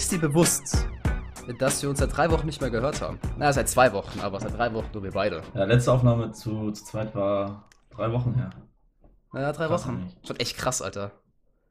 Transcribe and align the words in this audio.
Ist 0.00 0.12
dir 0.12 0.18
bewusst, 0.18 0.88
dass 1.58 1.82
wir 1.82 1.90
uns 1.90 1.98
seit 1.98 2.16
drei 2.16 2.30
Wochen 2.30 2.46
nicht 2.46 2.58
mehr 2.62 2.70
gehört 2.70 3.02
haben? 3.02 3.18
Na, 3.36 3.52
seit 3.52 3.68
zwei 3.68 3.92
Wochen, 3.92 4.18
aber 4.20 4.40
seit 4.40 4.56
drei 4.56 4.72
Wochen 4.72 4.86
nur 4.94 5.02
wir 5.02 5.10
beide. 5.10 5.42
Ja, 5.54 5.64
letzte 5.64 5.92
Aufnahme 5.92 6.32
zu, 6.32 6.70
zu 6.70 6.84
zweit 6.86 7.14
war 7.14 7.68
drei 7.90 8.10
Wochen 8.10 8.34
her. 8.34 8.48
Naja, 9.34 9.52
drei 9.52 9.66
Krass 9.66 9.84
Wochen. 9.86 10.10
Schon 10.26 10.36
echt 10.36 10.56
krass, 10.56 10.80
Alter. 10.80 11.12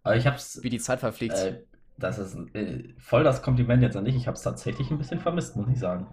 Aber 0.03 0.15
ich 0.15 0.27
hab's. 0.27 0.59
Wie 0.61 0.69
die 0.69 0.77
Zeit 0.77 0.99
verfliegt. 0.99 1.33
Äh, 1.33 1.63
das 1.97 2.19
ist 2.19 2.37
äh, 2.53 2.93
voll 2.99 3.23
das 3.23 3.41
Kompliment 3.41 3.81
jetzt 3.81 3.97
an 3.97 4.05
dich. 4.05 4.15
Ich 4.15 4.27
hab's 4.27 4.43
tatsächlich 4.43 4.91
ein 4.91 4.99
bisschen 4.99 5.19
vermisst, 5.19 5.55
muss 5.55 5.67
ich 5.67 5.79
sagen. 5.79 6.05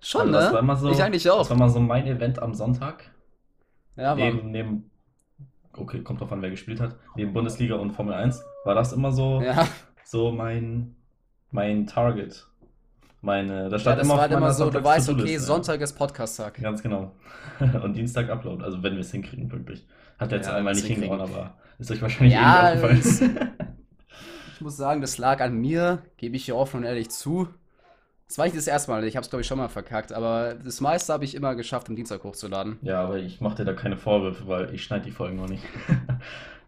Schon, 0.00 0.20
Also 0.20 0.32
ne? 0.32 0.38
das 0.40 0.52
war 0.52 0.60
immer 0.60 0.76
so, 0.76 0.90
ich 0.90 1.02
eigentlich 1.02 1.22
Das 1.22 1.32
auch. 1.32 1.48
war 1.48 1.56
mal 1.56 1.70
so 1.70 1.80
mein 1.80 2.06
Event 2.06 2.38
am 2.38 2.52
Sonntag. 2.52 3.10
Ja, 3.96 4.14
Mann. 4.14 4.18
neben, 4.18 4.50
neben, 4.50 4.90
okay, 5.72 6.02
kommt 6.02 6.20
drauf 6.20 6.32
an, 6.32 6.42
wer 6.42 6.50
gespielt 6.50 6.80
hat. 6.80 6.96
Neben 7.16 7.32
Bundesliga 7.32 7.76
und 7.76 7.92
Formel 7.92 8.12
1 8.12 8.44
war 8.66 8.74
das 8.74 8.92
immer 8.92 9.10
so, 9.10 9.40
Ja, 9.40 9.66
so 10.04 10.30
mein, 10.30 10.96
mein 11.54 11.86
Target. 11.86 12.46
Meine, 13.20 13.70
da 13.70 13.70
ja 13.70 13.78
stand 13.78 14.00
das 14.00 14.06
immer 14.06 14.14
war 14.16 14.22
halt 14.22 14.32
immer 14.32 14.52
so, 14.52 14.68
du 14.68 14.84
weißt, 14.84 15.08
okay. 15.08 15.38
Sonntag 15.38 15.80
ist 15.80 15.94
Podcast-Tag. 15.94 16.60
Ganz 16.60 16.82
genau. 16.82 17.12
Und 17.82 17.94
Dienstag 17.94 18.28
Upload, 18.28 18.62
also 18.62 18.82
wenn 18.82 18.94
wir 18.94 19.00
es 19.00 19.12
hinkriegen, 19.12 19.50
wirklich. 19.50 19.86
Hat 20.18 20.30
jetzt 20.32 20.46
Ja, 20.48 20.56
einmal 20.56 20.74
nicht 20.74 20.84
hingehauen, 20.84 21.20
aber 21.20 21.54
ist 21.78 21.90
euch 21.90 22.02
wahrscheinlich 22.02 22.34
Ja, 22.34 22.74
irgendwie 22.74 22.98
aufgefallen. 22.98 23.50
Ich 24.56 24.60
muss 24.60 24.76
sagen, 24.76 25.00
das 25.00 25.18
lag 25.18 25.40
an 25.40 25.54
mir, 25.56 26.02
gebe 26.16 26.36
ich 26.36 26.44
hier 26.44 26.54
offen 26.56 26.78
und 26.78 26.84
ehrlich 26.84 27.10
zu. 27.10 27.48
Das 28.28 28.38
war 28.38 28.44
nicht 28.46 28.56
das 28.56 28.68
erste 28.68 28.90
Mal, 28.90 29.04
ich 29.04 29.16
habe 29.16 29.24
es 29.24 29.28
glaube 29.30 29.40
ich 29.42 29.46
schon 29.48 29.58
mal 29.58 29.68
verkackt, 29.68 30.12
aber 30.12 30.54
das 30.54 30.80
meiste 30.80 31.12
habe 31.12 31.24
ich 31.24 31.34
immer 31.34 31.54
geschafft, 31.56 31.88
am 31.88 31.96
Dienstag 31.96 32.22
hochzuladen. 32.24 32.78
ja, 32.82 33.02
aber 33.02 33.18
ich 33.18 33.40
mache 33.40 33.56
dir 33.56 33.64
da 33.64 33.72
keine 33.74 33.96
Vorwürfe, 33.96 34.46
weil 34.46 34.72
ich 34.74 34.84
schneide 34.84 35.04
die 35.06 35.10
Folgen 35.10 35.36
noch 35.36 35.48
nicht. 35.48 35.62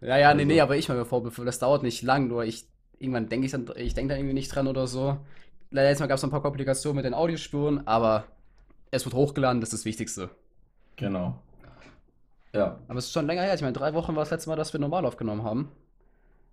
Ja, 0.01 0.17
ja, 0.17 0.33
nee, 0.33 0.41
Also- 0.41 0.45
nee, 0.45 0.61
aber 0.61 0.75
ich 0.75 0.87
mache 0.89 0.97
mir 0.99 1.05
Vorwürfe, 1.05 1.45
das 1.45 1.59
dauert 1.59 1.81
nicht 1.81 2.03
lang, 2.03 2.27
nur 2.27 2.43
ich, 2.43 2.67
irgendwann 2.99 3.29
denke 3.29 3.45
ich 3.45 3.51
dann, 3.51 3.65
ich 3.75 3.93
denke 3.93 4.13
da 4.13 4.17
irgendwie 4.17 4.33
nicht 4.33 4.53
dran 4.53 4.67
oder 4.67 4.87
so. 4.87 5.17
Leider 5.71 5.89
jetzt 5.89 5.99
mal 5.99 6.07
gab 6.07 6.17
es 6.17 6.23
ein 6.23 6.29
paar 6.29 6.41
Komplikationen 6.41 6.95
mit 6.95 7.05
den 7.05 7.13
Audiospuren, 7.13 7.85
aber 7.87 8.23
es 8.91 9.05
wird 9.05 9.15
hochgeladen, 9.15 9.59
das 9.61 9.73
ist 9.73 9.81
das 9.81 9.85
Wichtigste. 9.85 10.29
Genau. 10.95 11.39
Ja, 12.53 12.79
Aber 12.87 12.97
es 12.99 13.05
ist 13.05 13.11
schon 13.13 13.27
länger 13.27 13.41
her, 13.43 13.53
ich 13.53 13.61
meine, 13.61 13.73
drei 13.73 13.93
Wochen 13.93 14.15
war 14.15 14.23
das 14.23 14.31
letzte 14.31 14.49
Mal, 14.49 14.55
dass 14.55 14.73
wir 14.73 14.79
normal 14.79 15.05
aufgenommen 15.05 15.43
haben. 15.43 15.69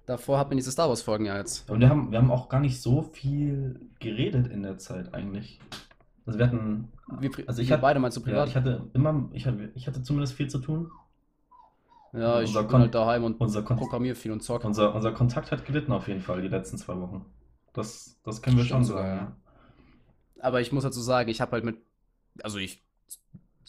Davor 0.06 0.39
hatten 0.39 0.50
wir 0.50 0.56
diese 0.56 0.70
Star 0.72 0.89
Wars-Folgen 0.89 1.25
ja 1.25 1.39
jetzt. 1.39 1.70
und 1.70 1.81
wir 1.81 1.89
haben, 1.89 2.11
wir 2.11 2.19
haben 2.19 2.31
auch 2.31 2.48
gar 2.50 2.61
nicht 2.61 2.83
so 2.83 3.03
viel 3.03 3.81
geredet 4.00 4.48
in 4.48 4.62
der 4.62 4.77
Zeit 4.77 5.15
eigentlich. 5.15 5.61
Also 6.27 6.39
wir 6.39 6.47
hatten, 6.47 6.89
Wir, 7.20 7.31
Also 7.47 7.62
ich 7.62 7.70
hatte- 7.70 7.81
beide 7.83 8.00
du 8.00 8.06
ja, 8.06 8.20
privat? 8.20 8.48
ich 8.48 8.56
hatte 8.56 8.83
immer, 8.92 9.28
ich 9.33 9.47
hatte, 9.47 9.70
ich 9.75 9.87
hatte 9.87 10.03
zumindest 10.03 10.34
viel 10.34 10.48
zu 10.48 10.59
tun. 10.59 10.91
Ja, 12.15 12.41
ich 12.41 12.48
unser 12.48 12.62
bin 12.62 12.70
Kon- 12.70 12.81
halt 12.81 12.95
daheim 12.95 13.25
und 13.25 13.39
programmiere 13.77 14.15
viel 14.15 14.33
und 14.33 14.41
zocke. 14.43 14.67
unser, 14.67 14.95
unser 14.95 15.12
Kontakt 15.12 15.53
hat 15.53 15.65
gelitten 15.67 15.93
auf 15.93 16.09
jeden 16.09 16.21
Fall 16.23 16.43
die 16.43 16.48
letzten 16.48 16.79
zwei 16.79 16.98
Wochen. 17.01 17.25
Das, 17.75 18.19
das 18.25 18.41
können 18.43 18.56
wir 18.56 18.65
Stimmt 18.65 18.71
schon 18.71 18.84
sogar, 18.87 19.05
sagen. 19.06 19.37
Aber 20.41 20.61
ich 20.61 20.73
muss 20.73 20.84
dazu 20.84 21.01
sagen, 21.01 21.31
ich 21.31 21.41
habe 21.41 21.53
halt 21.53 21.65
mit, 21.65 21.77
also 22.43 22.59
ich, 22.59 22.83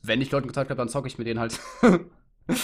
wenn 0.04 0.22
ich 0.22 0.32
Leuten 0.32 0.48
Kontakt 0.48 0.70
habe, 0.72 0.78
dann 0.80 0.90
zocke 0.90 1.08
ich 1.08 1.18
mit 1.18 1.28
denen 1.28 1.40
halt. 1.42 1.60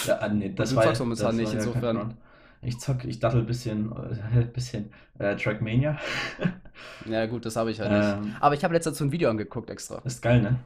Ja, 0.04 0.18
ah, 0.18 0.28
nee, 0.28 0.50
das 0.54 0.70
Du 0.70 0.76
war, 0.76 0.84
zockst 0.84 1.00
momentan 1.00 1.36
nicht, 1.36 1.52
ja 1.54 1.60
insofern. 1.60 2.14
Ich 2.60 2.78
zock, 2.80 3.04
ich 3.04 3.18
dattel 3.18 3.40
ein 3.40 3.46
bisschen, 3.46 3.92
äh, 3.92 4.44
bisschen 4.54 4.92
äh, 5.18 5.36
Trackmania. 5.36 5.98
ja, 7.04 7.26
gut, 7.26 7.44
das 7.46 7.56
habe 7.56 7.70
ich 7.70 7.80
halt 7.80 7.90
nicht. 7.92 8.16
Ähm, 8.18 8.36
Aber 8.40 8.54
ich 8.54 8.64
habe 8.64 8.74
letztens 8.74 8.98
so 8.98 9.04
ein 9.04 9.12
Video 9.12 9.30
angeguckt 9.30 9.70
extra. 9.70 10.02
ist 10.04 10.22
geil, 10.22 10.42
ne? 10.42 10.58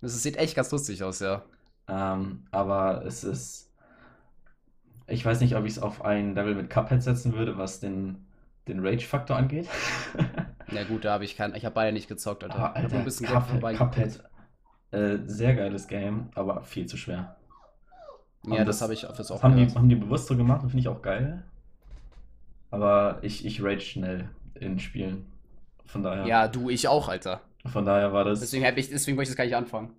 Das 0.00 0.20
sieht 0.22 0.36
echt 0.36 0.54
ganz 0.56 0.70
lustig 0.72 1.02
aus, 1.04 1.20
ja. 1.20 1.44
Ähm, 1.88 2.46
aber 2.50 3.04
es 3.06 3.24
ist. 3.24 3.67
Ich 5.08 5.24
weiß 5.24 5.40
nicht, 5.40 5.56
ob 5.56 5.64
ich 5.64 5.72
es 5.72 5.78
auf 5.78 6.04
ein 6.04 6.34
Level 6.34 6.54
mit 6.54 6.70
Cuphead 6.70 7.02
setzen 7.02 7.32
würde, 7.34 7.56
was 7.58 7.80
den, 7.80 8.26
den 8.68 8.80
Rage-Faktor 8.86 9.36
angeht. 9.36 9.68
Ja, 10.70 10.84
gut, 10.84 11.06
da 11.06 11.12
habe 11.14 11.24
ich 11.24 11.34
keinen, 11.34 11.54
ich 11.54 11.64
habe 11.64 11.74
beide 11.74 11.92
nicht 11.92 12.08
gezockt, 12.08 12.44
Alter. 12.44 12.56
Ich 12.56 12.62
habe 12.62 12.76
Alter, 12.76 12.98
ein 12.98 13.04
bisschen 13.04 13.26
Cuphead. 13.26 13.76
Cuphead 13.78 14.22
äh, 14.90 15.18
sehr 15.26 15.54
geiles 15.54 15.88
Game, 15.88 16.28
aber 16.34 16.62
viel 16.62 16.86
zu 16.86 16.96
schwer. 16.98 17.36
Ja, 18.44 18.58
das 18.58 18.66
das- 18.66 18.82
habe 18.82 18.94
ich 18.94 19.06
auf 19.06 19.16
das 19.16 19.30
auch 19.30 19.42
haben 19.42 19.56
die, 19.56 19.66
haben 19.74 19.88
die 19.88 19.94
bewusst 19.96 20.26
so 20.28 20.36
gemacht 20.36 20.62
und 20.62 20.70
finde 20.70 20.80
ich 20.82 20.88
auch 20.88 21.02
geil. 21.02 21.42
Aber 22.70 23.18
ich, 23.22 23.44
ich 23.46 23.62
rage 23.62 23.80
schnell 23.80 24.28
in 24.54 24.78
Spielen. 24.78 25.24
Von 25.86 26.02
daher, 26.02 26.26
Ja, 26.26 26.48
du, 26.48 26.68
ich 26.68 26.86
auch, 26.88 27.08
Alter. 27.08 27.40
von 27.66 27.84
daher 27.86 28.12
war 28.12 28.24
das. 28.24 28.40
Deswegen, 28.40 28.64
ich, 28.76 28.90
deswegen 28.90 29.16
wollte 29.16 29.28
ich 29.30 29.30
das 29.30 29.36
gar 29.36 29.44
nicht 29.44 29.56
anfangen. 29.56 29.94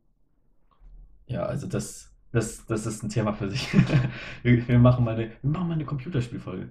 Ja, 1.28 1.44
also 1.46 1.68
das, 1.68 2.09
das, 2.32 2.66
das 2.66 2.86
ist 2.86 3.04
ein 3.04 3.10
Thema 3.10 3.34
für 3.34 3.50
sich. 3.50 3.68
wir, 4.44 4.68
wir 4.68 4.80
machen 4.80 5.04
mal 5.06 5.16
eine, 5.16 5.32
wir 5.42 5.50
machen 5.52 5.68
mal 5.68 5.74
eine 5.74 5.86
Computerspielfolge. 5.86 6.70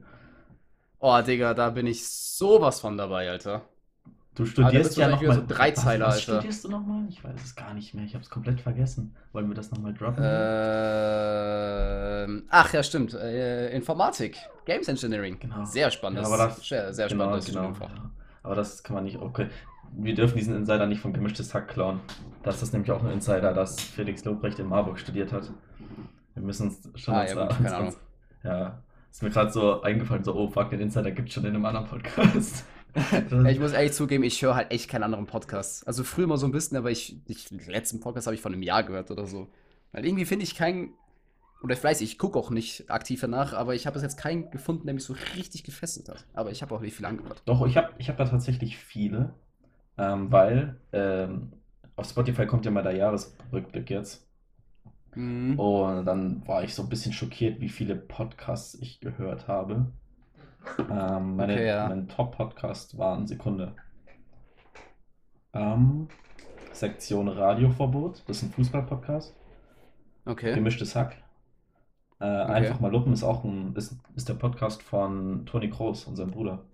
Oh, 1.00 1.20
Digga, 1.20 1.54
da 1.54 1.70
bin 1.70 1.86
ich 1.86 2.06
sowas 2.08 2.80
von 2.80 2.96
dabei, 2.96 3.30
Alter. 3.30 3.62
Du 4.34 4.46
studierst 4.46 4.96
ja 4.96 5.10
wahrscheinlich 5.10 5.28
nochmal. 5.28 5.48
so 5.48 5.54
Dreizeiler, 5.54 6.06
was, 6.06 6.16
was 6.16 6.28
Alter. 6.28 6.38
studierst 6.40 6.64
du 6.64 6.68
nochmal? 6.68 7.04
Ich 7.08 7.24
weiß 7.24 7.42
es 7.44 7.56
gar 7.56 7.74
nicht 7.74 7.92
mehr. 7.94 8.04
Ich 8.04 8.14
habe 8.14 8.22
es 8.22 8.30
komplett 8.30 8.60
vergessen. 8.60 9.16
Wollen 9.32 9.48
wir 9.48 9.54
das 9.56 9.72
nochmal 9.72 9.94
droppen? 9.94 10.22
Ähm, 12.28 12.44
ach 12.48 12.72
ja, 12.72 12.82
stimmt. 12.82 13.14
Äh, 13.14 13.70
Informatik, 13.74 14.36
Games 14.64 14.86
Engineering. 14.88 15.38
Genau. 15.40 15.64
Sehr 15.64 15.90
spannend. 15.90 16.18
Ja, 16.18 16.22
Das 16.22 16.32
aber 16.32 16.44
das- 16.48 16.66
sehr, 16.68 16.92
sehr 16.94 17.08
genau, 17.08 17.24
spannendes 17.24 17.46
genau. 17.46 17.72
Ja. 17.80 18.10
Aber 18.44 18.54
das 18.54 18.82
kann 18.82 18.94
man 18.94 19.04
nicht. 19.04 19.16
Okay. 19.18 19.48
Wir 19.92 20.14
dürfen 20.14 20.36
diesen 20.38 20.54
Insider 20.54 20.86
nicht 20.86 21.00
von 21.00 21.12
gemischtes 21.12 21.54
Hack 21.54 21.68
klauen. 21.68 22.00
Das 22.42 22.62
ist 22.62 22.72
nämlich 22.72 22.90
auch 22.90 23.02
ein 23.02 23.10
Insider, 23.10 23.52
dass 23.52 23.80
Felix 23.80 24.24
Lobrecht 24.24 24.58
in 24.58 24.68
Marburg 24.68 24.98
studiert 24.98 25.32
hat. 25.32 25.50
Wir 26.34 26.42
müssen 26.42 26.68
uns 26.68 26.88
schon 26.94 27.14
Ah, 27.14 27.22
uns 27.22 27.32
ja, 27.32 27.46
gut, 27.46 27.56
keine 27.56 27.76
Ahnung. 27.76 27.94
Ja, 28.44 28.82
ist 29.10 29.22
mir 29.22 29.30
gerade 29.30 29.50
so 29.50 29.82
eingefallen, 29.82 30.22
so, 30.22 30.34
oh 30.34 30.48
fuck, 30.48 30.70
den 30.70 30.80
Insider 30.80 31.10
gibt 31.10 31.28
es 31.28 31.34
schon 31.34 31.44
in 31.44 31.54
einem 31.54 31.64
anderen 31.64 31.86
Podcast. 31.86 32.64
Ich 33.48 33.60
muss 33.60 33.72
ehrlich 33.72 33.92
zugeben, 33.92 34.24
ich 34.24 34.42
höre 34.42 34.56
halt 34.56 34.72
echt 34.72 34.88
keinen 34.90 35.04
anderen 35.04 35.26
Podcast. 35.26 35.86
Also 35.86 36.02
früher 36.02 36.26
mal 36.26 36.38
so 36.38 36.46
ein 36.46 36.52
bisschen, 36.52 36.76
aber 36.76 36.90
ich, 36.90 37.20
ich 37.28 37.48
den 37.48 37.60
letzten 37.66 38.00
Podcast 38.00 38.26
habe 38.26 38.34
ich 38.34 38.40
von 38.40 38.52
einem 38.52 38.62
Jahr 38.62 38.82
gehört 38.82 39.10
oder 39.12 39.26
so. 39.26 39.46
Weil 39.92 40.04
irgendwie 40.04 40.24
finde 40.24 40.44
ich 40.44 40.56
keinen, 40.56 40.94
oder 41.62 41.76
vielleicht, 41.76 42.00
ich 42.00 42.18
gucke 42.18 42.38
auch 42.38 42.50
nicht 42.50 42.90
aktiv 42.90 43.20
danach, 43.20 43.52
aber 43.52 43.74
ich 43.74 43.86
habe 43.86 43.94
bis 43.94 44.02
jetzt 44.02 44.16
keinen 44.16 44.50
gefunden, 44.50 44.86
der 44.86 44.94
mich 44.94 45.04
so 45.04 45.14
richtig 45.36 45.62
gefesselt 45.64 46.08
hat. 46.08 46.26
Aber 46.32 46.50
ich 46.50 46.62
habe 46.62 46.74
auch 46.74 46.80
nicht 46.80 46.96
viel 46.96 47.06
angehört. 47.06 47.42
Doch, 47.44 47.64
ich 47.66 47.76
habe 47.76 47.90
ich 47.98 48.08
hab 48.08 48.16
da 48.16 48.24
tatsächlich 48.24 48.78
viele, 48.78 49.34
ähm, 49.98 50.30
weil 50.30 50.76
ähm, 50.92 51.52
auf 51.96 52.08
Spotify 52.08 52.46
kommt 52.46 52.64
ja 52.64 52.70
mal 52.70 52.82
der 52.82 52.96
Jahresrückblick 52.96 53.90
jetzt. 53.90 54.26
Mhm. 55.14 55.58
Und 55.58 56.04
dann 56.04 56.46
war 56.46 56.62
ich 56.62 56.74
so 56.74 56.82
ein 56.82 56.88
bisschen 56.88 57.12
schockiert, 57.12 57.60
wie 57.60 57.68
viele 57.68 57.96
Podcasts 57.96 58.74
ich 58.74 59.00
gehört 59.00 59.48
habe. 59.48 59.86
Ähm, 60.78 61.36
meine, 61.36 61.54
Okay, 61.54 61.66
ja. 61.66 61.88
Mein 61.88 62.08
Top-Podcast 62.08 62.98
war 62.98 63.16
eine 63.16 63.26
Sekunde. 63.26 63.74
Ähm, 65.52 66.08
Sektion 66.72 67.28
Radioverbot, 67.28 68.22
das 68.26 68.38
ist 68.38 68.42
ein 68.44 68.50
Fußball-Podcast. 68.50 69.34
Okay. 70.26 70.54
Gemischtes 70.54 70.94
Hack. 70.94 71.16
Äh, 72.20 72.24
Einfach 72.24 72.80
mal 72.80 72.92
lupen 72.92 73.12
ist 73.12 73.22
auch 73.22 73.44
ein, 73.44 73.74
ist, 73.76 73.96
ist 74.14 74.28
der 74.28 74.34
Podcast 74.34 74.82
von 74.82 75.46
Toni 75.46 75.70
Kroos 75.70 76.04
und 76.04 76.16
seinem 76.16 76.32
Bruder. 76.32 76.64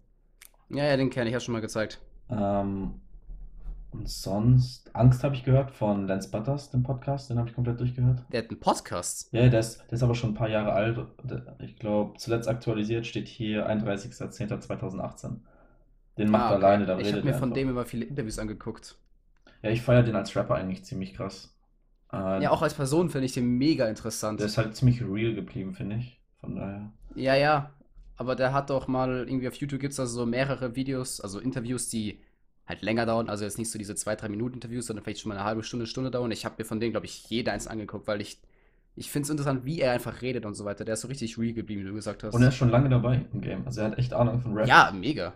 Ja, 0.71 0.85
ja, 0.85 0.97
den 0.97 1.11
kenne 1.11 1.29
ich, 1.29 1.37
hast 1.37 1.45
schon 1.45 1.53
mal 1.53 1.61
gezeigt. 1.61 2.01
Ähm, 2.31 3.01
und 3.95 4.09
sonst, 4.09 4.95
Angst 4.95 5.25
habe 5.25 5.35
ich 5.35 5.45
gehört 5.45 5.71
von 5.71 6.07
Lance 6.07 6.31
Butters, 6.31 6.71
den 6.71 6.83
Podcast, 6.83 7.31
den 7.31 7.39
habe 7.39 7.49
ich 7.49 7.55
komplett 7.55 7.81
durchgehört. 7.81 8.23
Der 8.33 8.43
hat 8.43 8.51
einen 8.51 8.61
Podcast. 8.61 9.29
Ja, 9.33 9.49
der 9.49 9.61
ist, 9.61 9.79
der 9.87 9.93
ist 9.93 10.03
aber 10.03 10.15
schon 10.15 10.31
ein 10.31 10.35
paar 10.35 10.49
Jahre 10.49 10.73
alt. 10.73 10.99
Ich 11.61 11.77
glaube, 11.77 12.19
zuletzt 12.19 12.49
aktualisiert 12.49 13.07
steht 13.07 13.29
hier 13.29 13.69
31.10.2018. 13.69 15.37
Den 16.19 16.31
macht 16.31 16.43
Ah, 16.43 16.51
er 16.51 16.57
okay. 16.57 16.65
alleine, 16.67 16.87
da 16.87 16.99
Ich 16.99 17.07
redet 17.07 17.19
habe 17.21 17.27
mir 17.27 17.35
von 17.35 17.45
einfach. 17.45 17.55
dem 17.55 17.69
immer 17.71 17.85
viele 17.85 18.05
Interviews 18.05 18.39
angeguckt. 18.39 18.99
Ja, 19.63 19.71
ich 19.71 19.83
feiere 19.83 20.03
den 20.03 20.15
als 20.17 20.35
Rapper 20.37 20.55
eigentlich 20.57 20.85
ziemlich 20.85 21.15
krass. 21.15 21.57
Äh, 22.13 22.43
Ja, 22.43 22.51
auch 22.51 22.63
als 22.63 22.75
Person 22.75 23.11
finde 23.11 23.27
ich 23.27 23.33
den 23.33 23.47
mega 23.59 23.89
interessant. 23.89 24.39
Der 24.41 24.47
ist 24.47 24.59
halt 24.59 24.77
ziemlich 24.77 25.03
real 25.03 25.35
geblieben, 25.35 25.75
finde 25.75 25.97
ich. 25.97 26.21
Von 26.41 26.57
daher. 26.57 26.93
Ja, 27.15 27.35
ja. 27.35 27.71
Aber 28.17 28.37
der 28.37 28.53
hat 28.53 28.71
doch 28.71 28.87
mal 28.87 29.27
irgendwie 29.27 29.49
auf 29.49 29.55
YouTube 29.55 29.81
gibt 29.81 29.93
es 29.93 29.99
also 30.01 30.15
so 30.21 30.27
mehrere 30.27 30.77
Videos, 30.77 31.21
also 31.21 31.41
Interviews, 31.41 31.89
die 31.89 32.21
halt 32.67 32.83
länger 32.83 33.07
dauern. 33.07 33.29
Also 33.29 33.45
jetzt 33.45 33.59
nicht 33.59 33.71
so 33.71 33.79
diese 33.79 33.95
zwei, 33.95 34.17
drei 34.17 34.29
Minuten 34.29 34.55
Interviews, 34.55 34.87
sondern 34.87 35.05
vielleicht 35.05 35.21
schon 35.21 35.29
mal 35.31 35.37
eine 35.37 35.45
halbe 35.45 35.63
Stunde, 35.63 35.87
Stunde 35.87 36.11
dauern. 36.11 36.31
Ich 36.31 36.45
habe 36.45 36.57
mir 36.59 36.65
von 36.65 36.81
denen, 36.81 36.93
glaube 36.93 37.07
ich, 37.07 37.29
jeder 37.29 37.53
eins 37.53 37.67
angeguckt, 37.67 38.07
weil 38.07 38.21
ich, 38.21 38.41
ich 38.97 39.11
finde 39.11 39.25
es 39.25 39.31
interessant, 39.31 39.65
wie 39.65 39.81
er 39.81 39.93
einfach 39.93 40.23
redet 40.23 40.47
und 40.47 40.55
so 40.55 40.65
weiter. 40.65 40.85
Der 40.85 40.95
ist 40.95 41.03
so 41.03 41.09
richtig 41.09 41.37
real 41.39 41.53
geblieben, 41.53 41.83
wie 41.83 41.89
du 41.89 41.95
gesagt 41.95 42.23
hast. 42.23 42.35
Und 42.35 42.43
er 42.43 42.49
ist 42.49 42.57
schon 42.57 42.71
lange 42.71 42.89
dabei 42.89 43.25
im 43.33 43.41
Game. 43.41 43.67
Also 43.67 43.81
er 43.83 43.91
hat 43.91 43.99
echt 43.99 44.13
Ahnung 44.15 44.41
von 44.41 44.55
Rap. 44.55 44.67
ja, 44.69 44.93
mega. 44.95 45.33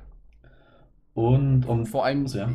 Und 1.14 1.64
um. 1.66 1.84
Vor 1.86 2.04
allem, 2.04 2.22
Also, 2.22 2.38
ja. 2.38 2.50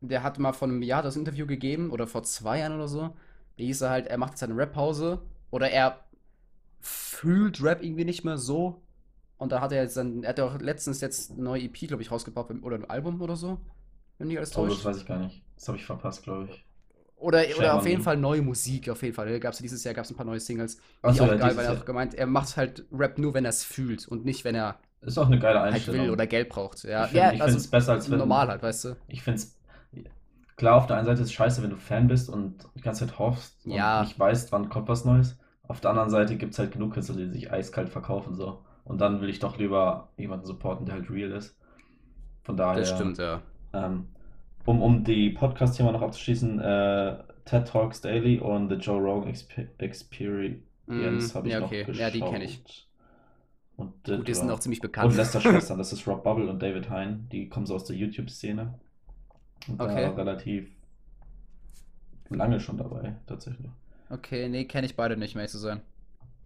der 0.00 0.22
hat 0.22 0.38
mal 0.38 0.52
vor 0.52 0.68
einem 0.68 0.82
Jahr 0.82 1.02
das 1.02 1.16
Interview 1.16 1.46
gegeben 1.46 1.90
oder 1.90 2.06
vor 2.06 2.24
zwei 2.24 2.58
Jahren 2.58 2.74
oder 2.74 2.88
so. 2.88 3.14
Da 3.56 3.64
hieß 3.64 3.82
er 3.82 3.90
halt, 3.90 4.06
er 4.06 4.18
macht 4.18 4.32
jetzt 4.32 4.42
eine 4.42 4.56
Rap-Pause 4.56 5.20
oder 5.50 5.70
er 5.70 6.00
fühlt 6.80 7.62
Rap 7.62 7.82
irgendwie 7.82 8.04
nicht 8.04 8.24
mehr 8.24 8.38
so. 8.38 8.82
Und 9.42 9.50
da 9.52 9.60
hat 9.60 9.72
er 9.72 9.82
jetzt 9.82 9.96
dann, 9.96 10.22
er 10.22 10.30
hat 10.30 10.38
ja 10.38 10.44
auch 10.44 10.58
letztens 10.60 11.00
jetzt 11.00 11.32
eine 11.32 11.42
neue 11.42 11.62
EP, 11.64 11.88
glaube 11.88 12.02
ich, 12.02 12.10
rausgebracht 12.10 12.50
oder 12.62 12.76
ein 12.76 12.88
Album 12.88 13.20
oder 13.20 13.34
so. 13.36 13.58
Wenn 14.18 14.28
mich 14.28 14.38
alles 14.38 14.56
Oh, 14.56 14.66
das 14.66 14.74
täuscht. 14.74 14.84
weiß 14.84 14.96
ich 14.98 15.06
gar 15.06 15.18
nicht. 15.18 15.42
Das 15.56 15.66
habe 15.68 15.78
ich 15.78 15.84
verpasst, 15.84 16.22
glaube 16.22 16.48
ich. 16.50 16.64
Oder, 17.16 17.44
oder 17.58 17.74
auf 17.74 17.86
jeden. 17.86 18.02
Fall 18.02 18.16
neue 18.16 18.42
Musik, 18.42 18.88
auf 18.88 19.02
jeden 19.02 19.14
Fall. 19.14 19.38
Gab's, 19.40 19.58
dieses 19.58 19.82
Jahr 19.84 19.94
gab 19.94 20.04
es 20.04 20.10
ein 20.10 20.16
paar 20.16 20.26
neue 20.26 20.40
Singles. 20.40 20.76
Die 20.76 21.12
so, 21.12 21.24
auch 21.24 21.28
ja, 21.28 21.34
geil, 21.36 21.56
weil 21.56 21.66
er 21.66 21.72
auch 21.72 21.84
gemeint, 21.84 22.14
er 22.14 22.26
macht 22.26 22.56
halt 22.56 22.84
Rap 22.92 23.18
nur, 23.18 23.34
wenn 23.34 23.44
er 23.44 23.50
es 23.50 23.64
fühlt 23.64 24.06
und 24.08 24.24
nicht, 24.24 24.44
wenn 24.44 24.54
er 24.54 24.78
Ist 25.00 25.18
auch 25.18 25.26
eine 25.26 25.38
geile 25.38 25.60
halt 25.60 25.74
Einstellung. 25.74 26.02
will 26.06 26.10
oder 26.10 26.26
Geld 26.26 26.48
braucht. 26.48 26.82
Ja, 26.84 27.04
Ich 27.04 27.10
find- 27.10 27.22
ja 27.22 27.32
ich 27.32 27.42
also 27.42 27.70
besser, 27.70 27.92
als 27.92 28.10
wenn- 28.10 28.18
normal 28.18 28.48
halt, 28.48 28.62
weißt 28.62 28.84
du. 28.84 28.96
Ich 29.08 29.22
finde 29.22 29.38
es. 29.38 29.56
Klar, 30.56 30.76
auf 30.76 30.86
der 30.86 30.96
einen 30.96 31.06
Seite 31.06 31.20
ist 31.22 31.26
es 31.28 31.32
scheiße, 31.32 31.62
wenn 31.62 31.70
du 31.70 31.76
Fan 31.76 32.06
bist 32.08 32.28
und 32.28 32.68
die 32.76 32.82
ganze 32.82 33.06
Zeit 33.06 33.18
hoffst 33.18 33.66
und 33.66 33.72
Ja. 33.72 34.02
nicht 34.02 34.18
weißt, 34.18 34.52
wann 34.52 34.68
kommt 34.68 34.88
was 34.88 35.04
Neues. 35.04 35.36
Auf 35.64 35.80
der 35.80 35.90
anderen 35.90 36.10
Seite 36.10 36.36
gibt 36.36 36.52
es 36.52 36.58
halt 36.58 36.72
genug 36.72 36.92
Künstler, 36.94 37.16
die 37.16 37.30
sich 37.30 37.50
eiskalt 37.50 37.88
verkaufen 37.88 38.34
so. 38.34 38.62
Und 38.84 39.00
dann 39.00 39.20
will 39.20 39.28
ich 39.30 39.38
doch 39.38 39.58
lieber 39.58 40.10
jemanden 40.16 40.46
supporten, 40.46 40.86
der 40.86 40.96
halt 40.96 41.10
real 41.10 41.30
ist. 41.32 41.56
Von 42.42 42.56
daher. 42.56 42.80
Das 42.80 42.90
stimmt, 42.90 43.18
ja. 43.18 43.42
Ähm, 43.72 44.08
um, 44.66 44.82
um 44.82 45.04
die 45.04 45.30
Podcast-Thema 45.30 45.92
noch 45.92 46.02
abzuschließen, 46.02 46.60
äh, 46.60 47.18
TED 47.44 47.68
Talks 47.68 48.00
Daily 48.00 48.38
und 48.40 48.68
The 48.70 48.76
Joe 48.76 49.00
Rogan 49.00 49.28
Expe 49.30 49.68
Experience 49.78 50.64
Mm, 50.86 51.28
habe 51.34 51.48
ich 51.48 51.54
ja, 51.54 51.60
noch 51.60 51.66
okay. 51.68 51.84
geschaut. 51.84 52.00
Ja, 52.00 52.10
die 52.10 52.20
kenn 52.20 52.42
ich. 52.42 52.88
Und 53.76 53.92
Gut, 54.14 54.28
die 54.28 54.34
sind 54.34 54.50
auch 54.50 54.60
ziemlich 54.60 54.80
bekannt. 54.80 55.12
und 55.12 55.16
Lester 55.16 55.40
Schwestern, 55.42 55.78
das 55.78 55.92
ist 55.92 56.06
Rob 56.06 56.22
Bubble 56.24 56.48
und 56.48 56.62
David 56.62 56.88
Hein, 56.90 57.28
die 57.32 57.48
kommen 57.48 57.66
so 57.66 57.74
aus 57.74 57.84
der 57.84 57.96
YouTube-Szene. 57.96 58.78
Und 59.66 59.78
Okay. 59.78 60.02
da 60.02 60.10
relativ 60.10 60.70
lange 62.30 62.58
schon 62.58 62.78
dabei, 62.78 63.14
tatsächlich. 63.26 63.70
Okay, 64.10 64.48
nee, 64.48 64.64
kenne 64.66 64.86
ich 64.86 64.94
beide 64.96 65.16
nicht, 65.16 65.34
um 65.34 65.40
ehrlich 65.40 65.50
zu 65.52 65.58
sein. 65.58 65.82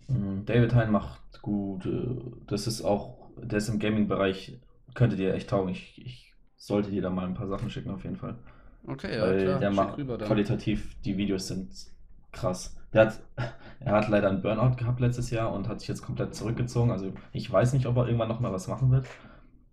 Mm, 0.08 0.44
David 0.44 0.75
Hein 0.75 0.91
macht 0.93 1.43
gut, 1.43 1.87
äh, 1.87 2.17
das 2.47 2.67
ist 2.67 2.82
auch, 2.82 3.31
der 3.37 3.58
ist 3.58 3.69
im 3.69 3.79
Gaming-Bereich, 3.79 4.58
könnte 4.94 5.17
dir 5.17 5.35
echt 5.35 5.50
taugen. 5.50 5.70
Ich, 5.70 6.00
ich 6.05 6.35
sollte 6.56 6.91
dir 6.91 7.03
da 7.03 7.11
mal 7.11 7.26
ein 7.26 7.35
paar 7.35 7.49
Sachen 7.49 7.70
schicken, 7.70 7.91
auf 7.91 8.05
jeden 8.05 8.17
Fall. 8.17 8.38
Okay, 8.88 9.14
ja, 9.17 9.23
Weil 9.23 9.37
klar. 9.37 9.61
der 9.61 9.70
schick 9.70 9.73
macht 9.73 9.99
rüber 9.99 10.17
dann. 10.19 10.29
qualitativ, 10.29 10.97
die 11.03 11.17
Videos 11.19 11.49
sind 11.49 11.70
krass. 12.32 12.76
Der 12.93 13.06
hat, 13.06 13.20
er 13.81 13.93
hat 13.94 14.08
leider 14.08 14.29
einen 14.31 14.43
Burnout 14.43 14.76
gehabt 14.76 15.00
letztes 15.00 15.31
Jahr 15.31 15.53
und 15.53 15.69
hat 15.69 15.81
sich 15.81 15.88
jetzt 15.88 16.03
komplett 16.03 16.35
zurückgezogen. 16.35 16.91
Also 16.91 17.12
ich 17.32 17.50
weiß 17.52 17.73
nicht, 17.75 17.87
ob 17.87 17.97
er 17.97 18.06
irgendwann 18.06 18.29
nochmal 18.29 18.52
was 18.52 18.69
machen 18.69 18.91
wird. 18.93 19.06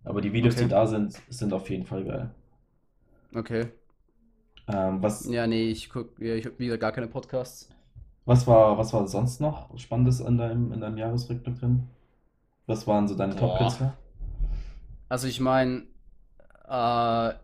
Aber 0.04 0.20
die 0.22 0.32
Videos, 0.32 0.56
Okay. 0.56 0.58
die 0.58 0.68
da 0.68 0.86
sind, 0.86 1.14
sind 1.28 1.52
auf 1.52 1.70
jeden 1.70 1.86
Fall 1.86 2.04
geil. 2.04 2.34
Okay. 3.36 3.72
Ähm, 4.68 5.02
was, 5.02 5.32
Ja, 5.32 5.46
nee, 5.46 5.70
ich 5.70 5.88
guck, 5.90 6.18
ja, 6.20 6.34
ich 6.34 6.46
hab 6.46 6.58
wieder 6.58 6.78
gar 6.78 6.92
keine 6.92 7.08
Podcasts. 7.08 7.68
Was 8.24 8.46
war, 8.46 8.78
was 8.78 8.92
war 8.92 9.06
sonst 9.06 9.40
noch 9.40 9.76
Spannendes 9.78 10.20
in 10.20 10.38
deinem, 10.38 10.72
in 10.72 10.80
deinem 10.80 10.96
Jahresrückblick 10.98 11.58
drin? 11.58 11.88
Was 12.66 12.86
waren 12.86 13.06
so 13.06 13.14
deine. 13.14 13.36
Top-Künstler? 13.36 13.94
Also 15.08 15.28
ich 15.28 15.40
meine, 15.40 15.82
äh, 16.66 17.34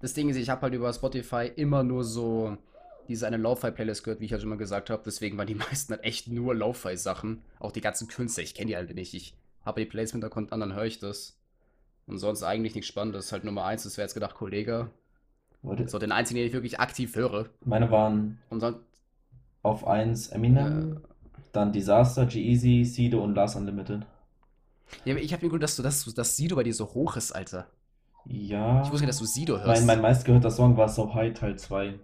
das 0.00 0.14
Ding 0.14 0.28
ist, 0.28 0.36
ich 0.36 0.50
habe 0.50 0.62
halt 0.62 0.74
über 0.74 0.92
Spotify 0.92 1.50
immer 1.54 1.82
nur 1.82 2.04
so 2.04 2.56
diese 3.08 3.26
eine 3.26 3.36
Lo-Fi-Playlist 3.36 4.02
gehört, 4.02 4.20
wie 4.20 4.24
ich 4.24 4.30
ja 4.30 4.40
schon 4.40 4.48
mal 4.48 4.58
gesagt 4.58 4.90
habe. 4.90 5.02
Deswegen 5.04 5.38
waren 5.38 5.46
die 5.46 5.54
meisten 5.54 5.92
halt 5.92 6.04
echt 6.04 6.28
nur 6.28 6.54
Lo-Fi-Sachen. 6.54 7.42
Auch 7.60 7.72
die 7.72 7.80
ganzen 7.80 8.08
Künstler, 8.08 8.42
ich 8.42 8.54
kenne 8.54 8.68
die 8.68 8.76
halt 8.76 8.94
nicht. 8.94 9.14
Ich 9.14 9.36
habe 9.64 9.80
die 9.80 9.86
Playlist 9.86 10.14
im 10.14 10.18
Hintergrund 10.18 10.52
an, 10.52 10.60
dann 10.60 10.74
höre 10.74 10.84
ich 10.84 10.98
das. 10.98 11.38
Und 12.06 12.18
sonst 12.18 12.42
eigentlich 12.42 12.74
nichts 12.74 12.88
Spannendes. 12.88 13.32
Halt 13.32 13.44
Nummer 13.44 13.64
eins, 13.64 13.84
das 13.84 13.96
wäre 13.96 14.04
jetzt 14.04 14.14
gedacht 14.14 14.34
Kollega. 14.34 14.90
Warte, 15.62 15.88
So 15.88 15.98
den 15.98 16.12
einzigen, 16.12 16.38
den 16.38 16.46
ich 16.46 16.52
wirklich 16.52 16.78
aktiv 16.78 17.16
höre. 17.16 17.46
Meine 17.64 17.90
waren 17.90 18.38
Und 18.50 18.60
sonst, 18.60 18.80
auf 19.64 19.86
1 19.86 20.28
Eminem, 20.28 21.00
dann 21.52 21.72
Disaster, 21.72 22.26
G-Eazy, 22.26 22.84
Sido 22.84 23.22
und 23.24 23.34
Lars 23.34 23.56
Unlimited. 23.56 24.06
ja, 25.04 25.14
aber 25.14 25.22
ich 25.22 25.32
habe 25.32 25.44
mir 25.44 25.50
gut, 25.50 25.62
dass 25.62 25.74
du 25.76 25.82
das, 25.82 26.04
dass 26.14 26.36
Sido 26.36 26.54
bei 26.56 26.62
dir 26.62 26.74
so 26.74 26.86
hoch 26.94 27.16
ist, 27.16 27.32
Alter. 27.32 27.66
Ja. 28.26 28.82
Ich 28.82 28.90
wusste 28.90 29.04
nicht, 29.06 29.08
dass 29.10 29.18
du 29.18 29.24
Sido 29.26 29.58
hörst. 29.58 29.66
Mein, 29.66 29.86
mein 29.86 30.00
meistgehörter 30.00 30.50
Song 30.50 30.76
war 30.76 30.88
So 30.88 31.12
High 31.14 31.34
Teil 31.34 31.58
2. 31.58 31.94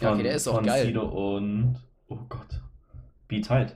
Ja, 0.00 0.12
okay, 0.12 0.22
der 0.24 0.34
ist 0.34 0.46
auch 0.46 0.56
von 0.56 0.64
geil. 0.66 0.86
Sido 0.86 1.36
und. 1.36 1.76
Oh 2.08 2.18
Gott. 2.28 2.60
Be 3.28 3.40
Tight. 3.40 3.74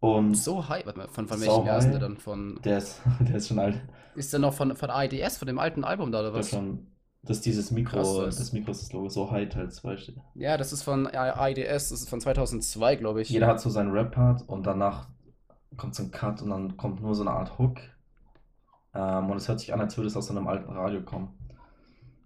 Und 0.00 0.34
so 0.34 0.68
high, 0.68 0.84
warte 0.84 0.98
mal, 0.98 1.08
von, 1.08 1.26
von 1.26 1.38
So 1.38 1.46
welchem 1.46 1.66
Jahr 1.66 1.78
ist 1.78 1.88
der 1.90 1.98
dann? 1.98 2.16
Von, 2.18 2.60
der 2.62 2.78
ist, 2.78 3.00
der 3.20 3.36
ist 3.36 3.48
schon 3.48 3.58
alt. 3.58 3.80
ist 4.14 4.32
der 4.32 4.40
noch 4.40 4.52
von, 4.52 4.76
von 4.76 4.90
IDS, 4.90 5.38
von 5.38 5.46
dem 5.46 5.58
alten 5.58 5.84
Album 5.84 6.12
da 6.12 6.20
oder 6.20 6.30
Der 6.30 6.38
was? 6.40 6.46
ist 6.46 6.52
schon. 6.52 6.86
Das 7.26 7.38
ist 7.38 7.46
dieses 7.46 7.70
Mikro, 7.70 7.96
Krass, 7.96 8.16
das- 8.26 8.36
das 8.36 8.52
Mikro 8.52 8.70
ist 8.70 8.82
das 8.82 8.92
Logo. 8.92 9.08
So 9.08 9.30
High 9.30 9.48
Teil 9.48 9.70
2 9.70 9.96
steht. 9.96 10.16
Ja, 10.34 10.56
das 10.58 10.72
ist 10.72 10.82
von 10.82 11.06
IDS, 11.06 11.88
das 11.88 12.02
ist 12.02 12.10
von 12.10 12.20
2002, 12.20 12.96
glaube 12.96 13.22
ich. 13.22 13.30
Jeder 13.30 13.46
hat 13.46 13.60
so 13.60 13.70
seinen 13.70 13.92
Rap-Part 13.92 14.46
und 14.48 14.66
danach 14.66 15.08
kommt 15.76 15.94
so 15.94 16.02
ein 16.02 16.10
Cut 16.10 16.42
und 16.42 16.50
dann 16.50 16.76
kommt 16.76 17.00
nur 17.00 17.14
so 17.14 17.22
eine 17.22 17.30
Art 17.30 17.58
Hook. 17.58 17.80
Ähm, 18.94 19.30
und 19.30 19.36
es 19.38 19.48
hört 19.48 19.58
sich 19.58 19.72
an, 19.72 19.80
als 19.80 19.96
würde 19.96 20.08
es 20.08 20.16
aus 20.16 20.26
so 20.26 20.36
einem 20.36 20.46
alten 20.46 20.70
Radio 20.72 21.02
kommen. 21.02 21.36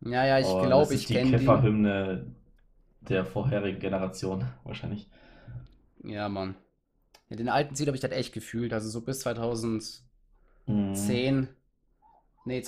Ja, 0.00 0.24
ja, 0.26 0.38
ich 0.38 0.46
glaube, 0.46 0.68
das 0.68 0.90
ist 0.90 1.00
ich 1.02 1.06
die 1.06 1.14
kenne 1.14 1.30
den. 1.30 1.38
Kifferhymne 1.40 2.26
der 3.00 3.24
vorherigen 3.24 3.78
Generation, 3.80 4.44
wahrscheinlich. 4.64 5.08
Ja, 6.02 6.28
Mann. 6.28 6.56
Ja, 7.28 7.36
den 7.36 7.48
alten 7.48 7.74
Lied 7.74 7.86
habe 7.86 7.96
ich 7.96 8.02
halt 8.02 8.12
echt 8.12 8.32
gefühlt, 8.32 8.72
also 8.72 8.88
so 8.88 9.00
bis 9.00 9.20
2010. 9.20 10.02
Mhm. 10.66 11.48
Nee, 12.44 12.62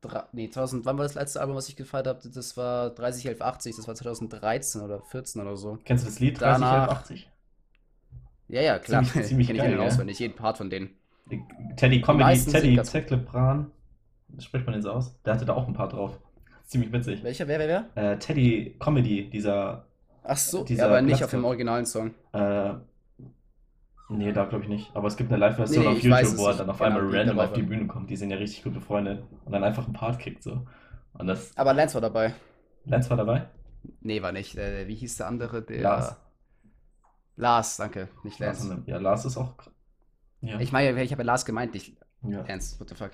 2003. 0.00 0.28
Nee, 0.32 0.48
2000, 0.50 0.84
wann 0.84 0.96
war 0.98 1.04
das 1.04 1.14
letzte 1.14 1.40
Album, 1.40 1.56
was 1.56 1.68
ich 1.68 1.76
gefeiert 1.76 2.06
habe? 2.06 2.20
Das 2.32 2.56
war 2.56 2.90
301180, 2.90 3.76
das 3.76 3.88
war 3.88 3.94
2013 3.94 4.80
oder 4.82 5.00
14 5.02 5.42
oder 5.42 5.56
so. 5.56 5.78
Kennst 5.84 6.04
du 6.04 6.08
das 6.08 6.20
Lied 6.20 6.40
Danach- 6.40 6.86
3080? 6.86 7.30
Ja, 8.48 8.62
ja, 8.62 8.78
klar. 8.78 9.02
Ziemlich- 9.04 9.26
ziemlich 9.28 9.46
Kenn 9.48 9.56
ich 9.56 9.62
den 9.62 9.72
gell? 9.72 9.80
auswendig, 9.80 10.18
jeden 10.18 10.34
Part 10.36 10.58
von 10.58 10.70
denen. 10.70 10.90
Teddy 11.76 12.00
Comedy, 12.00 12.40
Teddy 12.44 12.82
Zecklepran, 12.82 13.70
spricht 14.38 14.64
man 14.64 14.72
den 14.72 14.82
so 14.82 14.92
aus? 14.92 15.14
Der 15.24 15.34
hatte 15.34 15.44
da 15.44 15.54
auch 15.54 15.66
ein 15.68 15.74
paar 15.74 15.88
drauf. 15.88 16.18
Ziemlich 16.64 16.90
witzig. 16.92 17.22
Welcher, 17.22 17.46
wer, 17.48 17.58
wer, 17.58 17.86
wer? 17.94 18.12
Äh, 18.12 18.18
Teddy 18.18 18.76
Comedy, 18.78 19.28
dieser, 19.30 19.84
Ach 20.22 20.36
so, 20.36 20.64
Dieser 20.64 20.82
ja, 20.84 20.88
aber 20.88 21.00
nicht 21.02 21.16
Platz- 21.18 21.24
auf 21.24 21.30
dem 21.30 21.44
originalen 21.44 21.86
Song. 21.86 22.14
äh, 22.32 22.74
nee, 24.08 24.32
da 24.32 24.44
glaube 24.44 24.64
ich 24.64 24.70
nicht. 24.70 24.94
Aber 24.94 25.08
es 25.08 25.16
gibt 25.16 25.30
eine 25.30 25.38
Live-Version 25.38 25.84
Nee, 25.84 25.90
nee, 25.90 25.96
auf 25.96 26.04
weiß 26.04 26.22
YouTube, 26.22 26.34
es, 26.34 26.38
wo 26.38 26.46
er 26.48 26.54
dann 26.56 26.70
auf 26.70 26.78
kenn 26.78 26.92
einmal 26.92 27.16
random 27.16 27.38
auf 27.38 27.52
die. 27.52 27.62
Bühne 27.62 27.86
kommt. 27.86 28.10
Die 28.10 28.16
sind 28.16 28.30
ja 28.30 28.36
richtig 28.36 28.64
gut 28.64 28.74
befreundet. 28.74 29.22
Und 29.44 29.52
dann 29.52 29.64
einfach 29.64 29.84
einen 29.84 29.92
Part 29.92 30.18
kickt 30.18 30.42
so. 30.42 30.66
Und 31.12 31.26
das, 31.26 31.56
Aber 31.56 31.74
Lance 31.74 31.94
war 31.94 32.00
dabei. 32.00 32.34
Lance 32.84 33.10
war 33.10 33.16
dabei? 33.16 33.48
Nee, 34.00 34.22
war 34.22 34.32
nicht. 34.32 34.56
Äh, 34.56 34.86
wie 34.88 34.94
hieß 34.94 35.16
der 35.16 35.26
andere? 35.26 35.62
Der 35.62 35.82
Lars. 35.82 36.16
Lars, 37.36 37.76
danke, 37.76 38.08
nicht 38.24 38.38
Lance. 38.38 38.68
Lars, 38.68 38.80
ja, 38.86 38.98
Lars 38.98 39.24
ist 39.24 39.36
auch. 39.36 39.54
Ja. 40.40 40.58
Ich 40.60 40.72
meine, 40.72 41.02
ich 41.02 41.12
habe 41.12 41.22
ja 41.22 41.26
Lars 41.26 41.44
gemeint, 41.44 41.74
nicht 41.74 41.96
ja. 42.22 42.42
Lance. 42.42 42.78
What 42.80 42.88
the 42.88 42.94
fuck? 42.94 43.10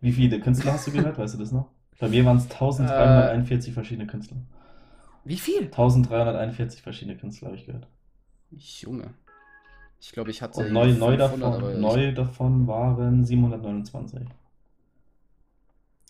Wie 0.00 0.12
viele 0.12 0.40
Künstler 0.40 0.74
hast 0.74 0.86
du 0.86 0.92
gehört? 0.92 1.18
Weißt 1.18 1.34
du 1.34 1.38
das 1.38 1.50
noch? 1.50 1.70
Bei 1.98 2.08
mir 2.08 2.24
waren 2.24 2.36
es 2.36 2.44
1341 2.44 3.74
verschiedene 3.74 4.06
Künstler. 4.06 4.38
Wie 5.24 5.36
viel? 5.36 5.64
1341 5.64 6.82
verschiedene 6.82 7.16
Künstler 7.16 7.48
habe 7.48 7.56
ich 7.56 7.66
gehört. 7.66 7.88
Junge. 8.50 9.14
Ich 10.00 10.12
glaube, 10.12 10.30
ich 10.30 10.42
hatte 10.42 10.60
Und 10.60 10.72
neu, 10.72 10.86
neu, 10.92 11.16
500, 11.16 11.20
davon, 11.20 11.42
aber 11.42 11.72
ich- 11.72 11.78
neu 11.78 12.12
davon 12.14 12.66
waren 12.66 13.24
729. 13.24 14.20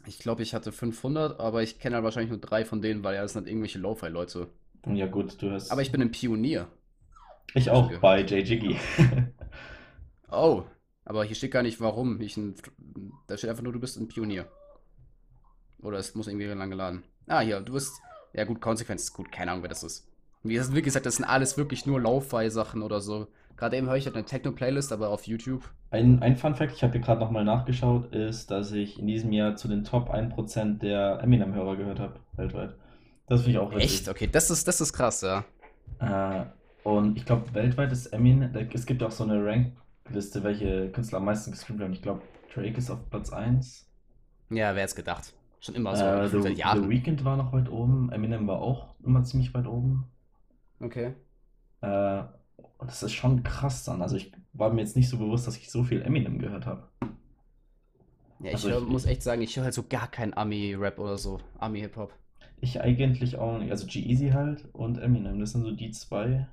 Ich 0.06 0.18
glaube, 0.18 0.42
ich 0.42 0.54
hatte 0.54 0.72
500, 0.72 1.38
aber 1.40 1.62
ich 1.62 1.78
kenne 1.78 1.96
halt 1.96 2.04
wahrscheinlich 2.04 2.30
nur 2.30 2.40
drei 2.40 2.64
von 2.64 2.80
denen, 2.80 3.04
weil 3.04 3.14
ja, 3.14 3.22
das 3.22 3.32
sind 3.32 3.42
halt 3.42 3.48
irgendwelche 3.50 3.78
Lo-Fi-Leute. 3.78 4.48
Ja, 4.86 5.06
gut, 5.06 5.40
du 5.42 5.50
hast. 5.50 5.70
Aber 5.70 5.82
ich 5.82 5.92
bin 5.92 6.00
ein 6.00 6.10
Pionier. 6.10 6.68
Ich 7.54 7.70
auch 7.70 7.86
gehört. 7.88 8.02
bei 8.02 8.20
J. 8.20 8.46
Jiggy. 8.46 8.76
Oh, 10.30 10.64
aber 11.04 11.24
hier 11.24 11.34
steht 11.34 11.52
gar 11.52 11.62
nicht, 11.62 11.80
warum. 11.80 12.20
Ich 12.20 12.36
ein, 12.36 12.54
da 13.26 13.36
steht 13.36 13.50
einfach 13.50 13.62
nur, 13.62 13.72
du 13.72 13.80
bist 13.80 13.96
ein 13.98 14.08
Pionier. 14.08 14.46
Oder 15.80 15.98
es 15.98 16.14
muss 16.14 16.26
irgendwie 16.28 16.46
lang 16.46 16.70
geladen. 16.70 17.02
Ah, 17.26 17.40
hier, 17.40 17.60
du 17.60 17.72
bist. 17.72 17.92
Ja, 18.34 18.44
gut, 18.44 18.60
Konsequenz 18.60 19.04
ist 19.04 19.12
gut. 19.14 19.32
Keine 19.32 19.50
Ahnung, 19.52 19.62
wer 19.62 19.68
das 19.70 19.82
ist. 19.82 20.06
Wie 20.42 20.54
gesagt, 20.54 20.74
wie 20.76 20.82
gesagt, 20.82 21.06
das 21.06 21.16
sind 21.16 21.24
alles 21.24 21.56
wirklich 21.56 21.86
nur 21.86 22.00
Lo-Fi-Sachen 22.00 22.82
oder 22.82 23.00
so. 23.00 23.28
Gerade 23.58 23.76
eben 23.76 23.88
höre 23.88 23.96
ich 23.96 24.06
halt 24.06 24.14
eine 24.14 24.24
Techno-Playlist, 24.24 24.92
aber 24.92 25.08
auf 25.10 25.26
YouTube. 25.26 25.68
Ein, 25.90 26.22
ein 26.22 26.36
Fun 26.36 26.54
Fact, 26.54 26.72
ich 26.74 26.82
habe 26.84 26.92
hier 26.92 27.00
gerade 27.00 27.20
nochmal 27.20 27.44
nachgeschaut, 27.44 28.14
ist, 28.14 28.52
dass 28.52 28.70
ich 28.70 29.00
in 29.00 29.08
diesem 29.08 29.32
Jahr 29.32 29.56
zu 29.56 29.66
den 29.66 29.82
Top 29.82 30.14
1% 30.14 30.78
der 30.78 31.18
Eminem-Hörer 31.22 31.76
gehört 31.76 31.98
habe, 31.98 32.20
weltweit. 32.36 32.76
Das 33.26 33.40
finde 33.42 33.52
ich 33.52 33.58
auch 33.58 33.72
witzig. 33.72 33.84
Echt? 33.84 34.08
Okay, 34.08 34.28
das 34.30 34.50
ist, 34.50 34.68
das 34.68 34.80
ist 34.80 34.92
krass, 34.92 35.22
ja. 35.22 35.44
Äh, 35.98 36.46
und 36.84 37.16
ich 37.16 37.24
glaube, 37.26 37.52
weltweit 37.52 37.90
ist 37.90 38.06
Eminem, 38.06 38.54
es 38.72 38.86
gibt 38.86 39.02
auch 39.02 39.10
so 39.10 39.24
eine 39.24 39.44
Rankliste, 39.44 40.44
welche 40.44 40.90
Künstler 40.92 41.18
am 41.18 41.24
meisten 41.24 41.50
gestreamt 41.50 41.80
werden. 41.80 41.92
Ich 41.92 42.02
glaube, 42.02 42.22
Drake 42.54 42.78
ist 42.78 42.90
auf 42.90 43.10
Platz 43.10 43.32
1. 43.32 43.90
Ja, 44.50 44.74
wer 44.74 44.82
hätte 44.82 44.82
es 44.84 44.94
gedacht? 44.94 45.34
Schon 45.60 45.74
immer 45.74 45.96
so, 45.96 46.04
Äh, 46.04 46.28
The, 46.28 46.54
The. 46.54 46.88
Weeknd 46.88 47.24
war 47.24 47.36
noch 47.36 47.52
weit 47.52 47.68
oben, 47.68 48.12
Eminem 48.12 48.46
war 48.46 48.60
auch 48.60 48.94
immer 49.04 49.24
ziemlich 49.24 49.52
weit 49.52 49.66
oben. 49.66 50.04
Okay. 50.80 51.14
Äh, 51.80 52.22
und 52.78 52.88
das 52.90 53.02
ist 53.02 53.12
schon 53.12 53.42
krass 53.42 53.84
dann. 53.84 54.02
Also 54.02 54.16
ich 54.16 54.32
war 54.52 54.72
mir 54.72 54.80
jetzt 54.82 54.96
nicht 54.96 55.08
so 55.08 55.18
bewusst, 55.18 55.46
dass 55.46 55.56
ich 55.56 55.70
so 55.70 55.84
viel 55.84 56.02
Eminem 56.02 56.38
gehört 56.38 56.66
habe. 56.66 56.88
Ja, 58.40 58.46
ich, 58.50 58.54
Also 58.54 58.70
hör, 58.70 58.78
ich- 58.82 58.88
muss 58.88 59.04
echt 59.04 59.22
sagen, 59.22 59.42
ich 59.42 59.56
höre 59.56 59.64
halt 59.64 59.74
so 59.74 59.82
gar 59.88 60.08
keinen 60.08 60.34
Ami-Rap 60.34 60.98
oder 60.98 61.18
so. 61.18 61.40
Ami-Hip-Hop. 61.58 62.12
Ich 62.60 62.80
eigentlich 62.80 63.36
auch 63.36 63.58
nicht. 63.58 63.70
Also 63.70 63.86
G-Eazy 63.86 64.30
halt 64.30 64.64
und 64.72 64.98
Eminem. 64.98 65.38
Das 65.40 65.52
sind 65.52 65.62
so 65.62 65.72
die 65.72 65.90
zwei, 65.90 66.48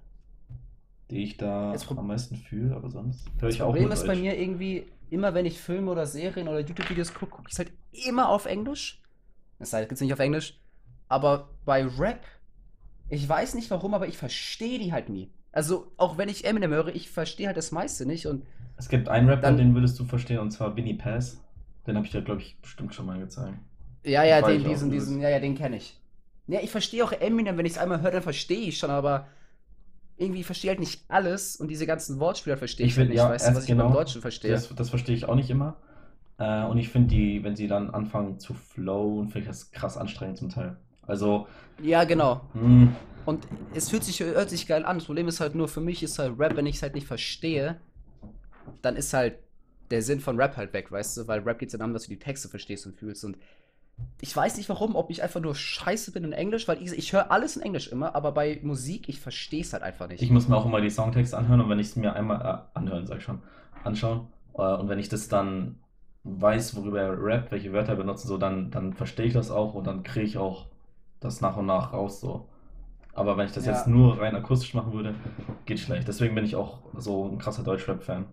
die 1.12 1.24
ich 1.24 1.38
da 1.38 1.74
am 1.74 2.08
meisten 2.08 2.36
fühle, 2.36 2.76
aber 2.76 2.90
sonst 2.90 3.28
höre 3.40 3.50
ich 3.50 3.62
auch 3.62 3.68
Problem 3.68 3.92
ist 3.92 4.06
bei 4.08 4.16
mir 4.16 4.38
irgendwie, 4.40 4.86
immer 5.10 5.34
wenn 5.34 5.46
ich 5.46 5.60
Filme 5.60 5.92
oder 5.92 6.06
Serien 6.08 6.48
oder 6.48 6.60
YouTube-Videos 6.60 7.14
gucke, 7.14 7.32
gucke 7.32 7.48
ich 7.48 7.54
es 7.54 7.60
halt 7.60 7.72
immer 8.08 8.30
auf 8.30 8.46
Englisch. 8.46 9.02
Das 9.60 9.72
heißt, 9.74 9.88
gibt's 9.88 10.02
nicht 10.02 10.14
auf 10.14 10.20
Englisch. 10.20 10.60
Aber 11.08 11.50
bei 11.66 11.86
Rap, 11.86 12.22
ich 13.10 13.28
weiß 13.28 13.54
nicht 13.56 13.70
warum, 13.70 13.94
aber 13.94 14.08
ich 14.08 14.18
verstehe 14.18 14.80
die 14.80 14.92
halt 14.92 15.10
nie. 15.10 15.30
Also, 15.56 15.88
auch 15.96 16.18
wenn 16.18 16.28
ich 16.28 16.44
Eminem 16.46 16.72
höre, 16.72 16.90
ich 16.94 17.10
verstehe 17.10 17.48
halt 17.48 17.56
das 17.58 17.72
meiste 17.72 18.06
nicht 18.06 18.28
und 18.28 18.46
Es 18.78 18.90
gibt 18.90 19.08
einen 19.08 19.30
Rapper, 19.30 19.44
Dann- 19.44 19.58
den 19.58 19.74
würdest 19.74 19.98
du 19.98 20.04
verstehen, 20.04 20.40
und 20.40 20.52
zwar 20.52 20.76
Vinnie 20.76 20.96
Pass. 20.96 21.40
Den 21.88 21.96
habe 21.96 22.06
ich 22.06 22.12
dir, 22.12 22.22
glaube 22.22 22.42
ich, 22.42 22.58
bestimmt 22.62 22.94
schon 22.94 23.06
mal 23.06 23.18
gezeigt. 23.20 23.58
ja, 24.04 24.24
ja, 24.24 24.42
den, 24.42 24.64
diesen, 24.66 24.92
diesen, 24.92 25.22
ja, 25.22 25.30
ja, 25.30 25.40
den 25.40 25.56
kenne 25.56 25.78
ich. 25.78 25.98
Ja, 26.48 26.60
ich 26.62 26.70
verstehe 26.72 27.04
auch 27.06 27.12
Eminem, 27.14 27.58
wenn 27.58 27.66
ich 27.66 27.72
es 27.72 27.78
einmal 27.78 28.02
höre, 28.02 28.12
dann 28.12 28.22
verstehe 28.22 28.68
ich 28.68 28.78
schon, 28.78 28.90
aber 28.90 29.28
irgendwie 30.18 30.44
verstehe 30.44 30.72
halt 30.72 30.80
nicht 30.82 31.06
alles 31.08 31.56
und 31.56 31.70
diese 31.70 31.86
ganzen 31.88 32.20
Wortspiele 32.20 32.58
verstehe 32.58 32.86
ich, 32.86 32.92
Ich 32.92 32.98
halt 32.98 33.06
find, 33.08 33.16
nicht, 33.16 33.24
ja, 33.24 33.30
weißt 33.30 33.46
du, 33.46 33.50
was 33.52 33.56
erst 33.60 33.70
ich 33.70 33.76
beim 33.78 33.88
genau. 33.88 33.98
Deutschen 33.98 34.22
verstehe. 34.22 34.52
Das, 34.52 34.76
das 34.76 34.90
verstehe 34.90 35.16
ich 35.16 35.26
auch 35.26 35.36
nicht 35.36 35.50
immer. 35.50 35.78
Äh, 36.38 36.66
und 36.66 36.78
ich 36.78 36.90
finde 36.90 37.08
die, 37.16 37.44
wenn 37.46 37.56
sie 37.56 37.68
dann 37.68 37.90
anfangen 37.92 38.40
zu 38.40 38.54
flowen, 38.54 39.30
finde 39.30 39.40
ich 39.42 39.48
das 39.48 39.72
krass 39.72 39.98
anstrengend 39.98 40.38
zum 40.38 40.50
Teil. 40.50 40.76
Also, 41.08 41.48
Ja, 41.82 42.04
genau. 42.04 42.42
mh, 42.54 42.90
Und 43.26 43.48
es 43.74 43.90
fühlt 43.90 44.04
sich, 44.04 44.20
hört 44.20 44.50
sich 44.50 44.68
geil 44.68 44.86
an. 44.86 44.98
Das 44.98 45.06
Problem 45.06 45.28
ist 45.28 45.40
halt 45.40 45.56
nur, 45.56 45.68
für 45.68 45.82
mich 45.82 46.04
ist 46.04 46.20
halt 46.20 46.38
Rap, 46.40 46.56
wenn 46.56 46.66
ich 46.66 46.76
es 46.76 46.82
halt 46.82 46.94
nicht 46.94 47.08
verstehe, 47.08 47.80
dann 48.82 48.96
ist 48.96 49.14
halt 49.14 49.36
der 49.92 50.02
Sinn 50.02 50.20
von 50.20 50.40
Rap 50.40 50.58
halt 50.58 50.74
weg, 50.74 50.92
weißt 50.92 51.18
du? 51.18 51.28
Weil 51.28 51.40
Rap 51.42 51.60
geht 51.60 51.72
ja 51.72 51.78
darum, 51.78 51.94
dass 51.94 52.04
du 52.04 52.10
die 52.10 52.20
Texte 52.20 52.48
verstehst 52.50 52.86
und 52.86 52.96
fühlst. 52.96 53.24
Und 53.26 53.38
ich 54.22 54.36
weiß 54.36 54.58
nicht 54.58 54.70
warum, 54.70 54.96
ob 54.96 55.10
ich 55.10 55.24
einfach 55.24 55.40
nur 55.40 55.56
scheiße 55.56 56.12
bin 56.12 56.24
in 56.24 56.34
Englisch, 56.34 56.68
weil 56.68 56.82
ich, 56.82 56.92
ich 56.92 57.14
höre 57.14 57.32
alles 57.32 57.56
in 57.56 57.62
Englisch 57.62 57.88
immer, 57.88 58.16
aber 58.16 58.32
bei 58.32 58.60
Musik, 58.62 59.10
ich 59.10 59.20
verstehe 59.20 59.62
es 59.62 59.74
halt 59.74 59.84
einfach 59.84 60.08
nicht. 60.08 60.22
ich 60.22 60.32
muss 60.32 60.48
mir 60.48 60.58
auch 60.58 60.66
immer 60.66 60.82
die 60.82 60.90
Songtexte 60.90 61.38
anhören 61.38 61.62
und 61.62 61.70
wenn 61.70 61.80
ich 61.80 61.88
es 61.88 61.96
mir 61.96 62.14
einmal 62.14 62.42
äh, 62.42 62.78
anhören, 62.78 63.06
sag 63.06 63.18
ich 63.18 63.24
schon, 63.24 63.42
anschauen. 63.84 64.28
Äh, 64.56 64.62
und 64.62 64.90
wenn 64.90 65.00
ich 65.00 65.10
das 65.10 65.28
dann 65.28 65.80
weiß, 66.24 66.76
worüber 66.76 67.02
er 67.02 67.24
rappt, 67.24 67.52
welche 67.52 67.72
Wörter 67.72 67.94
er 67.94 67.98
benutzt, 67.98 68.26
so, 68.26 68.38
dann, 68.38 68.72
dann 68.72 68.94
verstehe 68.94 69.28
ich 69.28 69.34
das 69.34 69.52
auch 69.52 69.74
und 69.76 69.86
dann 69.86 70.04
kriege 70.04 70.26
ich 70.26 70.38
auch 70.38 70.66
das 71.20 71.42
nach 71.42 71.58
und 71.58 71.68
nach 71.68 71.94
raus 71.94 72.20
so. 72.20 72.48
Aber 73.16 73.38
wenn 73.38 73.48
ich 73.48 73.54
das 73.54 73.66
Ja. 73.66 73.72
jetzt 73.72 73.88
nur 73.88 74.20
rein 74.22 74.36
akustisch 74.36 74.76
machen 74.76 74.94
würde, 74.94 75.16
geht 75.66 75.80
schlecht. 75.82 76.08
Deswegen 76.08 76.36
bin 76.36 76.46
ich 76.46 76.56
auch 76.56 76.82
so 76.98 77.28
ein 77.30 77.40
krasser 77.40 77.64
Deutschrap-Fan, 77.64 78.26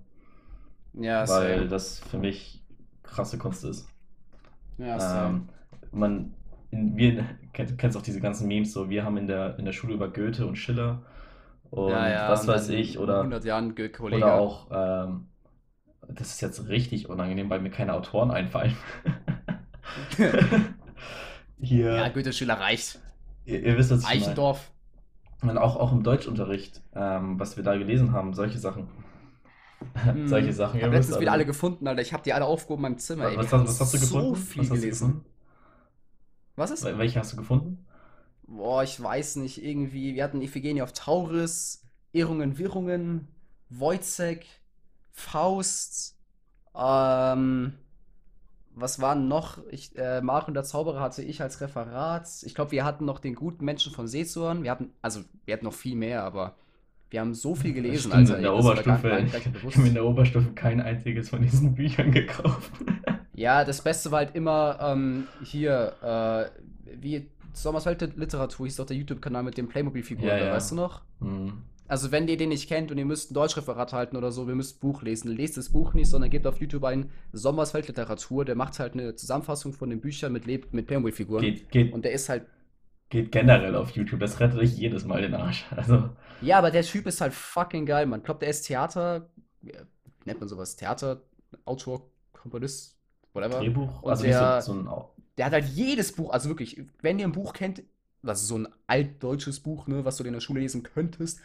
ja, 0.95 1.27
weil 1.27 1.27
same. 1.27 1.69
das 1.69 2.01
für 2.01 2.19
mich 2.19 2.62
krasse 3.03 3.39
Kunst 3.39 3.65
ist. 3.65 3.89
Ja, 4.79 4.99
same. 5.01 5.41
Ähm, 5.41 5.49
man, 5.93 6.35
in, 6.71 6.97
wir, 6.97 7.25
kennst 7.53 7.97
auch 7.97 8.03
diese 8.03 8.21
ganzen 8.21 8.49
Memes, 8.49 8.73
so 8.73 8.91
wir 8.91 9.05
haben 9.05 9.17
in 9.19 9.27
der, 9.27 9.59
in 9.59 9.65
der 9.65 9.73
Schule 9.73 9.95
über 9.95 10.11
Goethe 10.12 10.47
und 10.47 10.57
Schiller 10.57 11.03
und 11.71 11.91
ja, 11.91 12.09
ja, 12.09 12.29
was 12.29 12.43
und 12.43 12.49
weiß 12.49 12.71
ich, 12.71 12.99
oder, 12.99 13.19
100 13.19 13.45
Jahren 13.45 13.75
Kollege. 13.93 14.25
oder 14.25 14.35
auch, 14.35 14.69
ähm, 14.73 15.29
das 16.09 16.31
ist 16.35 16.41
jetzt 16.43 16.69
richtig 16.69 17.09
unangenehm, 17.09 17.51
weil 17.51 17.61
mir 17.61 17.71
keine 17.71 17.95
Autoren 17.95 18.31
einfallen. 18.31 18.77
Hier, 21.61 21.93
Ja, 21.95 22.09
Goethe 22.09 22.33
Schüler 22.33 22.55
reicht. 22.61 23.01
ihr, 23.45 23.62
ihr 23.62 23.77
wisst, 23.79 23.91
was 23.91 24.05
ich. 24.05 24.09
Eichendorf. 24.09 24.72
Und 25.42 25.58
auch, 25.58 25.76
auch 25.76 25.92
im 25.92 26.02
Deutschunterricht, 26.02 26.80
ähm, 26.94 27.38
was 27.38 27.56
wir 27.56 27.64
da 27.64 27.76
gelesen 27.76 28.12
haben, 28.12 28.32
solche 28.34 28.58
Sachen. 28.58 28.88
solche 30.26 30.52
Sachen. 30.52 30.78
Ich 30.78 30.84
habe 30.84 30.94
letztens 30.94 31.18
wieder 31.20 31.32
alle. 31.32 31.44
gefunden, 31.46 31.87
Alter. 31.87 32.02
Ich 32.02 32.12
habe 32.12 32.22
die 32.22 32.32
alle 32.32 32.44
aufgehoben 32.44 32.84
in 32.84 32.92
meinem 32.92 32.99
Zimmer. 32.99 33.28
ey. 33.28 33.37
Was, 33.37 33.52
haben 33.52 33.64
was 33.66 33.80
hast 33.80 33.94
du 33.94 33.99
so 33.99 34.06
gefunden? 34.06 34.37
viel 34.37 34.62
was 34.62 34.70
hast 34.70 34.76
du 34.76 34.80
gelesen. 34.80 35.08
gefunden? 35.08 35.26
Was 36.56 36.70
ist? 36.70 36.84
Wel- 36.84 36.99
Welche 36.99 37.18
hast 37.18 37.32
du 37.32 37.37
gefunden? 37.37 37.84
Boah, 38.46 38.82
ich 38.82 39.02
weiß 39.02 39.37
nicht, 39.37 39.64
irgendwie, 39.64 40.14
wir 40.14 40.22
hatten 40.25 40.42
Iphigenie 40.42 40.82
auf 40.82 40.92
Tauris, 40.92 41.82
Irrungen, 42.12 42.58
Wirrungen, 42.58 43.28
Wojcek, 43.70 44.44
Faust, 45.11 46.16
ähm, 46.75 47.75
was 48.75 49.00
waren 49.00 49.29
noch? 49.29 49.59
Ich, 49.71 49.97
äh, 49.97 50.21
Marion 50.21 50.55
der 50.55 50.64
Zauberer 50.64 51.00
hatte 51.00 51.23
ich 51.23 51.43
als 51.43 51.61
Referat. 51.61 52.26
Ich 52.45 52.55
glaube, 52.55 52.73
wir 52.73 52.85
hatten 52.85 53.05
noch 53.05 53.19
den 53.19 53.35
guten 53.35 53.64
Menschen 53.64 53.93
von 53.93 54.07
Seezuhren. 54.09 54.62
Wir 54.62 54.71
hatten, 54.71 54.91
also, 55.02 55.21
wir 55.45 55.55
hatten 55.55 55.64
noch 55.64 55.73
viel 55.75 55.97
mehr, 55.97 56.23
aber 56.25 56.55
wir 57.11 57.21
haben 57.21 57.35
so 57.35 57.55
viel 57.55 57.75
gelesen, 57.75 58.11
Stimmt, 58.11 58.14
Alter. 58.14 58.37
in 58.37 58.43
der 58.43 58.55
Oberstufe. 58.55 59.02
war 59.02 59.11
gar 59.11 59.19
Ich 59.21 59.33
nicht 59.35 59.52
bewusst. 59.52 59.76
habe 59.76 59.88
in 59.88 59.95
der 59.95 60.05
Oberstufe 60.07 60.52
kein 60.55 60.81
einziges 60.81 61.29
von 61.29 61.43
diesen 61.43 61.75
Büchern 61.76 62.11
gekauft. 62.12 62.73
Ja, 63.35 63.64
das 63.64 63.83
Beste 63.83 64.11
war 64.11 64.21
halt 64.21 64.35
immer 64.35 64.79
ähm, 64.81 65.26
hier, 65.45 65.93
äh, 66.02 66.95
wie 67.00 67.29
Sommerswelt 67.55 68.17
Literatur 68.17 68.67
hieß 68.67 68.76
doch 68.76 68.87
der 68.87 68.97
YouTube-Kanal 68.97 69.43
mit 69.43 69.59
den 69.59 69.69
Playmobil-Figuren, 69.69 70.26
Ja, 70.29 70.38
ja. 70.38 70.52
weißt 70.55 70.71
du 70.71 70.76
noch? 70.76 71.02
Hm. 71.21 71.62
Also 71.89 72.11
wenn 72.11 72.27
ihr 72.29 72.37
den 72.37 72.49
nicht 72.51 72.69
kennt 72.69 72.91
und 72.91 72.99
ihr 72.99 73.05
müsst 73.05 73.31
ein 73.31 73.35
Deutschreferat 73.35 73.93
halten 73.93 74.17
oder 74.17 74.33
so, 74.33 74.47
wir 74.47 74.55
müsst 74.55 74.81
Buch 74.81 75.03
lesen, 75.03 75.31
lest 75.37 75.57
das 75.57 75.69
Buch 75.71 75.93
nicht, 75.95 76.09
sondern 76.09 76.31
gebt 76.31 76.47
auf 76.47 76.59
YouTube 76.59 76.85
ein 76.85 77.11
Sommersfeld 77.33 77.89
Literatur, 77.89 78.45
der 78.45 78.55
macht 78.55 78.79
halt 78.79 78.95
eine 78.95 79.15
Zusammenfassung 79.15 79.73
von 79.75 79.91
den 79.91 80.01
Büchern 80.01 80.33
mit, 80.33 80.47
Leb 80.47 80.73
mit 80.73 80.87
Playmobil-Figuren. 80.87 81.43
Geht, 81.43 81.71
geht, 81.71 81.93
Und 81.93 82.05
der 82.05 82.12
ist 82.12 82.29
halt, 82.29 82.47
geht 83.11 83.31
generell 83.33 83.75
auf 83.77 83.91
YouTube. 83.91 84.21
Das 84.21 84.41
rettet 84.41 84.59
euch 84.59 84.73
jedes 84.73 85.05
Mal 85.05 85.21
den 85.23 85.35
Arsch. 85.35 85.67
Also, 85.77 86.09
ja, 86.41 86.59
aber 86.59 86.71
der 86.71 86.83
Typ 86.83 87.07
ist 87.07 87.21
halt 87.21 87.35
fucking 87.35 87.85
geil, 87.85 88.07
man. 88.07 88.21
Ich 88.21 88.25
glaube, 88.25 88.41
der 88.41 88.49
ist 88.49 88.62
Theater, 88.62 89.29
wie 89.61 89.73
nennt 90.25 90.41
man 90.41 90.49
sowas? 90.49 90.77
Theater, 90.77 91.21
Autor, 91.67 92.11
Komponist, 92.33 92.97
whatever. 93.35 93.59
Drehbuch. 93.59 94.03
Und 94.03 94.11
Also 94.11 94.25
der- 94.25 94.62
so, 94.62 94.73
so 94.73 94.79
ein. 94.81 94.89
Der 95.37 95.47
hat 95.47 95.53
halt 95.53 95.67
jedes 95.67 96.12
Buch, 96.12 96.31
also 96.33 96.49
wirklich, 96.49 96.81
wenn 97.01 97.19
ihr 97.19 97.27
ein 97.27 97.33
Buch 97.33 97.53
kennt, 97.55 97.83
das 98.23 98.43
ist 98.43 98.49
so 98.49 98.57
ein 98.59 98.69
altdeutsches 98.87 99.61
Buch, 99.61 99.87
ne, 99.89 100.05
was 100.05 100.17
du 100.17 100.25
in 100.25 100.33
der 100.33 100.41
Schule 100.41 100.61
lesen 100.61 100.83
könntest, 100.83 101.41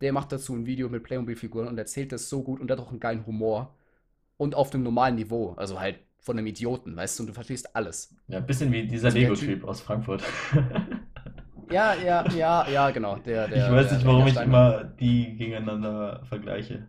der 0.00 0.12
macht 0.12 0.32
dazu 0.32 0.54
ein 0.54 0.66
Video 0.66 0.88
mit 0.88 1.02
Playmobil-Figuren 1.02 1.68
und 1.68 1.78
erzählt 1.78 2.12
das 2.12 2.28
so 2.28 2.42
gut 2.42 2.60
und 2.60 2.70
hat 2.70 2.78
auch 2.78 2.90
einen 2.90 3.00
geilen 3.00 3.26
Humor. 3.26 3.74
Und 4.38 4.54
auf 4.54 4.72
einem 4.74 4.82
normalen 4.82 5.14
Niveau, 5.14 5.54
also 5.56 5.80
halt 5.80 5.98
von 6.20 6.36
einem 6.36 6.46
Idioten, 6.46 6.94
weißt 6.94 7.18
du, 7.18 7.22
und 7.22 7.28
du 7.28 7.32
verstehst 7.32 7.74
alles. 7.74 8.14
Ja, 8.28 8.38
ein 8.38 8.46
bisschen 8.46 8.70
wie 8.72 8.86
dieser 8.86 9.06
Also 9.06 9.18
Lego-Typ 9.18 9.64
aus 9.64 9.80
Frankfurt. 9.80 10.22
Ja, 11.70 11.94
ja, 11.94 12.24
ja, 12.30 12.68
ja, 12.68 12.90
genau. 12.90 13.16
Der, 13.16 13.48
der, 13.48 13.66
ich 13.66 13.72
weiß 13.72 13.88
der, 13.88 13.98
nicht, 13.98 14.06
warum 14.06 14.26
ich 14.26 14.36
immer 14.36 14.84
die 14.84 15.36
gegeneinander 15.36 16.22
vergleiche. 16.28 16.86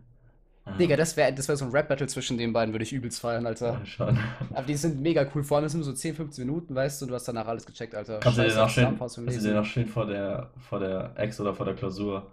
Ah, 0.64 0.76
Digga, 0.76 0.96
das 0.96 1.16
wäre 1.16 1.32
das 1.32 1.48
wär 1.48 1.56
so 1.56 1.64
ein 1.64 1.70
Rap-Battle 1.70 2.06
zwischen 2.06 2.38
den 2.38 2.52
beiden, 2.52 2.72
würde 2.74 2.84
ich 2.84 2.92
übelst 2.92 3.20
feiern, 3.20 3.46
Alter. 3.46 3.80
ja. 3.98 4.16
Aber 4.54 4.66
die 4.66 4.76
sind 4.76 5.00
mega 5.00 5.26
cool, 5.34 5.42
vor 5.42 5.56
allem 5.58 5.68
sind 5.68 5.80
nur 5.80 5.86
so 5.86 5.92
10, 5.92 6.14
15 6.14 6.46
Minuten, 6.46 6.74
weißt 6.74 7.00
du, 7.00 7.06
und 7.06 7.08
du 7.08 7.14
hast 7.14 7.26
danach 7.26 7.48
alles 7.48 7.64
gecheckt, 7.66 7.94
Alter. 7.94 8.20
Kannst 8.20 8.38
du 8.38 8.42
dir 8.42 8.50
Scheiß 8.50 8.56
noch 8.58 8.70
schön, 8.70 8.98
kannst 8.98 9.16
du 9.16 9.26
dir 9.26 9.54
noch 9.54 9.64
schön 9.64 9.86
vor 9.86 10.06
der, 10.06 10.50
vor 10.58 10.78
der 10.78 11.12
Ex 11.16 11.40
oder 11.40 11.54
vor 11.54 11.66
der 11.66 11.74
Klausur 11.74 12.30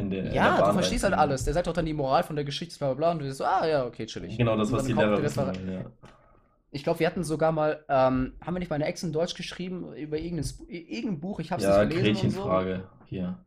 der, 0.00 0.32
Ja, 0.32 0.58
du 0.66 0.72
verstehst 0.72 1.04
halt 1.04 1.14
alles. 1.14 1.44
Der 1.44 1.54
sagt 1.54 1.68
auch 1.68 1.72
dann 1.72 1.86
die 1.86 1.94
Moral 1.94 2.22
von 2.22 2.36
der 2.36 2.44
Geschichte, 2.44 2.78
bla 2.78 2.88
bla 2.88 2.94
bla, 2.94 3.10
und 3.12 3.18
du 3.20 3.24
bist 3.26 3.38
so, 3.38 3.44
ah 3.44 3.66
ja, 3.66 3.84
okay, 3.86 4.06
chillig. 4.06 4.36
Genau 4.36 4.56
das, 4.56 4.72
was 4.72 4.84
die 4.84 4.92
Lehrer 4.92 5.22
wissen 5.22 5.46
wollen, 5.46 5.72
ja. 5.72 5.84
Ich 6.70 6.84
glaube, 6.84 7.00
wir 7.00 7.06
hatten 7.06 7.24
sogar 7.24 7.50
mal, 7.50 7.82
ähm, 7.88 8.34
haben 8.44 8.54
wir 8.54 8.58
nicht 8.58 8.68
meine 8.70 8.84
Ex 8.84 9.02
in 9.02 9.12
Deutsch 9.12 9.34
geschrieben 9.34 9.94
über 9.94 10.18
irgendein, 10.18 10.46
irgendein 10.68 11.20
Buch, 11.20 11.40
ich 11.40 11.50
hab's 11.50 11.62
Ja, 11.62 11.84
nicht 11.84 11.96
gelesen 11.96 12.30
so. 12.30 12.42
Gretchenfrage 12.42 12.88
hier. 13.06 13.38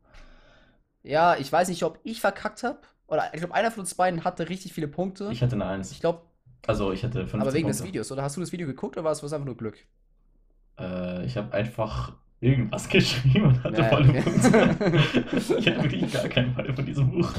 Ja, 1.04 1.36
ich 1.38 1.52
weiß 1.52 1.70
nicht, 1.70 1.84
ob 1.84 2.00
ich 2.04 2.20
verkackt 2.22 2.64
habe, 2.64 2.80
oder 3.08 3.26
ich 3.34 3.40
glaube, 3.40 3.54
einer 3.54 3.72
von 3.72 3.82
uns 3.82 3.94
beiden 3.96 4.24
hatte 4.24 4.50
richtig 4.50 4.74
viele 4.74 4.88
Punkte. 4.88 5.30
Ich 5.32 5.42
hatte 5.44 5.56
eine 5.56 5.66
Eins. 5.66 5.92
Ich 5.92 6.00
glaube, 6.00 6.22
Also 6.68 6.92
ich 6.92 7.04
hatte 7.04 7.20
15 7.28 7.42
aber 7.42 7.54
wegen 7.54 7.68
des 7.68 7.78
Punkte. 7.78 7.94
Videos, 7.94 8.12
oder 8.12 8.24
hast 8.24 8.38
du 8.38 8.42
das 8.42 8.52
Video 8.52 8.68
geguckt, 8.68 8.98
oder 8.98 9.04
war 9.04 9.12
es 9.12 9.24
einfach 9.24 9.46
nur 9.46 9.58
Glück? 9.58 9.78
Äh, 10.80 11.26
ich 11.26 11.38
habe 11.38 11.54
einfach 11.54 12.14
irgendwas 12.42 12.90
geschrieben 12.90 13.46
und 13.46 13.64
hatte 13.64 13.82
Ja, 13.82 13.88
volle 13.90 14.10
okay. 14.10 14.22
Punkte. 14.22 15.00
ich 15.60 15.68
hatte 15.68 15.84
wirklich 15.84 16.12
gar 16.12 16.28
keinen 16.28 16.54
Fall 16.54 16.74
von 16.74 16.86
diesem 16.86 17.10
Buch. 17.12 17.32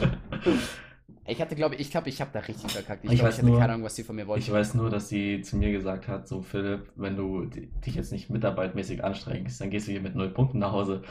Ich 1.27 1.41
hatte, 1.41 1.55
glaube 1.55 1.75
ich, 1.77 1.83
ich 1.83 1.91
glaube, 1.91 2.09
ich 2.09 2.21
habe 2.21 2.31
da 2.33 2.41
richtig 2.41 2.71
verkackt. 2.73 3.05
Ich 3.05 3.11
Ich 3.13 3.17
glaube, 3.19 3.29
weiß 3.29 3.35
ich 3.35 3.43
hatte 3.43 3.51
nur- 3.51 3.61
keine 3.61 3.73
Ahnung, 3.75 3.85
was 3.85 3.95
die 3.95 4.03
von 4.05 4.17
mir 4.17 4.27
wollten. 4.27 4.43
Ich 4.43 4.51
weiß 4.53 4.75
nur, 4.75 4.91
dass 4.91 5.09
sie 5.09 5.43
zu 5.43 5.57
mir 5.57 5.71
gesagt 5.71 6.09
hat, 6.09 6.27
so 6.27 6.41
Philipp, 6.41 6.91
wenn 6.97 7.17
du 7.17 7.45
di- 7.45 7.69
dich 7.85 7.95
jetzt 7.95 8.11
nicht 8.13 8.31
mitarbeitmäßig 8.31 9.05
anstrengst, 9.05 9.61
dann 9.61 9.71
gehst 9.71 9.87
du 9.87 9.93
hier 9.93 10.01
mit 10.01 10.15
null 10.15 10.31
Punkten 10.31 10.59
nach 10.59 10.73
Hause. 10.73 11.03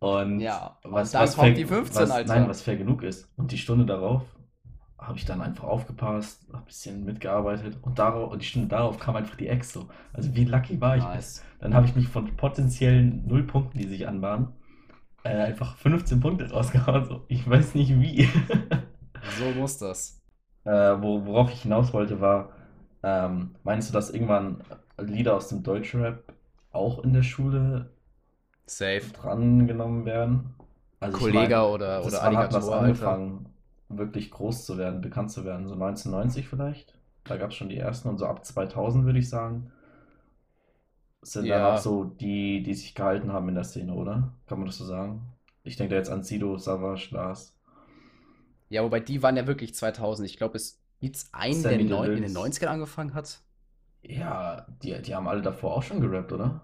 Und 0.00 0.40
Ja, 0.40 0.78
was, 0.82 1.14
und 1.14 1.20
was 1.20 1.36
kommt 1.36 1.46
fair, 1.48 1.54
die 1.56 1.64
15, 1.64 2.02
was, 2.02 2.10
Alter. 2.10 2.34
Nein, 2.34 2.48
was 2.48 2.62
fair 2.62 2.76
genug 2.76 3.02
ist. 3.02 3.30
Und 3.36 3.52
die 3.52 3.58
Stunde 3.58 3.86
darauf 3.86 4.22
habe 4.98 5.18
ich 5.18 5.24
dann 5.24 5.40
einfach 5.42 5.64
aufgepasst, 5.64 6.46
habe 6.48 6.62
ein 6.62 6.66
bisschen 6.66 7.04
mitgearbeitet 7.04 7.78
und, 7.82 7.98
darauf, 7.98 8.30
und 8.32 8.40
die 8.42 8.46
Stunde 8.46 8.68
darauf 8.68 8.98
kam 8.98 9.16
einfach 9.16 9.36
die 9.36 9.48
Ex 9.48 9.72
so. 9.72 9.88
Also 10.12 10.34
wie 10.34 10.44
lucky 10.44 10.80
war 10.80 10.96
ich? 10.96 11.02
Nice. 11.04 11.42
Dann 11.60 11.74
habe 11.74 11.86
ich 11.86 11.94
mich 11.96 12.08
von 12.08 12.34
potenziellen 12.36 13.26
null 13.26 13.42
Punkten, 13.44 13.78
die 13.78 13.88
sich 13.88 14.06
anbahnen, 14.08 14.48
äh, 15.24 15.30
einfach 15.30 15.76
15 15.76 16.20
Punkte 16.20 16.50
rausgehauen. 16.50 17.04
So. 17.06 17.24
Ich 17.28 17.48
weiß 17.48 17.74
nicht 17.74 18.00
wie. 18.00 18.28
So 19.38 19.58
muss 19.58 19.78
das. 19.78 20.22
Äh, 20.64 20.70
wo, 20.70 21.24
worauf 21.24 21.50
ich 21.50 21.62
hinaus 21.62 21.92
wollte, 21.94 22.20
war, 22.20 22.50
ähm, 23.02 23.54
meinst 23.64 23.88
du, 23.88 23.92
dass 23.94 24.10
irgendwann 24.10 24.62
Lieder 24.98 25.34
aus 25.34 25.48
dem 25.48 25.62
Deutschrap 25.62 26.22
auch 26.72 27.02
in 27.02 27.14
der 27.14 27.22
Schule 27.22 27.90
Safe. 28.66 29.00
drangenommen 29.14 30.04
werden? 30.04 30.54
Also 31.00 31.16
ich 31.16 31.22
Kollega 31.22 31.62
mein, 31.62 31.70
oder, 31.72 32.04
oder 32.04 32.12
war- 32.22 32.36
hat 32.36 32.52
das 32.52 32.68
Alligator, 32.68 32.74
Alter. 32.74 32.78
angefangen, 32.86 33.46
wirklich 33.88 34.30
groß 34.30 34.66
zu 34.66 34.78
werden, 34.78 35.00
bekannt 35.00 35.30
zu 35.32 35.44
werden, 35.44 35.68
so 35.68 35.76
1990 35.76 36.48
vielleicht. 36.48 36.96
Da 37.24 37.36
gab 37.36 37.50
es 37.50 37.56
schon 37.56 37.68
die 37.70 37.78
ersten 37.78 38.08
und 38.08 38.18
so 38.18 38.26
ab 38.26 38.44
2000 38.44 39.04
würde 39.06 39.18
ich 39.20 39.28
sagen, 39.30 39.72
sind 41.22 41.48
Ja. 41.48 41.50
dann 41.50 41.64
auch 41.64 41.76
so 41.76 42.04
die, 42.04 42.62
die 42.62 42.74
sich 42.74 42.94
gehalten 42.94 43.32
haben 43.32 43.48
in 43.48 43.54
der 43.56 43.64
Szene, 43.64 43.94
oder? 43.94 44.32
Kann 44.46 44.58
man 44.58 44.66
das 44.66 44.76
so 44.78 44.84
sagen? 44.84 45.22
Ich 45.64 45.76
denke 45.76 45.90
da 45.94 45.96
jetzt 45.98 46.10
an 46.10 46.22
Sido, 46.22 46.56
Savage, 46.58 47.08
Lars. 47.12 47.52
Ja, 48.68 48.82
wobei 48.82 49.00
die 49.00 49.22
waren 49.22 49.36
ja 49.36 49.46
wirklich 49.46 49.74
2000. 49.74 50.28
Ich 50.28 50.36
glaube, 50.36 50.56
es 50.56 50.80
gibt's 51.00 51.28
einen, 51.32 51.66
der 51.66 51.78
in, 51.78 52.10
in 52.12 52.22
den 52.22 52.32
Deluxe. 52.34 52.34
90ern 52.34 52.68
angefangen 52.68 53.14
hat. 53.14 53.40
Ja, 54.02 54.66
die, 54.82 55.00
die 55.02 55.14
haben 55.16 55.26
alle 55.28 55.42
davor 55.42 55.74
auch 55.76 55.82
schon 55.82 56.00
gerappt, 56.00 56.32
oder? 56.32 56.60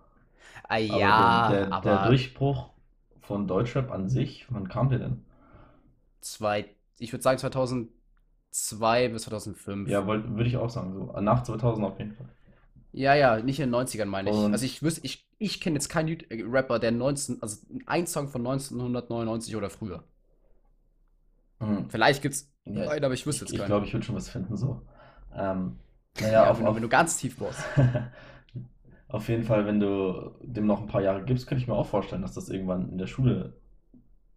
Ah, 0.68 0.78
Aber 0.88 1.12
ja, 1.12 1.14
der, 1.14 1.42
der, 1.42 1.70
aber 1.70 1.70
der 1.72 1.98
Durchbruch 1.98 2.70
von 3.22 3.48
Deutschrap 3.48 3.90
an 3.92 4.08
sich, 4.08 4.46
wann 4.50 4.68
kam 4.68 4.90
der 4.90 5.00
denn? 5.00 5.24
zwei, 6.20 6.74
ich 7.00 7.12
würde 7.12 7.22
sagen 7.22 7.38
2002 7.38 9.08
bis 9.08 9.22
2005. 9.22 9.88
Ja, 9.90 10.06
würde 10.06 10.44
ich 10.46 10.56
auch 10.56 10.70
sagen, 10.70 10.94
so 10.94 11.20
nach 11.20 11.42
2000 11.42 11.86
auf 11.86 11.98
jeden 11.98 12.14
Fall. 12.14 12.28
Ja, 12.92 13.14
ja, 13.14 13.40
nicht 13.40 13.60
in 13.60 13.66
den 13.66 13.70
90ern 13.70 14.06
meine 14.06 14.30
ich. 14.30 14.36
Und- 14.36 14.52
Also 14.52 14.64
ich 14.64 14.82
wüsste, 14.82 15.00
ich, 15.04 15.26
ich 15.38 15.60
kenne 15.60 15.74
jetzt 15.76 15.88
keinen 15.88 16.08
äh, 16.30 16.42
Rapper, 16.44 16.78
der 16.78 16.90
19, 16.90 17.40
also 17.42 17.58
ein 17.86 18.06
Song 18.06 18.28
von 18.28 18.42
1999 18.42 19.56
oder 19.56 19.70
früher. 19.70 20.04
Mhm. 21.60 21.88
Vielleicht 21.88 22.22
gibt's 22.22 22.50
Ja, 22.64 22.90
einen, 22.90 23.04
aber 23.04 23.14
ich 23.14 23.26
wüsste 23.26 23.44
Ich, 23.44 23.50
jetzt 23.50 23.52
ich 23.52 23.58
keinen. 23.58 23.66
glaube, 23.66 23.86
ich 23.86 23.92
würde 23.92 24.04
schon 24.06 24.16
was 24.16 24.28
finden, 24.28 24.56
so. 24.56 24.82
Ähm, 25.34 25.78
naja, 26.20 26.44
Ja, 26.44 26.50
auf, 26.50 26.58
wenn, 26.58 26.66
auf, 26.66 26.76
wenn 26.76 26.82
du 26.82 26.88
ganz 26.88 27.16
tief 27.16 27.36
bohrst. 27.36 27.60
auf 29.08 29.28
jeden 29.28 29.44
Fall, 29.44 29.66
wenn 29.66 29.80
du 29.80 30.34
dem 30.42 30.66
noch 30.66 30.80
ein 30.80 30.86
paar 30.86 31.02
Jahre 31.02 31.24
gibst, 31.24 31.46
könnte 31.46 31.62
ich 31.62 31.68
mir 31.68 31.74
auch 31.74 31.86
vorstellen, 31.86 32.22
dass 32.22 32.34
das 32.34 32.48
irgendwann 32.48 32.90
in 32.90 32.98
der 32.98 33.06
Schule 33.06 33.59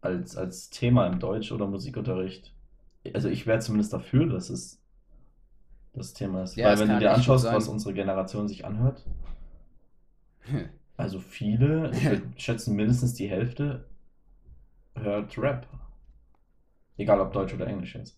als, 0.03 0.35
als 0.35 0.69
Thema 0.69 1.07
im 1.07 1.19
Deutsch- 1.19 1.51
oder 1.51 1.67
Musikunterricht, 1.67 2.53
also 3.13 3.29
ich 3.29 3.45
wäre 3.47 3.59
zumindest 3.59 3.93
dafür, 3.93 4.25
dass 4.27 4.49
es 4.49 4.81
das 5.93 6.13
Thema 6.13 6.43
ist. 6.43 6.55
Ja, 6.55 6.67
Weil 6.67 6.79
wenn 6.79 6.89
du 6.89 6.99
dir 6.99 7.13
anschaust, 7.13 7.45
was 7.45 7.67
unsere 7.67 7.93
Generation 7.93 8.47
sich 8.47 8.65
anhört, 8.65 9.05
also 10.97 11.19
viele, 11.19 11.91
ich 11.91 12.03
würde 12.09 12.23
schätzen 12.37 12.75
mindestens 12.75 13.13
die 13.13 13.29
Hälfte, 13.29 13.85
hört 14.95 15.37
Rap. 15.37 15.67
Egal 16.97 17.19
ob 17.21 17.33
Deutsch 17.33 17.53
oder 17.53 17.67
Englisch 17.67 17.95
jetzt. 17.95 18.17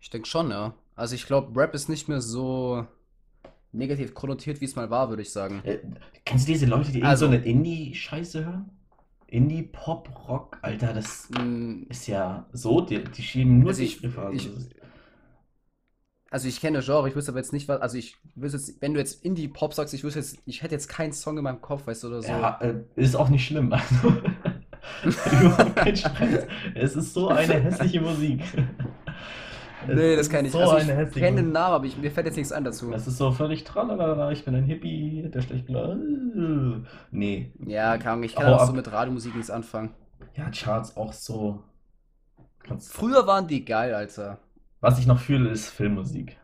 Ich 0.00 0.10
denke 0.10 0.28
schon, 0.28 0.50
ja. 0.50 0.74
Also 0.96 1.14
ich 1.14 1.26
glaube, 1.26 1.58
Rap 1.60 1.74
ist 1.74 1.88
nicht 1.88 2.08
mehr 2.08 2.20
so 2.20 2.86
negativ 3.72 4.14
konnotiert, 4.14 4.60
wie 4.60 4.64
es 4.64 4.76
mal 4.76 4.90
war, 4.90 5.08
würde 5.08 5.22
ich 5.22 5.32
sagen. 5.32 5.60
Äh, 5.64 5.78
kennst 6.24 6.46
du 6.48 6.52
diese 6.52 6.66
Leute, 6.66 6.92
die 6.92 7.02
Also- 7.02 7.26
so 7.26 7.32
eine 7.32 7.44
Indie-Scheiße 7.44 8.44
hören? 8.44 8.70
Indie, 9.26 9.62
Pop, 9.62 10.08
Rock, 10.28 10.58
Alter, 10.62 10.92
das 10.94 11.28
Mm, 11.30 11.84
ist 11.88 12.06
ja 12.06 12.46
so, 12.52 12.80
die, 12.80 13.02
die 13.04 13.22
schieben 13.22 13.58
nur 13.60 13.70
Also 13.70 13.80
die 13.80 13.86
ich, 13.86 14.04
ist- 14.04 14.74
also 16.30 16.48
ich 16.48 16.60
kenne 16.60 16.80
Genre, 16.82 17.08
ich 17.08 17.14
wüsste 17.14 17.30
aber 17.30 17.38
jetzt 17.38 17.52
nicht, 17.52 17.68
was, 17.68 17.80
also 17.80 17.96
ich 17.96 18.16
wüsste 18.34 18.58
jetzt, 18.58 18.80
wenn 18.82 18.92
du 18.94 19.00
jetzt 19.00 19.24
Indie-Pop 19.24 19.72
sagst, 19.72 19.94
ich 19.94 20.02
wüsste 20.02 20.18
jetzt, 20.18 20.38
ich 20.46 20.62
hätte 20.62 20.74
jetzt 20.74 20.88
keinen 20.88 21.12
Song 21.12 21.38
in 21.38 21.44
meinem 21.44 21.60
Kopf, 21.60 21.86
weißt 21.86 22.02
du, 22.02 22.08
oder 22.08 22.22
so. 22.22 22.28
Ja, 22.28 22.58
äh, 22.60 22.74
ist 22.96 23.14
auch 23.14 23.28
nicht 23.28 23.46
schlimm. 23.46 23.72
Also. 23.72 24.12
Es 26.74 26.96
ist 26.96 27.14
so 27.14 27.28
eine 27.28 27.54
hässliche 27.60 28.00
Musik. 28.00 28.40
Nee, 29.88 30.16
das 30.16 30.28
kann 30.30 30.44
ich. 30.44 30.52
So 30.52 30.60
Also 30.60 30.76
ich 30.78 31.12
kenne 31.12 31.42
den. 31.42 31.52
Namen, 31.52 31.74
aber 31.74 31.84
ich, 31.86 31.96
mir 31.96 32.10
fällt 32.10 32.26
jetzt 32.26 32.36
nichts 32.36 32.52
ein 32.52 32.64
dazu. 32.64 32.90
Das 32.90 33.06
ist 33.06 33.18
so 33.18 33.32
völlig 33.32 33.64
tralala, 33.64 34.30
ich 34.32 34.44
bin 34.44 34.54
ein 34.54 34.64
Hippie, 34.64 35.28
der 35.32 35.42
schlecht. 35.42 35.68
Nee. 37.10 37.52
Ja, 37.66 37.92
Ahnung, 37.94 38.22
ich 38.24 38.34
kann 38.34 38.46
Hau 38.46 38.54
auch 38.54 38.66
so 38.66 38.72
mit 38.72 38.90
Radiomusik 38.90 39.34
nichts 39.34 39.50
anfangen. 39.50 39.94
Ja, 40.36 40.50
Charts 40.50 40.96
auch 40.96 41.12
so. 41.12 41.62
Kannst, 42.60 42.92
Früher 42.92 43.26
waren 43.26 43.46
die 43.46 43.64
geil, 43.64 43.94
Alter. 43.94 44.38
was 44.80 44.98
ich 44.98 45.06
noch 45.06 45.20
fühle, 45.20 45.50
ist 45.50 45.68
Filmmusik. 45.68 46.36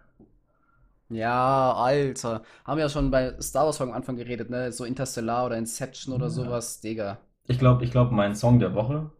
Ja, 1.08 1.72
Alter. 1.72 2.42
Haben 2.64 2.76
wir 2.76 2.84
ja 2.84 2.88
schon 2.88 3.10
bei 3.10 3.34
Star 3.40 3.64
Wars 3.66 3.80
am 3.80 3.90
Anfang 3.90 4.16
geredet, 4.16 4.48
ne? 4.48 4.70
So 4.70 4.84
Interstellar 4.84 5.46
oder 5.46 5.56
Inception 5.58 6.14
oder 6.14 6.26
Ja. 6.26 6.30
sowas, 6.30 6.80
Digga. 6.80 7.18
Ich 7.48 7.58
glaube, 7.58 7.84
ich 7.84 7.90
glaub, 7.90 8.12
mein 8.12 8.36
Song 8.36 8.60
der 8.60 8.74
Woche 8.74 9.10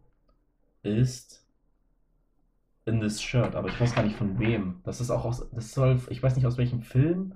ist 0.83 1.40
In 2.85 2.99
This 2.99 3.21
Shirt, 3.21 3.55
aber 3.55 3.69
ich 3.69 3.79
weiß 3.79 3.93
gar 3.93 4.03
nicht 4.03 4.15
von 4.17 4.39
wem. 4.39 4.81
Das 4.83 5.01
ist 5.01 5.11
auch 5.11 5.23
aus, 5.25 5.47
das 5.51 5.71
soll, 5.71 5.99
ich 6.09 6.21
weiß 6.21 6.35
nicht 6.35 6.45
aus 6.45 6.57
welchem 6.57 6.81
Film. 6.81 7.33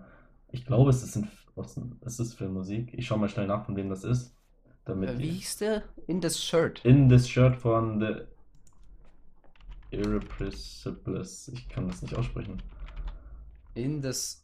Ich 0.52 0.66
glaube, 0.66 0.90
es 0.90 1.04
ist, 1.04 1.16
ein, 1.18 1.30
aus, 1.56 1.80
es 2.02 2.20
ist 2.20 2.34
Filmmusik. 2.34 2.94
Ich 2.94 3.06
schaue 3.06 3.20
mal 3.20 3.30
schnell 3.30 3.48
nach, 3.48 3.66
von 3.66 3.76
wem 3.76 3.90
das 3.90 4.04
ist. 4.04 4.36
Damit 4.86 5.10
Äh, 5.10 5.20
Wie 5.20 5.30
hieß 5.30 5.58
der? 5.58 5.84
In 6.08 6.22
this 6.22 6.44
Shirt. 6.44 6.82
In 6.84 7.10
This 7.10 7.28
Shirt 7.30 7.56
von 7.56 8.00
The 8.00 8.22
Irrepressibles. 9.92 11.50
Ich 11.50 11.70
kann 11.70 11.88
das 11.88 12.02
nicht 12.02 12.16
aussprechen. 12.16 12.62
In 13.76 14.02
this. 14.02 14.44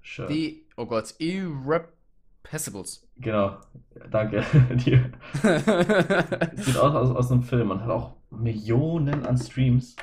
Shirt. 0.00 0.30
Die. 0.30 0.64
Oh 0.76 0.86
Gott. 0.86 1.14
Irrepressibles. 1.18 3.06
Genau. 3.16 3.58
Danke 4.10 4.44
dir. 4.76 5.10
Sieht 6.56 6.76
aus, 6.76 6.94
aus 6.94 7.16
aus 7.16 7.32
einem 7.32 7.42
Film 7.42 7.70
und 7.70 7.82
hat 7.82 7.90
auch 7.90 8.14
Millionen 8.30 9.26
an 9.26 9.36
Streams. 9.36 9.96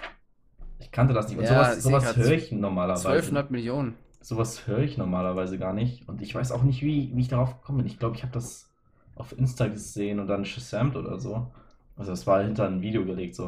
Ich 0.80 0.92
kannte 0.92 1.14
das 1.14 1.30
nicht. 1.30 1.38
Und 1.38 1.46
Ja, 1.46 1.74
sowas, 1.76 1.84
sowas 1.84 2.16
höre 2.18 2.32
ich 2.32 2.52
normalerweise. 2.52 3.08
1200 3.08 3.52
Millionen. 3.52 3.96
Sowas 4.22 4.68
höre 4.68 4.80
ich 4.80 4.98
normalerweise 4.98 5.58
gar 5.58 5.74
nicht. 5.74 6.08
Und 6.08 6.22
ich 6.22 6.34
weiß 6.34 6.52
auch 6.52 6.64
nicht, 6.64 6.82
wie, 6.82 7.12
wie 7.16 7.22
ich 7.22 7.28
darauf 7.28 7.62
gekommen 7.62 7.80
bin. 7.80 7.88
Ich 7.88 8.00
glaube, 8.00 8.16
ich 8.16 8.24
habe 8.24 8.34
das 8.34 8.72
auf 9.16 9.38
Insta 9.38 9.68
gesehen 9.68 10.20
und 10.20 10.28
dann 10.28 10.46
shazamt 10.46 10.96
oder 10.96 11.20
so. 11.20 11.52
Also 11.96 12.12
das 12.12 12.28
war 12.28 12.44
hinter 12.44 12.68
ein 12.68 12.82
Video 12.82 13.06
gelegt 13.06 13.36
so. 13.36 13.46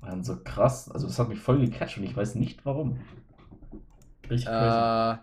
Und 0.00 0.08
dann 0.08 0.24
so 0.24 0.36
krass. 0.42 0.90
Also 0.90 1.06
das 1.06 1.18
hat 1.18 1.28
mich 1.28 1.38
voll 1.40 1.60
gecatcht 1.60 1.98
und 1.98 2.04
ich 2.04 2.16
weiß 2.16 2.34
nicht 2.36 2.64
warum. 2.64 2.98
Richtig 4.28 4.56
crazy. 4.56 4.80
Äh. 4.80 5.16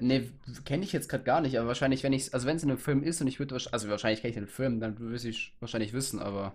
Ne, 0.00 0.28
kenne 0.64 0.82
ich 0.84 0.92
jetzt 0.92 1.08
gerade 1.08 1.22
gar 1.22 1.40
nicht, 1.40 1.56
aber 1.56 1.68
wahrscheinlich, 1.68 2.02
wenn 2.02 2.12
ich, 2.12 2.34
also 2.34 2.48
wenn 2.48 2.56
es 2.56 2.64
in 2.64 2.70
einem 2.70 2.80
Film 2.80 3.04
ist 3.04 3.20
und 3.20 3.28
ich 3.28 3.38
würde, 3.38 3.54
also 3.70 3.88
wahrscheinlich 3.88 4.22
kenne 4.22 4.30
ich 4.30 4.36
den 4.36 4.48
Film, 4.48 4.80
dann 4.80 4.98
würde 4.98 5.28
ich 5.28 5.54
wahrscheinlich 5.60 5.92
wissen, 5.92 6.18
aber. 6.18 6.52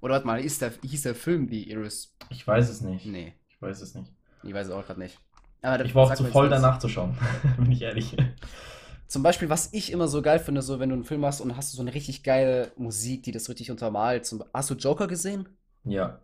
Oder 0.00 0.14
warte 0.14 0.26
mal, 0.26 0.40
ist 0.42 0.62
der, 0.62 0.72
hieß 0.82 1.02
der 1.02 1.14
Film 1.14 1.48
die 1.48 1.70
Iris? 1.70 2.14
Ich 2.30 2.46
weiß 2.46 2.68
es 2.70 2.80
nicht. 2.80 3.06
Nee, 3.06 3.34
Ich 3.48 3.60
weiß 3.60 3.80
es 3.82 3.94
nicht. 3.94 4.10
ich 4.42 4.54
weiß 4.54 4.68
es 4.68 4.72
auch 4.72 4.84
gerade 4.86 5.00
nicht. 5.00 5.18
Aber 5.62 5.84
Ich 5.84 5.94
war 5.94 6.04
auch 6.04 6.14
zu 6.14 6.24
voll 6.24 6.48
danach 6.48 6.78
zu 6.78 6.88
schauen. 6.88 7.16
Bin 7.58 7.70
ich 7.70 7.82
ehrlich. 7.82 8.16
Zum 9.06 9.22
Beispiel, 9.22 9.50
was 9.50 9.72
ich 9.72 9.92
immer 9.92 10.08
so 10.08 10.22
geil 10.22 10.38
finde, 10.38 10.62
so 10.62 10.78
wenn 10.80 10.88
du 10.88 10.94
einen 10.94 11.04
Film 11.04 11.24
hast 11.24 11.40
und 11.40 11.56
hast 11.56 11.72
du 11.72 11.76
so 11.76 11.82
eine 11.82 11.92
richtig 11.92 12.22
geile 12.22 12.72
Musik, 12.76 13.24
die 13.24 13.32
das 13.32 13.48
richtig 13.48 13.70
untermalt. 13.70 14.24
Zum, 14.24 14.42
hast 14.54 14.70
du 14.70 14.74
Joker 14.74 15.06
gesehen? 15.08 15.48
Ja. 15.84 16.20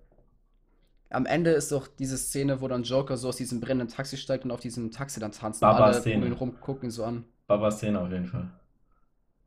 Am 1.10 1.26
Ende 1.26 1.50
ist 1.50 1.70
doch 1.72 1.86
diese 1.86 2.16
Szene, 2.16 2.60
wo 2.60 2.68
dann 2.68 2.82
Joker 2.82 3.16
so 3.16 3.28
aus 3.28 3.36
diesem 3.36 3.60
brennenden 3.60 3.88
Taxi 3.94 4.16
steigt 4.16 4.44
und 4.44 4.50
auf 4.50 4.60
diesem 4.60 4.90
Taxi 4.90 5.20
dann 5.20 5.32
tanzt 5.32 5.62
und 5.62 5.68
alle 5.68 5.78
Baba-Szene. 5.78 6.16
um 6.16 6.26
ihn 6.26 6.32
rum 6.32 6.60
gucken 6.60 6.88
ihn 6.88 6.90
so 6.90 7.04
an. 7.04 7.24
Baba 7.46 7.70
Szene 7.70 8.00
auf 8.00 8.10
jeden 8.10 8.26
Fall. 8.26 8.48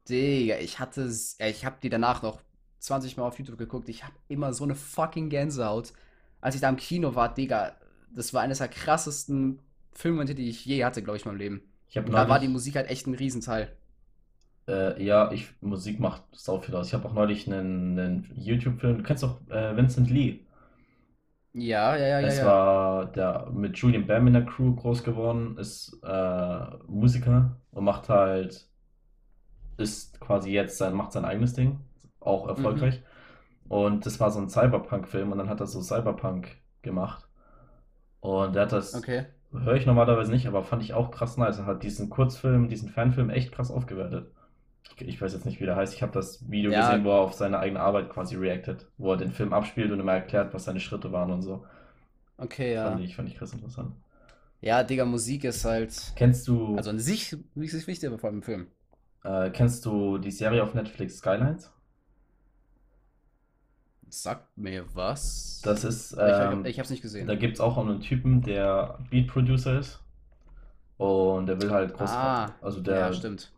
Digga, 0.07 0.57
ich 0.57 0.79
hatte, 0.79 1.09
ich 1.39 1.65
habe 1.65 1.75
die 1.81 1.89
danach 1.89 2.21
noch 2.21 2.41
20 2.79 3.17
Mal 3.17 3.25
auf 3.27 3.37
YouTube 3.39 3.57
geguckt. 3.57 3.89
Ich 3.89 4.03
habe 4.03 4.13
immer 4.27 4.53
so 4.53 4.63
eine 4.63 4.75
fucking 4.75 5.29
Gänsehaut. 5.29 5.93
Als 6.41 6.55
ich 6.55 6.61
da 6.61 6.69
im 6.69 6.77
Kino 6.77 7.15
war, 7.15 7.33
Digga, 7.33 7.75
das 8.15 8.33
war 8.33 8.41
eines 8.41 8.59
der 8.59 8.67
krassesten 8.69 9.59
Filmmomente, 9.93 10.35
die 10.35 10.49
ich 10.49 10.65
je 10.65 10.85
hatte, 10.85 11.03
glaube 11.03 11.17
ich, 11.17 11.25
in 11.25 11.31
meinem 11.31 11.39
Leben. 11.39 11.61
Da 12.11 12.29
war 12.29 12.39
die 12.39 12.47
Musik 12.49 12.75
halt 12.75 12.89
echt 12.89 13.07
ein 13.07 13.15
Riesenteil. 13.15 13.75
äh, 14.67 15.03
ja, 15.03 15.31
ich, 15.31 15.49
Musik 15.61 15.99
macht 15.99 16.23
sau 16.33 16.59
viel 16.59 16.75
aus. 16.75 16.87
Ich 16.87 16.93
habe 16.93 17.07
auch 17.07 17.13
neulich 17.13 17.47
einen, 17.47 17.97
einen 17.99 18.31
YouTube-Film, 18.35 18.97
du 18.99 19.03
kennst 19.03 19.23
doch 19.23 19.39
äh, 19.49 19.75
Vincent 19.75 20.09
Lee. 20.09 20.41
Ja, 21.53 21.95
ja, 21.95 22.07
ja, 22.07 22.19
ja, 22.21 22.27
Es 22.27 22.37
ja. 22.37 22.45
war 22.45 23.11
der 23.11 23.49
mit 23.51 23.77
Julian 23.77 24.05
Bam 24.07 24.27
in 24.27 24.33
der 24.33 24.45
Crew 24.45 24.75
groß 24.75 25.03
geworden, 25.03 25.57
ist 25.57 25.97
äh, 26.03 26.77
Musiker 26.87 27.59
und 27.71 27.83
macht 27.85 28.09
halt, 28.09 28.69
ist 29.77 30.19
quasi 30.19 30.51
jetzt 30.51 30.77
sein, 30.77 30.93
macht 30.93 31.11
sein 31.11 31.25
eigenes 31.25 31.53
Ding, 31.53 31.79
auch 32.21 32.47
Mhm. 32.47 32.49
erfolgreich. 32.49 33.01
Und 33.69 34.05
das 34.05 34.19
war 34.19 34.31
so 34.31 34.39
ein 34.39 34.49
Cyberpunk-Film 34.49 35.31
und 35.31 35.37
dann 35.39 35.49
hat 35.49 35.59
er 35.61 35.67
so 35.67 35.81
Cyberpunk 35.81 36.49
gemacht. 36.81 37.27
Und 38.21 38.55
der 38.55 38.63
hat 38.63 38.71
das, 38.73 38.95
Okay. 38.97 39.25
höre 39.51 39.75
ich 39.75 39.85
normalerweise 39.85 40.31
nicht, 40.31 40.47
aber 40.47 40.63
fand 40.63 40.83
ich 40.83 40.93
auch 40.93 41.11
krass 41.11 41.37
nice. 41.37 41.59
Er 41.59 41.65
hat 41.65 41.83
diesen 41.83 42.09
Kurzfilm, 42.09 42.69
diesen 42.69 42.89
Fanfilm 42.89 43.29
echt 43.29 43.51
krass 43.53 43.71
aufgewertet. 43.71 44.31
Ich, 44.97 45.07
ich 45.07 45.21
weiß 45.21 45.33
jetzt 45.33 45.45
nicht, 45.45 45.61
wie 45.61 45.65
der 45.65 45.75
heißt. 45.75 45.93
Ich 45.95 46.01
habe 46.03 46.13
das 46.13 46.49
Video 46.49 46.71
Ja. 46.71 46.79
gesehen, 46.79 47.03
wo 47.05 47.11
er 47.11 47.21
auf 47.21 47.33
seine 47.33 47.59
eigene 47.59 47.79
Arbeit 47.81 48.09
quasi 48.09 48.35
reactet, 48.35 48.87
wo 48.97 49.11
er 49.13 49.17
den 49.17 49.31
Film 49.31 49.53
abspielt 49.53 49.91
und 49.91 49.99
immer 49.99 50.13
erklärt, 50.13 50.53
was 50.53 50.65
seine 50.65 50.79
Schritte 50.79 51.11
waren 51.11 51.31
und 51.31 51.41
so. 51.43 51.65
Okay, 52.39 52.73
ja. 52.73 52.91
Fand 52.91 53.01
ich, 53.01 53.15
fand 53.15 53.29
ich 53.29 53.35
krass 53.35 53.53
interessant. 53.53 53.95
Ja, 54.61 54.83
Digga, 54.83 55.05
Musik 55.05 55.43
ist 55.45 55.65
halt. 55.65 56.13
Kennst 56.15 56.47
du, 56.47 56.77
Also 56.77 56.89
an 56.89 56.99
sich 56.99 57.33
ist 57.55 57.87
wichtig, 57.87 58.07
aber 58.07 58.19
vor 58.19 58.29
allem 58.29 58.37
im 58.37 58.43
Film. 58.43 58.67
äh, 59.23 59.49
kennst 59.51 59.85
du 59.85 60.17
die 60.17 60.31
Serie 60.31 60.61
auf 60.63 60.73
Netflix 60.73 61.17
Skylines? 61.19 61.71
Sagt 64.11 64.57
mir 64.57 64.85
was. 64.95 65.61
Das 65.63 65.83
ist, 65.83 66.15
ähm, 66.19 66.65
ich, 66.65 66.71
ich 66.71 66.79
hab's 66.79 66.89
nicht 66.89 67.01
gesehen. 67.01 67.27
da 67.27 67.35
gibt 67.35 67.55
es 67.55 67.59
auch 67.61 67.77
einen 67.77 68.01
Typen, 68.01 68.41
der 68.41 68.97
Beat 69.09 69.27
Producer 69.27 69.79
ist. 69.79 69.99
Und 70.97 71.45
der 71.45 71.61
will 71.61 71.71
halt 71.71 71.93
groß, 71.93 72.09
Ah, 72.11 72.53
also 72.61 72.81
der, 72.81 72.95
ja, 72.99 73.13
stimmt. 73.13 73.51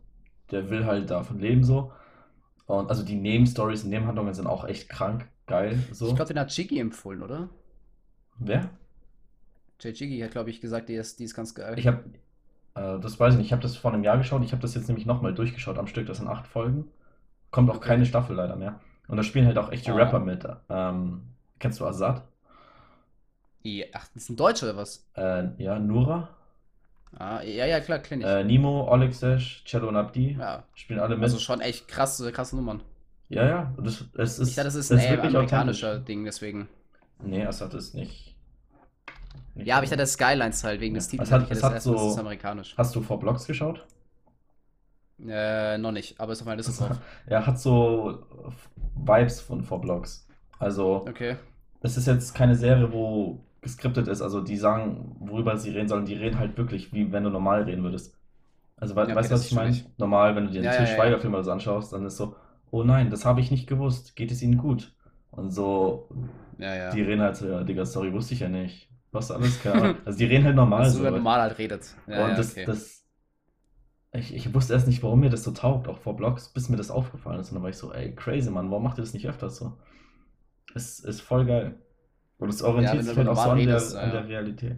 der 0.50 0.70
will 0.70 0.84
halt 0.86 1.10
davon 1.10 1.38
leben 1.40 1.64
so. 1.64 1.92
Und 2.66 2.88
also 2.88 3.02
die 3.02 3.16
Nebenstories 3.16 3.84
Nebenhandlungen 3.84 4.32
sind 4.34 4.46
auch 4.46 4.64
echt 4.64 4.88
krank, 4.88 5.28
geil 5.46 5.82
so. 5.90 6.08
Ich 6.08 6.14
glaube, 6.14 6.32
den 6.32 6.38
hat 6.40 6.48
Chigi 6.50 6.78
empfohlen, 6.78 7.22
oder? 7.22 7.48
Wer? 8.38 8.70
Jay 9.80 9.92
Chigi 9.92 10.20
hat, 10.20 10.30
glaube 10.30 10.50
ich, 10.50 10.60
gesagt, 10.60 10.88
die 10.88 10.94
ist, 10.94 11.18
die 11.18 11.24
ist 11.24 11.34
ganz 11.34 11.54
geil. 11.54 11.74
Ich 11.76 11.86
habe, 11.88 12.04
äh, 12.74 13.00
das 13.00 13.18
weiß 13.18 13.34
ich 13.34 13.38
nicht, 13.38 13.46
ich 13.46 13.52
habe 13.52 13.62
das 13.62 13.76
vor 13.76 13.92
einem 13.92 14.04
Jahr 14.04 14.18
geschaut. 14.18 14.44
Ich 14.44 14.52
habe 14.52 14.62
das 14.62 14.74
jetzt 14.74 14.86
nämlich 14.86 15.06
nochmal 15.06 15.34
durchgeschaut 15.34 15.78
am 15.78 15.88
Stück. 15.88 16.06
Das 16.06 16.18
sind 16.18 16.28
acht 16.28 16.46
Folgen. 16.46 16.88
Kommt 17.50 17.68
auch 17.70 17.76
Okay. 17.76 17.88
keine 17.88 18.06
Staffel 18.06 18.36
leider 18.36 18.54
mehr. 18.56 18.78
Und 19.12 19.18
da 19.18 19.22
spielen 19.22 19.44
halt 19.46 19.58
auch 19.58 19.70
echte 19.70 19.92
Ah. 19.92 19.96
Rapper 19.96 20.20
mit. 20.20 20.46
Ähm, 20.70 21.20
kennst 21.58 21.78
du 21.80 21.84
Azad? 21.86 22.22
Ja, 23.62 23.84
ach, 23.92 24.06
das 24.14 24.22
ist 24.22 24.30
ein 24.30 24.36
Deutscher 24.36 24.70
oder 24.70 24.78
was? 24.78 25.06
Äh, 25.14 25.48
ja, 25.62 25.78
Nura, 25.78 26.30
Ah, 27.18 27.42
ja, 27.42 27.66
ja, 27.66 27.78
klar, 27.80 27.98
kenn 27.98 28.22
ich. 28.22 28.26
äh, 28.26 28.42
Nimo, 28.42 28.90
Olexesh, 28.90 29.64
Cello 29.66 29.88
und 29.88 29.96
Abdi 29.96 30.38
ja, 30.40 30.62
spielen 30.74 30.98
alle 30.98 31.16
mit. 31.16 31.24
also 31.24 31.38
schon 31.38 31.60
echt 31.60 31.86
krasse, 31.88 32.32
krasse 32.32 32.56
Nummern. 32.56 32.80
ja, 33.28 33.46
ja, 33.46 33.74
das, 33.76 34.06
es 34.14 34.38
ist, 34.38 34.48
Ich 34.48 34.54
dachte, 34.54 34.68
das 34.68 34.76
ist 34.76 34.90
es 34.90 34.98
ein 35.04 35.10
wirklich 35.10 35.28
amerikanischer. 35.36 35.98
Ding, 35.98 36.24
deswegen. 36.24 36.70
Nee, 37.22 37.44
Assad 37.44 37.74
ist 37.74 37.94
nicht. 37.94 38.34
nicht 39.54 39.66
Ja, 39.66 39.74
aber 39.76 39.84
ich 39.84 39.90
so. 39.90 39.96
hatte 39.96 40.06
Skylines 40.06 40.64
halt 40.64 40.80
wegen 40.80 40.94
Ja. 40.94 41.00
des 41.00 41.08
Titels. 41.08 41.28
Es 41.28 41.32
hat- 41.34 41.42
es 41.42 41.48
das 41.50 41.62
hat 41.62 41.74
das 41.76 41.84
so- 41.84 42.08
ist 42.12 42.18
amerikanisch. 42.18 42.74
Hast 42.78 42.96
du 42.96 43.02
vor 43.02 43.20
Blocks 43.20 43.46
geschaut? 43.46 43.84
Äh, 45.28 45.78
noch 45.78 45.92
nicht, 45.92 46.18
aber 46.20 46.32
ist 46.32 46.40
auf 46.40 46.46
meiner 46.46 46.56
Liste 46.56 46.72
drauf. 46.72 46.98
Ja, 47.28 47.46
hat 47.46 47.58
so 47.58 48.26
Vibes 48.94 49.40
von 49.40 49.62
vor 49.62 49.80
Blocks. 49.80 50.26
Also, 50.58 51.06
Okay. 51.08 51.36
es 51.82 51.96
ist 51.96 52.06
jetzt 52.06 52.34
keine 52.34 52.56
Serie, 52.56 52.92
wo 52.92 53.46
geskriptet 53.60 54.08
ist. 54.08 54.22
Also, 54.22 54.40
die 54.42 54.56
sagen, 54.56 55.16
worüber 55.20 55.56
sie 55.58 55.70
reden 55.70 55.88
sollen. 55.88 56.06
Die 56.06 56.14
reden 56.14 56.38
halt 56.38 56.56
wirklich, 56.58 56.92
wie 56.92 57.12
wenn 57.12 57.24
du 57.24 57.30
normal 57.30 57.62
reden 57.64 57.82
würdest. 57.84 58.16
Also, 58.76 58.96
we 58.96 59.06
Ja, 59.06 59.14
okay, 59.14 59.14
weißt 59.14 59.30
du, 59.30 59.34
was 59.34 59.46
ich 59.46 59.52
meine? 59.54 59.76
Normal, 59.98 60.36
wenn 60.36 60.46
du 60.46 60.50
dir 60.52 60.60
einen 60.60 60.66
Ja, 60.66 60.72
Til 60.72 60.86
ja. 60.86 60.86
Schweiger-Film 60.86 61.34
oder 61.34 61.44
so 61.44 61.52
anschaust, 61.52 61.92
dann 61.92 62.06
ist 62.06 62.16
so, 62.18 62.36
oh 62.70 62.84
nein, 62.84 63.10
das 63.10 63.24
habe 63.24 63.40
ich 63.40 63.50
nicht 63.50 63.68
gewusst. 63.68 64.16
Geht 64.16 64.32
es 64.32 64.42
ihnen 64.42 64.58
gut? 64.58 64.94
Und 65.30 65.50
so, 65.52 66.08
Ja, 66.58 66.74
ja. 66.74 66.90
die 66.92 67.02
reden 67.02 67.22
halt 67.22 67.36
so, 67.36 67.48
ja, 67.48 67.64
Digga, 67.64 67.84
sorry, 67.86 68.12
wusste 68.12 68.34
ich 68.34 68.40
ja 68.40 68.48
nicht. 68.48 68.90
Was 69.12 69.30
alles 69.30 69.60
klar. 69.60 69.96
Also, 70.04 70.18
die 70.18 70.24
reden 70.26 70.44
halt 70.44 70.56
normal 70.56 70.90
so, 70.90 71.02
man 71.02 71.14
normal 71.14 71.40
halt 71.42 71.58
redet. 71.58 71.94
Ja, 72.06 72.14
und 72.24 72.28
ja, 72.28 72.38
das, 72.38 72.52
okay. 72.52 72.64
das, 72.64 73.01
ich, 74.12 74.34
ich 74.34 74.52
wusste 74.54 74.74
erst 74.74 74.86
nicht, 74.86 75.02
warum 75.02 75.20
mir 75.20 75.30
das 75.30 75.42
so 75.44 75.52
taugt, 75.52 75.88
auch 75.88 75.98
vor 75.98 76.16
Blogs, 76.16 76.48
bis 76.50 76.68
mir 76.68 76.76
das 76.76 76.90
aufgefallen 76.90 77.40
ist. 77.40 77.48
Und 77.50 77.54
dann 77.56 77.62
war 77.62 77.70
ich 77.70 77.76
so, 77.78 77.92
ey, 77.92 78.14
crazy, 78.14 78.50
Mann, 78.50 78.70
warum 78.70 78.82
macht 78.82 78.98
ihr 78.98 79.02
das 79.02 79.14
nicht 79.14 79.28
öfters 79.28 79.56
so? 79.56 79.72
Es 80.74 81.00
ist 81.00 81.20
voll 81.22 81.46
geil. 81.46 81.74
Und 82.38 82.48
es 82.48 82.62
orientiert 82.62 82.98
wenn 82.98 83.04
sich 83.04 83.16
halt 83.16 83.28
auch 83.28 83.36
so 83.36 83.50
an 83.50 83.58
der, 83.58 83.66
redest, 83.68 83.96
an 83.96 84.08
ja. 84.08 84.12
der 84.20 84.28
Realität. 84.28 84.76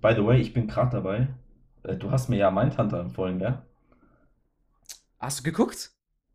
By 0.00 0.14
the 0.16 0.24
way, 0.24 0.40
ich 0.40 0.52
bin 0.52 0.66
gerade 0.66 0.90
dabei. 0.90 1.28
Äh, 1.84 1.96
Du 1.96 2.10
hast 2.10 2.28
mir 2.28 2.36
ja 2.36 2.50
Mindhunter 2.50 3.00
empfohlen, 3.00 3.38
gell? 3.38 3.58
Hast 5.18 5.40
du 5.40 5.42
geguckt? 5.44 5.92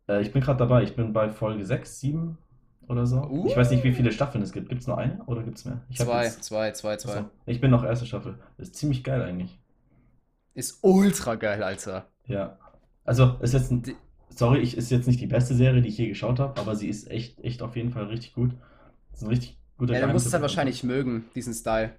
Äh, 0.08 0.22
Ich 0.22 0.32
bin 0.32 0.40
gerade 0.42 0.58
dabei. 0.58 0.82
Ich 0.82 0.96
bin 0.96 1.12
bei 1.12 1.28
Folge 1.30 1.64
6, 1.66 2.00
7 2.00 2.38
oder 2.88 3.06
so. 3.06 3.44
Ich 3.46 3.56
weiß 3.56 3.70
nicht, 3.70 3.84
wie 3.84 3.92
viele 3.92 4.12
Staffeln 4.12 4.42
es 4.42 4.52
gibt. 4.52 4.68
Gibt 4.70 4.80
es 4.80 4.86
nur 4.86 4.96
eine 4.96 5.22
oder 5.26 5.42
gibt 5.42 5.58
es 5.58 5.64
mehr? 5.66 5.82
Ich 5.90 5.98
Zwei, 5.98 6.24
jetzt- 6.24 6.44
zwei, 6.44 6.70
zwei, 6.72 6.96
zwei. 6.96 7.10
Achso, 7.12 7.30
ich 7.44 7.60
bin 7.60 7.70
noch 7.70 7.84
erste 7.84 8.06
Staffel. 8.06 8.38
Ist 8.56 8.76
ziemlich 8.76 9.04
geil 9.04 9.20
eigentlich. 9.22 9.58
Ist 10.58 10.80
ultra 10.82 11.36
geil, 11.36 11.62
Alter. 11.62 12.08
Ja. 12.26 12.58
Also, 13.04 13.36
ist 13.40 13.54
jetzt 13.54 13.70
ein, 13.70 13.84
sorry, 14.28 14.58
ich, 14.58 14.76
ist 14.76 14.90
jetzt 14.90 15.06
nicht 15.06 15.20
die 15.20 15.28
beste 15.28 15.54
Serie, 15.54 15.80
die 15.80 15.88
ich 15.88 15.98
je 15.98 16.08
geschaut 16.08 16.40
habe, 16.40 16.60
aber 16.60 16.74
sie 16.74 16.88
ist 16.88 17.08
echt, 17.12 17.38
echt 17.44 17.62
auf 17.62 17.76
jeden 17.76 17.92
Fall 17.92 18.06
richtig 18.06 18.34
gut. 18.34 18.50
Ist 19.12 19.22
ein 19.22 19.28
richtig 19.28 19.56
guter 19.78 19.94
Ja, 19.94 20.04
du 20.04 20.12
musst 20.12 20.26
es 20.26 20.32
halt 20.32 20.42
wahrscheinlich 20.42 20.82
mögen, 20.82 21.26
diesen 21.36 21.54
Style. 21.54 21.92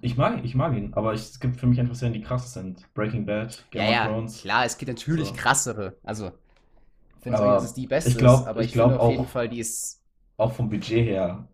Ich 0.00 0.16
mag, 0.16 0.42
ich 0.44 0.54
mag 0.54 0.74
ihn, 0.74 0.94
aber 0.94 1.12
ich, 1.12 1.20
es 1.20 1.40
gibt 1.40 1.56
für 1.60 1.66
mich 1.66 1.78
einfach 1.78 1.94
Serien, 1.94 2.14
die 2.14 2.22
krass 2.22 2.54
sind. 2.54 2.82
Breaking 2.94 3.26
Bad, 3.26 3.62
Game 3.70 3.82
ja, 3.82 3.88
of 3.88 3.94
ja, 3.94 4.06
Thrones. 4.08 4.40
klar, 4.40 4.64
es 4.64 4.78
gibt 4.78 4.88
natürlich 4.88 5.28
So. 5.28 5.34
krassere. 5.34 5.96
Also, 6.02 6.28
ich 7.18 7.22
finde 7.22 7.38
nicht, 7.38 7.48
dass 7.50 7.64
es 7.64 7.74
die 7.74 7.86
beste 7.86 8.10
ich 8.10 8.16
glaub- 8.16 8.40
ist, 8.40 8.46
aber 8.46 8.60
ich 8.60 8.66
ich, 8.68 8.72
finde 8.72 8.88
glaub 8.88 9.00
auf 9.00 9.10
jeden 9.10 9.24
auch- 9.24 9.28
Fall, 9.28 9.48
die 9.50 9.60
ist. 9.60 10.00
Auch 10.38 10.52
vom 10.54 10.70
Budget 10.70 11.04
her 11.06 11.46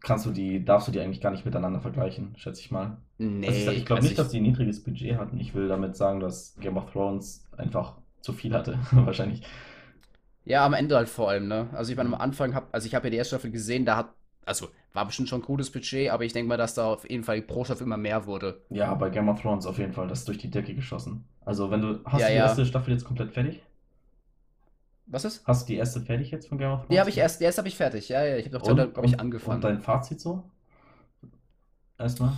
kannst 0.00 0.26
du 0.26 0.30
die, 0.32 0.64
darfst 0.64 0.88
du 0.88 0.92
die 0.92 1.00
eigentlich 1.00 1.20
gar 1.20 1.30
nicht 1.30 1.44
miteinander 1.44 1.80
vergleichen, 1.80 2.34
schätze 2.36 2.60
ich 2.60 2.70
mal. 2.70 2.98
Nee, 3.18 3.46
Also 3.46 3.60
ich 3.70 3.78
ich 3.78 3.86
glaube 3.86 4.02
also 4.02 4.08
nicht, 4.08 4.18
dass 4.18 4.30
die 4.30 4.38
ein 4.38 4.42
niedriges 4.44 4.82
Budget 4.82 5.18
hatten. 5.18 5.38
Ich 5.38 5.54
will 5.54 5.68
damit 5.68 5.96
sagen, 5.96 6.20
dass 6.20 6.56
Game 6.60 6.76
of 6.76 6.90
Thrones 6.92 7.44
einfach 7.56 7.98
zu 8.22 8.32
viel 8.32 8.54
hatte, 8.54 8.78
wahrscheinlich. 8.92 9.42
Ja, 10.44 10.64
am 10.66 10.74
Ende 10.74 10.96
halt 10.96 11.08
vor 11.08 11.28
allem, 11.30 11.48
ne? 11.48 11.68
Also 11.72 11.90
ich 11.92 11.96
meine, 11.96 12.08
am. 12.14 12.20
Anfang 12.20 12.54
hab, 12.54 12.74
also 12.74 12.86
ich 12.86 12.94
habe 12.94 13.06
ja 13.06 13.10
die 13.10 13.16
erste 13.18 13.36
Staffel 13.36 13.50
gesehen, 13.50 13.84
da 13.84 13.96
hat, 13.96 14.14
also 14.44 14.68
war 14.92 15.06
bestimmt 15.06 15.28
schon 15.28 15.40
ein 15.40 15.44
gutes 15.44 15.70
Budget, 15.70 16.10
aber 16.10 16.24
ich 16.24 16.32
denke 16.32 16.48
mal, 16.48 16.56
dass 16.56 16.74
da 16.74 16.86
auf 16.92 17.08
jeden 17.08 17.24
Fall 17.24 17.42
pro 17.42 17.64
Staffel 17.64 17.84
immer 17.84 17.96
mehr 17.96 18.26
wurde. 18.26 18.60
Ja, 18.70 18.94
bei 18.94 19.10
Game 19.10 19.28
of 19.28 19.40
Thrones 19.42 19.66
auf 19.66 19.78
jeden 19.78 19.92
Fall, 19.92 20.08
das 20.08 20.20
ist 20.20 20.28
durch 20.28 20.38
die 20.38 20.50
Decke 20.50 20.74
geschossen. 20.74 21.28
Also 21.44 21.70
wenn 21.70 21.82
du, 21.82 22.02
hast 22.04 22.22
Ja, 22.22 22.28
du 22.28 22.32
die 22.32 22.38
ja. 22.38 22.40
erste 22.40 22.64
Staffel 22.64 22.92
jetzt 22.94 23.04
komplett 23.04 23.32
fertig? 23.32 23.62
Was 25.10 25.24
ist? 25.24 25.46
Hast 25.46 25.62
du 25.68 25.72
die 25.72 25.78
erste 25.78 26.00
fertig 26.00 26.30
jetzt 26.30 26.48
von 26.48 26.58
Game 26.58 26.70
of 26.70 26.80
Thrones? 26.80 26.90
Die 26.92 27.00
habe 27.00 27.10
ich 27.10 27.18
erst, 27.18 27.40
die 27.40 27.44
erste 27.44 27.60
habe 27.60 27.68
ich 27.68 27.76
fertig. 27.76 28.08
Ja, 28.08 28.24
ja, 28.24 28.36
ich 28.36 28.46
habe 28.46 28.58
doch 28.58 28.64
glaube 28.64 29.06
ich, 29.06 29.12
und, 29.12 29.20
angefangen. 29.20 29.56
Und 29.56 29.64
dein 29.64 29.80
Fazit 29.80 30.20
so? 30.20 30.44
Erstmal? 31.98 32.32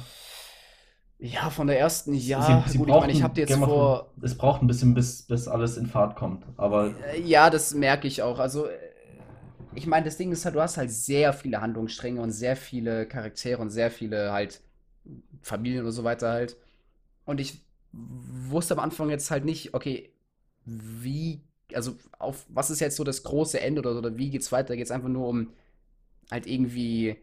ja, 1.18 1.50
von 1.50 1.68
der 1.68 1.78
ersten, 1.78 2.14
ja, 2.14 2.64
Sie- 2.66 2.72
sie 2.72 2.78
gut, 2.78 2.88
ich 2.88 2.94
meine, 2.94 3.12
ich 3.12 3.22
habe 3.22 3.38
jetzt 3.40 3.54
vor, 3.54 4.11
Es 4.22 4.37
braucht 4.37 4.62
ein 4.62 4.66
bisschen, 4.66 4.94
bis, 4.94 5.22
bis 5.22 5.46
alles 5.46 5.76
in 5.76 5.87
Fahrt 5.87 6.16
kommt. 6.16 6.44
Aber 6.56 6.92
Ja, 7.24 7.48
das 7.50 7.74
merke 7.74 8.08
ich 8.08 8.22
auch. 8.22 8.38
Also, 8.38 8.66
äh, 8.66 8.76
ich 9.74 9.87
meine, 9.87 10.04
das 10.04 10.16
Ding 10.16 10.32
ist 10.32 10.44
halt, 10.44 10.54
du 10.54 10.61
hast 10.61 10.76
halt 10.76 10.90
sehr 10.90 11.32
viele 11.32 11.61
Handlungsstränge 11.61 12.20
und 12.20 12.32
sehr 12.32 12.56
viele 12.56 13.06
Charaktere 13.06 13.61
und 13.61 13.70
sehr 13.70 13.90
viele 13.90 14.32
halt 14.32 14.61
Familien 15.42 15.85
und 15.87 15.92
so 15.92 16.04
weiter 16.04 16.30
halt. 16.30 16.56
Und 17.24 17.40
ich 17.40 17.61
wusste 17.92 18.74
am 18.74 18.80
Anfang 18.80 19.11
jetzt 19.11 19.30
halt 19.30 19.44
nicht, 19.44 19.74
okay, 19.74 20.12
wie, 20.64 21.42
also 21.76 21.96
auf 22.18 22.44
was 22.48 22.70
ist 22.70 22.80
jetzt 22.80 22.96
so 22.96 23.04
das 23.04 23.22
große 23.22 23.61
Ende 23.61 23.80
oder, 23.80 23.96
oder 23.98 24.16
wie 24.16 24.30
geht's 24.30 24.52
weiter? 24.52 24.76
Geht's 24.76 24.90
einfach 24.90 25.08
nur 25.08 25.28
um 25.28 25.48
halt 26.30 26.46
irgendwie, 26.46 27.16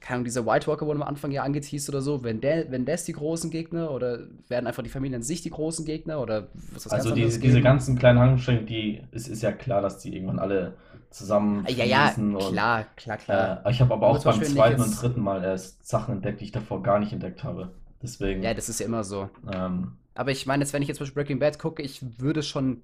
keine 0.00 0.16
Ahnung, 0.16 0.24
dieser 0.24 0.46
White 0.46 0.66
Walker 0.66 0.86
wurde 0.86 1.00
am 1.00 1.08
Anfang 1.08 1.30
ja 1.32 1.42
angeteased 1.44 1.88
oder 1.88 2.02
so, 2.02 2.24
wenn 2.24 2.40
der, 2.40 2.70
wenn 2.70 2.84
das 2.84 3.04
die 3.04 3.12
großen 3.12 3.50
Gegner 3.50 3.90
oder 3.92 4.26
werden 4.48 4.66
einfach 4.66 4.82
die 4.82 4.90
Familien 4.90 5.16
an 5.16 5.22
sich 5.22 5.42
die 5.42 5.50
großen 5.50 5.84
Gegner 5.84 6.20
oder 6.20 6.48
was 6.72 6.84
das 6.84 6.92
also 6.92 7.14
diese, 7.14 7.38
diese 7.38 7.60
ganzen 7.62 7.98
kleinen 7.98 8.18
Handlungsstränge, 8.18 8.62
die, 8.62 9.02
es 9.12 9.28
ist 9.28 9.42
ja 9.42 9.52
klar, 9.52 9.80
dass 9.82 9.98
die 9.98 10.14
irgendwann 10.14 10.38
alle 10.38 10.74
zusammen 11.10 11.64
Ah, 11.66 11.70
Ja, 11.70 11.84
ja, 11.84 12.10
klar, 12.38 12.84
klar, 12.96 13.16
klar. 13.18 13.62
Äh, 13.66 13.70
ich 13.70 13.80
habe 13.80 13.94
aber 13.94 14.08
auch 14.08 14.24
beim 14.24 14.42
zweiten 14.42 14.80
und 14.82 15.00
dritten 15.00 15.20
Mal 15.20 15.44
erst 15.44 15.86
Sachen 15.86 16.16
entdeckt, 16.16 16.40
die 16.40 16.46
ich 16.46 16.52
davor 16.52 16.82
gar 16.82 16.98
nicht 16.98 17.12
entdeckt 17.12 17.44
habe. 17.44 17.70
Deswegen, 18.02 18.42
Ja, 18.42 18.54
das 18.54 18.68
ist 18.68 18.80
ja 18.80 18.86
immer 18.86 19.04
so. 19.04 19.28
ähm, 19.52 19.92
Aber 20.14 20.30
ich 20.30 20.46
meine, 20.46 20.62
jetzt, 20.62 20.72
wenn 20.72 20.82
ich 20.82 20.88
jetzt 20.88 20.98
zum 20.98 21.04
Beispiel 21.04 21.22
Breaking 21.22 21.38
Bad 21.38 21.58
gucke, 21.58 21.82
ich 21.82 22.02
würde 22.20 22.42
schon. 22.42 22.82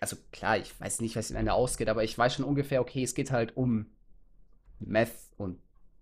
Also 0.00 0.16
klar, 0.32 0.56
ich 0.58 0.78
weiß 0.80 1.00
nicht, 1.00 1.16
was 1.16 1.30
am 1.30 1.36
Ende 1.36 1.52
ausgeht, 1.54 1.88
aber 1.88 2.04
ich 2.04 2.16
weiß 2.16 2.34
schon 2.34 2.44
ungefähr, 2.44 2.80
okay, 2.80 3.02
es 3.02 3.14
geht 3.14 3.30
halt 3.30 3.56
um 3.56 3.86
Meth 4.80 5.12
und 5.36 5.58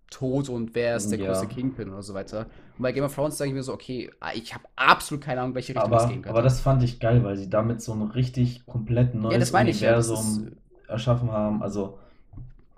Tod 0.09 0.49
und 0.49 0.75
wer 0.75 0.95
ist 0.95 1.09
der 1.11 1.19
Ja. 1.19 1.25
große 1.27 1.47
Kingpin 1.47 1.89
oder 1.89 2.03
so 2.03 2.13
weiter. 2.13 2.51
Und 2.77 2.83
bei 2.83 2.91
Game 2.91 3.03
of 3.03 3.15
Thrones 3.15 3.37
sage 3.37 3.49
ich 3.49 3.55
mir 3.55 3.63
so, 3.63 3.73
okay, 3.73 4.11
ah, 4.19 4.31
ich 4.33 4.53
habe 4.53 4.65
absolut 4.75 5.23
keine 5.23 5.41
Ahnung, 5.41 5.55
welche 5.55 5.75
Richtung 5.75 5.95
es 5.95 6.05
aber, 6.05 6.07
gehen 6.07 6.21
könnte. 6.21 6.29
aber 6.29 6.41
das 6.41 6.59
fand 6.61 6.83
ich 6.83 6.99
geil, 6.99 7.23
weil 7.23 7.37
sie 7.37 7.49
damit 7.49 7.81
so 7.81 7.93
ein 7.93 8.01
richtig 8.03 8.65
komplett 8.65 9.15
neues 9.15 9.39
das 9.39 9.51
meine 9.51 9.69
ich 9.71 9.81
ja, 9.81 9.93
das 9.95 10.09
Universum 10.09 10.51
erschaffen 10.87 11.31
haben. 11.31 11.63
Also, 11.63 11.97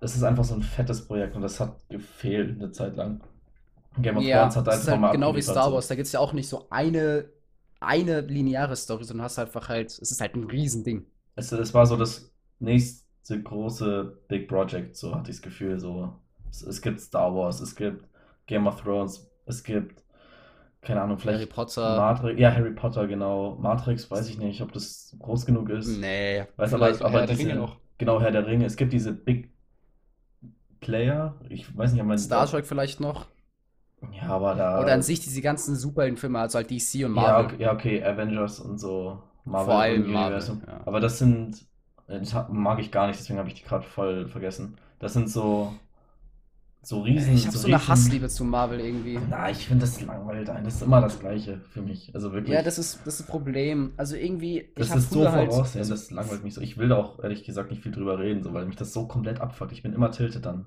es 0.02 0.16
ist 0.16 0.24
einfach 0.24 0.44
so 0.44 0.56
ein 0.56 0.62
fettes 0.62 1.08
Projekt 1.08 1.36
und 1.36 1.42
das 1.42 1.60
hat 1.60 1.78
gefehlt 1.90 2.58
eine 2.62 2.72
Zeit 2.72 2.96
lang. 2.96 3.22
Game 4.02 4.18
of 4.18 4.24
ja, 4.24 4.42
Thrones 4.42 4.56
hat 4.58 4.68
ist 4.68 4.90
einfach 4.90 5.00
mal 5.00 5.08
halt 5.10 5.16
genau 5.16 5.36
wie 5.36 5.42
Star 5.42 5.70
so. 5.70 5.74
Wars. 5.74 5.88
Da 5.88 5.96
gibt 5.96 6.06
es 6.08 6.12
ja 6.12 6.20
auch 6.20 6.34
nicht 6.34 6.50
so 6.50 6.68
eine, 6.70 7.26
eine 7.86 8.22
lineare 8.22 8.76
Story, 8.76 9.04
sondern 9.06 9.26
hast 9.26 9.40
einfach 9.40 9.70
halt, 9.70 9.92
es 9.92 10.12
ist 10.12 10.22
halt 10.22 10.36
ein 10.36 10.46
Riesending. 10.46 11.06
Es, 11.36 11.52
es 11.52 11.74
war 11.74 11.86
so 11.86 11.98
das 11.98 12.32
nächste 12.60 13.42
große 13.42 14.22
Big 14.28 14.48
Project, 14.48 14.96
so 14.96 15.14
hatte 15.16 15.32
ich 15.32 15.38
das 15.38 15.44
Gefühl. 15.44 15.80
So. 15.80 16.14
Es, 16.50 16.62
es 16.62 16.82
gibt 16.82 17.00
Star 17.02 17.34
Wars, 17.36 17.60
es 17.62 17.76
gibt 17.76 18.08
Game 18.48 18.68
of 18.68 18.82
Thrones, 18.82 19.30
es 19.46 19.64
gibt, 19.64 20.04
keine 20.82 21.02
Ahnung, 21.02 21.18
vielleicht 21.20 21.42
Harry 21.42 21.46
Potter. 21.48 21.84
Matrix, 21.94 22.40
ja, 22.40 22.54
Harry 22.54 22.74
Potter, 22.74 23.08
genau. 23.08 23.56
Matrix, 23.58 24.10
weiß 24.12 24.30
ich 24.30 24.38
nicht, 24.38 24.62
ob 24.62 24.72
das 24.74 25.16
groß 25.20 25.46
genug 25.46 25.70
ist. 25.70 26.02
Nee, 26.02 26.46
Weiß 26.58 26.74
aber, 26.74 26.90
aber 27.04 27.20
Herr 27.20 27.26
der 27.26 27.36
diese, 27.36 27.42
Ringe 27.50 27.56
noch. 27.56 27.80
genau, 27.98 28.22
Herr 28.22 28.32
der 28.32 28.46
Ringe. 28.48 28.66
Es 28.66 28.76
gibt 28.78 28.94
diese 28.94 29.14
Big 29.14 29.52
Player, 30.80 31.40
ich 31.50 31.76
weiß 31.76 31.92
nicht, 31.94 32.02
ob 32.02 32.08
man 32.08 32.18
Star 32.18 32.48
Trek 32.48 32.66
vielleicht 32.66 33.00
noch. 33.00 33.28
Ja, 34.14 34.30
aber 34.30 34.56
da. 34.56 34.82
Oder 34.82 34.94
an 34.94 35.02
sich 35.02 35.20
diese 35.20 35.42
ganzen 35.42 35.76
Superheldenfilme, 35.76 36.40
also 36.40 36.58
halt 36.58 36.70
DC 36.72 37.06
und 37.06 37.12
Marvel. 37.14 37.60
ja, 37.60 37.74
okay, 37.74 38.04
Avengers 38.04 38.60
und 38.60 38.78
so. 38.80 39.22
Marvel 39.46 39.66
Vor 39.66 39.82
allem. 39.82 40.12
Marvel, 40.12 40.42
ja. 40.68 40.82
Aber 40.86 41.00
das 41.00 41.20
sind. 41.20 41.66
äh, 42.08 42.20
Das 42.20 42.34
mag 42.50 42.80
ich 42.80 42.92
gar 42.92 43.08
nicht, 43.08 43.20
deswegen 43.20 43.40
habe 43.40 43.48
ich 43.50 43.56
die 43.56 43.64
gerade 43.64 43.86
voll 43.86 44.28
vergessen. 44.28 44.78
Das 45.00 45.14
sind 45.14 45.30
so. 45.30 45.74
So 46.82 47.02
riesen. 47.02 47.34
Ich 47.34 47.48
habe 47.48 47.58
so 47.58 47.66
eine 47.68 47.78
riesen- 47.78 47.88
Hassliebe 47.88 48.28
zu 48.30 48.44
Marvel 48.44 48.80
irgendwie. 48.80 49.20
Na, 49.30 49.50
ich 49.50 49.68
finde 49.68 49.82
das 49.86 50.00
langweilig. 50.02 50.48
ein. 50.52 50.64
Das 50.66 50.76
ist 50.76 50.82
immer 50.84 51.02
das 51.02 51.20
Gleiche 51.20 51.60
für 51.72 51.82
mich. 51.82 52.12
Also 52.14 52.32
wirklich. 52.32 52.54
Ja, 52.54 52.62
das 52.62 52.78
ist 52.78 53.00
das 53.06 53.20
ist 53.20 53.26
Problem. 53.28 53.94
Also 53.98 54.16
irgendwie, 54.16 54.70
Das 54.76 54.94
ist 54.96 55.10
so 55.10 55.28
halt. 55.32 55.52
voraussehen, 55.52 55.90
das 55.90 56.12
langweilt 56.12 56.44
mich 56.44 56.54
so. 56.54 56.62
Ich 56.62 56.78
will 56.78 56.90
da 56.90 56.98
auch 56.98 57.24
ehrlich 57.24 57.44
gesagt 57.44 57.72
nicht 57.72 57.82
viel 57.82 57.92
drüber 57.92 58.20
reden, 58.20 58.44
so, 58.44 58.54
weil 58.54 58.66
mich 58.68 58.76
das 58.76 58.94
so 58.94 59.08
komplett 59.08 59.42
abfuckt. 59.42 59.72
Ich 59.72 59.82
bin 59.82 59.94
immer 59.94 60.12
tiltet 60.12 60.46
dann. 60.46 60.66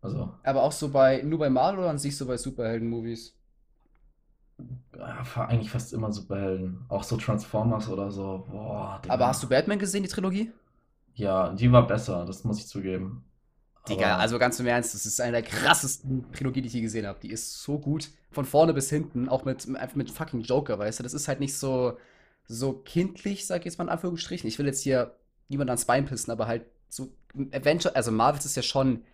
Also, 0.00 0.32
Aber 0.42 0.62
auch 0.64 0.72
so 0.72 0.88
bei, 0.90 1.22
nur 1.22 1.38
bei 1.38 1.48
Marvel 1.50 1.78
oder 1.80 1.90
an 1.90 1.98
sich 1.98 2.16
so 2.16 2.26
bei 2.26 2.36
Superhelden-Movies? 2.36 3.34
ja, 4.96 5.22
eigentlich 5.46 5.70
fast 5.70 5.92
immer 5.92 6.12
Superhelden. 6.12 6.84
Auch 6.88 7.02
so 7.04 7.16
Transformers 7.16 7.88
oder 7.88 8.10
so. 8.10 8.44
Boah, 8.50 9.00
Digga. 9.04 9.14
Aber 9.14 9.26
hast 9.28 9.42
du 9.42 9.48
Batman 9.48 9.78
gesehen, 9.78 10.02
die 10.02 10.08
Trilogie? 10.08 10.52
Ja, 11.14 11.52
die 11.52 11.70
war 11.72 11.86
besser, 11.86 12.24
das 12.24 12.44
muss 12.44 12.58
ich 12.58 12.66
zugeben. 12.66 13.24
Digga, 13.88 14.14
Aber- 14.14 14.20
also 14.20 14.38
ganz 14.38 14.60
im 14.60 14.66
Ernst, 14.66 14.94
das 14.94 15.06
ist 15.06 15.20
eine 15.20 15.32
der 15.32 15.42
krassesten 15.42 16.30
Trilogien, 16.32 16.62
die 16.62 16.68
ich 16.68 16.74
je 16.74 16.80
gesehen 16.82 17.06
habe. 17.06 17.20
Die 17.20 17.30
ist 17.30 17.62
so 17.62 17.78
gut. 17.78 18.10
Von 18.30 18.44
vorne 18.44 18.74
bis 18.74 18.90
hinten, 18.90 19.28
auch 19.28 19.44
mit, 19.44 19.66
einfach 19.76 19.96
mit 19.96 20.10
fucking 20.10 20.42
Joker, 20.42 20.78
weißt 20.78 20.98
du? 20.98 21.02
Das 21.02 21.14
ist 21.14 21.26
halt 21.28 21.40
nicht 21.40 21.56
so, 21.56 21.96
so 22.46 22.74
kindlich, 22.74 23.46
sag 23.46 23.60
ich 23.60 23.64
jetzt 23.66 23.78
mal 23.78 23.84
in 23.84 23.90
Anführungsstrichen. 23.90 24.46
Ich 24.48 24.58
will 24.58 24.66
jetzt 24.66 24.82
hier 24.82 25.14
niemand 25.48 25.70
ans 25.70 25.86
Bein 25.86 26.04
pissen, 26.04 26.30
aber 26.30 26.46
halt 26.46 26.66
so 26.90 27.08
Adventure, 27.52 27.96
also 27.96 28.10
Marvels 28.12 28.44
ist 28.44 28.56
ja 28.56 28.62
schon 28.62 29.04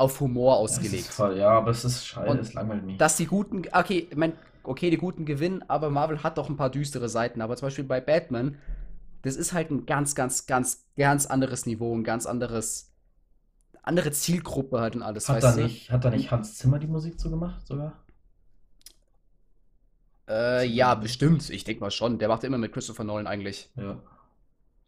auf 0.00 0.20
Humor 0.20 0.60
Das 0.62 0.72
ist 0.72 0.78
ausgelegt. 0.78 1.06
voll, 1.06 1.36
ja, 1.38 1.50
aber 1.50 1.70
es 1.70 1.84
ist 1.84 2.06
scheiße, 2.06 2.38
es 2.38 2.54
langweilt 2.54 2.84
mich. 2.84 2.96
dass 2.98 3.16
die 3.16 3.26
Guten, 3.26 3.62
okay, 3.72 4.08
mein, 4.16 4.32
okay, 4.62 4.90
die 4.90 4.96
Guten 4.96 5.24
gewinnen, 5.24 5.62
aber 5.68 5.90
Marvel 5.90 6.22
hat 6.22 6.38
doch 6.38 6.48
ein 6.48 6.56
paar 6.56 6.70
düstere 6.70 7.08
Seiten. 7.08 7.40
Aber 7.42 7.56
zum 7.56 7.66
Beispiel 7.66 7.84
bei 7.84 8.00
Batman, 8.00 8.56
das 9.22 9.36
ist 9.36 9.52
halt 9.52 9.70
ein 9.70 9.86
ganz, 9.86 10.14
ganz, 10.14 10.46
ganz, 10.46 10.86
ganz 10.96 11.26
anderes 11.26 11.66
Niveau, 11.66 11.94
ein 11.94 12.04
ganz 12.04 12.26
anderes 12.26 12.86
andere 13.82 14.12
Zielgruppe 14.12 14.80
halt 14.80 14.94
und 14.96 15.02
alles, 15.02 15.28
Hat 15.28 15.42
da 15.42 15.54
nicht, 15.56 15.90
hat 15.90 16.04
da 16.04 16.10
nicht 16.10 16.30
Hans 16.30 16.56
Zimmer 16.56 16.78
die 16.78 16.86
Musik 16.86 17.18
zugemacht 17.18 17.66
sogar? 17.66 17.92
Äh, 20.28 20.66
ja, 20.66 20.94
bestimmt. 20.94 21.50
Ich 21.50 21.64
denke 21.64 21.80
mal 21.80 21.90
schon. 21.90 22.18
Der 22.18 22.28
macht 22.28 22.44
immer 22.44 22.58
mit 22.58 22.72
Christopher 22.72 23.04
Nolan 23.04 23.26
eigentlich. 23.26 23.70
Ja. 23.76 24.00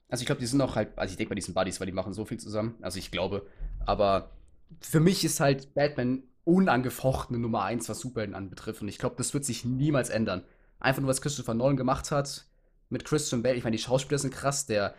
Also 0.09 0.23
ich 0.23 0.27
glaube, 0.27 0.41
die 0.41 0.47
sind 0.47 0.61
auch 0.61 0.77
halt, 0.77 0.97
also 0.97 1.11
ich 1.11 1.17
denke 1.17 1.31
mal, 1.33 1.37
die 1.37 1.43
sind 1.43 1.55
Buddies, 1.55 1.81
weil 1.81 1.87
die 1.87 1.93
machen 1.93 2.13
so 2.13 2.25
viel 2.25 2.39
zusammen. 2.39 2.77
Also 2.83 2.99
ich 2.99 3.11
glaube. 3.11 3.47
Aber 3.85 4.31
für 4.81 5.01
mich 5.01 5.25
ist 5.25 5.41
halt 5.41 5.75
Batman 5.75 6.23
unangefochtene 6.45 7.39
Nummer 7.39 7.63
eins, 7.63 7.89
was 7.89 8.01
Superhelden 8.01 8.35
anbetrifft. 8.35 8.83
Und 8.83 8.89
ich 8.89 8.99
glaube, 8.99 9.17
das 9.17 9.35
wird 9.35 9.45
sich 9.45 9.65
niemals 9.65 10.11
ändern. 10.11 10.43
Einfach 10.81 11.01
nur, 11.01 11.11
was 11.11 11.23
Christopher 11.23 11.55
Nolan 11.55 11.77
gemacht 11.77 12.11
hat 12.11 12.47
mit 12.89 13.05
Christian 13.05 13.43
Bale. 13.43 13.57
Ich 13.57 13.65
meine, 13.65 13.77
die 13.77 13.83
Schauspieler 13.83 14.19
sind 14.19 14.35
krass. 14.35 14.67
Der, 14.67 14.95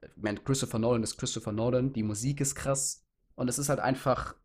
ich 0.00 0.22
meine, 0.22 0.38
Christopher 0.40 0.78
Nolan 0.78 1.02
ist 1.02 1.18
Christopher 1.18 1.52
Nolan. 1.52 1.92
Die 1.92 2.04
Musik 2.04 2.40
ist 2.40 2.54
krass. 2.54 3.04
Und 3.34 3.48
es 3.48 3.58
ist 3.58 3.68
halt 3.68 3.80
einfach 3.80 4.36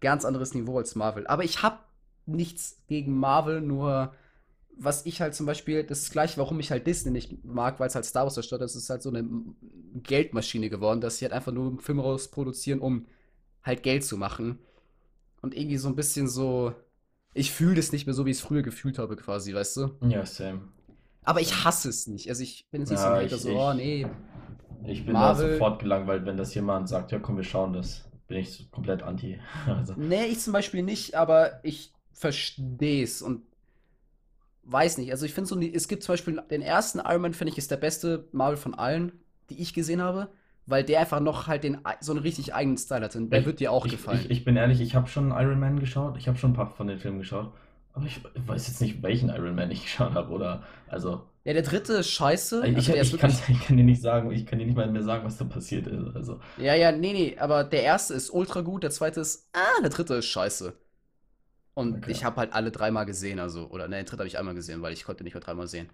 ganz 0.00 0.24
anderes 0.24 0.54
Niveau 0.54 0.78
als 0.78 0.94
Marvel. 0.94 1.26
Aber 1.26 1.44
ich 1.44 1.62
habe 1.62 1.78
nichts 2.26 2.80
gegen 2.88 3.18
Marvel, 3.18 3.60
nur 3.60 4.14
was 4.76 5.04
ich 5.04 5.20
halt 5.20 5.34
zum 5.34 5.44
Beispiel, 5.44 5.84
das 5.84 5.98
ist 5.98 6.06
das 6.06 6.12
gleiche, 6.12 6.38
warum 6.38 6.58
ich 6.58 6.70
halt 6.70 6.86
Disney 6.86 7.10
nicht 7.10 7.44
mag, 7.44 7.78
weil 7.78 7.88
es 7.88 7.94
halt 7.94 8.06
Star 8.06 8.24
Wars 8.24 8.34
zerstört, 8.34 8.62
das 8.62 8.76
ist 8.76 8.88
halt 8.88 9.02
so 9.02 9.10
eine 9.10 9.28
Geldmaschine 9.94 10.70
geworden, 10.70 11.02
dass 11.02 11.18
sie 11.18 11.26
halt 11.26 11.34
einfach 11.34 11.52
nur 11.52 11.78
Filme 11.80 12.00
rausproduzieren, 12.00 12.80
um 12.80 13.06
halt 13.62 13.82
Geld 13.82 14.04
zu 14.04 14.16
machen. 14.16 14.58
Und 15.42 15.54
irgendwie 15.56 15.78
so 15.78 15.88
ein 15.88 15.96
bisschen 15.96 16.28
so, 16.28 16.74
ich 17.34 17.50
fühle 17.52 17.76
das 17.76 17.92
nicht 17.92 18.06
mehr 18.06 18.14
so, 18.14 18.26
wie 18.26 18.30
ich 18.30 18.36
es 18.38 18.42
früher 18.42 18.62
gefühlt 18.62 18.98
habe, 18.98 19.16
quasi, 19.16 19.54
weißt 19.54 19.76
du? 19.78 19.90
Ja, 20.08 20.26
same. 20.26 20.62
Aber 21.24 21.40
ich 21.40 21.64
hasse 21.64 21.88
es 21.88 22.06
nicht. 22.06 22.28
Also 22.28 22.42
ich 22.42 22.66
bin 22.70 22.82
jetzt 22.82 22.90
nicht 22.90 23.00
so 23.00 23.06
Ja, 23.06 23.14
ein 23.14 23.24
Hater, 23.24 23.36
ich- 23.36 23.42
so, 23.42 23.48
ich- 23.48 23.56
oh 23.56 23.72
nee. 23.74 24.06
Ich 24.86 25.04
bin 25.04 25.12
Marvel- 25.12 25.46
da 25.48 25.52
sofort 25.54 25.80
gelangweilt, 25.80 26.24
wenn 26.24 26.36
das 26.36 26.54
jemand 26.54 26.88
sagt, 26.88 27.12
ja 27.12 27.18
komm, 27.18 27.36
wir 27.36 27.44
schauen 27.44 27.72
das. 27.72 28.04
Bin 28.28 28.38
ich 28.38 28.52
so 28.52 28.64
komplett 28.70 29.02
anti. 29.02 29.38
Also, 29.66 29.94
Nee, 29.96 30.26
ich 30.26 30.40
zum 30.40 30.52
Beispiel 30.52 30.82
nicht, 30.82 31.14
aber 31.14 31.60
ich 31.64 31.92
verstehe 32.12 33.02
es 33.04 33.22
und 33.22 33.42
weiß 34.64 34.98
nicht. 34.98 35.10
Also 35.10 35.26
ich 35.26 35.34
finde 35.34 35.48
so, 35.48 35.58
es 35.60 35.88
gibt 35.88 36.02
zum 36.02 36.12
Beispiel 36.12 36.40
den 36.50 36.62
ersten 36.62 36.98
Iron 37.00 37.22
Man, 37.22 37.34
finde 37.34 37.52
ich, 37.52 37.58
ist 37.58 37.70
der 37.70 37.76
beste 37.76 38.28
Marvel 38.32 38.56
von 38.56 38.74
allen, 38.74 39.12
die 39.50 39.60
ich 39.60 39.74
gesehen 39.74 40.00
habe, 40.02 40.28
weil 40.70 40.84
der 40.84 41.00
einfach 41.00 41.20
noch 41.20 41.46
halt 41.46 41.64
den, 41.64 41.78
so 42.00 42.12
einen 42.12 42.20
richtig 42.20 42.54
eigenen 42.54 42.78
Style 42.78 43.04
hat. 43.04 43.16
Und 43.16 43.30
der 43.30 43.40
Ich- 43.40 43.46
wird 43.46 43.60
dir 43.60 43.72
auch 43.72 43.84
ich, 43.86 43.92
gefallen. 43.92 44.20
Ich, 44.20 44.30
ich 44.30 44.44
bin 44.44 44.56
ehrlich, 44.56 44.80
ich 44.80 44.94
habe 44.94 45.08
schon 45.08 45.30
Iron 45.30 45.58
Man 45.60 45.80
geschaut. 45.80 46.16
Ich 46.16 46.28
habe 46.28 46.38
schon 46.38 46.50
ein 46.52 46.54
paar 46.54 46.70
von 46.74 46.86
den 46.86 46.98
Filmen 46.98 47.18
geschaut. 47.18 47.52
Aber 47.92 48.06
ich 48.06 48.20
weiß 48.46 48.68
jetzt 48.68 48.80
nicht, 48.80 49.02
welchen 49.02 49.30
Iron 49.30 49.54
Man 49.54 49.70
ich 49.70 49.82
geschaut 49.84 50.14
habe. 50.14 50.30
Oder, 50.32 50.62
also, 50.88 51.22
ja, 51.44 51.52
der 51.54 51.62
dritte 51.62 51.94
ist 51.94 52.10
scheiße. 52.10 52.66
ich, 52.66 52.76
Also 52.90 52.92
ich, 52.92 53.18
kann, 53.18 53.30
ich 53.48 53.60
kann 53.66 53.76
dir 53.76 53.84
nicht 53.84 54.02
sagen, 54.02 54.30
ich 54.30 54.46
kann 54.46 54.58
dir 54.58 54.66
nicht 54.66 54.76
mal 54.76 54.90
mehr 54.90 55.02
sagen, 55.02 55.24
was 55.24 55.38
da 55.38 55.44
passiert 55.44 55.86
ist. 55.86 56.14
Also, 56.14 56.40
ja, 56.56 56.74
ja, 56.74 56.92
nee, 56.92 57.12
nee, 57.12 57.38
aber 57.38 57.64
der 57.64 57.82
erste 57.82 58.14
ist 58.14 58.30
ultra 58.30 58.60
gut, 58.60 58.82
der 58.82 58.90
zweite 58.90 59.20
ist, 59.20 59.48
ah, 59.52 59.80
der 59.82 59.90
dritte 59.90 60.14
ist 60.14 60.26
scheiße. 60.26 60.74
Und 61.74 61.96
Okay. 61.98 62.10
ich 62.10 62.24
habe 62.24 62.36
halt 62.38 62.52
alle 62.52 62.70
dreimal 62.70 63.06
gesehen, 63.06 63.38
also, 63.38 63.68
oder 63.70 63.88
ne, 63.88 63.96
den 63.96 64.06
dritten 64.06 64.20
habe 64.20 64.28
ich 64.28 64.38
einmal 64.38 64.54
gesehen, 64.54 64.82
weil 64.82 64.92
ich 64.92 65.04
konnte 65.04 65.24
nicht 65.24 65.34
mehr 65.34 65.42
dreimal 65.42 65.68
sehen. 65.68 65.88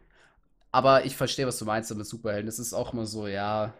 Aber 0.72 1.04
ich 1.06 1.16
verstehe, 1.16 1.46
was 1.46 1.58
du 1.58 1.66
meinst 1.66 1.94
mit 1.96 2.06
Superhelden. 2.06 2.48
Es 2.48 2.58
ist 2.58 2.74
auch 2.74 2.92
immer 2.94 3.06
so, 3.06 3.28
ja, 3.28 3.74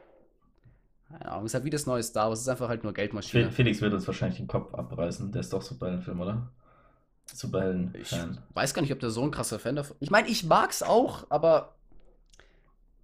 keine 1.08 1.30
Ahnung, 1.30 1.44
es 1.44 1.50
ist 1.50 1.54
halt 1.54 1.64
wie 1.64 1.70
das 1.70 1.86
neue 1.86 2.02
Star 2.02 2.28
Wars, 2.28 2.40
es 2.40 2.44
ist 2.46 2.48
einfach 2.50 2.68
halt 2.68 2.82
nur 2.84 2.92
Geldmaschine. 2.92 3.50
Felix 3.52 3.80
wird 3.80 3.94
uns 3.94 4.06
wahrscheinlich 4.06 4.38
den 4.38 4.48
Kopf 4.48 4.74
abreißen. 4.74 5.30
Der 5.32 5.40
ist 5.40 5.52
doch 5.52 5.62
Superheldenfilm, 5.62 6.20
oder? 6.20 6.50
Ich 7.32 7.38
Superhelden-Fan. 7.38 8.38
weiß 8.54 8.74
gar 8.74 8.82
nicht, 8.82 8.92
ob 8.92 9.00
der 9.00 9.10
so 9.10 9.22
ein 9.22 9.30
krasser 9.32 9.58
Fan 9.58 9.76
davon 9.76 9.96
Ich 10.00 10.10
meine, 10.10 10.28
ich 10.28 10.44
mag's 10.44 10.82
auch, 10.82 11.26
aber 11.28 11.74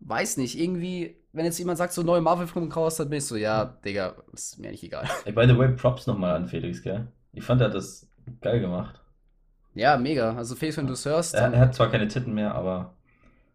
weiß 0.01 0.37
nicht, 0.37 0.59
irgendwie, 0.59 1.17
wenn 1.33 1.45
jetzt 1.45 1.59
jemand 1.59 1.79
sagt, 1.79 1.93
so 1.93 2.03
neue 2.03 2.21
Marvel-Filme 2.21 2.73
raus, 2.73 2.97
dann 2.97 3.09
bin 3.09 3.19
ich 3.19 3.27
so, 3.27 3.37
ja, 3.37 3.65
Digga, 3.85 4.15
ist 4.33 4.59
mir 4.59 4.71
nicht 4.71 4.83
egal. 4.83 5.09
Ey, 5.25 5.33
by 5.33 5.47
the 5.47 5.57
way, 5.57 5.69
Props 5.69 6.07
nochmal 6.07 6.35
an 6.37 6.47
Felix, 6.47 6.83
gell? 6.83 7.09
Ich 7.33 7.45
fand, 7.45 7.61
er 7.61 7.69
hat 7.69 7.75
das 7.75 8.09
geil 8.41 8.61
gemacht. 8.61 9.01
Ja, 9.75 9.97
mega. 9.97 10.37
Also, 10.37 10.55
Felix, 10.55 10.77
wenn 10.77 10.87
du 10.87 10.93
es 10.93 11.05
hörst, 11.05 11.35
Er, 11.35 11.53
er 11.53 11.61
hat 11.61 11.75
zwar 11.75 11.91
keine 11.91 12.07
Titten 12.09 12.35
mehr, 12.35 12.55
aber 12.55 12.95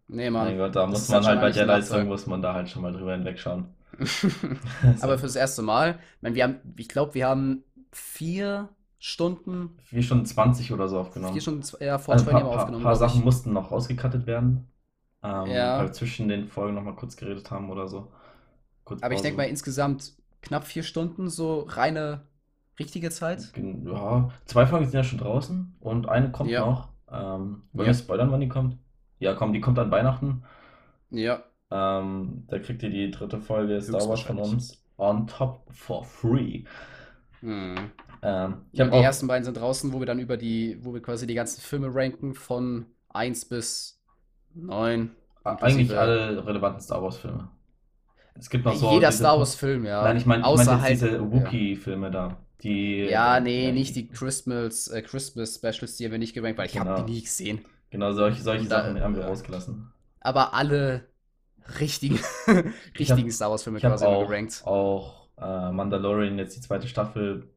nee, 0.07 0.29
mein 0.29 0.47
Mann. 0.47 0.57
Gott, 0.57 0.75
da 0.75 0.87
muss 0.87 1.07
man 1.09 1.25
halt 1.25 1.41
bei 1.41 1.51
der 1.51 1.63
ein 1.63 1.67
Leistung, 1.67 2.07
muss 2.07 2.25
man 2.27 2.41
da 2.41 2.53
halt 2.53 2.69
schon 2.69 2.81
mal 2.81 2.91
drüber 2.91 3.13
hinwegschauen. 3.13 3.65
Aber 5.01 5.17
fürs 5.17 5.35
erste 5.35 5.61
Mal, 5.61 5.99
ich 6.17 6.21
meine, 6.21 6.35
wir 6.35 6.43
haben, 6.43 6.59
ich 6.77 6.89
glaube, 6.89 7.13
wir 7.13 7.27
haben 7.27 7.63
vier 7.91 8.69
Stunden, 8.99 9.77
Vier 9.85 10.01
Stunden 10.03 10.25
20 10.25 10.71
oder 10.73 10.87
so 10.87 10.99
aufgenommen. 10.99 11.33
vier 11.33 11.41
Stunden, 11.41 11.63
ja, 11.83 11.97
vor 11.99 12.13
Also 12.13 12.25
zwei 12.25 12.31
ein 12.31 12.41
paar, 12.41 12.49
paar, 12.49 12.57
aufgenommen, 12.59 12.83
paar 12.83 12.95
glaub 12.95 13.09
Sachen 13.09 13.19
ich. 13.19 13.25
mussten 13.25 13.53
noch 13.53 13.71
rausgekattet 13.71 14.25
werden, 14.25 14.67
ähm, 15.23 15.49
Ja. 15.51 15.77
weil 15.79 15.87
wir 15.87 15.93
zwischen 15.93 16.27
den 16.27 16.47
Folgen 16.47 16.75
nochmal 16.75 16.95
kurz 16.95 17.15
geredet 17.15 17.49
haben 17.51 17.69
oder 17.69 17.87
so. 17.87 18.11
Kurz 18.83 19.03
Aber 19.03 19.13
ich 19.13 19.21
denke 19.21 19.37
mal, 19.37 19.43
insgesamt 19.43 20.13
knapp 20.41 20.65
vier 20.65 20.83
Stunden, 20.83 21.29
so 21.29 21.61
reine, 21.61 22.21
richtige 22.79 23.09
Zeit. 23.11 23.51
Ja, 23.85 24.29
zwei 24.45 24.65
Folgen 24.65 24.85
sind 24.85 24.93
ja 24.95 25.03
schon 25.03 25.19
draußen 25.19 25.75
und 25.79 26.07
eine 26.09 26.31
kommt 26.31 26.49
Ja. 26.49 26.61
noch. 26.65 26.89
Ähm, 27.09 27.63
wollen 27.73 27.85
Ja. 27.85 27.85
wir 27.87 27.93
spoilern, 27.93 28.31
wann 28.31 28.41
die 28.41 28.49
kommt? 28.49 28.77
Ja, 29.19 29.33
komm, 29.33 29.53
die 29.53 29.61
kommt 29.61 29.79
an 29.79 29.91
Weihnachten. 29.91 30.43
Ja. 31.09 31.43
Ähm, 31.69 32.45
da 32.47 32.59
kriegt 32.59 32.81
ihr 32.83 32.89
die 32.89 33.11
dritte 33.11 33.39
Folge 33.41 33.81
Star 33.81 34.07
Wars 34.07 34.21
von 34.21 34.39
uns 34.39 34.81
on 34.97 35.27
top 35.27 35.61
for 35.73 36.03
free. 36.05 36.63
Hm. 37.41 37.75
Ähm, 38.23 38.55
ich 38.71 38.79
Ja, 38.79 38.85
habe 38.85 38.91
die 38.95 38.99
auch, 38.99 39.03
ersten 39.03 39.27
beiden 39.27 39.43
sind 39.43 39.57
draußen, 39.57 39.91
wo 39.93 39.99
wir 39.99 40.05
dann 40.05 40.19
über 40.19 40.37
die, 40.37 40.77
wo 40.81 40.93
wir 40.93 41.01
quasi 41.01 41.27
die 41.27 41.35
ganzen 41.35 41.61
Filme 41.61 41.93
ranken 41.93 42.33
von 42.33 42.85
1 43.09 43.45
bis 43.45 44.01
9. 44.55 45.11
eigentlich 45.43 45.95
alle 45.95 46.45
relevanten 46.45 46.81
Star 46.81 47.01
Wars 47.03 47.17
Filme. 47.17 47.49
Es 48.35 48.49
gibt 48.49 48.65
noch 48.65 48.75
so 48.75 48.91
Jeder 48.91 49.07
diese- 49.09 49.19
Star 49.19 49.37
Wars 49.37 49.55
Film, 49.55 49.85
ja. 49.85 50.03
Nein, 50.03 50.17
ich 50.17 50.25
meine 50.25 50.41
ich 50.41 50.47
Außer 50.47 50.71
mein 50.73 50.81
halt. 50.81 50.91
diese 50.93 51.11
ja. 51.15 51.31
Wookiee-Filme 51.31 52.11
da. 52.11 52.37
Die, 52.63 53.01
Ja, 53.09 53.37
äh, 53.37 53.41
nee, 53.41 53.67
ja, 53.67 53.71
nicht 53.71 53.95
die 53.95 54.07
Christmas, 54.07 54.87
äh, 54.87 55.01
Christmas 55.03 55.55
Specials, 55.55 55.97
die 55.97 56.05
haben 56.05 56.11
wir 56.11 56.19
nicht 56.19 56.33
gerankt, 56.33 56.57
weil 56.57 56.65
ich 56.67 56.77
habe 56.79 56.89
Genau. 56.91 57.03
die 57.05 57.13
nie 57.13 57.21
gesehen. 57.21 57.65
Genau, 57.91 58.11
solche, 58.13 58.41
solche 58.41 58.67
da- 58.67 58.83
Sachen 58.83 58.99
haben 58.99 59.15
wir 59.15 59.21
ja. 59.23 59.27
rausgelassen. 59.27 59.91
Aber 60.21 60.53
alle 60.53 61.05
richtigen, 61.79 62.15
Ich 62.47 62.53
hab- 62.55 62.67
richtigen 62.99 63.31
Star 63.31 63.49
Wars 63.51 63.63
Filme 63.63 63.79
Ich 63.79 63.85
habe 63.85 63.93
quasi 63.95 64.05
auch, 64.05 64.27
gerankt. 64.27 64.61
auch 64.65 65.27
äh, 65.39 65.71
Mandalorian, 65.71 66.37
jetzt 66.39 66.55
die 66.55 66.61
zweite 66.61 66.87
Staffel, 66.87 67.47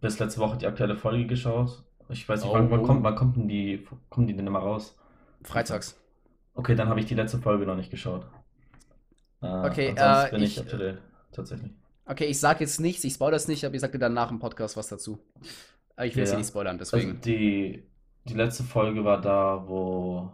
bis 0.00 0.18
letzte 0.18 0.40
Woche 0.40 0.56
die 0.58 0.66
aktuelle 0.66 0.96
Folge 0.96 1.26
geschaut. 1.26 1.82
Ich 2.08 2.28
weiß 2.28 2.42
nicht, 2.42 2.50
Oh, 2.50 2.54
wann, 2.54 2.70
wann, 2.70 2.82
kommt, 2.82 3.02
wann 3.04 3.14
kommt 3.16 3.36
denn 3.36 3.48
die, 3.48 3.86
kommen 4.08 4.26
die 4.26 4.34
denn 4.36 4.46
immer 4.46 4.58
raus? 4.58 4.96
Freitags. 5.42 5.96
Okay, 6.54 6.74
dann 6.74 6.88
habe 6.88 7.00
ich 7.00 7.06
die 7.06 7.14
letzte 7.14 7.38
Folge 7.38 7.64
noch 7.66 7.76
nicht 7.76 7.90
geschaut. 7.90 8.26
Äh, 9.42 9.46
Okay, 9.46 9.94
äh, 9.96 10.30
bin 10.30 10.42
ich 10.42 10.58
ich- 10.58 10.66
date, 10.66 10.98
tatsächlich. 11.32 11.70
Okay, 12.06 12.24
ich 12.24 12.40
sag 12.40 12.60
jetzt 12.60 12.80
nichts, 12.80 13.04
ich 13.04 13.14
spoil 13.14 13.30
das 13.30 13.46
nicht, 13.46 13.64
aber 13.64 13.74
ich 13.74 13.80
sag 13.80 13.92
dir 13.92 13.98
dann 14.00 14.14
nach 14.14 14.28
dem 14.28 14.40
Podcast 14.40 14.76
was 14.76 14.88
dazu. 14.88 15.18
Aber 15.96 16.06
ich 16.06 16.16
will 16.16 16.24
es 16.24 16.30
Ja. 16.30 16.34
hier 16.34 16.38
nicht 16.40 16.48
spoilern, 16.48 16.78
Also 16.78 16.96
deswegen. 16.96 17.20
die, 17.20 17.84
die 18.24 18.34
letzte 18.34 18.64
Folge 18.64 19.04
war 19.04 19.20
da, 19.20 19.62
wo. 19.66 20.30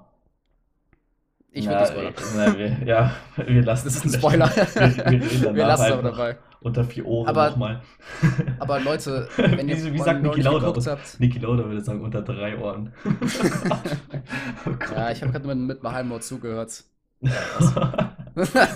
Ich 1.56 1.66
will 1.66 1.72
Na, 1.74 1.80
nicht 1.80 1.90
spoilern. 1.92 2.14
na, 2.36 2.58
wir, 2.58 2.86
ja, 2.86 3.10
wir 3.36 3.62
lassen 3.62 3.86
Das 3.86 3.96
es 3.96 4.04
ein 4.04 4.18
Spoiler. 4.18 4.50
Wir, 4.54 5.20
wir 5.20 5.54
Wir 5.54 5.66
lassen 5.66 5.84
es 5.84 5.90
aber 5.92 5.98
einfach 6.04 6.16
dabei. 6.18 6.36
unter 6.60 6.84
vier 6.84 7.06
Ohren 7.06 7.28
Aber- 7.28 7.50
nochmal. 7.50 7.82
Aber 8.58 8.80
Leute, 8.80 9.28
wenn 9.36 9.68
ihr 9.68 9.76
Wie- 9.84 9.92
wie 9.94 9.98
sagt 9.98 10.22
Niki 10.22 10.42
Lauda? 10.42 10.66
habt. 10.90 11.20
Niki 11.20 11.38
Lauda 11.38 11.64
würde 11.64 11.80
sagen, 11.82 12.02
unter 12.02 12.22
drei 12.22 12.58
Ohren. 12.58 12.92
oh. 13.04 14.70
Ja, 14.94 15.10
ich 15.10 15.22
habe 15.22 15.32
gerade 15.32 15.46
mit, 15.48 15.58
mit 15.58 15.82
Mahalmor 15.82 16.20
zugehört. 16.20 16.84
das 17.20 17.74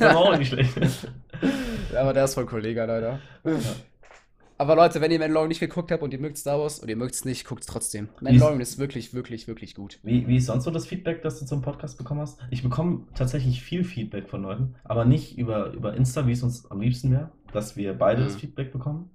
war 0.00 0.16
auch 0.16 0.36
nicht 0.38 0.48
schlecht. 0.48 0.72
Ja, 1.92 2.00
aber 2.00 2.12
der 2.14 2.24
ist 2.24 2.34
voll 2.34 2.46
Kollege, 2.46 2.84
leider. 2.86 3.18
Aber 4.60 4.76
Leute, 4.76 5.00
wenn 5.00 5.10
ihr 5.10 5.18
Mandalorian 5.18 5.48
nicht 5.48 5.60
geguckt 5.60 5.90
habt 5.90 6.02
und 6.02 6.12
ihr 6.12 6.20
mögt 6.20 6.36
Star 6.36 6.60
Wars 6.60 6.80
und 6.80 6.90
ihr 6.90 6.96
mögt 6.96 7.14
es 7.14 7.24
nicht, 7.24 7.46
guckt 7.46 7.62
es 7.62 7.66
trotzdem. 7.66 8.10
Mandalorian 8.20 8.60
ist 8.60 8.78
wirklich, 8.78 9.14
wirklich, 9.14 9.48
wirklich 9.48 9.74
gut. 9.74 9.98
Wie, 10.02 10.28
wie 10.28 10.36
ist 10.36 10.46
sonst 10.46 10.64
so 10.64 10.70
das 10.70 10.86
Feedback, 10.86 11.22
das 11.22 11.40
du 11.40 11.46
zum 11.46 11.62
Podcast 11.62 11.96
bekommen 11.96 12.20
hast? 12.20 12.38
Ich 12.50 12.62
bekomme 12.62 13.06
tatsächlich 13.14 13.62
viel 13.62 13.84
Feedback 13.84 14.28
von 14.28 14.42
Leuten, 14.42 14.74
aber 14.84 15.06
nicht 15.06 15.38
über, 15.38 15.72
über 15.72 15.94
Insta, 15.94 16.26
wie 16.26 16.32
es 16.32 16.42
uns 16.42 16.70
am 16.70 16.82
liebsten 16.82 17.10
wäre, 17.10 17.30
dass 17.54 17.76
wir 17.76 17.94
beide 17.96 18.20
Mhm. 18.20 18.24
das 18.26 18.36
Feedback 18.36 18.70
bekommen, 18.70 19.08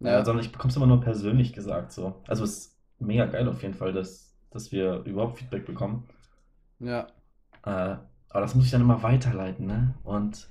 Ja. 0.00 0.18
äh, 0.18 0.24
sondern 0.24 0.44
ich 0.44 0.50
bekomme 0.50 0.70
es 0.72 0.76
immer 0.76 0.88
nur 0.88 1.00
persönlich 1.00 1.52
gesagt. 1.52 1.92
So. 1.92 2.20
Also 2.26 2.42
es 2.42 2.58
ist 2.58 2.78
mega 2.98 3.26
geil 3.26 3.46
auf 3.48 3.62
jeden 3.62 3.74
Fall, 3.74 3.92
dass, 3.92 4.34
dass 4.50 4.72
wir 4.72 5.04
überhaupt 5.04 5.38
Feedback 5.38 5.64
bekommen. 5.64 6.08
Ja. 6.80 7.06
Äh, 7.64 7.68
aber 8.30 8.40
das 8.40 8.56
muss 8.56 8.64
ich 8.64 8.72
dann 8.72 8.80
immer 8.80 9.04
weiterleiten, 9.04 9.64
ne? 9.64 9.94
Und 10.02 10.48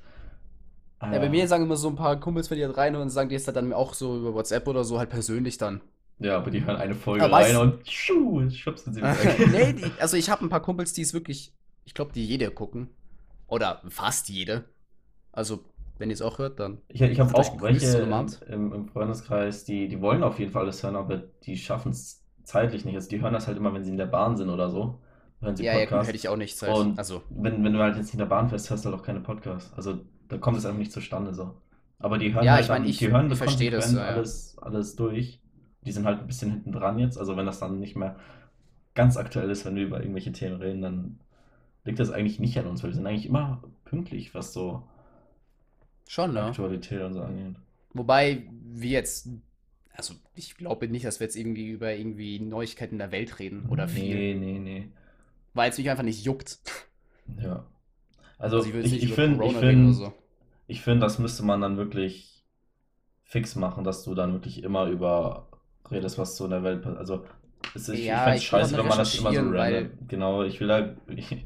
Ja, 1.01 1.19
bei 1.19 1.29
mir 1.29 1.47
sagen 1.47 1.63
immer 1.63 1.77
so 1.77 1.89
ein 1.89 1.95
paar 1.95 2.19
Kumpels, 2.19 2.49
wenn 2.49 2.57
die 2.57 2.65
halt 2.65 2.77
rein 2.77 2.95
und 2.95 3.09
sagen 3.09 3.29
die 3.29 3.35
jetzt 3.35 3.47
halt 3.47 3.57
dann 3.57 3.73
auch 3.73 3.93
so 3.93 4.17
über 4.17 4.33
WhatsApp 4.33 4.67
oder 4.67 4.83
so 4.83 4.99
halt 4.99 5.09
persönlich 5.09 5.57
dann. 5.57 5.81
Ja, 6.19 6.37
aber 6.37 6.51
die 6.51 6.63
hören 6.63 6.75
eine 6.75 6.93
Folge 6.93 7.23
Aber 7.25 7.37
rein 7.37 7.55
und 7.57 7.83
tschu, 7.83 8.47
schubsen 8.51 8.93
sie 8.93 9.01
weg. 9.03 9.49
nee, 9.51 9.73
die, 9.73 9.91
also 9.99 10.17
ich 10.17 10.29
habe 10.29 10.45
ein 10.45 10.49
paar 10.49 10.61
Kumpels, 10.61 10.93
die 10.93 11.01
es 11.01 11.13
wirklich, 11.13 11.53
ich 11.85 11.93
glaube, 11.93 12.11
die 12.13 12.25
jede 12.25 12.51
gucken. 12.51 12.89
Oder 13.47 13.81
fast 13.89 14.29
jede. 14.29 14.65
Also, 15.31 15.63
wenn 15.97 16.09
ihr 16.09 16.13
es 16.13 16.21
auch 16.21 16.37
hört, 16.37 16.59
dann. 16.59 16.79
Ich, 16.87 17.01
ich 17.01 17.19
habe 17.19 17.33
auch 17.35 17.61
welche 17.61 17.87
im, 17.99 18.27
im, 18.47 18.73
im 18.73 18.87
Freundeskreis, 18.87 19.63
die, 19.65 19.87
die 19.87 20.01
wollen 20.01 20.23
auf 20.23 20.39
jeden 20.39 20.51
Fall 20.51 20.63
alles 20.63 20.83
hören, 20.83 20.95
aber 20.95 21.17
die 21.17 21.57
schaffen 21.57 21.91
es 21.91 22.23
zeitlich 22.43 22.85
nicht. 22.85 22.95
Also 22.95 23.09
die 23.09 23.21
hören 23.21 23.33
das 23.33 23.47
halt 23.47 23.57
immer, 23.57 23.73
wenn 23.73 23.83
sie 23.83 23.91
in 23.91 23.97
der 23.97 24.05
Bahn 24.07 24.37
sind 24.37 24.49
oder 24.49 24.69
so. 24.69 24.99
Hören 25.41 25.55
sie 25.55 25.63
Ja, 25.65 25.79
ja, 25.79 25.85
gut, 25.85 26.05
hätte 26.05 26.15
ich 26.15 26.29
auch 26.29 26.37
nicht 26.37 26.57
Zeit. 26.57 26.75
Und 26.75 26.99
Also, 26.99 27.21
wenn, 27.29 27.63
wenn 27.63 27.73
du 27.73 27.79
halt 27.79 27.95
jetzt 27.95 28.05
nicht 28.05 28.13
in 28.13 28.19
der 28.19 28.25
Bahn 28.25 28.49
fährst, 28.49 28.69
hörst 28.69 28.85
du 28.85 28.89
halt 28.91 28.99
auch 28.99 29.05
keine 29.05 29.21
Podcasts. 29.21 29.73
Also 29.73 29.99
da 30.31 30.37
kommt 30.39 30.57
es 30.57 30.65
einfach 30.65 30.79
nicht 30.79 30.91
zustande 30.93 31.33
so. 31.33 31.55
Aber 31.99 32.17
die 32.17 32.33
hören 32.33 32.45
Ja, 32.45 32.53
halt 32.53 32.63
ich 32.63 32.69
meine, 32.69 32.87
ich, 32.87 32.97
die 32.99 33.11
hören 33.11 33.29
ich 33.29 33.29
das 33.29 33.39
das, 33.69 33.93
konsequent 33.93 33.97
ja, 33.97 34.05
alles, 34.05 34.57
alles 34.59 34.95
durch. 34.95 35.39
Die 35.85 35.91
sind 35.91 36.05
halt 36.05 36.19
ein 36.21 36.27
bisschen 36.27 36.51
hinten 36.51 36.71
dran 36.71 36.99
jetzt. 36.99 37.17
Also 37.17 37.37
wenn 37.37 37.45
das 37.45 37.59
dann 37.59 37.79
nicht 37.79 37.95
mehr 37.95 38.17
ganz 38.95 39.17
aktuell 39.17 39.49
ist, 39.49 39.65
wenn 39.65 39.75
wir 39.75 39.83
über 39.85 40.01
irgendwelche 40.01 40.31
Themen 40.33 40.57
reden, 40.61 40.81
dann 40.81 41.19
liegt 41.85 41.99
das 41.99 42.11
eigentlich 42.11 42.39
nicht 42.39 42.57
an 42.59 42.67
uns, 42.67 42.83
weil 42.83 42.91
wir 42.91 42.95
sind 42.95 43.07
eigentlich 43.07 43.27
immer 43.27 43.63
pünktlich, 43.85 44.35
was 44.35 44.53
so 44.53 44.83
Schon, 46.07 46.33
ne? 46.33 46.55
Aktualität 46.55 47.01
und 47.01 47.13
so 47.13 47.21
angeht. 47.23 47.55
Wobei 47.93 48.47
wir 48.51 48.89
jetzt, 48.89 49.29
also 49.93 50.15
ich 50.35 50.57
glaube 50.57 50.87
nicht, 50.87 51.05
dass 51.05 51.19
wir 51.19 51.25
jetzt 51.27 51.35
irgendwie 51.35 51.69
über 51.69 51.93
irgendwie 51.93 52.39
Neuigkeiten 52.39 52.97
der 52.97 53.11
Welt 53.11 53.39
reden 53.39 53.67
oder 53.69 53.87
viel, 53.87 54.15
Nee, 54.15 54.35
nee, 54.35 54.59
nee. 54.59 54.91
weil 55.53 55.69
es 55.71 55.77
mich 55.77 55.89
einfach 55.89 56.03
nicht 56.03 56.23
juckt. 56.25 56.59
Ja. 57.37 57.65
Also 58.37 58.57
Also 58.57 58.95
ich 58.95 59.03
ich, 59.03 59.13
finde, 59.13 59.45
ich 59.45 59.55
finde, 59.55 59.93
so. 59.93 60.13
Ich 60.71 60.81
finde, 60.81 61.01
das 61.05 61.19
müsste 61.19 61.43
man 61.43 61.61
dann 61.61 61.77
wirklich 61.77 62.45
fix 63.25 63.55
machen, 63.55 63.83
dass 63.83 64.03
du 64.03 64.15
dann 64.15 64.33
wirklich 64.33 64.63
immer 64.63 64.87
über 64.87 65.49
redest, 65.91 66.17
was 66.17 66.37
so 66.37 66.45
in 66.45 66.51
der 66.51 66.63
Welt 66.63 66.81
passiert. 66.83 66.99
Also 66.99 67.25
es 67.73 67.89
ist, 67.89 68.09
ich 68.11 68.11
Ja, 68.11 68.23
fände 68.23 68.39
es 68.39 68.43
ich 68.43 68.47
scheiße, 68.47 68.77
wenn 68.77 68.87
man 68.87 68.97
das 68.99 69.15
immer 69.15 69.33
so 69.33 69.43
weil 69.55 69.91
random. 69.91 69.97
Genau, 70.07 70.43
ich 70.43 70.59
will 70.61 70.67
da. 70.69 70.95
Ich, 71.07 71.45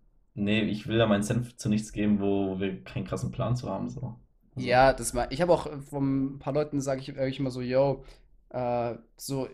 nee, 0.34 0.62
ich 0.64 0.86
will 0.88 0.98
da 0.98 1.06
meinen 1.06 1.22
Senf 1.24 1.56
zu 1.56 1.68
nichts 1.68 1.92
geben, 1.92 2.20
wo 2.20 2.60
wir 2.60 2.82
keinen 2.84 3.06
krassen 3.06 3.32
Plan 3.32 3.56
zu 3.56 3.70
haben. 3.70 3.90
So. 3.90 4.16
Also, 4.56 4.68
Ja, 4.68 4.92
das 4.92 5.12
mal. 5.14 5.28
Ich 5.30 5.40
habe 5.40 5.52
auch 5.52 5.66
von 5.82 6.34
ein 6.36 6.38
paar 6.38 6.52
Leuten 6.52 6.80
sage 6.80 7.00
ich 7.00 7.10
eigentlich 7.18 7.38
immer 7.40 7.50
so, 7.50 7.62
yo, 7.62 8.04
äh, 8.50 8.94
so, 9.16 9.48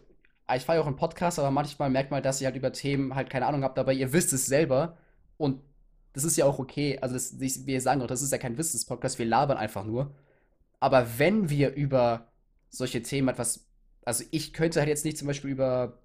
ich 0.54 0.62
fahre 0.64 0.78
ja 0.78 0.82
auch 0.82 0.86
einen 0.86 0.96
Podcast, 0.96 1.38
aber 1.38 1.50
manchmal 1.50 1.90
merkt 1.90 2.10
man, 2.10 2.22
dass 2.22 2.40
ihr 2.40 2.46
halt 2.46 2.56
über 2.56 2.72
Themen 2.72 3.14
halt 3.14 3.30
keine 3.30 3.46
Ahnung 3.46 3.62
habt, 3.62 3.78
aber 3.78 3.92
ihr 3.92 4.12
wisst 4.12 4.32
es 4.32 4.46
selber 4.46 4.96
und 5.36 5.60
das 6.12 6.24
ist 6.24 6.36
ja 6.36 6.44
auch 6.46 6.58
okay. 6.58 6.98
Also 7.00 7.14
das, 7.14 7.32
ich, 7.40 7.66
wir 7.66 7.80
sagen 7.80 8.00
doch, 8.00 8.06
das 8.06 8.22
ist 8.22 8.32
ja 8.32 8.38
kein 8.38 8.58
Wissenspodcast, 8.58 9.18
wir 9.18 9.26
labern 9.26 9.56
einfach 9.58 9.84
nur. 9.84 10.14
Aber 10.80 11.18
wenn 11.18 11.50
wir 11.50 11.74
über 11.74 12.28
solche 12.70 13.02
Themen 13.02 13.28
etwas, 13.28 13.66
also 14.04 14.24
ich 14.30 14.52
könnte 14.52 14.80
halt 14.80 14.88
jetzt 14.88 15.04
nicht 15.04 15.18
zum 15.18 15.28
Beispiel 15.28 15.50
über, 15.50 15.98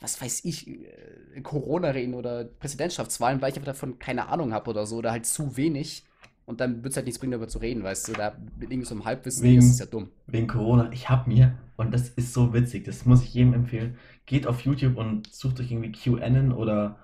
was 0.00 0.20
weiß 0.20 0.44
ich, 0.44 0.68
äh, 0.68 1.40
Corona 1.42 1.90
reden 1.90 2.14
oder 2.14 2.44
Präsidentschaftswahlen, 2.44 3.40
weil 3.42 3.50
ich 3.52 3.56
einfach 3.56 3.72
davon 3.72 3.98
keine 3.98 4.28
Ahnung 4.28 4.52
habe 4.52 4.70
oder 4.70 4.86
so, 4.86 4.96
oder 4.98 5.12
halt 5.12 5.26
zu 5.26 5.56
wenig. 5.56 6.04
Und 6.46 6.60
dann 6.60 6.82
wird 6.82 6.92
es 6.92 6.96
halt 6.96 7.06
nichts 7.06 7.18
bringen, 7.20 7.32
darüber 7.32 7.48
zu 7.48 7.58
reden, 7.58 7.82
weißt 7.84 8.08
du? 8.08 8.14
Da 8.14 8.36
mit 8.58 8.70
irgendwie 8.70 8.86
so 8.88 8.94
einem 8.94 9.04
Halbwissen, 9.04 9.54
das 9.54 9.70
ist 9.70 9.78
ja 9.80 9.86
Wegen, 9.86 9.90
dumm. 9.90 10.10
wegen 10.26 10.46
Corona, 10.46 10.90
ich 10.92 11.08
habe 11.08 11.28
mir, 11.30 11.58
und 11.76 11.92
das 11.92 12.08
ist 12.10 12.32
so 12.32 12.52
witzig, 12.52 12.84
das 12.84 13.06
muss 13.06 13.22
ich 13.22 13.34
jedem 13.34 13.54
empfehlen, 13.54 13.98
geht 14.26 14.46
auf 14.46 14.60
YouTube 14.62 14.96
und 14.96 15.32
sucht 15.32 15.60
euch 15.60 15.70
irgendwie 15.70 15.92
QAnon 15.92 16.52
oder 16.52 16.98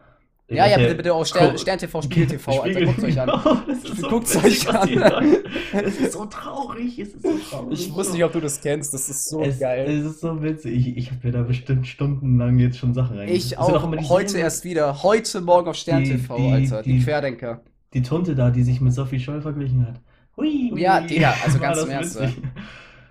Ja, 0.49 0.67
ja, 0.69 0.77
bitte, 0.79 0.95
bitte 0.95 1.13
auch 1.15 1.27
Stern, 1.27 1.59
Stern 1.59 1.77
TV, 1.79 2.03
Spiegel 2.03 2.27
TV, 2.29 2.63
Alter, 2.63 2.81
guckt 2.85 3.03
euch 3.03 3.21
an. 3.21 3.27
genau, 3.29 3.57
das 3.67 3.79
ist 3.79 3.97
so 3.99 4.11
witzig, 4.13 4.69
euch 4.69 4.75
an. 4.75 5.37
Es 5.73 6.01
ist 6.01 6.13
so 6.13 6.25
traurig, 6.27 6.99
es 7.01 7.09
ist 7.15 7.23
so 7.25 7.37
traurig. 7.51 7.73
Ich 7.81 7.93
wusste 7.93 8.13
nicht, 8.15 8.23
ob 8.25 8.33
du 8.33 8.41
das 8.41 8.61
kennst, 8.61 8.95
das 8.95 9.09
ist 9.09 9.29
so 9.29 9.43
Es, 9.43 9.59
geil. 9.59 9.87
es 9.91 10.05
ist 10.07 10.21
so 10.21 10.41
witzig. 10.45 10.73
Ich, 10.87 10.97
ich 10.97 11.11
habe 11.11 11.19
mir 11.27 11.33
da 11.33 11.43
bestimmt 11.43 11.89
stundenlang 11.89 12.61
jetzt 12.61 12.79
schon 12.79 12.95
Sachen 12.95 13.17
reingezogen. 13.19 13.37
Ich 13.37 13.53
Es 13.53 13.59
auch, 13.59 13.83
immer 13.85 13.97
heute 14.09 14.27
dieselben- 14.27 14.45
erst 14.45 14.65
wieder, 14.65 15.03
heute 15.03 15.41
Morgen 15.41 15.69
auf 15.69 15.75
Stern 15.77 16.05
TV, 16.05 16.37
die- 16.37 16.53
Alter, 16.53 16.83
die 16.85 16.93
die- 16.99 17.05
Querdenker. 17.05 17.61
Die 17.93 18.03
Tunte 18.03 18.37
da, 18.37 18.51
die 18.51 18.63
sich 18.63 18.81
mit 18.81 18.93
Sophie 18.93 19.19
Scholl 19.19 19.43
verglichen 19.43 19.85
hat. 19.85 20.01
Hui, 20.37 20.69
hui. 20.71 20.81
Ja, 20.81 21.01
Digga, 21.01 21.35
also 21.45 21.59
ganz 21.61 21.79
das 21.79 21.85
im 21.87 21.91
Ernst. 21.91 22.21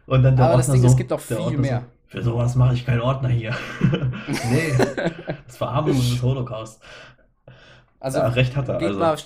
Und 0.06 0.24
dann 0.24 0.38
der 0.38 0.46
Aber 0.46 0.58
das 0.58 0.68
Ordner 0.70 0.74
Ding, 0.76 0.86
es 0.86 0.92
so, 0.92 0.98
gibt 0.98 1.10
noch 1.10 1.22
der 1.22 1.38
viel 1.42 1.58
mehr. 1.58 1.80
So, 1.80 2.18
für 2.20 2.24
sowas 2.24 2.56
mache 2.56 2.76
ich 2.76 2.86
keinen 2.86 3.02
Ordner 3.02 3.28
hier. 3.30 3.54
nee, 3.82 4.72
das 5.48 5.58
Verharmlung 5.58 5.98
des 5.98 6.22
Holocaust. 6.22 6.82
Also, 8.06 8.20
ja, 8.20 8.28
recht 8.28 8.56
hat 8.56 8.70
er. 8.70 8.78
gebt 8.78 8.90
Also, 8.90 9.00
mal, 9.00 9.18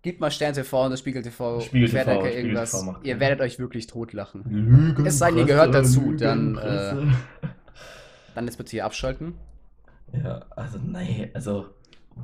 gebt 0.00 0.18
mal 0.18 0.30
Stern 0.30 0.54
TV 0.54 0.86
und 0.86 0.92
das 0.92 1.00
Spiegel 1.00 1.20
TV, 1.20 1.60
Spiegel 1.60 1.90
TV, 1.90 2.10
Spiegel 2.10 2.30
irgendwas. 2.30 2.70
TV 2.70 2.84
macht 2.84 3.04
Ihr 3.04 3.20
werdet 3.20 3.42
euch 3.42 3.58
wirklich 3.58 3.86
totlachen. 3.86 4.44
Lügenpresse, 4.48 5.08
Es 5.08 5.18
sei 5.18 5.28
denn, 5.28 5.40
ihr 5.40 5.44
gehört 5.44 5.74
dazu, 5.74 6.14
dann, 6.14 6.54
Lügenpresse. 6.54 7.08
Dann 8.34 8.46
jetzt 8.46 8.56
bitte 8.56 8.70
hier 8.70 8.86
abschalten. 8.86 9.34
Ja, 10.14 10.46
also 10.56 10.78
nee, 10.78 11.30
also 11.34 11.66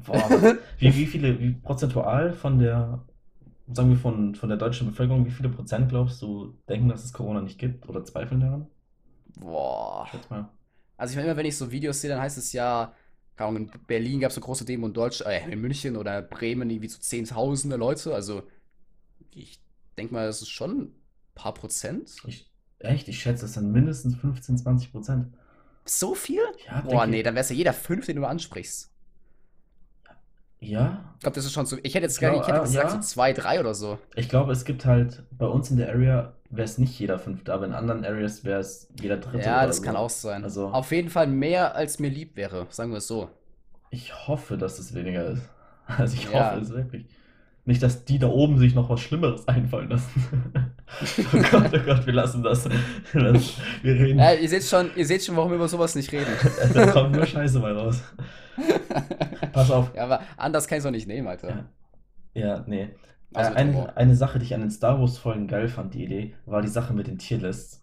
boah, 0.07 0.57
wie, 0.79 0.97
wie 0.97 1.05
viele, 1.05 1.38
wie 1.38 1.51
prozentual 1.51 2.33
von 2.33 2.59
der, 2.59 3.05
sagen 3.71 3.91
wir 3.91 3.99
von, 3.99 4.35
von 4.35 4.49
der 4.49 4.57
deutschen 4.57 4.87
Bevölkerung, 4.88 5.27
wie 5.27 5.31
viele 5.31 5.51
Prozent 5.51 5.91
glaubst 5.91 6.23
du, 6.23 6.55
denken, 6.67 6.88
dass 6.88 7.05
es 7.05 7.12
Corona 7.12 7.43
nicht 7.43 7.59
gibt 7.59 7.87
oder 7.91 8.03
zweifeln 8.07 8.41
daran? 8.41 8.69
Boah. 9.38 10.09
Schätz 10.11 10.31
mal. 10.31 10.49
Also 10.97 11.12
ich 11.12 11.17
meine, 11.17 11.29
immer 11.29 11.37
wenn 11.37 11.45
ich 11.45 11.59
so 11.59 11.71
Videos 11.71 12.01
sehe, 12.01 12.09
dann 12.09 12.21
heißt 12.21 12.38
es 12.38 12.55
ja, 12.55 12.95
in 13.38 13.71
Berlin 13.87 14.21
gab 14.21 14.31
es 14.31 14.37
eine 14.37 14.45
große 14.45 14.64
Demo 14.64 14.87
in 14.87 14.92
Deutsch, 14.92 15.21
äh, 15.23 15.51
in 15.51 15.61
München 15.61 15.97
oder 15.97 16.23
Bremen 16.23 16.71
irgendwie 16.71 16.88
so 16.88 16.99
zehntausende 16.99 17.77
Leute. 17.77 18.14
Also 18.14 18.45
ich 19.35 19.61
denke 19.97 20.14
mal, 20.14 20.27
das 20.27 20.42
ist 20.42 20.51
schon 20.51 20.83
ein 20.83 20.95
paar 21.35 21.55
Prozent. 21.55 22.23
Ich, 22.27 22.51
echt, 22.79 23.09
ich 23.09 23.21
schätze, 23.21 23.47
es 23.47 23.55
sind 23.55 23.73
mindestens 23.73 24.16
15, 24.16 24.59
20 24.59 24.92
Prozent. 24.92 25.35
So 25.85 26.14
viel? 26.14 26.42
Ja, 26.66 26.81
Boah, 26.83 27.07
nee, 27.07 27.18
ich. 27.18 27.25
dann 27.25 27.35
wär's 27.35 27.51
ja 27.51 27.57
jeder 27.57 27.73
fünf, 27.73 28.07
den 28.07 28.16
du 28.16 28.25
ansprichst. 28.27 28.92
Ja, 30.64 31.12
Ich 31.16 31.20
glaube, 31.22 31.35
das 31.35 31.44
ist 31.44 31.53
schon 31.53 31.66
so. 31.66 31.77
Ich 31.83 31.94
hätte 31.94 32.05
jetzt 32.05 32.14
Ich 32.14 32.20
gar 32.20 32.31
nicht, 32.31 32.42
ich 32.42 32.46
hätte 32.48 32.61
ah, 32.61 32.62
gesagt, 32.62 32.90
ja. 32.90 32.90
so 32.94 33.01
zwei, 33.01 33.33
drei 33.33 33.59
oder 33.61 33.75
so. 33.75 33.98
ich 34.14 34.29
glaube, 34.29 34.53
es 34.53 34.64
gibt 34.64 34.85
halt, 34.87 35.22
bei 35.37 35.46
uns 35.46 35.70
in 35.70 35.77
der 35.77 35.88
Area 35.88 36.35
wäre 36.51 36.64
es 36.64 36.79
nicht 36.79 36.98
jeder 36.98 37.18
Fünfte, 37.18 37.53
aber 37.53 37.66
in 37.66 37.72
anderen 37.72 38.05
Areas 38.05 38.44
wäre 38.44 38.61
es 38.61 38.88
jeder 39.01 39.16
Dritte 39.16 39.44
Ja, 39.44 39.66
das 39.66 39.79
so. 39.79 39.83
kann 39.83 39.96
auch 39.96 40.11
sein. 40.11 40.44
Also- 40.44 40.68
Auf 40.68 40.92
jeden 40.92 41.09
Fall 41.11 41.27
mehr, 41.27 41.75
als 41.75 41.98
mir 41.98 42.11
lieb 42.11 42.37
wäre, 42.37 42.66
sagen 42.70 42.90
wir 42.92 42.98
es 42.98 43.07
so. 43.09 43.29
Ich 43.90 44.29
hoffe, 44.29 44.57
dass 44.57 44.79
es 44.79 44.94
weniger 44.94 45.27
ist. 45.27 45.42
Also 45.98 46.14
ich 46.16 46.31
Ja. 46.33 46.53
hoffe 46.53 46.61
es 46.62 46.70
wirklich. 46.70 47.07
Nicht, 47.64 47.83
dass 47.83 48.05
die 48.05 48.18
da 48.18 48.29
oben 48.29 48.59
sich 48.59 48.75
noch 48.75 48.88
was 48.88 49.01
Schlimmeres 49.01 49.46
einfallen 49.48 49.90
lassen. 49.90 50.27
oh 51.33 51.38
Gott, 51.51 51.70
oh 51.75 51.79
Gott, 51.85 52.07
wir 52.07 52.12
lassen 52.12 52.42
das. 52.42 52.64
das 53.12 53.55
wir 53.83 53.94
reden. 53.94 54.18
Ja, 54.20 54.33
ihr 54.33 54.48
seht 54.48 54.62
schon, 54.64 54.90
ihr 54.96 55.07
seht 55.07 55.25
schon, 55.25 55.37
warum 55.37 55.51
wir 55.51 55.57
über 55.57 55.68
sowas 55.68 55.94
nicht 55.96 56.11
reden. 56.12 56.31
da 56.75 56.87
kommt 56.87 57.14
nur 57.16 57.27
Scheiße 57.27 57.59
bei 57.61 57.72
raus. 57.72 58.01
Pass 59.53 59.71
auf. 59.71 59.93
Ja, 59.95 60.05
aber 60.05 60.23
anders 60.37 60.67
kann 60.69 60.79
ich 60.79 60.83
es 60.83 60.87
auch 60.87 60.91
nicht 60.91 61.07
nehmen, 61.07 61.29
Alter. 61.29 61.55
Ja, 61.55 61.65
ja 62.35 62.65
nee. 62.67 62.91
Also, 63.35 63.53
eine, 63.53 63.97
eine 63.97 64.17
Sache, 64.17 64.38
die 64.38 64.45
ich 64.47 64.55
an 64.55 64.61
den 64.61 64.71
Star 64.71 65.01
Wars-Folgen 65.01 65.49
geil 65.49 65.69
fand, 65.69 65.95
die 65.95 66.05
Idee, 66.05 66.35
war 66.47 66.62
die 66.62 66.69
Sache 66.69 66.93
mit 66.95 67.07
den 67.07 67.19
Tierlists. 67.19 67.83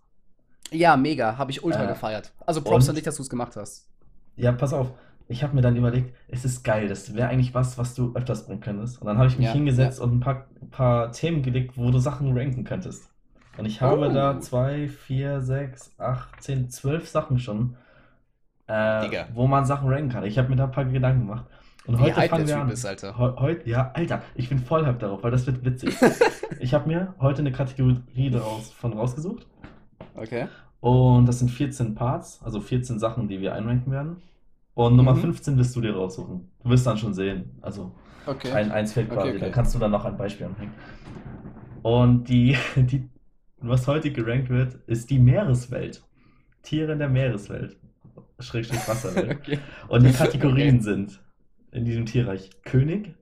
Ja, 0.71 0.97
mega, 0.97 1.37
habe 1.37 1.51
ich 1.51 1.63
ultra 1.63 1.85
Äh, 1.85 1.87
gefeiert. 1.87 2.33
Also 2.45 2.61
Props 2.63 2.89
an 2.89 2.95
dich, 2.95 3.03
dass 3.03 3.15
du 3.17 3.21
es 3.23 3.29
gemacht 3.29 3.55
hast. 3.55 3.87
Ja, 4.35 4.51
pass 4.51 4.73
auf. 4.73 4.91
Ich 5.27 5.43
habe 5.43 5.53
mir 5.55 5.61
dann 5.61 5.75
überlegt, 5.75 6.15
es 6.27 6.43
ist 6.45 6.63
geil, 6.63 6.87
das 6.87 7.13
wäre 7.13 7.27
eigentlich 7.29 7.53
was, 7.53 7.77
was 7.77 7.93
du 7.93 8.13
öfters 8.15 8.47
bringen 8.47 8.61
könntest. 8.61 8.99
Und 8.99 9.07
dann 9.07 9.17
habe 9.19 9.27
ich 9.27 9.37
mich 9.37 9.45
Ja, 9.47 9.51
hingesetzt 9.51 9.99
und 9.99 10.13
ein 10.15 10.19
paar, 10.19 10.47
paar 10.71 11.11
Themen 11.11 11.43
gelegt, 11.43 11.77
wo 11.77 11.91
du 11.91 11.99
Sachen 11.99 12.35
ranken 12.35 12.63
könntest. 12.63 13.11
Und 13.57 13.65
ich 13.65 13.81
habe 13.81 14.09
Oh. 14.09 14.13
da 14.13 14.39
zwei, 14.39 14.87
vier, 14.87 15.41
sechs, 15.41 15.93
acht, 15.99 16.41
zehn, 16.41 16.69
zwölf 16.69 17.07
Sachen 17.07 17.37
schon, 17.39 17.75
äh, 18.67 19.09
wo 19.33 19.47
man 19.47 19.65
Sachen 19.65 19.89
ranken 19.89 20.09
kann. 20.11 20.23
Ich 20.25 20.37
habe 20.37 20.49
mir 20.49 20.55
da 20.57 20.65
ein 20.65 20.71
paar 20.71 20.85
Gedanken 20.85 21.27
gemacht. 21.27 21.45
Und 21.89 21.99
heute 21.99 22.21
fangen 22.29 22.47
wir 22.47 22.59
an. 22.59 22.69
ist, 22.69 22.85
Alter. 22.85 23.17
Heu- 23.17 23.35
Heute, 23.37 23.69
ja, 23.69 23.91
Alter, 23.93 24.21
ich 24.35 24.47
bin 24.49 24.59
voll 24.59 24.85
hype 24.85 24.99
darauf, 24.99 25.23
weil 25.23 25.31
das 25.31 25.45
wird 25.47 25.63
witzig. 25.65 25.95
ich 26.59 26.73
habe 26.73 26.87
mir 26.87 27.13
heute 27.19 27.39
eine 27.39 27.51
Kategorie 27.51 28.29
daraus 28.29 28.71
von 28.71 28.93
rausgesucht. 28.93 29.47
Okay. 30.15 30.47
Und 30.81 31.25
das 31.25 31.39
sind 31.39 31.49
14 31.49 31.95
Parts, 31.95 32.41
also 32.43 32.61
14 32.61 32.99
Sachen, 32.99 33.27
die 33.27 33.41
wir 33.41 33.53
einranken 33.53 33.91
werden. 33.91 34.17
Und 34.75 34.95
Nummer 34.95 35.13
Mhm. 35.13 35.21
15 35.21 35.57
wirst 35.57 35.75
du 35.75 35.81
dir 35.81 35.93
raussuchen. 35.95 36.49
Du 36.63 36.69
wirst 36.69 36.85
dann 36.87 36.97
schon 36.97 37.13
sehen. 37.13 37.57
Also 37.61 37.91
Okay. 38.25 38.51
ein, 38.51 38.71
eins 38.71 38.91
Okay, 38.95 39.07
quasi, 39.07 39.29
okay. 39.29 39.39
da 39.39 39.49
kannst 39.49 39.73
du 39.75 39.79
dann 39.79 39.91
noch 39.91 40.05
ein 40.05 40.15
Beispiel 40.15 40.45
anhängen. 40.45 40.73
Und 41.81 42.25
die, 42.29 42.55
die, 42.75 43.09
was 43.61 43.87
heute 43.87 44.11
gerankt 44.11 44.49
wird, 44.49 44.75
ist 44.87 45.09
die 45.09 45.19
Meereswelt. 45.19 46.03
Tiere 46.61 46.91
in 46.93 46.99
der 46.99 47.09
Meereswelt. 47.09 47.77
Schrägstrich 48.39 48.87
Wasserwelt. 48.87 49.31
okay. 49.39 49.59
Und 49.87 50.03
die 50.05 50.11
Kategorien 50.13 50.75
Okay. 50.75 50.83
sind 50.83 51.21
in 51.71 51.85
diesem 51.85 52.05
Tierreich 52.05 52.49
König. 52.63 53.13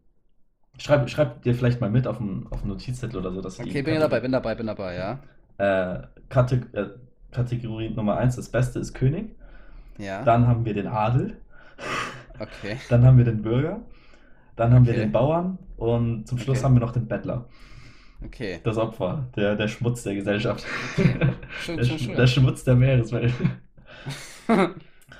Schreib, 0.80 1.10
schreib 1.10 1.41
dir 1.41 1.56
vielleicht 1.56 1.82
mal 1.82 1.89
mit 1.89 2.06
auf 2.08 2.18
dem, 2.18 2.48
auf 2.52 2.64
Notizzettel 2.64 3.20
oder 3.20 3.32
so, 3.32 3.41
dass 3.41 3.58
die 3.58 3.64
Okay, 3.64 3.82
bin 3.82 3.95
ja 3.95 4.00
dabei, 4.00 4.20
bin 4.20 4.32
dabei, 4.32 4.54
bin 4.56 4.68
dabei, 4.68 4.95
ja. 4.95 5.20
äh, 5.58 6.04
Kate 6.30 6.56
äh, 6.74 6.86
Kategorie 7.32 7.89
Nummer 7.89 8.18
1, 8.18 8.36
das 8.36 8.50
Beste 8.50 8.80
ist 8.80 8.93
König. 8.93 9.36
Ja. 9.98 10.24
Dann 10.24 10.48
haben 10.48 10.66
wir 10.66 10.74
den 10.76 10.88
Adel. 10.88 11.38
Okay. 12.39 12.78
Dann 12.89 13.04
haben 13.04 13.18
wir 13.18 13.26
den 13.26 13.41
Bürger. 13.41 13.80
Dann 14.56 14.72
haben 14.74 14.86
wir 14.86 14.93
Okay. 14.93 15.02
den 15.02 15.12
Bauern. 15.12 15.58
Und 15.78 16.28
zum 16.28 16.38
Schluss 16.38 16.60
Okay. 16.60 16.66
haben 16.66 16.74
wir 16.76 16.80
noch 16.82 16.91
den 16.91 17.08
Bettler. 17.08 17.45
Okay. 18.24 18.60
Das 18.64 18.78
Opfer, 18.78 19.28
der, 19.36 19.56
der 19.56 19.68
Schmutz 19.68 20.04
der 20.04 20.16
Gesellschaft. 20.16 20.64
Schön, 20.98 21.20
der, 21.78 21.84
schön, 21.84 21.98
Sch- 21.98 22.00
schön. 22.06 22.16
der 22.16 22.28
Schmutz 22.28 22.64
der 22.64 22.76
Meereswelt. 22.76 23.34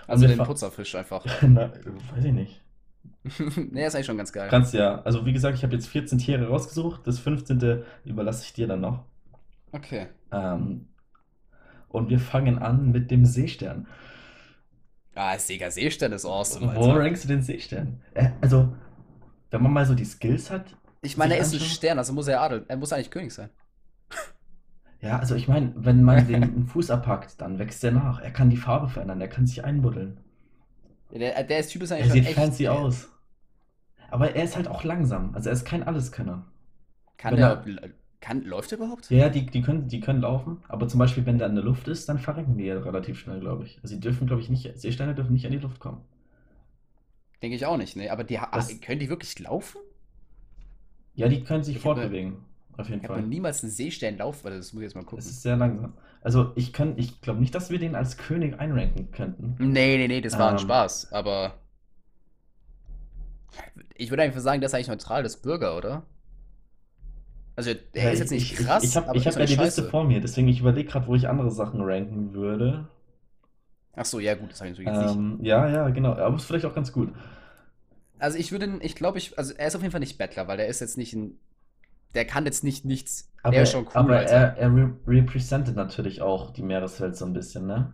Also 0.08 0.22
wir 0.28 0.36
den 0.36 0.46
Putzerfisch 0.46 0.96
einfach. 0.96 1.26
Na, 1.42 1.70
weiß 2.16 2.24
ich 2.24 2.32
nicht. 2.32 2.62
nee, 3.72 3.86
ist 3.86 3.96
eigentlich 3.96 4.06
schon 4.06 4.18
ganz 4.18 4.32
geil. 4.34 4.48
Kannst 4.50 4.74
ja, 4.74 5.02
also 5.04 5.26
wie 5.26 5.34
gesagt, 5.34 5.58
ich 5.58 5.64
habe 5.64 5.74
jetzt 5.74 5.88
14 5.88 6.18
Tiere 6.20 6.48
rausgesucht. 6.48 7.06
Das 7.06 7.20
15. 7.20 7.84
überlasse 8.06 8.44
ich 8.46 8.54
dir 8.54 8.68
dann 8.68 8.82
noch. 8.82 9.06
Okay. 9.72 10.08
Ähm, 10.32 10.88
und 11.90 12.10
wir 12.10 12.20
fangen 12.20 12.60
an 12.60 12.92
mit 12.92 13.12
dem 13.12 13.26
Seestern. 13.26 13.88
Ah, 15.16 15.38
Sega 15.40 15.72
Seestern 15.72 16.12
ist 16.14 16.26
awesome, 16.26 16.68
Wo 16.76 16.92
Alter. 16.92 17.00
rankst 17.00 17.24
du 17.24 17.28
den 17.28 17.42
Seestern? 17.42 18.02
Äh, 18.14 18.30
also, 18.42 18.74
wenn 19.52 19.64
man 19.64 19.74
mal 19.74 19.86
so 19.86 19.96
die 19.96 20.06
Skills 20.06 20.52
hat, 20.52 20.76
Ich 21.02 21.18
meine, 21.18 21.36
er 21.36 21.42
ist 21.42 21.54
ein? 21.54 21.60
Stern, 21.60 21.98
also 21.98 22.14
muss 22.14 22.28
er 22.28 22.42
Adel. 22.42 22.66
Er 22.68 22.78
muss 22.78 22.94
eigentlich 22.94 23.12
König 23.12 23.34
sein. 23.34 23.50
Ja, 25.02 25.18
also 25.20 25.34
ich 25.36 25.48
meine, 25.48 25.74
wenn 25.76 26.04
man 26.04 26.28
den 26.28 26.44
einen 26.44 26.68
Fuß 26.68 26.92
abpackt, 26.92 27.42
dann 27.42 27.58
wächst 27.60 27.82
der 27.84 27.92
nach. 27.94 28.20
Er 28.20 28.32
kann 28.32 28.50
die 28.50 28.58
Farbe 28.58 28.90
verändern, 28.90 29.22
er 29.22 29.28
kann 29.28 29.48
sich 29.48 29.64
einbuddeln. 29.64 30.20
Der, 31.12 31.44
der 31.44 31.60
ist 31.60 31.70
Typ 31.72 31.82
ist 31.84 31.92
Er 31.98 31.98
eigentlich 31.98 32.08
schon 32.08 32.22
sieht 32.24 32.26
echt. 32.26 32.36
fancy 32.36 32.68
äh, 32.70 32.70
aus. 32.70 33.10
Aber 34.10 34.36
er 34.36 34.44
ist 34.44 34.56
halt 34.56 34.68
auch 34.68 34.84
langsam. 34.84 35.34
Also 35.36 35.50
er 35.50 35.54
ist 35.54 35.66
kein 35.66 35.84
Alleskönner. 35.84 36.46
Kann 37.18 37.34
Wenn 37.34 37.40
der. 37.40 37.64
er- 37.82 37.90
Kann, 38.20 38.44
läuft 38.44 38.72
der 38.72 38.80
überhaupt? 38.80 39.10
Ja, 39.12 39.30
die, 39.30 39.46
die 39.46 39.62
können, 39.62 39.88
die 39.88 40.00
können 40.00 40.22
laufen, 40.22 40.58
aber 40.68 40.88
zum 40.88 40.98
Beispiel, 41.00 41.26
wenn 41.26 41.38
der 41.38 41.48
in 41.48 41.56
der 41.56 41.64
Luft 41.64 41.88
ist, 41.88 42.10
dann 42.10 42.18
verrecken 42.20 42.58
die 42.58 42.66
ja 42.66 42.78
relativ 42.80 43.20
schnell, 43.20 43.40
glaube 43.40 43.66
ich. 43.66 43.80
Also 43.84 43.96
die 43.96 44.02
dürfen, 44.02 44.28
glaube 44.28 44.42
ich, 44.42 44.50
nicht, 44.50 44.72
Seesterne 44.80 45.14
dürfen 45.16 45.34
nicht 45.34 45.46
in 45.46 45.52
die 45.52 45.60
Luft 45.60 45.80
kommen. 45.80 46.02
Denke 47.42 47.56
ich 47.56 47.66
auch 47.66 47.78
nicht, 47.78 47.96
ne? 47.96 48.12
Aber 48.12 48.24
die, 48.24 48.40
ha- 48.40 48.50
Das- 48.52 48.80
können 48.82 49.00
die 49.00 49.10
wirklich 49.10 49.38
laufen? 49.40 49.80
Ja, 51.16 51.28
die 51.28 51.44
können 51.44 51.64
sich 51.64 51.76
Ich 51.78 51.82
fortbewegen. 51.82 52.38
Auf 52.78 52.90
jeden 52.90 53.00
Ich 53.00 53.04
habe 53.10 53.16
noch 53.16 53.22
Fall. 53.22 53.30
niemals 53.30 53.64
einen 53.64 53.72
Seestern 53.72 54.18
laufen, 54.18 54.44
weil 54.44 54.58
das 54.58 54.72
muss 54.74 54.82
ich 54.82 54.86
jetzt 54.88 54.96
mal 54.96 55.04
gucken. 55.04 55.20
Es 55.20 55.26
ist 55.26 55.42
sehr 55.42 55.58
langsam. 55.58 55.94
Also 56.22 56.52
ich 56.56 56.74
kann, 56.74 56.98
ich 56.98 57.22
glaube 57.22 57.40
nicht, 57.40 57.56
dass 57.56 57.70
wir 57.72 57.80
den 57.80 57.96
als 57.96 58.18
König 58.18 58.60
einranken 58.60 59.12
könnten. 59.12 59.56
Nee, 59.60 59.98
nee, 59.98 60.08
nee, 60.08 60.22
das 60.22 60.38
war 60.38 60.50
ein 60.50 60.54
Ähm. 60.56 60.60
Spaß, 60.60 61.12
aber. 61.12 61.56
Ich 63.96 64.10
würde 64.10 64.24
einfach 64.24 64.40
sagen, 64.42 64.62
der 64.62 64.68
ist 64.68 64.74
eigentlich 64.74 64.88
neutral, 64.88 65.24
das 65.24 65.36
ist 65.36 65.42
Bürger, 65.42 65.76
oder? 65.78 66.04
Also, 67.58 67.74
der 67.74 68.04
Ja, 68.04 68.12
ist 68.12 68.20
jetzt 68.20 68.32
nicht 68.32 68.52
ich, 68.52 68.56
krass, 68.56 68.96
Ich, 68.96 68.96
ich 69.12 69.28
habe 69.28 69.36
hab 69.36 69.38
ja 69.38 69.42
doch 69.42 69.46
die 69.46 69.56
nicht 69.56 69.58
Liste 69.58 69.84
scheiße. 69.84 69.84
vor 69.84 70.04
mir, 70.06 70.22
deswegen 70.22 70.48
ich 70.48 70.60
überlege 70.62 70.90
gerade, 70.90 71.08
wo 71.08 71.16
ich 71.16 71.28
andere 71.28 71.52
Sachen 71.52 71.82
ranken 71.82 72.34
würde. 72.34 72.88
Ach 73.96 74.06
so, 74.06 74.20
ja, 74.22 74.36
gut, 74.36 74.52
das 74.52 74.60
habe 74.62 74.70
ich 74.70 74.72
natürlich 74.78 74.88
jetzt 74.92 75.00
nicht. 75.02 75.20
Ähm, 75.20 75.40
ja, 75.42 75.68
ja, 75.70 75.90
genau. 75.90 76.14
Aber 76.14 76.36
ist 76.36 76.46
vielleicht 76.46 76.66
auch 76.66 76.74
ganz 76.76 76.92
gut. 76.94 77.10
Also, 78.20 78.38
ich 78.38 78.52
würde, 78.52 78.80
ich 78.82 78.96
glaube, 78.96 79.18
ich, 79.20 79.38
also, 79.38 79.54
er 79.54 79.68
ist 79.68 79.76
auf 79.76 79.82
jeden 79.82 79.92
Fall 79.92 80.00
nicht 80.00 80.18
Bettler, 80.18 80.48
weil 80.48 80.58
der 80.58 80.68
ist 80.68 80.80
jetzt 80.82 80.98
nicht 80.98 81.14
ein. 81.14 81.40
Der 82.16 82.26
kann 82.26 82.46
jetzt 82.46 82.64
nicht 82.64 82.86
nichts. 82.86 83.32
Aber, 83.42 83.62
der 83.62 83.64
ist 83.64 83.72
schon 83.72 83.88
cool, 83.96 84.14
aber 84.14 84.16
Alter. 84.16 84.50
er, 84.50 84.58
er 84.58 84.70
re 84.76 84.96
representet 85.08 85.76
natürlich 85.76 86.22
auch 86.22 86.52
die 86.52 86.62
Meereswelt 86.62 87.16
so 87.18 87.26
ein 87.26 87.34
bisschen, 87.34 87.66
ne? 87.66 87.94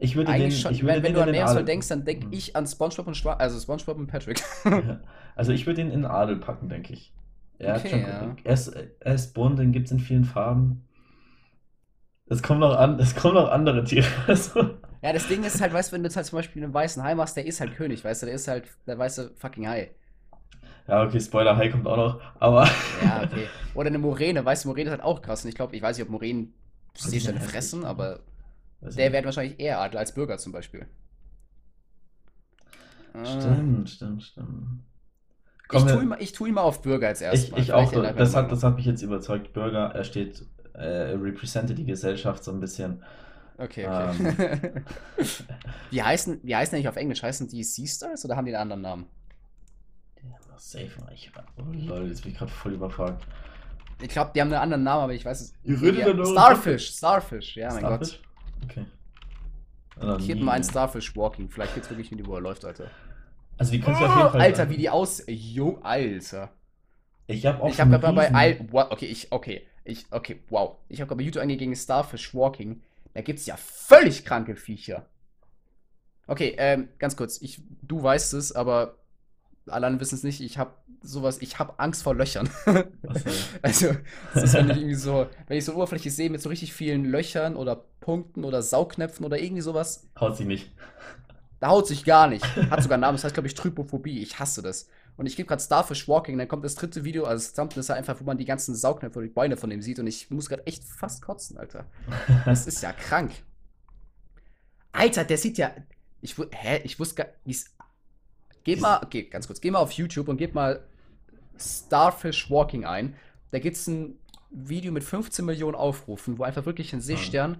Ich 0.00 0.16
würde 0.16 0.34
den, 0.34 0.42
Eigentlich 0.42 0.60
schon, 0.60 0.72
ich 0.72 0.82
würde 0.82 0.94
wenn, 0.94 1.02
wenn 1.02 1.12
den 1.12 1.14
du 1.14 1.20
an 1.22 1.26
den 1.28 1.36
Adel- 1.38 1.64
denkst, 1.64 1.88
dann 1.88 2.04
denke 2.04 2.26
Hm. 2.26 2.32
ich 2.32 2.56
an 2.56 2.66
Spongebob 2.66 3.06
und 3.06 3.16
Schwa 3.16 3.34
also 3.34 3.58
Spongebob 3.60 3.98
und 3.98 4.06
Patrick. 4.06 4.42
Also 5.36 5.52
ich 5.52 5.66
würde 5.66 5.80
ihn 5.80 5.90
in 5.90 6.04
Adel 6.04 6.36
packen, 6.36 6.68
denke 6.68 6.92
ich. 6.92 7.12
Er, 7.58 7.76
Okay, 7.76 7.90
schon, 7.90 8.00
ja. 8.00 8.36
er, 8.44 8.54
ist, 8.54 8.68
er 8.68 9.14
ist 9.14 9.34
bunt, 9.34 9.58
den 9.58 9.72
gibt 9.72 9.86
es 9.86 9.92
in 9.92 10.00
vielen 10.00 10.24
Farben. 10.24 10.84
Es 12.30 12.42
kommen 12.42 12.60
noch 12.60 12.74
an, 12.78 12.98
es 12.98 13.14
kommen 13.14 13.34
noch 13.34 13.50
andere 13.50 13.84
Tiere. 13.84 14.06
Also, 14.26 14.78
Ja, 15.02 15.12
das 15.12 15.26
Ding 15.26 15.44
ist 15.44 15.60
halt, 15.60 15.72
weißt 15.74 15.90
du, 15.92 15.94
wenn 15.94 16.02
du 16.02 16.08
jetzt 16.08 16.16
halt 16.16 16.26
zum 16.26 16.38
Beispiel 16.38 16.62
einen 16.64 16.72
weißen 16.74 17.02
Hai 17.02 17.14
machst, 17.14 17.36
der 17.36 17.44
ist 17.46 17.60
halt 17.60 17.74
König, 17.74 18.02
weißt 18.04 18.22
du, 18.22 18.26
der 18.26 18.34
ist 18.34 18.48
halt 18.48 18.64
der 18.86 18.98
weiße 18.98 19.34
fucking 19.36 19.66
Hai. 19.68 19.94
ja, 20.88 21.02
okay, 21.04 21.20
Spoiler, 21.20 21.56
Hai 21.56 21.68
kommt 21.68 21.86
auch 21.86 21.96
noch, 21.96 22.20
aber 22.40 22.68
Ja, 22.92 23.22
okay. 23.22 23.50
Oder 23.72 23.88
eine 23.88 23.98
Moräne, 23.98 24.44
weißt 24.44 24.64
du, 24.64 24.68
Moräne 24.68 24.90
ist 24.90 24.92
halt 24.92 25.02
auch 25.02 25.22
krass. 25.22 25.44
Und 25.44 25.48
ich 25.50 25.54
glaube, 25.54 25.76
ich 25.76 25.82
weiß 25.82 25.96
nicht, 25.96 26.04
ob 26.06 26.10
Moränen 26.10 26.54
Seesterne 26.96 27.40
fressen, 27.40 27.84
aber 27.84 28.20
Weiß 28.80 28.96
der 28.96 29.12
wäre 29.12 29.24
wahrscheinlich 29.24 29.60
eher 29.60 29.80
Adler 29.80 30.00
als 30.00 30.14
Bürger 30.14 30.38
zum 30.38 30.52
Beispiel. 30.52 30.86
Äh, 33.14 33.24
Stimmt, 33.26 33.90
stimmt, 33.90 34.22
stimmt. 34.22 34.82
Ich 35.62 35.68
Kommen 35.68 35.86
wir- 35.86 35.94
tue, 35.94 36.02
ihn, 36.04 36.14
ich 36.18 36.32
tu 36.32 36.46
ihn 36.46 36.54
mal 36.54 36.62
auf 36.62 36.82
Bürger 36.82 37.08
als 37.08 37.20
Ich, 37.20 37.26
erstes. 37.26 37.58
ich 37.58 37.72
auch, 37.72 37.92
das 37.92 38.34
hat, 38.34 38.50
das 38.50 38.62
hat 38.62 38.76
mich 38.76 38.86
jetzt 38.86 39.02
überzeugt. 39.02 39.52
Bürger, 39.52 39.92
er 39.94 40.04
steht, 40.04 40.44
äh, 40.74 41.12
representet 41.14 41.78
die 41.78 41.84
Gesellschaft 41.84 42.42
so 42.42 42.50
ein 42.52 42.60
bisschen. 42.60 43.02
Okay, 43.58 43.86
okay. 43.86 44.60
Ähm. 44.64 44.84
wie, 45.90 46.02
heißen, 46.02 46.40
wie 46.42 46.56
heißen 46.56 46.70
die 46.72 46.76
eigentlich 46.76 46.88
auf 46.88 46.96
Englisch? 46.96 47.22
Heißen 47.22 47.46
die 47.48 47.62
Sea 47.62 47.86
Stars 47.86 48.24
oder 48.24 48.36
haben 48.36 48.46
die 48.46 48.54
einen 48.54 48.62
anderen 48.72 48.82
Namen? 48.82 49.06
Safe, 50.56 50.90
ich, 51.14 51.32
oh 51.56 51.62
lol, 51.72 52.08
jetzt 52.08 52.22
bin 52.22 52.32
ich 52.32 52.38
gerade 52.38 52.50
voll 52.52 52.74
überfragt. 52.74 53.26
Ich 54.02 54.08
glaube, 54.10 54.30
die 54.34 54.40
haben 54.42 54.48
einen 54.48 54.60
anderen 54.62 54.82
Namen, 54.82 55.04
aber 55.04 55.14
ich 55.14 55.24
weiß 55.24 55.40
es 55.40 55.54
Ihr 55.62 55.80
redet 55.80 56.18
Ja, 56.18 56.24
Starfish, 56.26 56.96
Starfish, 56.96 57.56
ja, 57.56 57.68
mein 57.70 57.78
Starfish? 57.78 58.20
Okay. 58.70 58.86
Gott. 60.00 60.20
Hier 60.22 60.36
mal 60.36 60.52
ein 60.52 60.64
Starfish 60.64 61.14
Walking. 61.16 61.50
Vielleicht 61.50 61.74
geht's 61.74 61.90
wirklich 61.90 62.10
mit, 62.10 62.26
wo 62.26 62.34
er 62.34 62.40
läuft, 62.40 62.64
Alter. 62.64 62.90
Also 63.58 63.72
die 63.72 63.80
können 63.80 63.96
sich 63.96 64.06
auf 64.06 64.14
jeden 64.16 64.26
Oh, 64.28 64.30
Fall. 64.30 64.40
Alter, 64.40 64.70
wie 64.70 64.76
die 64.76 64.88
aus. 64.88 65.22
Jo, 65.26 65.78
Alter. 65.82 66.50
Ich 67.26 67.44
habe 67.46 67.62
auch 67.62 67.68
Ich 67.68 67.80
habe 67.80 67.92
schon 67.92 68.00
gerade 68.00 68.16
bei 68.16 68.32
Al 68.32 68.68
okay, 68.90 69.06
ich 69.06 69.30
okay, 69.30 69.66
ich 69.84 70.06
okay, 70.10 70.40
wow. 70.48 70.76
Ich 70.88 71.00
habe 71.00 71.08
gerade 71.08 71.18
bei 71.18 71.24
YouTube 71.24 71.42
eingegeben 71.42 71.76
Starfish 71.76 72.34
Walking. 72.34 72.82
Da 73.12 73.20
gibt's 73.20 73.46
ja 73.46 73.56
völlig 73.56 74.24
kranke 74.24 74.56
Viecher. 74.56 75.06
Okay, 76.26 76.54
ähm, 76.58 76.88
ganz 76.98 77.16
kurz, 77.16 77.42
ich 77.42 77.60
du 77.82 78.02
weißt 78.02 78.34
es, 78.34 78.52
aber 78.52 78.96
alle 79.66 79.86
anderen 79.86 80.00
wissen 80.00 80.14
es 80.14 80.22
nicht. 80.22 80.40
Ich 80.40 80.58
habe 80.58 80.74
sowas, 81.02 81.38
ich 81.42 81.58
habe 81.58 81.78
Angst 81.78 82.02
vor 82.02 82.14
Löchern. 82.14 82.48
Was 83.02 83.24
also, 83.62 83.94
das 84.34 84.44
ist, 84.44 84.54
wenn 84.54 84.70
ich 84.70 84.76
irgendwie 84.76 84.94
so, 84.94 85.26
wenn 85.46 85.58
ich 85.58 85.64
so 85.64 85.72
eine 85.72 85.78
Oberfläche 85.78 86.10
sehe 86.10 86.30
mit 86.30 86.40
so 86.40 86.48
richtig 86.48 86.72
vielen 86.72 87.04
Löchern 87.04 87.56
oder 87.56 87.84
Punkten 88.00 88.44
oder 88.44 88.62
Saugnäpfen 88.62 89.24
oder 89.26 89.38
irgendwie 89.38 89.62
sowas, 89.62 90.08
Haut 90.18 90.36
sie 90.36 90.44
nicht. 90.44 90.70
da 91.60 91.68
haut 91.68 91.86
sich 91.86 92.04
gar 92.04 92.28
nicht. 92.28 92.44
Hat 92.70 92.82
sogar 92.82 92.94
einen 92.96 93.02
Namen, 93.02 93.16
das 93.16 93.24
heißt, 93.24 93.34
glaube 93.34 93.46
ich, 93.48 93.54
Trypophobie. 93.54 94.20
Ich 94.20 94.38
hasse 94.38 94.62
das. 94.62 94.88
Und 95.16 95.26
ich 95.26 95.36
gebe 95.36 95.46
gerade 95.46 95.62
Starfish 95.62 96.08
Walking, 96.08 96.38
dann 96.38 96.48
kommt 96.48 96.64
das 96.64 96.74
dritte 96.76 97.04
Video, 97.04 97.24
also 97.24 97.44
das 97.44 97.52
Thumbnail 97.52 97.80
ist 97.80 97.90
halt 97.90 97.98
einfach, 97.98 98.18
wo 98.20 98.24
man 98.24 98.38
die 98.38 98.46
ganzen 98.46 98.74
Saugnäpfe 98.74 99.18
oder 99.18 99.26
die 99.26 99.34
Beine 99.34 99.58
von 99.58 99.68
dem 99.68 99.82
sieht 99.82 99.98
und 99.98 100.06
ich 100.06 100.30
muss 100.30 100.48
gerade 100.48 100.66
echt 100.66 100.82
fast 100.82 101.20
kotzen, 101.20 101.58
Alter. 101.58 101.84
Das 102.46 102.66
ist 102.66 102.82
ja 102.82 102.92
krank. 102.94 103.32
Alter, 104.92 105.24
der 105.24 105.36
sieht 105.36 105.58
ja. 105.58 105.72
Ich, 106.22 106.36
hä? 106.38 106.80
Ich 106.84 106.98
wusste 106.98 107.16
gar 107.16 107.26
nicht. 107.44 107.66
Geh 108.64 108.76
mal, 108.76 109.00
okay, 109.04 109.24
ganz 109.24 109.46
kurz, 109.46 109.60
geh 109.60 109.70
mal 109.70 109.78
auf 109.80 109.92
YouTube 109.92 110.28
und 110.28 110.38
gib 110.38 110.54
mal 110.54 110.82
Starfish 111.58 112.50
Walking 112.50 112.84
ein. 112.86 113.14
Da 113.50 113.58
gibt's 113.58 113.86
ein 113.86 114.18
Video 114.50 114.90
mit 114.92 115.04
15 115.04 115.44
Millionen 115.44 115.74
Aufrufen, 115.74 116.38
wo 116.38 116.44
einfach 116.44 116.66
wirklich 116.66 116.92
ein 116.92 117.00
Seestern. 117.00 117.58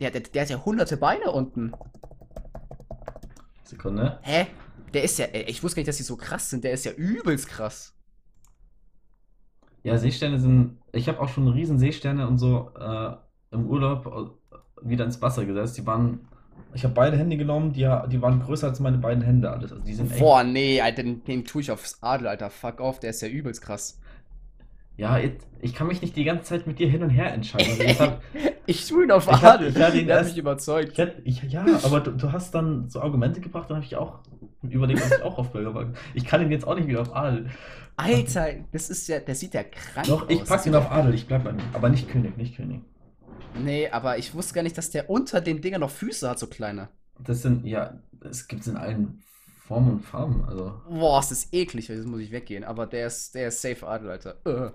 Der, 0.00 0.10
der, 0.10 0.20
der 0.20 0.42
hat 0.42 0.50
ja 0.50 0.64
hunderte 0.64 0.96
Beine 0.96 1.30
unten. 1.30 1.72
Sekunde. 3.64 4.18
Hä? 4.22 4.46
Der 4.92 5.02
ist 5.02 5.18
ja. 5.18 5.26
ey, 5.26 5.44
Ich 5.48 5.62
wusste 5.62 5.76
gar 5.76 5.80
nicht, 5.80 5.88
dass 5.88 5.96
die 5.96 6.02
so 6.02 6.16
krass 6.16 6.50
sind. 6.50 6.64
Der 6.64 6.72
ist 6.72 6.84
ja 6.84 6.92
übelst 6.92 7.48
krass. 7.48 7.94
Ja, 9.82 9.98
Seesterne 9.98 10.38
sind. 10.38 10.78
Ich 10.92 11.08
habe 11.08 11.20
auch 11.20 11.28
schon 11.28 11.48
riesen 11.48 11.78
Seesterne 11.78 12.26
und 12.26 12.38
so 12.38 12.70
äh, 12.78 13.12
im 13.52 13.68
Urlaub 13.68 14.34
äh, 14.52 14.56
wieder 14.88 15.04
ins 15.04 15.22
Wasser 15.22 15.44
gesetzt. 15.44 15.78
Die 15.78 15.86
waren. 15.86 16.28
Ich 16.74 16.84
habe 16.84 16.94
beide 16.94 17.16
Hände 17.16 17.36
genommen, 17.36 17.72
die, 17.72 17.88
die 18.08 18.20
waren 18.20 18.40
größer 18.40 18.68
als 18.68 18.80
meine 18.80 18.98
beiden 18.98 19.22
Hände 19.22 19.50
alles. 19.50 19.72
Also 19.72 19.82
die 19.82 19.94
sind 19.94 20.10
echt. 20.10 20.20
Boah, 20.20 20.44
nee, 20.44 20.80
Alter, 20.80 21.02
den, 21.02 21.24
den 21.24 21.44
tue 21.44 21.62
ich 21.62 21.70
aufs 21.70 22.02
Adel, 22.02 22.26
Alter. 22.26 22.50
Fuck 22.50 22.80
off, 22.80 23.00
der 23.00 23.10
ist 23.10 23.22
ja 23.22 23.28
übelst 23.28 23.62
krass. 23.62 23.98
Ja, 24.96 25.18
it, 25.18 25.40
ich 25.60 25.74
kann 25.74 25.86
mich 25.86 26.02
nicht 26.02 26.16
die 26.16 26.24
ganze 26.24 26.44
Zeit 26.44 26.66
mit 26.66 26.78
dir 26.78 26.88
hin 26.88 27.02
und 27.02 27.10
her 27.10 27.32
entscheiden. 27.32 27.86
Also 27.86 28.18
ich 28.66 28.76
hab, 28.76 28.82
Ich 28.82 28.88
tue 28.88 29.04
ihn 29.04 29.10
auf 29.10 29.26
Ich 29.26 29.32
hab- 29.32 29.54
Adel. 29.54 29.68
ich 29.68 29.80
hab 29.82 29.94
ihn 29.94 30.06
der 30.06 30.18
hat 30.20 30.26
mich 30.26 30.36
überzeugt. 30.38 30.92
ich, 30.92 30.98
hätt- 30.98 31.20
ich, 31.24 31.42
ja, 31.44 31.64
aber 31.84 32.00
du, 32.00 32.12
du 32.12 32.32
hast 32.32 32.54
dann 32.54 32.88
so 32.88 33.00
Argumente 33.00 33.40
gebracht, 33.40 33.68
dann 33.70 33.76
habe 33.76 33.86
ich 33.86 33.96
auch 33.96 34.20
überlegt, 34.62 35.02
ob 35.04 35.12
ich 35.18 35.22
auch 35.22 35.38
auf 35.38 35.52
Bürger 35.52 35.72
packen. 35.72 35.94
Ich 36.14 36.24
kann 36.24 36.42
ihn 36.42 36.50
jetzt 36.50 36.66
auch 36.66 36.74
nicht 36.74 36.88
wieder 36.88 37.02
auf 37.02 37.14
Adel. 37.14 37.48
Alter, 37.96 38.48
das 38.72 38.90
ist 38.90 39.08
ja, 39.08 39.20
der 39.20 39.34
sieht 39.34 39.54
ja 39.54 39.62
krank 39.64 40.06
Doch, 40.06 40.28
ich 40.28 40.42
aus. 40.42 40.48
pack 40.48 40.58
Das 40.58 40.66
ihn 40.66 40.72
sieht 40.72 40.80
auf 40.82 40.90
Adel, 40.90 41.14
ich 41.14 41.26
bleib 41.26 41.44
bei 41.44 41.50
ihm. 41.50 41.58
Aber 41.72 41.88
nicht 41.88 42.08
König, 42.08 42.36
nicht 42.36 42.56
König. 42.56 42.80
Nee, 43.58 43.88
aber 43.88 44.18
ich 44.18 44.34
wusste 44.34 44.52
gar 44.54 44.62
nicht, 44.62 44.76
dass 44.76 44.90
der 44.90 45.08
unter 45.08 45.40
den 45.40 45.62
Dingern 45.62 45.80
noch 45.80 45.90
Füße 45.90 46.28
hat, 46.28 46.38
so 46.38 46.46
kleine. 46.46 46.88
Das 47.18 47.40
sind, 47.42 47.64
ja, 47.64 47.98
es 48.28 48.48
gibt 48.48 48.66
in 48.66 48.76
allen 48.76 49.22
Formen 49.66 49.92
und 49.92 50.00
Farben. 50.04 50.44
Also, 50.46 50.74
Boah, 50.90 51.20
ist 51.20 51.30
das 51.30 51.48
eklig, 51.52 51.88
jetzt 51.88 52.06
muss 52.06 52.20
ich 52.20 52.30
weggehen. 52.32 52.64
Aber 52.64 52.86
der 52.86 53.06
ist, 53.06 53.34
der 53.34 53.48
ist 53.48 53.62
safe 53.62 53.86
Adel, 53.86 54.10
Alter. 54.10 54.36
Äh. 54.44 54.70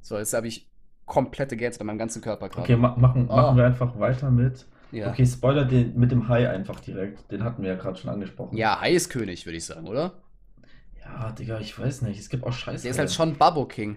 So, 0.00 0.16
jetzt 0.18 0.32
habe 0.34 0.46
ich 0.46 0.70
komplette 1.06 1.56
Gänse 1.56 1.80
an 1.80 1.86
meinem 1.86 1.98
ganzen 1.98 2.22
Körper 2.22 2.48
gerade. 2.48 2.62
okay, 2.62 2.76
ma 2.76 2.96
machen, 2.96 3.28
Ah. 3.30 3.36
machen 3.36 3.56
wir 3.56 3.66
einfach 3.66 3.98
weiter 3.98 4.30
mit. 4.30 4.66
Ja. 4.92 5.10
Okay, 5.10 5.24
Spoiler 5.26 5.64
den, 5.64 5.98
mit 5.98 6.10
dem 6.12 6.28
Hai 6.28 6.48
einfach 6.50 6.78
direkt. 6.80 7.30
Den 7.32 7.44
hatten 7.44 7.62
wir 7.62 7.70
ja 7.70 7.76
gerade 7.76 7.98
schon 7.98 8.10
angesprochen. 8.10 8.56
Ja, 8.56 8.80
Hai 8.80 8.92
ist 8.92 9.08
König, 9.08 9.46
würde 9.46 9.56
ich 9.56 9.64
sagen, 9.64 9.86
oder? 9.88 10.12
Ja, 11.00 11.32
Digga, 11.32 11.58
ich 11.60 11.78
weiß 11.78 12.02
nicht. 12.02 12.20
Es 12.20 12.28
gibt 12.28 12.44
auch 12.44 12.52
Scheiße. 12.52 12.82
Der 12.82 12.90
ist 12.92 12.98
halt 12.98 13.10
schon 13.10 13.36
Babbo 13.36 13.64
King. 13.66 13.96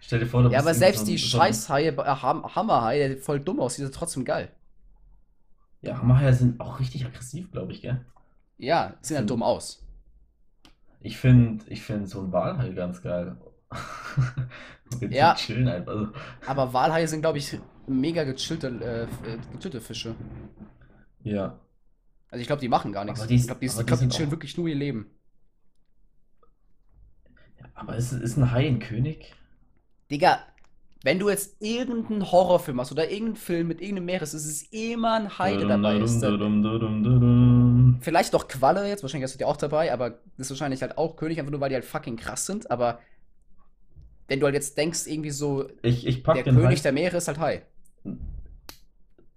Stell 0.00 0.20
dir 0.20 0.26
vor, 0.26 0.42
du 0.44 0.50
Ja, 0.50 0.60
aber 0.60 0.74
selbst 0.74 1.00
so 1.00 1.06
die 1.06 1.18
so 1.18 1.26
Scheißhaie, 1.38 1.88
äh, 1.88 1.96
Ham 1.96 2.44
Hammerhai, 2.54 2.98
der 3.08 3.16
voll 3.18 3.40
dumm 3.40 3.58
aussieht, 3.58 3.84
ist 3.84 3.94
trotzdem 3.94 4.24
geil. 4.24 4.50
Ja, 5.80 5.98
Hammerhaie 5.98 6.32
sind 6.32 6.60
auch 6.60 6.78
richtig 6.78 7.04
aggressiv, 7.06 7.50
glaube 7.50 7.72
ich, 7.72 7.82
gell? 7.82 8.04
Ja, 8.58 8.94
sehen 9.00 9.16
halt 9.16 9.22
Sind- 9.22 9.30
dumm 9.30 9.42
aus. 9.42 9.84
Ich 11.00 11.16
finde 11.16 11.64
ich 11.68 11.82
find 11.82 12.08
so 12.08 12.20
ein 12.20 12.32
Walhai 12.32 12.70
ganz 12.70 13.02
geil. 13.02 13.36
Ja. 15.10 15.34
chillen 15.34 15.68
einfach. 15.68 15.92
Also, 15.92 16.12
Aber 16.46 16.72
Walhaie 16.72 17.06
sind, 17.06 17.20
glaube 17.20 17.38
ich, 17.38 17.58
mega 17.86 18.24
gechillte, 18.24 18.68
äh, 18.68 19.02
äh, 19.32 19.38
gechillte 19.52 19.80
Fische. 19.80 20.14
ja. 21.22 21.58
Also 22.30 22.42
ich 22.42 22.46
glaube, 22.46 22.60
die 22.60 22.68
machen 22.68 22.92
gar 22.92 23.06
nichts. 23.06 23.26
Die- 23.26 23.36
ich 23.36 23.44
glaube, 23.46 23.60
die, 23.60 23.66
ich 23.66 23.86
glaub, 23.86 23.98
die 24.00 24.08
chillen 24.08 24.28
auch- 24.28 24.32
wirklich 24.32 24.56
nur 24.58 24.68
ihr 24.68 24.74
Leben. 24.74 25.06
Aber 27.74 27.96
ist, 27.96 28.12
ist 28.12 28.36
ein 28.36 28.50
Hai 28.50 28.66
ein 28.66 28.80
König? 28.80 29.34
Digga, 30.10 30.40
wenn 31.04 31.18
du 31.18 31.28
jetzt 31.30 31.56
irgendeinen 31.62 32.30
Horrorfilm 32.30 32.80
hast 32.80 32.92
oder 32.92 33.04
irgendeinen 33.08 33.36
Film 33.36 33.68
mit 33.68 33.80
irgendeinem 33.80 34.06
Meeres, 34.06 34.34
ist 34.34 34.46
es 34.46 34.62
immer 34.72 35.14
ein 35.14 35.38
Hai, 35.38 35.56
der 35.56 35.68
dabei 35.68 35.98
ist. 35.98 36.20
Vielleicht 38.04 38.32
noch 38.32 38.48
Qualle 38.48 38.88
jetzt, 38.88 39.02
wahrscheinlich 39.02 39.24
hast 39.24 39.34
du 39.34 39.38
die 39.38 39.44
auch 39.44 39.56
dabei, 39.56 39.92
aber 39.92 40.10
das 40.36 40.46
ist 40.46 40.50
wahrscheinlich 40.50 40.82
halt 40.82 40.98
auch 40.98 41.16
König, 41.16 41.38
einfach 41.38 41.52
nur 41.52 41.60
weil 41.60 41.68
die 41.70 41.76
halt 41.76 41.84
fucking 41.84 42.16
krass 42.16 42.46
sind, 42.46 42.70
aber 42.70 42.98
wenn 44.28 44.40
du 44.40 44.46
halt 44.46 44.54
jetzt 44.54 44.76
denkst, 44.78 45.06
irgendwie 45.06 45.30
so, 45.30 45.66
Ich, 45.82 46.06
ich 46.06 46.22
der 46.22 46.42
König 46.44 46.64
halt. 46.64 46.84
der 46.84 46.92
Meere 46.92 47.16
ist 47.16 47.28
halt 47.28 47.38
Hai. 47.38 47.62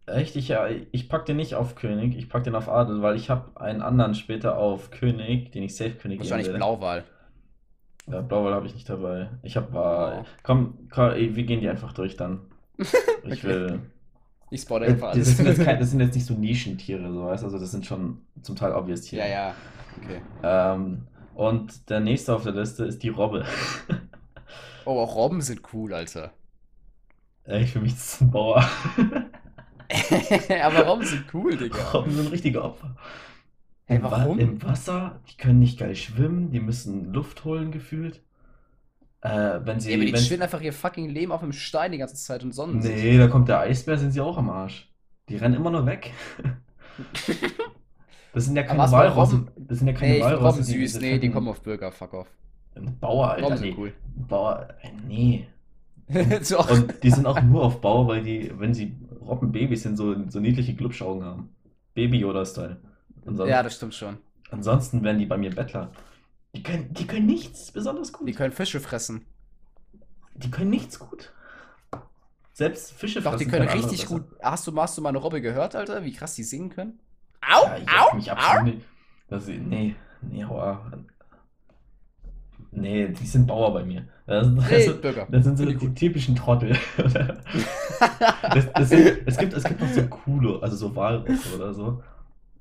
Echt? 0.08 0.36
Ich, 0.36 0.50
ja, 0.50 0.68
ich 0.92 1.08
pack 1.10 1.26
den 1.26 1.38
nicht 1.38 1.56
auf 1.56 1.76
König, 1.76 2.18
ich 2.18 2.28
pack 2.28 2.44
den 2.44 2.56
auf 2.56 2.68
Adel, 2.68 3.02
weil 3.02 3.16
ich 3.16 3.30
habe 3.30 3.60
einen 3.60 3.82
anderen 3.82 4.14
später 4.16 4.58
auf 4.58 4.92
König, 4.92 5.52
den 5.52 5.64
ich 5.64 5.76
Safe 5.76 5.92
König 5.92 6.18
geben 6.18 6.30
Wahrscheinlich 6.30 6.48
will. 6.48 6.56
Blauwal. 6.58 7.04
Ja, 8.08 8.22
Blauwal 8.22 8.54
habe 8.54 8.66
ich 8.66 8.74
nicht 8.74 8.90
dabei. 8.90 9.30
Ich 9.44 9.56
habe 9.56 9.72
Wal. 9.74 10.20
Oh. 10.22 10.26
Komm, 10.44 10.90
komm, 10.90 11.14
wir 11.16 11.44
gehen 11.44 11.62
die 11.62 11.70
einfach 11.70 11.94
durch 11.94 12.18
dann. 12.18 12.42
Ich 13.24 13.44
Okay. 13.44 13.44
will. 13.44 13.80
Ich 14.50 14.62
spawne 14.62 14.88
Äh, 14.88 14.90
einfach 14.90 15.10
das, 15.10 15.18
alles. 15.18 15.38
sind 15.38 15.46
jetzt 15.46 15.64
kein, 15.64 15.80
das 15.80 15.92
sind 15.92 16.00
jetzt 16.02 16.16
nicht 16.16 16.26
so 16.26 16.34
Nischentiere, 16.34 17.14
so 17.14 17.26
weißt? 17.28 17.44
Also 17.46 17.60
das 17.60 17.72
sind 17.72 17.86
schon 17.86 18.18
zum 18.42 18.56
Teil 18.56 18.74
obvious 18.74 19.02
Tiere. 19.02 19.22
ja, 19.28 19.32
ja. 19.32 19.56
Okay. 20.04 20.22
Ähm, 20.44 21.04
und 21.36 21.90
der 21.90 22.00
nächste 22.02 22.36
auf 22.36 22.44
der 22.44 22.54
Liste 22.54 22.86
ist 22.86 23.04
die 23.04 23.10
Robbe. 23.10 23.46
Oh, 24.86 25.00
auch 25.00 25.16
Robben 25.16 25.42
sind 25.42 25.74
cool, 25.74 25.92
Alter. 25.94 26.34
Ey, 27.46 27.66
für 27.68 27.80
mich 27.82 27.94
ist 27.94 28.22
ein 28.22 28.32
Bauer. 28.32 28.64
Aber 30.64 30.86
Robben 30.86 31.06
sind 31.06 31.26
cool, 31.34 31.58
Digga. 31.58 31.92
Robben 31.92 32.12
sind 32.12 32.32
richtige 32.32 32.64
Opfer. 32.64 32.96
Hey, 33.86 33.98
Im 33.98 34.04
Wa- 34.04 34.12
warum? 34.12 34.40
Im 34.40 34.62
Wasser, 34.64 35.22
die 35.30 35.38
können 35.38 35.60
nicht 35.60 35.80
geil 35.80 35.96
schwimmen, 35.96 36.52
die 36.52 36.60
müssen 36.60 37.12
Luft 37.14 37.44
holen 37.44 37.72
gefühlt. 37.72 38.22
Äh, 39.22 39.60
wenn 39.66 39.80
sie, 39.80 39.92
Ja, 39.92 39.98
aber 39.98 40.06
die 40.06 40.14
wenn, 40.14 40.24
chillen 40.24 40.42
einfach 40.42 40.62
ihr 40.62 40.74
fucking 40.74 41.10
Leben 41.10 41.32
auf 41.32 41.42
dem 41.42 41.52
Stein 41.54 41.92
die 41.92 41.98
ganze 41.98 42.16
Zeit 42.16 42.44
und 42.44 42.54
sonnen. 42.54 42.80
Nee, 42.80 43.18
da 43.18 43.28
kommt 43.28 43.50
der 43.50 43.60
Eisbär, 43.60 43.98
sind 43.98 44.12
sie 44.12 44.22
auch 44.22 44.38
am 44.38 44.50
Arsch. 44.50 44.92
Die 45.30 45.38
rennen 45.38 45.56
immer 45.56 45.72
nur 45.72 45.86
weg. 45.86 46.12
Das 48.34 48.46
sind 48.46 48.56
ja 48.56 48.64
keine 48.64 48.80
Walrosse. 48.92 49.36
Robben? 49.36 49.52
Das 49.58 49.78
sind 49.80 49.88
ja 49.88 49.94
keine 49.94 50.14
Nee, 50.14 50.20
ich 50.20 50.24
Walrosse. 50.24 50.46
Robben 50.48 50.64
süß. 50.64 51.00
Nee, 51.02 51.20
die 51.20 51.30
kommen 51.30 51.48
auf 51.48 51.62
Bürger, 51.62 51.92
fuck 51.92 52.14
off. 52.14 52.28
Ein 52.76 52.98
Bauer, 53.00 53.32
Alter, 53.32 53.60
nee. 53.60 53.76
cool. 53.78 53.94
Bauer, 54.16 54.68
nee. 55.08 55.48
Doch. 56.50 56.70
Und 56.70 57.04
die 57.04 57.12
sind 57.12 57.26
auch 57.26 57.42
nur 57.42 57.64
auf 57.64 57.82
Bauer, 57.82 58.08
weil 58.08 58.24
die, 58.24 58.52
wenn 58.58 58.74
sie 58.74 58.96
Robbenbabys 59.22 59.84
sind, 59.84 59.98
so, 59.98 60.16
so 60.30 60.40
niedliche 60.40 60.74
Glubschaugen 60.74 61.24
haben. 61.24 61.50
Baby-Yoda-Style. 61.94 62.78
Ja, 63.46 63.62
das 63.64 63.76
stimmt 63.76 63.94
schon. 63.94 64.18
ansonsten 64.50 65.04
wären 65.04 65.20
die 65.20 65.26
bei 65.26 65.38
mir 65.38 65.52
Bettler. 65.52 65.92
Die 66.56 66.64
können, 66.64 66.94
die 66.94 67.08
können 67.08 67.26
nichts 67.26 67.72
besonders 67.72 68.12
gut. 68.12 68.28
Die 68.28 68.34
können 68.34 68.52
Fische 68.52 68.80
fressen. 68.80 69.26
Die 70.36 70.50
können 70.50 70.70
nichts 70.70 71.00
gut. 71.00 71.32
Selbst 72.54 72.92
Fische 72.94 73.22
Doch, 73.22 73.32
die 73.36 73.46
fressen 73.46 73.52
können 73.52 73.70
andere 73.70 73.90
richtig 73.90 74.08
gut. 74.08 74.24
Hast 74.42 74.68
du, 74.68 74.76
hast 74.76 74.98
du 74.98 75.02
mal 75.02 75.10
eine 75.10 75.20
Robbe 75.20 75.42
gehört, 75.42 75.76
Alter? 75.76 76.04
Wie 76.04 76.12
krass 76.12 76.36
die 76.36 76.44
singen 76.44 76.70
können? 76.70 77.00
Au! 77.42 77.66
Ja, 77.66 77.78
ich 77.78 77.90
au! 77.90 78.16
mich 78.16 78.32
absolut 78.32 78.76
nicht. 78.76 78.88
Das, 79.30 79.48
nee, 79.48 79.96
nee, 80.22 80.44
hau. 80.44 80.78
Nee, 82.72 83.10
die 83.10 83.26
sind 83.28 83.48
Bauer 83.48 83.74
bei 83.74 83.84
mir. 83.84 84.08
Das, 84.26 84.48
das, 84.56 84.66
Nee, 84.70 84.86
das, 84.86 85.02
Bürger. 85.02 85.28
das 85.28 85.44
sind 85.44 85.58
so 85.58 85.66
die 85.66 85.76
gut. 85.76 85.96
typischen 85.96 86.36
Trottel. 86.36 86.78
das, 88.54 88.74
das 88.74 88.90
sind, 88.90 89.22
es, 89.26 89.38
gibt, 89.38 89.54
es 89.54 89.64
gibt 89.64 89.82
noch 89.82 89.90
so 89.90 90.08
coole, 90.08 90.62
also 90.62 90.76
so 90.78 90.96
Walrosse 90.96 91.54
oder 91.56 91.74
so. 91.74 92.02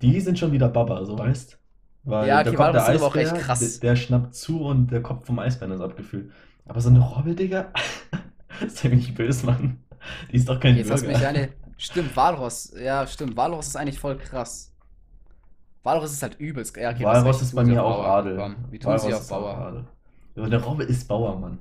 Die 0.03 0.21
sind 0.21 0.39
schon 0.39 0.53
wieder 0.53 0.69
Baba, 0.69 1.05
so 1.05 1.19
weißt 1.19 1.59
Weil 2.05 2.29
Ja, 2.29 2.43
da 2.43 2.51
okay, 2.51 2.57
kommt 2.57 2.75
der 2.75 2.83
aber 2.89 3.07
auch 3.07 3.17
Eisbär, 3.17 3.23
echt 3.23 3.37
krass. 3.37 3.81
Der, 3.81 3.91
der 3.91 3.97
schnappt 3.97 4.35
zu 4.35 4.63
und 4.65 4.89
der 4.91 5.03
Kopf 5.03 5.27
vom 5.27 5.39
Eisbären 5.39 5.73
ist 5.73 5.81
abgefüllt. 5.81 6.33
Aber 6.67 6.81
so 6.81 6.89
eine 6.91 7.01
Robbe, 7.01 7.35
Digga, 7.35 7.73
sei 8.69 8.89
mir 8.89 8.97
nicht 8.97 9.15
böse, 9.15 9.47
Mann. 9.47 9.85
Die 10.33 10.37
ist 10.37 10.49
doch 10.49 10.61
kein 10.61 10.77
Jetzt 10.77 10.91
hast 10.91 11.07
du 11.07 11.07
Bürger. 11.07 11.13
mich 11.13 11.27
eine. 11.27 11.55
Stimmt, 11.77 12.17
Walross. 12.17 12.73
Ja, 12.79 13.07
stimmt. 13.07 13.37
Walross 13.37 13.69
ist 13.69 13.77
eigentlich 13.77 13.99
voll 13.99 14.19
krass. 14.19 14.75
Walross 15.83 16.13
ist 16.13 16.23
halt 16.23 16.39
übelst. 16.41 16.77
Ja, 16.77 16.91
okay, 16.91 17.05
Walross 17.05 17.43
ist 17.43 17.53
die 17.53 17.57
bei 17.57 17.65
mir 17.65 17.85
auch 17.85 18.03
Bauer. 18.03 18.07
Adel. 18.07 18.47
Wie 18.71 18.79
tun 18.79 18.89
Walross 18.89 19.03
sie 19.03 19.15
auf 19.15 19.23
ist 19.23 19.33
auch 19.33 19.41
Bauer? 19.41 19.59
Adel. 19.59 19.89
Ja, 20.41 20.57
Eine 20.57 20.62
Robbe 20.62 20.84
ist 20.84 21.09
Bauer, 21.09 21.38
Mann. 21.38 21.59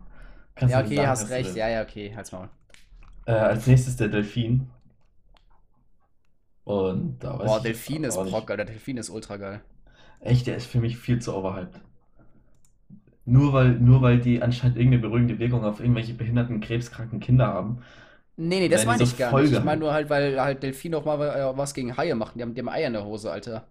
Kannst 0.55 0.75
Ja, 0.75 0.80
okay, 0.82 0.95
sagen, 0.95 1.07
hast 1.07 1.30
recht. 1.30 1.55
Ja, 1.55 1.67
ja, 1.67 1.82
okay. 1.84 2.13
Halt's 2.15 2.32
Maul. 2.32 2.49
Äh, 3.25 3.32
als 3.32 3.65
nächstes 3.65 3.95
der 3.95 4.09
Delfin. 4.09 4.69
Und 6.63 7.19
da 7.23 7.38
weiß 7.38 7.51
Boah, 7.51 7.59
Delfin 7.61 8.05
ist 8.05 8.23
Brock, 8.23 8.49
Alter. 8.51 8.63
Delfin 8.65 8.95
ist 8.97 9.09
ultra 9.09 9.36
geil. 9.38 9.61
Echt, 10.21 10.47
der 10.47 10.55
ist 10.55 10.67
für 10.67 10.80
mich 10.80 10.97
viel 10.97 11.19
zu 11.19 11.36
overhyped. 11.36 11.82
Nur 13.25 13.53
weil, 13.53 13.71
nur 13.80 14.01
weil 14.01 14.19
die 14.19 14.41
anscheinend 14.41 14.77
irgendeine 14.77 15.01
beruhigende 15.03 15.39
Wirkung 15.39 15.63
auf 15.63 15.80
irgendwelche 15.80 16.13
behinderten, 16.13 16.61
krebskranken 16.61 17.19
Kinder 17.19 17.47
haben. 17.47 17.80
Nee, 18.38 18.59
nee, 18.61 18.69
das 18.69 18.86
meine 18.86 19.03
ich 19.03 19.17
so 19.17 19.17
gar 19.17 19.34
nicht. 19.34 19.51
Ich 19.51 19.61
meine 19.63 19.82
nur 19.82 19.91
halt, 19.93 20.09
weil 20.09 20.39
halt 20.39 20.63
Delfine 20.63 20.97
auch 20.97 21.03
mal 21.05 21.19
äh, 21.21 21.57
was 21.57 21.73
gegen 21.73 21.97
Haie 21.97 22.15
machen. 22.15 22.38
Die 22.38 22.41
haben, 22.43 22.53
die 22.55 22.61
haben 22.61 22.69
Eier 22.69 22.88
in 22.88 22.93
der 22.93 23.03
Hose, 23.05 23.30
Alter. 23.32 23.67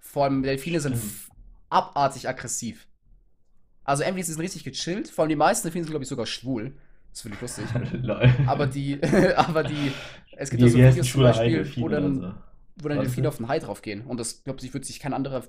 Vor 0.00 0.24
allem 0.24 0.42
Delfine 0.42 0.80
sind 0.80 0.94
Stimmt. 0.94 0.96
f- 0.96 1.32
abartig 1.70 2.28
aggressiv. 2.28 2.88
Also 3.84 4.04
sie 4.04 4.22
sind 4.22 4.40
richtig 4.40 4.64
gechillt, 4.64 5.08
vor 5.08 5.22
allem 5.24 5.30
die 5.30 5.36
meisten 5.36 5.66
Delfine 5.66 5.84
sind, 5.84 5.90
glaube 5.90 6.04
ich, 6.04 6.08
sogar 6.08 6.26
schwul. 6.26 6.74
Das 7.10 7.22
finde 7.22 7.36
ich 7.36 7.40
lustig. 7.42 7.66
Aber 8.46 8.66
die, 8.66 9.00
aber 9.36 9.64
die, 9.64 9.92
es 10.36 10.50
gibt 10.50 10.62
ja 10.62 10.68
so 10.68 10.82
Videos 10.82 11.10
zum 11.10 11.22
Beispiel, 11.22 11.70
wo 11.76 11.88
dann, 11.88 12.20
so? 12.20 12.34
wo 12.76 12.88
dann 12.88 13.00
Delfine 13.00 13.28
auf 13.28 13.36
den 13.36 13.48
Hai 13.48 13.58
draufgehen. 13.58 14.02
Und 14.06 14.18
das, 14.18 14.44
glaube 14.44 14.60
ich, 14.62 14.72
wird 14.72 14.84
sich 14.84 14.98
kein 15.00 15.12
anderer, 15.12 15.44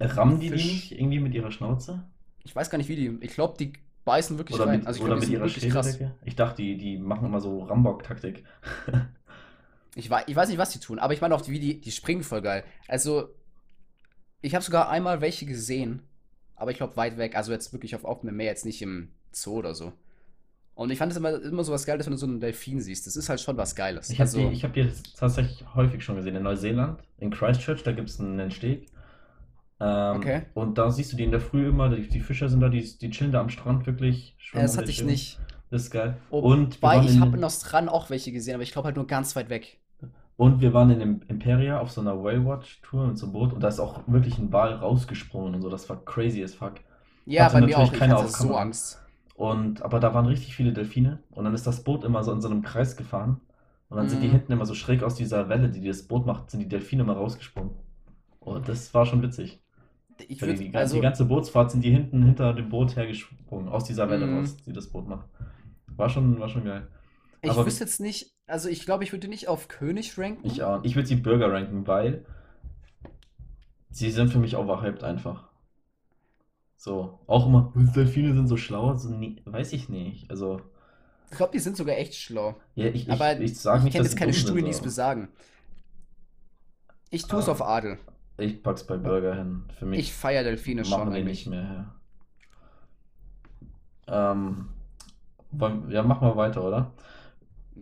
Rammen 0.00 0.40
die 0.40 0.50
die 0.50 0.50
Fisch. 0.50 0.64
nicht 0.64 0.92
irgendwie 0.92 1.20
mit 1.20 1.34
ihrer 1.34 1.50
Schnauze? 1.52 2.04
ich 2.42 2.54
weiß 2.54 2.70
gar 2.70 2.78
nicht 2.78 2.88
wie 2.88 2.96
die, 2.96 3.18
ich 3.22 3.32
glaube, 3.34 3.56
die 3.58 3.72
beißen 4.04 4.38
wirklich 4.38 4.56
Oder 4.56 4.66
rein. 4.66 4.80
mit, 4.80 4.86
Also 4.86 4.98
ich 4.98 5.04
oder 5.04 5.16
glaube, 5.16 5.20
die 5.20 5.26
mit 5.26 5.30
sind 5.30 5.38
ihrer. 5.38 5.48
Schädeldecke? 5.48 6.14
Ich 6.24 6.36
dachte, 6.36 6.62
die, 6.62 6.76
die 6.76 6.98
machen 6.98 7.26
immer 7.26 7.40
so 7.40 7.62
Rambock-Taktik. 7.64 8.44
Ich 9.96 10.10
weiß, 10.10 10.24
ich 10.26 10.34
weiß 10.34 10.48
nicht, 10.48 10.58
was 10.58 10.70
die 10.70 10.80
tun, 10.80 10.98
aber 10.98 11.12
ich 11.14 11.20
meine 11.20 11.34
auch, 11.34 11.46
wie 11.46 11.60
die, 11.60 11.80
die 11.80 11.92
springen 11.92 12.24
voll 12.24 12.42
geil. 12.42 12.64
Also, 12.88 13.28
ich 14.40 14.54
habe 14.54 14.64
sogar 14.64 14.88
einmal 14.90 15.20
welche 15.20 15.46
gesehen, 15.46 16.02
aber 16.64 16.72
ich 16.72 16.78
glaube 16.78 16.96
weit 16.96 17.18
weg, 17.18 17.36
also 17.36 17.52
jetzt 17.52 17.72
wirklich 17.72 17.94
auf 17.94 18.04
offenem 18.04 18.36
Meer, 18.36 18.46
jetzt 18.46 18.64
nicht 18.64 18.82
im 18.82 19.10
Zoo 19.32 19.58
oder 19.58 19.74
so. 19.74 19.92
Und 20.74 20.90
ich 20.90 20.98
fand 20.98 21.12
es 21.12 21.18
immer, 21.18 21.40
immer 21.40 21.62
so 21.62 21.72
was 21.72 21.86
Geiles, 21.86 22.06
wenn 22.06 22.12
du 22.12 22.18
so 22.18 22.26
einen 22.26 22.40
Delfin 22.40 22.80
siehst. 22.80 23.06
Das 23.06 23.14
ist 23.14 23.28
halt 23.28 23.40
schon 23.40 23.56
was 23.56 23.76
Geiles. 23.76 24.10
Ich 24.10 24.18
habe 24.18 24.22
also, 24.22 24.38
die, 24.48 24.54
ich 24.54 24.64
hab 24.64 24.72
die 24.72 24.88
tatsächlich 25.16 25.64
häufig 25.74 26.02
schon 26.02 26.16
gesehen. 26.16 26.34
In 26.34 26.42
Neuseeland, 26.42 27.00
in 27.18 27.30
Christchurch, 27.30 27.84
da 27.84 27.92
gibt 27.92 28.08
es 28.08 28.18
einen 28.18 28.50
Steg. 28.50 28.88
Ähm, 29.80 30.16
Okay. 30.16 30.42
Und 30.54 30.78
da 30.78 30.90
siehst 30.90 31.12
du 31.12 31.16
die 31.16 31.24
in 31.24 31.30
der 31.30 31.40
Früh 31.40 31.68
immer, 31.68 31.90
die, 31.90 32.08
die 32.08 32.20
Fischer 32.20 32.48
sind 32.48 32.60
da, 32.60 32.68
die, 32.68 32.82
die 32.98 33.10
chillen 33.10 33.30
da 33.30 33.40
am 33.40 33.50
Strand 33.50 33.86
wirklich. 33.86 34.34
schwimmen 34.38 34.64
das 34.64 34.76
hatte 34.76 34.90
ich 34.90 35.04
nicht. 35.04 35.38
Das 35.70 35.82
ist 35.82 35.90
geil. 35.90 36.16
und, 36.30 36.82
wir 36.82 36.88
Wobei, 36.88 37.04
ich 37.04 37.18
habe 37.20 37.36
in 37.36 37.44
Australien 37.44 37.88
auch 37.88 38.10
welche 38.10 38.32
gesehen, 38.32 38.54
aber 38.54 38.62
ich 38.62 38.72
glaube 38.72 38.86
halt 38.86 38.96
nur 38.96 39.06
ganz 39.06 39.34
weit 39.36 39.50
weg. 39.50 39.78
Und 40.36 40.60
wir 40.60 40.72
waren 40.74 40.90
in 40.90 40.98
dem 40.98 41.22
Imperia 41.28 41.78
auf 41.80 41.90
so 41.90 42.00
einer 42.00 42.22
Whale-Watch-Tour 42.22 43.06
mit 43.08 43.18
so 43.18 43.26
einem 43.26 43.32
Boot 43.32 43.52
und 43.52 43.60
da 43.62 43.68
ist 43.68 43.80
auch 43.80 44.02
wirklich 44.06 44.38
ein 44.38 44.52
Wal 44.52 44.74
rausgesprungen 44.74 45.54
und 45.54 45.62
so. 45.62 45.70
Das 45.70 45.88
war 45.88 46.04
crazy 46.04 46.42
as 46.42 46.54
fuck. 46.54 46.74
Ja, 47.26 47.44
Hatte 47.44 47.54
bei 47.54 47.60
mir 47.60 47.66
natürlich 47.78 47.90
auch. 47.90 47.94
Ich 47.94 48.00
hatte 48.10 48.28
so. 48.28 48.54
Angst. 48.56 49.00
Und, 49.36 49.82
aber 49.82 49.98
da 50.00 50.14
waren 50.14 50.26
richtig 50.26 50.54
viele 50.54 50.72
Delfine 50.72 51.18
und 51.32 51.44
dann 51.44 51.54
ist 51.54 51.66
das 51.66 51.82
Boot 51.82 52.04
immer 52.04 52.22
so 52.22 52.32
in 52.32 52.40
so 52.40 52.48
einem 52.48 52.62
Kreis 52.62 52.96
gefahren 52.96 53.40
und 53.88 53.96
dann 53.96 54.08
sind 54.08 54.20
die 54.22 54.28
Mhm. 54.28 54.32
hinten 54.32 54.52
immer 54.52 54.66
so 54.66 54.74
schräg 54.74 55.02
aus 55.02 55.16
dieser 55.16 55.48
Welle, 55.48 55.68
die 55.68 55.84
das 55.86 56.04
Boot 56.06 56.24
macht, 56.26 56.50
sind 56.50 56.60
die 56.60 56.68
Delfine 56.68 57.02
immer 57.02 57.14
rausgesprungen. 57.14 57.72
Und 58.40 58.68
das 58.68 58.92
war 58.94 59.06
schon 59.06 59.22
witzig. 59.22 59.60
Ich 60.28 60.40
Weil 60.40 60.54
die, 60.54 60.72
also, 60.76 60.94
die 60.94 61.00
ganze 61.00 61.24
Bootsfahrt 61.24 61.72
sind 61.72 61.82
die 61.82 61.90
hinten 61.90 62.22
hinter 62.22 62.52
dem 62.52 62.68
Boot 62.68 62.94
hergesprungen, 62.94 63.68
aus 63.68 63.84
dieser 63.84 64.08
Welle 64.08 64.26
Mhm. 64.26 64.38
raus, 64.38 64.56
die 64.58 64.72
das 64.72 64.86
Boot 64.88 65.08
macht. 65.08 65.26
War 65.96 66.08
schon, 66.08 66.38
war 66.38 66.48
schon 66.48 66.64
geil. 66.64 66.86
ich 67.42 67.50
aber- 67.50 67.66
wüsste 67.66 67.82
jetzt 67.84 67.98
nicht, 68.00 68.32
also 68.46 68.68
ich 68.68 68.84
glaube, 68.84 69.04
ich 69.04 69.12
würde 69.12 69.28
nicht 69.28 69.48
auf 69.48 69.68
König 69.68 70.18
ranken. 70.18 70.46
Ich 70.46 70.62
auch. 70.62 70.82
Ich 70.84 70.94
würde 70.96 71.08
sie 71.08 71.16
Bürger 71.16 71.52
ranken, 71.52 71.86
weil 71.86 72.24
sie 73.90 74.10
sind 74.10 74.30
für 74.30 74.38
mich 74.38 74.56
overhyped 74.56 75.04
einfach. 75.04 75.48
So, 76.76 77.18
auch 77.26 77.46
immer, 77.46 77.72
Delfine 77.74 78.34
sind 78.34 78.46
so 78.46 78.56
schlau, 78.58 78.94
so, 78.94 79.08
nee, 79.08 79.40
weiß 79.46 79.72
ich 79.72 79.88
nicht. 79.88 80.30
Also, 80.30 80.60
Ich 81.30 81.36
glaube, 81.38 81.52
die 81.52 81.58
sind 81.58 81.76
sogar 81.78 81.96
echt 81.96 82.14
schlau. 82.14 82.56
ja, 82.74 82.86
ich, 82.88 83.08
ich, 83.08 83.10
Aber 83.10 83.40
ich 83.40 83.58
sage 83.58 83.78
ich 83.78 83.84
nicht, 83.84 83.92
kenne 83.94 84.04
jetzt 84.04 84.16
keine 84.18 84.34
Studien, 84.34 84.66
die 84.66 84.70
es 84.70 84.82
besagen. 84.82 85.28
Ich 87.10 87.26
tue 87.26 87.38
es 87.40 87.48
Ah. 87.48 87.52
auf 87.52 87.62
Adel. 87.62 87.98
Ich 88.36 88.62
pack's 88.62 88.84
bei 88.84 88.96
Burger 88.98 89.34
hin. 89.36 89.64
Für 89.78 89.86
mich 89.86 90.00
Ich 90.00 90.12
feiere 90.12 90.42
Delfine 90.42 90.84
schon 90.84 91.10
die 91.10 91.16
eigentlich. 91.16 91.24
nicht 91.24 91.46
mehr 91.46 91.64
her. 91.66 91.94
Ähm, 94.06 94.68
wollen, 95.52 95.90
ja, 95.90 96.02
machen 96.02 96.26
wir 96.28 96.36
weiter, 96.36 96.62
oder? 96.64 96.92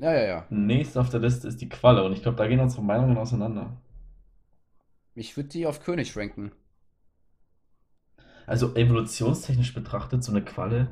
Ja, 0.00 0.12
ja, 0.12 0.22
ja. 0.26 0.46
Nächst 0.50 0.96
auf 0.96 1.10
der 1.10 1.18
Liste 1.18 1.48
ist 1.48 1.60
die 1.60 1.68
Qualle 1.68 2.04
und 2.04 2.12
ich 2.12 2.22
glaube, 2.22 2.36
da 2.36 2.46
gehen 2.46 2.60
unsere 2.60 2.82
Meinungen 2.84 3.18
auseinander. 3.18 3.76
Ich 5.14 5.38
würde 5.38 5.48
die 5.48 5.66
auf 5.66 5.80
König 5.82 6.14
ranken. 6.18 6.52
Also 8.46 8.74
evolutionstechnisch 8.76 9.74
betrachtet, 9.74 10.22
so 10.22 10.30
eine 10.30 10.42
Qualle, 10.44 10.88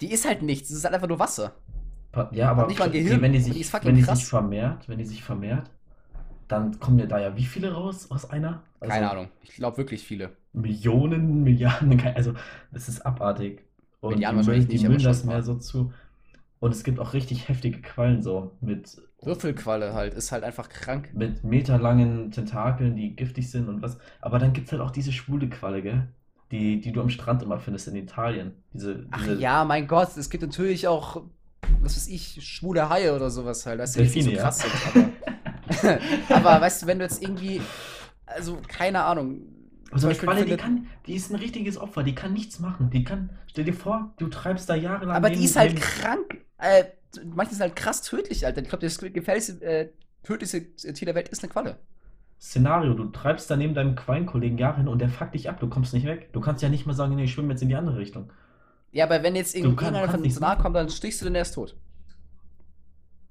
Die 0.00 0.10
ist 0.10 0.24
halt 0.26 0.42
nichts, 0.42 0.70
es 0.70 0.76
ist 0.78 0.84
halt 0.84 0.94
einfach 0.94 1.08
nur 1.08 1.18
Wasser. 1.18 1.54
ja, 2.32 2.50
aber 2.50 2.66
nicht 2.66 2.78
mal 2.78 2.90
die- 2.90 2.98
Gehirn, 3.02 3.22
wenn 3.22 3.32
die 3.32 3.38
die 3.38 3.52
sich, 3.52 3.66
fucking 3.70 3.88
wenn 3.88 3.96
die 3.96 4.02
krass. 4.02 4.18
sich 4.18 4.26
vermehrt, 4.28 4.88
wenn 4.88 4.98
die 4.98 5.04
sich 5.04 5.22
vermehrt, 5.22 5.70
dann 6.48 6.78
kommen 6.80 6.98
ja 6.98 7.06
da 7.06 7.20
ja 7.20 7.36
wie 7.36 7.44
viele 7.44 7.72
raus 7.72 8.10
aus 8.10 8.30
einer? 8.30 8.62
Also 8.80 8.92
Keine 8.92 9.10
Ahnung. 9.10 9.28
Ich 9.42 9.54
glaube 9.54 9.78
wirklich 9.78 10.04
viele. 10.04 10.36
Millionen, 10.52 11.44
Milliarden, 11.44 12.00
also 12.14 12.34
das 12.72 12.88
ist 12.88 13.00
abartig. 13.04 13.62
Und 14.00 14.14
Milliarden 14.14 14.40
die, 14.42 14.46
wahrscheinlich 14.46 14.68
die 14.68 14.78
nicht, 14.78 14.88
müllen 14.88 15.02
das. 15.02 15.24
Meer 15.24 15.42
so 15.42 15.56
zu. 15.56 15.92
Und 16.66 16.72
es 16.72 16.82
gibt 16.82 16.98
auch 16.98 17.12
richtig 17.12 17.48
heftige 17.48 17.80
Quallen 17.80 18.22
so 18.22 18.56
mit, 18.60 19.00
Würfelqualle 19.22 19.94
halt, 19.94 20.14
ist 20.14 20.32
halt 20.32 20.42
einfach 20.42 20.68
krank. 20.68 21.10
mit 21.14 21.44
meterlangen 21.44 22.32
Tentakeln, 22.32 22.96
die 22.96 23.14
giftig 23.14 23.48
sind 23.52 23.68
und 23.68 23.82
was. 23.82 23.98
Aber 24.20 24.40
dann 24.40 24.52
gibt 24.52 24.66
es 24.66 24.72
halt 24.72 24.82
auch 24.82 24.90
diese 24.90 25.12
schwule 25.12 25.48
Qualle, 25.48 25.80
gell? 25.80 26.08
die, 26.50 26.80
die 26.80 26.90
du 26.90 27.00
am 27.00 27.08
Strand 27.08 27.44
immer 27.44 27.60
findest 27.60 27.86
in 27.86 27.94
Italien. 27.94 28.52
Diese, 28.72 29.06
Ach 29.12 29.20
diese 29.20 29.36
ja, 29.40 29.64
mein 29.64 29.86
Gott, 29.86 30.16
es 30.16 30.28
gibt 30.28 30.42
natürlich 30.42 30.88
auch, 30.88 31.22
was 31.80 31.94
weiß 31.96 32.08
ich, 32.08 32.44
schwule 32.44 32.88
Haie 32.88 33.14
oder 33.14 33.30
sowas 33.30 33.64
halt, 33.64 33.78
weißt 33.78 33.94
du, 33.94 34.00
so 34.00 34.04
Delfine, 34.04 34.34
ja. 34.36 34.42
krass 34.42 34.58
sind, 34.58 34.72
aber, 35.78 35.98
aber 36.34 36.60
weißt 36.62 36.82
du, 36.82 36.86
wenn 36.88 36.98
du 36.98 37.04
jetzt 37.04 37.22
irgendwie, 37.22 37.60
also 38.26 38.58
keine 38.66 39.04
Ahnung, 39.04 39.42
Aber 39.90 40.00
so 40.00 40.10
zum 40.12 40.28
eine 40.28 40.40
Qualle, 40.40 40.44
die 40.44 40.56
kann, 40.56 40.86
die 41.06 41.14
ist 41.14 41.30
ein 41.30 41.36
richtiges 41.36 41.78
Opfer, 41.78 42.02
die 42.02 42.14
kann 42.14 42.32
nichts 42.32 42.58
machen. 42.58 42.90
Die 42.90 43.04
kann, 43.04 43.30
stell 43.46 43.64
dir 43.64 43.74
vor, 43.74 44.12
du 44.18 44.28
treibst 44.28 44.68
da 44.68 44.74
jahrelang. 44.74 45.16
aber 45.16 45.30
die 45.30 45.44
ist 45.44 45.56
halt 45.56 45.80
krank, 45.80 46.44
äh, 46.58 46.84
manche 47.24 47.52
sind 47.54 47.62
halt 47.62 47.76
krass 47.76 48.02
tödlich, 48.02 48.44
Alter, 48.44 48.62
ich 48.62 48.68
glaube, 48.68 48.84
das 48.84 48.98
gefährlichste, 48.98 49.64
äh, 49.64 49.88
tödlichste 50.22 50.74
Tier 50.92 51.06
der 51.06 51.14
Welt 51.14 51.28
ist 51.28 51.42
eine 51.42 51.52
Qualle. 51.52 51.78
Szenario, 52.40 52.94
du 52.94 53.06
treibst 53.06 53.50
da 53.50 53.56
neben 53.56 53.74
deinem 53.74 53.94
Quallenkollegen 53.94 54.58
Jahre 54.58 54.78
hin 54.78 54.88
und 54.88 54.98
der 55.00 55.08
fuckt 55.08 55.34
dich 55.34 55.48
ab, 55.48 55.58
du 55.60 55.68
kommst 55.68 55.94
nicht 55.94 56.06
weg. 56.06 56.32
Du 56.32 56.40
kannst 56.40 56.62
ja 56.62 56.68
nicht 56.68 56.86
mal 56.86 56.92
sagen, 56.92 57.14
nee, 57.16 57.24
ich 57.24 57.32
schwimme 57.32 57.52
jetzt 57.52 57.62
in 57.62 57.68
die 57.68 57.76
andere 57.76 57.96
Richtung. 57.96 58.30
Ja, 58.92 59.04
aber 59.04 59.22
wenn 59.22 59.36
jetzt 59.36 59.54
irgendeiner 59.54 60.08
von 60.08 60.28
so 60.28 60.40
nahe 60.40 60.58
kommt, 60.58 60.76
dann 60.76 60.88
stichst 60.90 61.20
du 61.20 61.24
den 61.24 61.34
erst 61.34 61.54
tot. 61.54 61.76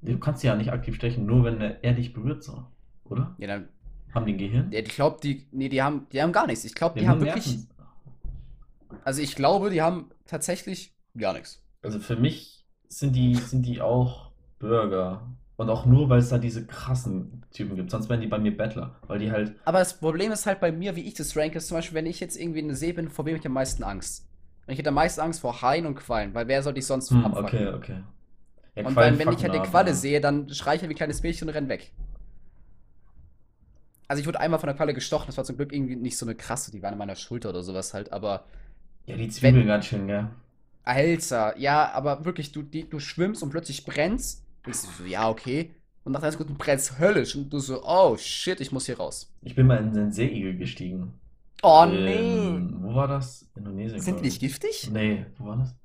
Du 0.01 0.17
kannst 0.19 0.43
ja 0.43 0.55
nicht 0.55 0.71
aktiv 0.71 0.95
stechen, 0.95 1.25
nur 1.25 1.43
wenn 1.43 1.59
er 1.59 1.93
dich 1.93 2.13
berührt, 2.13 2.43
so. 2.43 2.65
Oder? 3.05 3.35
Ja, 3.37 3.47
dann, 3.47 3.69
Haben 4.15 4.25
die 4.25 4.33
ein 4.33 4.37
Gehirn? 4.39 4.71
ja, 4.71 4.79
ich 4.79 4.89
glaube, 4.89 5.19
die, 5.21 5.47
nee, 5.51 5.69
die 5.69 5.81
haben, 5.83 6.07
die 6.11 6.21
haben 6.21 6.31
gar 6.31 6.47
nichts. 6.47 6.65
Ich 6.65 6.73
glaube, 6.75 6.95
die 6.95 7.01
Die 7.01 7.07
haben 7.07 7.21
wirklich, 7.21 7.45
Nerven. 7.47 7.67
also 9.03 9.21
ich 9.21 9.35
glaube, 9.35 9.69
die 9.69 9.81
haben 9.81 10.11
tatsächlich 10.25 10.93
gar 11.17 11.33
nichts. 11.33 11.61
Also 11.81 11.99
für 11.99 12.15
mich 12.15 12.65
sind 12.89 13.15
die, 13.15 13.35
sind 13.35 13.65
die 13.65 13.81
auch 13.81 14.31
Bürger. 14.59 15.27
Und 15.57 15.69
auch 15.69 15.85
nur, 15.85 16.09
weil 16.09 16.19
es 16.19 16.29
da 16.29 16.37
diese 16.37 16.65
krassen 16.67 17.43
Typen 17.51 17.75
gibt. 17.77 17.89
Sonst 17.89 18.09
wären 18.09 18.19
die 18.19 18.27
bei 18.27 18.37
mir 18.37 18.55
Bettler. 18.55 18.95
Weil 19.07 19.19
die 19.19 19.31
halt. 19.31 19.55
Aber 19.63 19.79
das 19.79 19.97
Problem 19.99 20.31
ist 20.33 20.45
halt 20.45 20.59
bei 20.59 20.71
mir, 20.71 20.95
wie 20.97 21.01
ich 21.07 21.13
das 21.13 21.35
ranke, 21.37 21.59
ist 21.59 21.67
zum 21.67 21.77
Beispiel, 21.77 21.95
wenn 21.95 22.05
ich 22.05 22.19
jetzt 22.19 22.37
irgendwie 22.37 22.59
in 22.59 22.67
der 22.67 22.75
See 22.75 22.91
bin, 22.91 23.09
vor 23.09 23.25
wem 23.25 23.33
habe 23.35 23.39
ich 23.39 23.45
am 23.47 23.53
meisten 23.53 23.83
Angst? 23.83 24.27
Ich 24.67 24.77
hätte 24.77 24.89
am 24.89 24.95
meisten 24.95 25.21
Angst 25.21 25.39
vor 25.39 25.61
Haien 25.61 25.85
und 25.85 25.95
Quallen, 25.95 26.33
weil 26.33 26.47
wer 26.47 26.61
soll 26.61 26.73
dich 26.73 26.85
sonst 26.85 27.09
Hm, 27.09 27.23
abfucken? 27.23 27.45
okay, 27.45 27.67
okay. 27.69 28.03
Ja, 28.75 28.83
Und 28.83 28.95
dann, 28.99 29.17
wenn 29.17 29.31
ich 29.31 29.43
halt 29.43 29.53
eine 29.53 29.61
Qualle 29.61 29.89
ja. 29.91 29.95
sehe, 29.95 30.19
dann 30.19 30.49
schreie 30.49 30.75
ich 30.75 30.81
halt 30.81 30.89
wie 30.89 30.93
ein 30.93 30.97
kleines 30.97 31.23
Mädchen 31.23 31.47
und 31.47 31.53
renn 31.55 31.69
weg. 31.69 31.93
Also 34.07 34.21
ich 34.21 34.27
wurde 34.27 34.39
einmal 34.39 34.59
von 34.59 34.67
der 34.67 34.75
Qualle 34.75 34.93
gestochen, 34.93 35.25
das 35.27 35.37
war 35.37 35.43
zum 35.45 35.57
Glück 35.57 35.73
irgendwie 35.73 35.95
nicht 35.95 36.17
so 36.17 36.25
eine 36.25 36.35
krasse, 36.35 36.71
die 36.71 36.81
war 36.83 36.91
an 36.91 36.97
meiner 36.97 37.15
Schulter 37.15 37.49
oder 37.49 37.63
sowas 37.63 37.93
halt, 37.93 38.11
aber 38.13 38.45
Ja, 39.07 39.15
die 39.17 39.29
Zwiebeln 39.29 39.61
Wenn- 39.61 39.67
ganz 39.67 39.85
schön, 39.85 40.07
gell? 40.07 40.27
Alter, 40.83 41.57
ja, 41.57 41.91
aber 41.93 42.25
wirklich, 42.25 42.51
du, 42.51 42.61
die, 42.61 42.87
du 42.87 42.99
schwimmst 42.99 43.41
und 43.41 43.49
plötzlich 43.49 43.85
brennst. 43.85 44.43
Denkst 44.65 44.81
du 44.83 45.03
so, 45.03 45.09
ja, 45.09 45.27
okay. 45.29 45.71
Und 46.03 46.11
nach 46.11 46.21
einer 46.21 46.31
Sekunde 46.31 46.53
brennst 46.53 46.99
höllisch 46.99 47.35
und 47.35 47.51
du 47.51 47.57
so, 47.59 47.83
oh 47.83 48.15
shit, 48.17 48.61
ich 48.61 48.71
muss 48.71 48.85
hier 48.85 48.97
raus. 48.97 49.31
Ich 49.41 49.55
bin 49.55 49.65
mal 49.65 49.77
in 49.77 49.93
den 49.93 50.11
Seeigel 50.11 50.55
gestiegen. 50.55 51.13
Oh 51.63 51.83
In- 51.87 52.05
nee. 52.05 52.77
Wo 52.81 52.93
war 52.93 53.07
das? 53.07 53.47
Indonesien. 53.55 53.99
Sind 53.99 54.15
die 54.21 54.27
ich. 54.27 54.33
nicht 54.33 54.39
giftig? 54.41 54.89
Nee, 54.91 55.25
wo 55.39 55.47
war 55.47 55.57
das? 55.57 55.75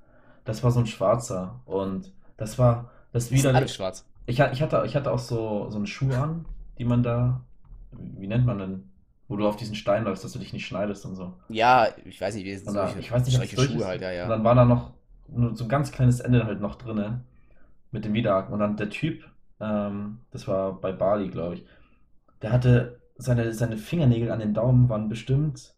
Das 0.44 0.62
war 0.62 0.70
so 0.70 0.80
ein 0.80 0.86
schwarzer. 0.86 1.60
Und 1.64 2.12
das 2.36 2.58
war. 2.58 2.90
Das 3.12 3.30
wieder. 3.30 3.54
alle 3.54 3.68
schwarz. 3.68 4.04
Ich, 4.26 4.38
ich, 4.38 4.60
hatte, 4.62 4.82
ich 4.86 4.94
hatte 4.94 5.10
auch 5.10 5.18
so, 5.18 5.70
so 5.70 5.76
einen 5.76 5.86
Schuh 5.86 6.12
an, 6.12 6.44
die 6.78 6.84
man 6.84 7.02
da. 7.02 7.40
Wie 7.92 8.26
nennt 8.26 8.46
man 8.46 8.58
denn? 8.58 8.90
Wo 9.28 9.36
du 9.36 9.46
auf 9.46 9.56
diesen 9.56 9.76
Stein 9.76 10.04
läufst, 10.04 10.24
dass 10.24 10.32
du 10.32 10.40
dich 10.40 10.52
nicht 10.52 10.66
schneidest 10.66 11.06
und 11.06 11.14
so. 11.14 11.34
Ja, 11.48 11.86
ich 12.04 12.20
weiß 12.20 12.34
nicht, 12.34 12.44
wie 12.44 12.56
Und 12.56 12.74
da, 12.74 12.86
solche, 12.86 12.98
ich 12.98 13.12
weiß 13.12 13.24
nicht, 13.24 13.34
es 13.34 13.50
solche 13.50 13.56
Schuhe 13.56 13.82
ist. 13.82 13.86
halt, 13.86 14.00
ja, 14.02 14.08
Und 14.08 14.16
ja. 14.16 14.28
dann 14.28 14.44
war 14.44 14.54
da 14.54 14.64
noch 14.64 14.92
nur 15.28 15.54
so 15.54 15.64
ein 15.64 15.68
ganz 15.68 15.92
kleines 15.92 16.18
Ende 16.18 16.44
halt 16.44 16.60
noch 16.60 16.74
drinne 16.74 17.20
mit 17.92 18.04
dem 18.04 18.12
Widerhaken. 18.12 18.52
Und 18.52 18.60
dann 18.60 18.76
der 18.76 18.90
Typ, 18.90 19.24
ähm, 19.60 20.18
das 20.32 20.48
war 20.48 20.80
bei 20.80 20.90
Bali, 20.90 21.28
glaube 21.28 21.54
ich, 21.56 21.64
der 22.42 22.52
hatte 22.52 23.00
seine, 23.16 23.52
seine 23.52 23.76
Fingernägel 23.76 24.30
an 24.32 24.40
den 24.40 24.54
Daumen 24.54 24.88
waren 24.88 25.08
bestimmt 25.08 25.74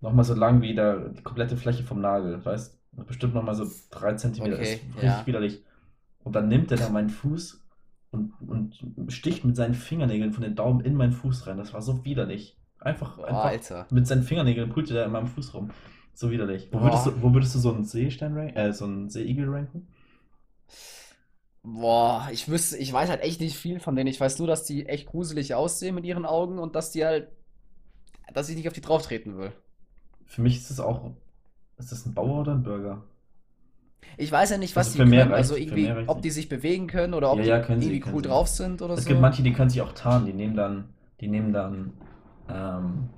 nochmal 0.00 0.24
so 0.24 0.34
lang 0.34 0.62
wie 0.62 0.74
der, 0.74 1.10
die 1.10 1.22
komplette 1.22 1.56
Fläche 1.56 1.82
vom 1.82 2.00
Nagel, 2.00 2.42
weißt 2.44 2.80
Bestimmt 2.92 3.34
nochmal 3.34 3.54
so 3.54 3.66
drei 3.90 4.14
Zentimeter. 4.14 4.56
Okay, 4.56 4.74
ist 4.74 4.82
richtig 4.94 5.02
ja. 5.02 5.26
widerlich. 5.26 5.64
Und 6.24 6.34
dann 6.34 6.48
nimmt 6.48 6.70
er 6.72 6.78
da 6.78 6.88
meinen 6.88 7.08
Fuß 7.08 7.59
und, 8.10 8.32
und 8.46 9.12
sticht 9.12 9.44
mit 9.44 9.56
seinen 9.56 9.74
Fingernägeln 9.74 10.32
von 10.32 10.42
den 10.42 10.56
Daumen 10.56 10.80
in 10.80 10.94
meinen 10.94 11.12
Fuß 11.12 11.46
rein. 11.46 11.58
Das 11.58 11.72
war 11.72 11.82
so 11.82 12.04
widerlich. 12.04 12.58
Einfach, 12.80 13.16
Boah, 13.16 13.26
einfach 13.26 13.44
Alter. 13.44 13.86
mit 13.90 14.06
seinen 14.06 14.22
Fingernägeln 14.22 14.70
pullte 14.70 14.94
der 14.94 15.04
in 15.06 15.12
meinem 15.12 15.26
Fuß 15.26 15.54
rum. 15.54 15.70
So 16.14 16.30
widerlich. 16.30 16.68
Wo 16.72 16.80
würdest 16.80 17.06
du, 17.06 17.22
wo 17.22 17.32
würdest 17.32 17.54
du 17.54 17.58
so 17.58 17.72
einen 17.72 17.84
Seestern 17.84 18.36
ranken, 18.36 18.56
äh, 18.56 18.72
so 18.72 18.84
einen 18.84 19.10
Seeigel 19.10 19.48
ranken? 19.48 19.86
Boah, 21.62 22.28
ich 22.32 22.48
wüsste, 22.48 22.78
ich 22.78 22.92
weiß 22.92 23.10
halt 23.10 23.20
echt 23.22 23.40
nicht 23.40 23.56
viel 23.56 23.80
von 23.80 23.94
denen. 23.94 24.08
Ich 24.08 24.20
weiß 24.20 24.38
nur, 24.38 24.48
dass 24.48 24.64
die 24.64 24.86
echt 24.86 25.06
gruselig 25.06 25.54
aussehen 25.54 25.94
mit 25.94 26.04
ihren 26.06 26.24
Augen 26.24 26.58
und 26.58 26.74
dass 26.74 26.90
die 26.90 27.04
halt, 27.04 27.28
dass 28.32 28.48
ich 28.48 28.56
nicht 28.56 28.66
auf 28.66 28.74
die 28.74 28.80
drauf 28.80 29.02
treten 29.02 29.36
will. 29.36 29.52
Für 30.24 30.40
mich 30.42 30.56
ist 30.56 30.70
es 30.70 30.80
auch, 30.80 31.10
ist 31.76 31.92
das 31.92 32.06
ein 32.06 32.14
Bauer 32.14 32.40
oder 32.40 32.52
ein 32.52 32.62
Bürger? 32.62 33.04
Ich 34.16 34.30
weiß 34.32 34.50
ja 34.50 34.58
nicht, 34.58 34.76
was 34.76 34.92
Also 34.92 34.98
die 34.98 35.04
können. 35.04 35.32
Also 35.32 35.56
irgendwie, 35.56 35.96
ob 36.06 36.22
die 36.22 36.30
sich 36.30 36.48
bewegen 36.48 36.86
können 36.86 37.14
oder 37.14 37.32
ob 37.32 37.38
Ja, 37.38 37.42
die 37.42 37.48
ja, 37.48 37.80
sie, 37.80 37.92
irgendwie 37.92 38.04
cool 38.12 38.22
sie. 38.22 38.28
drauf 38.28 38.48
sind 38.48 38.82
oder 38.82 38.96
Es 38.96 39.04
so. 39.04 39.08
gibt 39.08 39.20
manche, 39.20 39.42
die 39.42 39.52
können 39.52 39.70
sich 39.70 39.80
auch 39.82 39.92
tarnen. 39.94 40.26
Die 40.26 40.32
nehmen 40.32 40.56
dann, 40.56 40.94
die 41.20 41.28
nehmen 41.28 41.52
dann 41.52 41.94
ähm, 42.48 43.10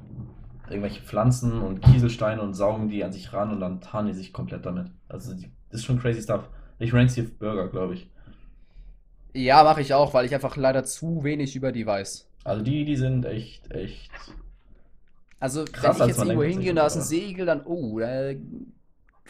irgendwelche 0.69 1.03
Pflanzen 1.03 1.63
und 1.63 1.83
Kieselsteine 1.83 2.43
und 2.43 2.55
saugen 2.55 2.89
die 2.89 3.05
an 3.05 3.13
sich 3.13 3.33
ran 3.33 3.53
und 3.53 3.61
dann 3.61 3.81
tarnen 3.81 4.09
die 4.13 4.19
sich 4.19 4.33
komplett 4.33 4.67
damit. 4.67 4.89
Also 5.09 5.35
die, 5.35 5.51
das 5.71 5.81
ist 5.81 5.87
schon 5.87 6.01
crazy 6.01 6.23
stuff. 6.23 6.49
Ich 6.79 6.93
rank 6.95 7.11
sie 7.11 7.23
auf 7.23 7.33
Bürger, 7.39 7.69
glaube 7.69 7.95
ich. 7.95 8.11
Ja, 9.35 9.63
mache 9.65 9.81
ich 9.83 9.93
auch, 9.95 10.15
weil 10.15 10.25
ich 10.27 10.35
einfach 10.35 10.57
leider 10.57 10.85
zu 10.85 11.23
wenig 11.25 11.55
über 11.57 11.71
die 11.73 11.85
weiß. 11.87 12.29
Also 12.45 12.63
die, 12.63 12.85
die 12.85 12.95
sind 12.97 13.25
echt, 13.25 13.69
echt. 13.73 14.13
Also, 15.41 15.69
Krass, 15.73 15.99
wenn 15.99 16.03
ich 16.03 16.07
jetzt 16.07 16.23
irgendwo 16.23 16.45
hingehe 16.45 16.71
und 16.71 16.77
da 16.77 16.87
ist 16.87 16.97
ein 16.97 17.03
Seeigel, 17.03 17.47
dann, 17.47 17.63
oh, 17.67 17.99
da 17.99 18.33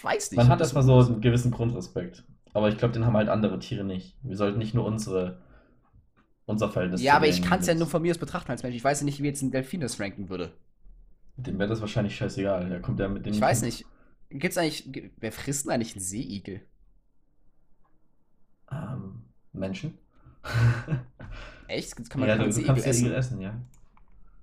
weiß 0.01 0.30
nicht. 0.30 0.36
Man 0.38 0.49
hat 0.49 0.61
erstmal 0.61 0.82
so 0.84 0.99
einen 0.99 1.20
gewissen 1.20 1.51
Grundrespekt. 1.51 2.24
Aber 2.55 2.68
ich 2.68 2.76
glaube, 2.76 2.93
den 2.95 3.07
haben 3.07 3.16
halt 3.16 3.28
andere 3.28 3.59
Tiere 3.59 3.84
nicht. 3.84 4.16
Wir 4.22 4.36
sollten 4.36 4.59
nicht 4.59 4.74
nur 4.74 4.84
unsere, 4.84 5.38
unser 6.47 6.70
Verhältnis 6.70 7.03
Ja, 7.03 7.16
aber 7.16 7.26
ich 7.26 7.43
kann 7.43 7.61
es 7.61 7.66
ja 7.66 7.74
nur 7.74 7.86
von 7.86 8.03
mir 8.03 8.11
aus 8.11 8.18
betrachten 8.18 8.51
als 8.51 8.62
Mensch. 8.62 8.76
Ich 8.76 8.84
weiß 8.84 9.01
ja 9.01 9.05
nicht, 9.07 9.22
wie 9.22 9.26
jetzt 9.26 9.43
ein 9.43 9.51
Delfin 9.51 9.80
das 9.80 9.99
ranken 10.01 10.28
würde. 10.28 10.53
Dem 11.36 11.59
wäre 11.59 11.68
das 11.68 11.80
wahrscheinlich 11.80 12.14
scheißegal. 12.14 12.68
Der 12.68 12.80
kommt 12.82 13.01
ja 13.01 13.09
mit 13.09 13.24
dem 13.24 13.32
Ich 13.32 13.40
weiß 13.40 13.62
nicht. 13.62 13.86
Gibt's 14.28 14.59
eigentlich, 14.59 14.93
ge- 14.93 15.11
wer 15.18 15.32
frisst 15.32 15.64
denn 15.64 15.72
eigentlich 15.72 15.95
einen 15.95 16.05
Seeigel? 16.05 16.62
Ähm, 18.70 19.22
Menschen? 19.53 19.99
Echt? 21.68 22.11
Kann 22.11 22.20
man, 22.20 22.28
ja, 22.28 22.36
ja 22.36 22.53
Seeigel 22.53 22.76
Igel 22.78 22.84
essen? 22.86 23.12
essen, 23.12 23.40
ja. 23.40 23.55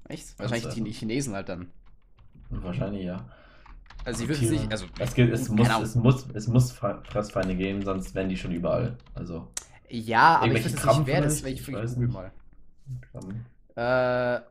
Echt? 0.08 0.38
Wahrscheinlich 0.40 0.74
die 0.74 0.92
Chinesen 0.92 1.34
halt 1.36 1.50
dann. 1.50 1.70
Wahrscheinlich 2.50 3.04
ja. 3.04 3.30
Also 4.06 4.22
würde 4.22 4.34
es 4.34 4.40
Tiere. 4.40 4.54
nicht, 4.54 4.72
also 4.72 4.86
Es, 4.98 5.14
gibt, 5.14 5.34
es, 5.34 5.50
muss, 5.50 5.68
es, 5.82 5.96
muss, 5.96 6.26
es 6.34 6.48
muss 6.48 6.72
Fre- 6.74 7.04
Fressfeinde 7.06 7.56
geben, 7.56 7.84
sonst 7.84 8.16
wären 8.16 8.30
die 8.30 8.38
schon 8.38 8.52
überall. 8.52 8.98
Also, 9.14 9.48
Ja, 9.90 10.38
aber 10.38 10.48
ich 10.48 10.54
weiß 10.66 10.72
jetzt 10.72 10.86
nicht, 10.86 11.06
wer 11.06 11.22
das, 11.22 11.44
ich, 11.44 11.60
Ich 11.60 11.66
google 11.94 12.08
mal. 12.08 12.32
Äh, 13.76 14.42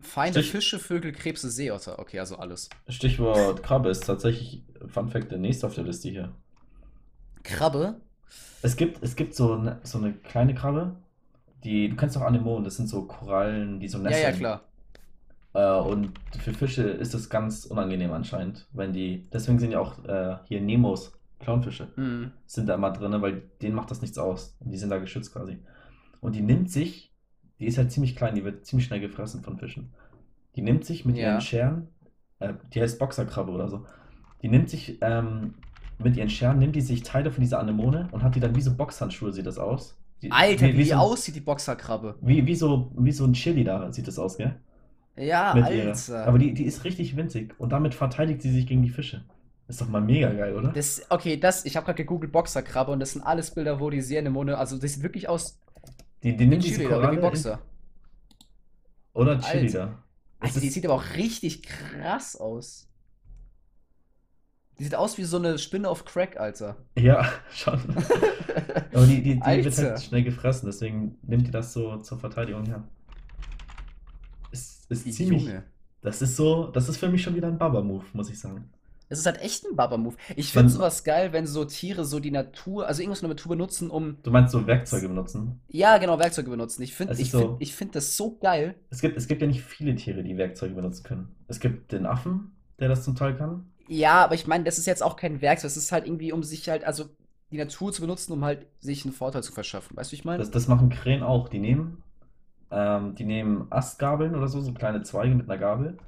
Feinde, 0.00 0.40
Stich- 0.40 0.50
Fische, 0.52 0.78
Vögel, 0.78 1.12
Krebse, 1.12 1.50
Seeotter. 1.50 1.98
Okay, 1.98 2.20
also 2.20 2.36
alles. 2.36 2.68
Stichwort 2.88 3.62
Krabbe 3.62 3.88
ist 3.90 4.04
tatsächlich, 4.04 4.62
Fun 4.86 5.08
Fact, 5.08 5.30
der 5.30 5.38
nächste 5.38 5.66
auf 5.66 5.74
der 5.74 5.84
Liste 5.84 6.08
hier. 6.08 6.32
Krabbe? 7.42 8.00
Es 8.62 8.76
gibt, 8.76 9.02
es 9.02 9.16
gibt 9.16 9.34
so 9.34 9.54
eine, 9.54 9.80
so 9.84 9.98
eine 9.98 10.12
kleine 10.12 10.54
Krabbe, 10.54 10.96
die, 11.64 11.88
du 11.88 11.96
kennst 11.96 12.16
doch 12.16 12.22
Anemonen, 12.22 12.64
das 12.64 12.76
sind 12.76 12.88
so 12.88 13.02
Korallen, 13.06 13.80
die 13.80 13.88
so 13.88 13.98
Ja, 13.98 14.04
nesseln. 14.04 14.32
ja, 14.34 14.38
klar. 14.38 14.67
Äh, 15.54 15.78
und 15.80 16.12
für 16.40 16.52
Fische 16.52 16.82
ist 16.82 17.14
das 17.14 17.28
ganz 17.30 17.64
unangenehm 17.64 18.12
anscheinend, 18.12 18.66
wenn 18.72 18.92
die, 18.92 19.28
deswegen 19.32 19.58
sind 19.58 19.72
ja 19.72 19.80
auch 19.80 20.04
äh, 20.04 20.36
hier 20.44 20.60
Nemos, 20.60 21.12
Clownfische, 21.40 21.88
Hm. 21.94 22.32
sind 22.46 22.68
da 22.68 22.74
immer 22.74 22.90
drin, 22.92 23.20
weil 23.22 23.42
denen 23.62 23.74
macht 23.76 23.90
das 23.90 24.02
nichts 24.02 24.18
aus. 24.18 24.56
Und 24.60 24.70
die 24.72 24.76
sind 24.78 24.90
da 24.90 24.98
geschützt 24.98 25.32
quasi. 25.32 25.58
Und 26.20 26.34
die 26.34 26.42
nimmt 26.42 26.70
sich, 26.70 27.12
die 27.60 27.66
ist 27.66 27.78
halt 27.78 27.92
ziemlich 27.92 28.16
klein, 28.16 28.34
die 28.34 28.44
wird 28.44 28.66
ziemlich 28.66 28.86
schnell 28.86 29.00
gefressen 29.00 29.42
von 29.42 29.56
Fischen. 29.56 29.92
Die 30.56 30.62
nimmt 30.62 30.84
sich 30.84 31.04
mit 31.04 31.16
Ja. 31.16 31.32
ihren 31.32 31.40
Scheren, 31.40 31.88
äh, 32.40 32.54
die 32.74 32.80
heißt 32.82 32.98
Boxerkrabbe 32.98 33.52
oder 33.52 33.68
so, 33.68 33.86
die 34.42 34.48
nimmt 34.48 34.68
sich 34.68 34.98
ähm, 35.00 35.54
mit 35.98 36.16
ihren 36.16 36.30
Scheren, 36.30 36.58
nimmt 36.58 36.74
die 36.76 36.80
sich 36.80 37.02
Teile 37.02 37.30
von 37.30 37.40
dieser 37.40 37.60
Anemone 37.60 38.08
und 38.12 38.22
hat 38.22 38.34
die 38.34 38.40
dann 38.40 38.54
wie 38.56 38.60
so 38.60 38.74
Boxhandschuhe, 38.76 39.32
sieht 39.32 39.46
das 39.46 39.58
aus. 39.58 39.96
Die, 40.22 40.32
Alter, 40.32 40.66
wie, 40.66 40.72
die 40.72 40.84
so, 40.84 40.94
aussieht, 40.96 41.36
die 41.36 41.40
Boxerkrabbe. 41.40 42.16
Wie, 42.20 42.44
wie, 42.46 42.54
so, 42.56 42.90
wie 42.98 43.12
so 43.12 43.24
ein 43.24 43.32
Chili 43.34 43.62
da 43.62 43.92
sieht 43.92 44.08
das 44.08 44.18
aus, 44.18 44.36
gell? 44.36 44.56
Ja, 45.18 45.54
mit. 45.54 45.64
Alter. 45.64 46.26
Aber 46.26 46.38
die, 46.38 46.54
die 46.54 46.64
ist 46.64 46.84
richtig 46.84 47.16
winzig 47.16 47.54
und 47.58 47.70
damit 47.70 47.94
verteidigt 47.94 48.42
sie 48.42 48.50
sich 48.50 48.66
gegen 48.66 48.82
die 48.82 48.90
Fische. 48.90 49.24
Ist 49.66 49.80
doch 49.82 49.88
mal 49.88 50.00
mega 50.00 50.32
geil, 50.32 50.54
oder? 50.54 50.72
Das, 50.72 51.02
okay, 51.10 51.36
das, 51.36 51.64
ich 51.66 51.76
habe 51.76 51.84
gerade 51.84 51.96
gegoogelt 51.96 52.32
Boxerkrabbe 52.32 52.90
und 52.90 53.00
das 53.00 53.12
sind 53.12 53.22
alles 53.22 53.50
Bilder, 53.50 53.80
wo 53.80 53.90
die 53.90 54.00
sehr 54.00 54.20
Anemone, 54.20 54.56
also 54.56 54.78
das 54.78 54.94
sieht 54.94 55.02
wirklich 55.02 55.28
aus 55.28 55.60
Die, 56.22 56.36
die 56.36 56.46
nimmt 56.46 56.64
diese 56.64 56.86
oder 56.86 57.12
wie 57.12 57.16
Koralle 57.16 57.20
Boxer. 57.20 57.52
in, 59.14 59.20
oder 59.20 59.38
Chili 59.40 59.70
da. 59.70 60.02
Alter, 60.40 60.60
die 60.60 60.70
sieht 60.70 60.84
aber 60.86 60.94
auch 60.94 61.16
richtig 61.16 61.62
krass 61.64 62.36
aus. 62.36 62.88
Die 64.78 64.84
sieht 64.84 64.94
aus 64.94 65.18
wie 65.18 65.24
so 65.24 65.38
eine 65.38 65.58
Spinne 65.58 65.88
auf 65.88 66.04
Crack, 66.04 66.38
Alter. 66.38 66.76
Ja, 66.96 67.28
schon. 67.50 67.80
Aber 68.94 69.06
die, 69.06 69.22
die, 69.22 69.40
die 69.40 69.64
wird 69.64 69.76
halt 69.76 70.02
schnell 70.02 70.22
gefressen, 70.22 70.66
deswegen 70.66 71.18
nimmt 71.22 71.46
die 71.46 71.50
das 71.50 71.72
so 71.72 71.98
zur 71.98 72.18
Verteidigung 72.18 72.64
her. 72.66 72.88
Ist, 74.88 75.06
ist 75.06 75.16
ziemlich, 75.16 75.42
Junge. 75.44 75.64
Das 76.00 76.22
ist 76.22 76.36
so, 76.36 76.68
das 76.68 76.88
ist 76.88 76.98
für 76.98 77.08
mich 77.08 77.22
schon 77.22 77.34
wieder 77.34 77.48
ein 77.48 77.58
Baba-Move, 77.58 78.04
muss 78.12 78.30
ich 78.30 78.38
sagen. 78.38 78.70
Es 79.10 79.18
ist 79.18 79.26
halt 79.26 79.40
echt 79.40 79.64
ein 79.64 79.74
Baba-Move. 79.74 80.16
Ich 80.36 80.52
finde 80.52 80.68
sowas 80.70 81.02
geil, 81.02 81.32
wenn 81.32 81.46
so 81.46 81.64
Tiere 81.64 82.04
so 82.04 82.20
die 82.20 82.30
Natur, 82.30 82.86
also 82.86 83.00
irgendwas 83.00 83.20
in 83.22 83.28
der 83.28 83.34
Natur 83.36 83.50
benutzen, 83.50 83.90
um, 83.90 84.18
du 84.22 84.30
meinst 84.30 84.52
so 84.52 84.66
Werkzeuge 84.66 85.08
benutzen? 85.08 85.60
ja, 85.68 85.96
genau, 85.98 86.18
Werkzeuge 86.18 86.50
benutzen. 86.50 86.82
Ich 86.82 86.94
finde, 86.94 87.14
Es 87.14 87.18
ich 87.18 87.30
so, 87.30 87.56
ich 87.58 87.74
finde 87.74 87.94
das 87.94 88.16
so 88.16 88.36
geil. 88.38 88.74
es 88.90 89.00
gibt, 89.00 89.16
es 89.16 89.26
gibt 89.26 89.40
ja 89.40 89.48
nicht 89.48 89.62
viele 89.62 89.94
Tiere, 89.96 90.22
die 90.22 90.36
Werkzeuge 90.36 90.74
benutzen 90.74 91.04
können. 91.04 91.34
Es 91.48 91.58
gibt 91.58 91.92
den 91.92 92.04
Affen, 92.06 92.52
der 92.78 92.88
das 92.88 93.02
zum 93.04 93.16
Teil 93.16 93.34
kann. 93.36 93.66
Ja, 93.88 94.24
aber 94.24 94.34
ich 94.34 94.46
meine, 94.46 94.64
das 94.64 94.76
ist 94.78 94.86
jetzt 94.86 95.02
auch 95.02 95.16
kein 95.16 95.40
Werkzeug. 95.40 95.68
Das 95.70 95.78
ist 95.78 95.90
halt 95.92 96.06
irgendwie, 96.06 96.32
um 96.32 96.42
sich 96.42 96.68
halt, 96.68 96.84
also 96.84 97.06
die 97.50 97.56
Natur 97.56 97.92
zu 97.92 98.02
benutzen, 98.02 98.32
um 98.32 98.44
halt 98.44 98.66
sich 98.78 99.04
einen 99.06 99.14
Vorteil 99.14 99.42
zu 99.42 99.52
verschaffen. 99.52 99.96
Weißt 99.96 100.10
du, 100.10 100.12
wie 100.12 100.16
ich 100.18 100.24
meine? 100.26 100.38
Das, 100.38 100.50
das 100.50 100.68
machen 100.68 100.90
Krähen 100.90 101.22
auch. 101.22 101.48
Die 101.48 101.58
nehmen, 101.58 102.02
ähm, 102.70 103.14
die 103.14 103.24
nehmen 103.24 103.66
Astgabeln 103.70 104.34
oder 104.36 104.48
so, 104.48 104.60
so 104.60 104.72
kleine 104.72 105.02
Zweige 105.02 105.34
mit 105.34 105.48
einer 105.50 105.58
Gabel. 105.58 105.98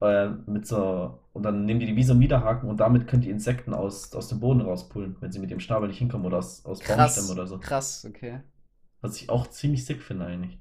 Äh, 0.00 0.30
mit 0.46 0.66
so, 0.66 1.18
und 1.34 1.42
dann 1.44 1.66
nehmen 1.66 1.80
die 1.80 1.86
die 1.86 1.96
wie 1.96 2.04
so 2.04 2.12
einen 2.12 2.22
Widerhaken 2.22 2.68
und 2.70 2.78
damit 2.80 3.08
können 3.08 3.22
die 3.22 3.30
Insekten 3.30 3.74
aus, 3.74 4.14
aus 4.14 4.28
dem 4.28 4.40
Boden 4.40 4.62
rauspullen, 4.62 5.16
wenn 5.20 5.32
sie 5.32 5.38
mit 5.40 5.50
dem 5.50 5.60
Schnabel 5.60 5.88
nicht 5.88 5.98
hinkommen 5.98 6.26
oder 6.26 6.38
aus, 6.38 6.64
aus 6.66 6.80
Baumstämmen 6.86 7.30
Krass, 7.30 7.30
oder 7.30 7.46
so. 7.46 7.60
krass, 7.60 8.04
okay. 8.08 8.40
Was 9.02 9.20
ich 9.20 9.28
auch 9.28 9.46
ziemlich 9.48 9.84
sick 9.84 10.00
finde 10.02 10.24
eigentlich. 10.24 10.58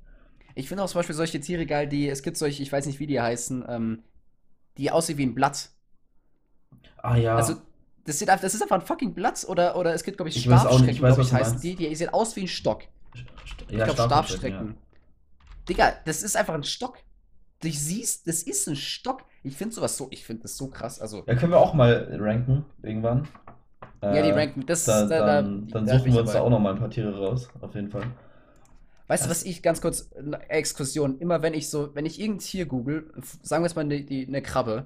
Ich 0.55 0.67
finde 0.67 0.84
auch 0.84 0.88
zum 0.89 0.99
Beispiel 0.99 1.15
solche 1.15 1.39
Tiere 1.39 1.65
geil, 1.65 1.88
die, 1.88 2.07
es 2.09 2.21
gibt 2.23 2.38
solche, 2.38 2.61
ich 2.63 2.71
weiß 2.71 2.86
nicht, 2.86 2.99
wie 2.99 3.07
die 3.07 3.19
heißen, 3.21 3.65
ähm, 3.67 4.03
die 4.77 4.91
aussehen 4.91 5.17
wie 5.17 5.25
ein 5.25 5.36
Blatt. 5.36 5.71
Ah 7.03 7.15
Also, 7.34 7.53
ja, 7.53 7.61
das, 8.05 8.19
sieht, 8.19 8.30
einfach- 8.30 8.41
das 8.41 8.53
ist 8.55 8.61
einfach 8.61 8.75
ein 8.77 8.82
fucking 8.86 9.13
Blatt 9.13 9.45
oder, 9.47 9.75
oder 9.75 9.93
es 9.93 10.03
gibt, 10.03 10.17
glaube 10.17 10.30
ich, 10.30 10.36
ich 10.38 10.45
ich 10.45 10.51
Stabstrecken, 10.51 10.97
glaube 11.05 11.21
ich, 11.21 11.34
heißen 11.34 11.53
meinst. 11.53 11.63
die. 11.63 11.75
Die 11.75 11.95
sehen 11.95 12.09
aus 12.09 12.36
wie 12.36 12.41
ein 12.41 12.47
Stock. 12.47 12.84
St- 13.45 13.65
Ich 13.69 13.77
Ja, 13.77 13.86
glaube, 13.86 14.01
Stabheuschrecken, 14.01 14.75
ja. 14.75 14.88
Digga, 15.70 15.93
das 16.05 16.24
ist 16.24 16.36
einfach 16.36 16.53
ein 16.55 16.63
Stock. 16.63 16.97
Du 17.61 17.70
siehst, 17.72 18.28
das 18.28 18.43
ist 18.43 18.67
ein 18.67 18.76
Stock. 18.76 19.26
Ich 19.43 19.55
finde 19.57 19.76
sowas 19.76 19.97
so, 19.97 20.07
ich 20.11 20.26
finde 20.26 20.43
das 20.43 20.57
so 20.57 20.70
krass. 20.70 20.99
Also, 20.99 21.28
Ja, 21.28 21.36
können 21.36 21.51
wir 21.51 21.59
auch 21.59 21.74
mal 21.74 22.07
ranken, 22.20 22.65
irgendwann. 22.82 23.28
ja, 24.09 24.22
die 24.22 24.32
Äh, 24.32 24.32
ranken, 24.32 24.65
das, 24.65 24.86
da, 24.86 25.05
da, 25.05 25.22
da, 25.22 25.41
dann, 25.41 25.67
dann 25.67 25.88
suchen 25.88 26.13
wir 26.13 26.22
uns 26.22 26.32
da 26.34 26.41
auch 26.41 26.49
noch 26.49 26.59
mal 26.59 26.74
ein 26.74 26.80
paar 26.80 26.89
Tiere 26.89 27.17
raus, 27.17 27.49
auf 27.61 27.76
jeden 27.76 27.89
Fall. 27.89 28.03
Weißt 29.07 29.26
du, 29.26 29.30
was 29.30 29.43
ich 29.43 29.63
ganz 29.63 29.82
kurz, 29.82 30.11
eine 30.13 30.49
Exkursion, 30.49 31.17
immer 31.20 31.41
wenn 31.41 31.53
ich 31.55 31.70
so, 31.70 31.95
wenn 31.95 32.05
ich 32.05 32.20
irgendein 32.20 32.39
Tier 32.45 32.65
google, 32.67 33.11
sagen 33.41 33.63
wir 33.63 33.67
jetzt 33.67 33.76
mal 33.76 33.82
eine, 33.82 34.03
die, 34.03 34.28
eine 34.28 34.41
Krabbe, 34.41 34.86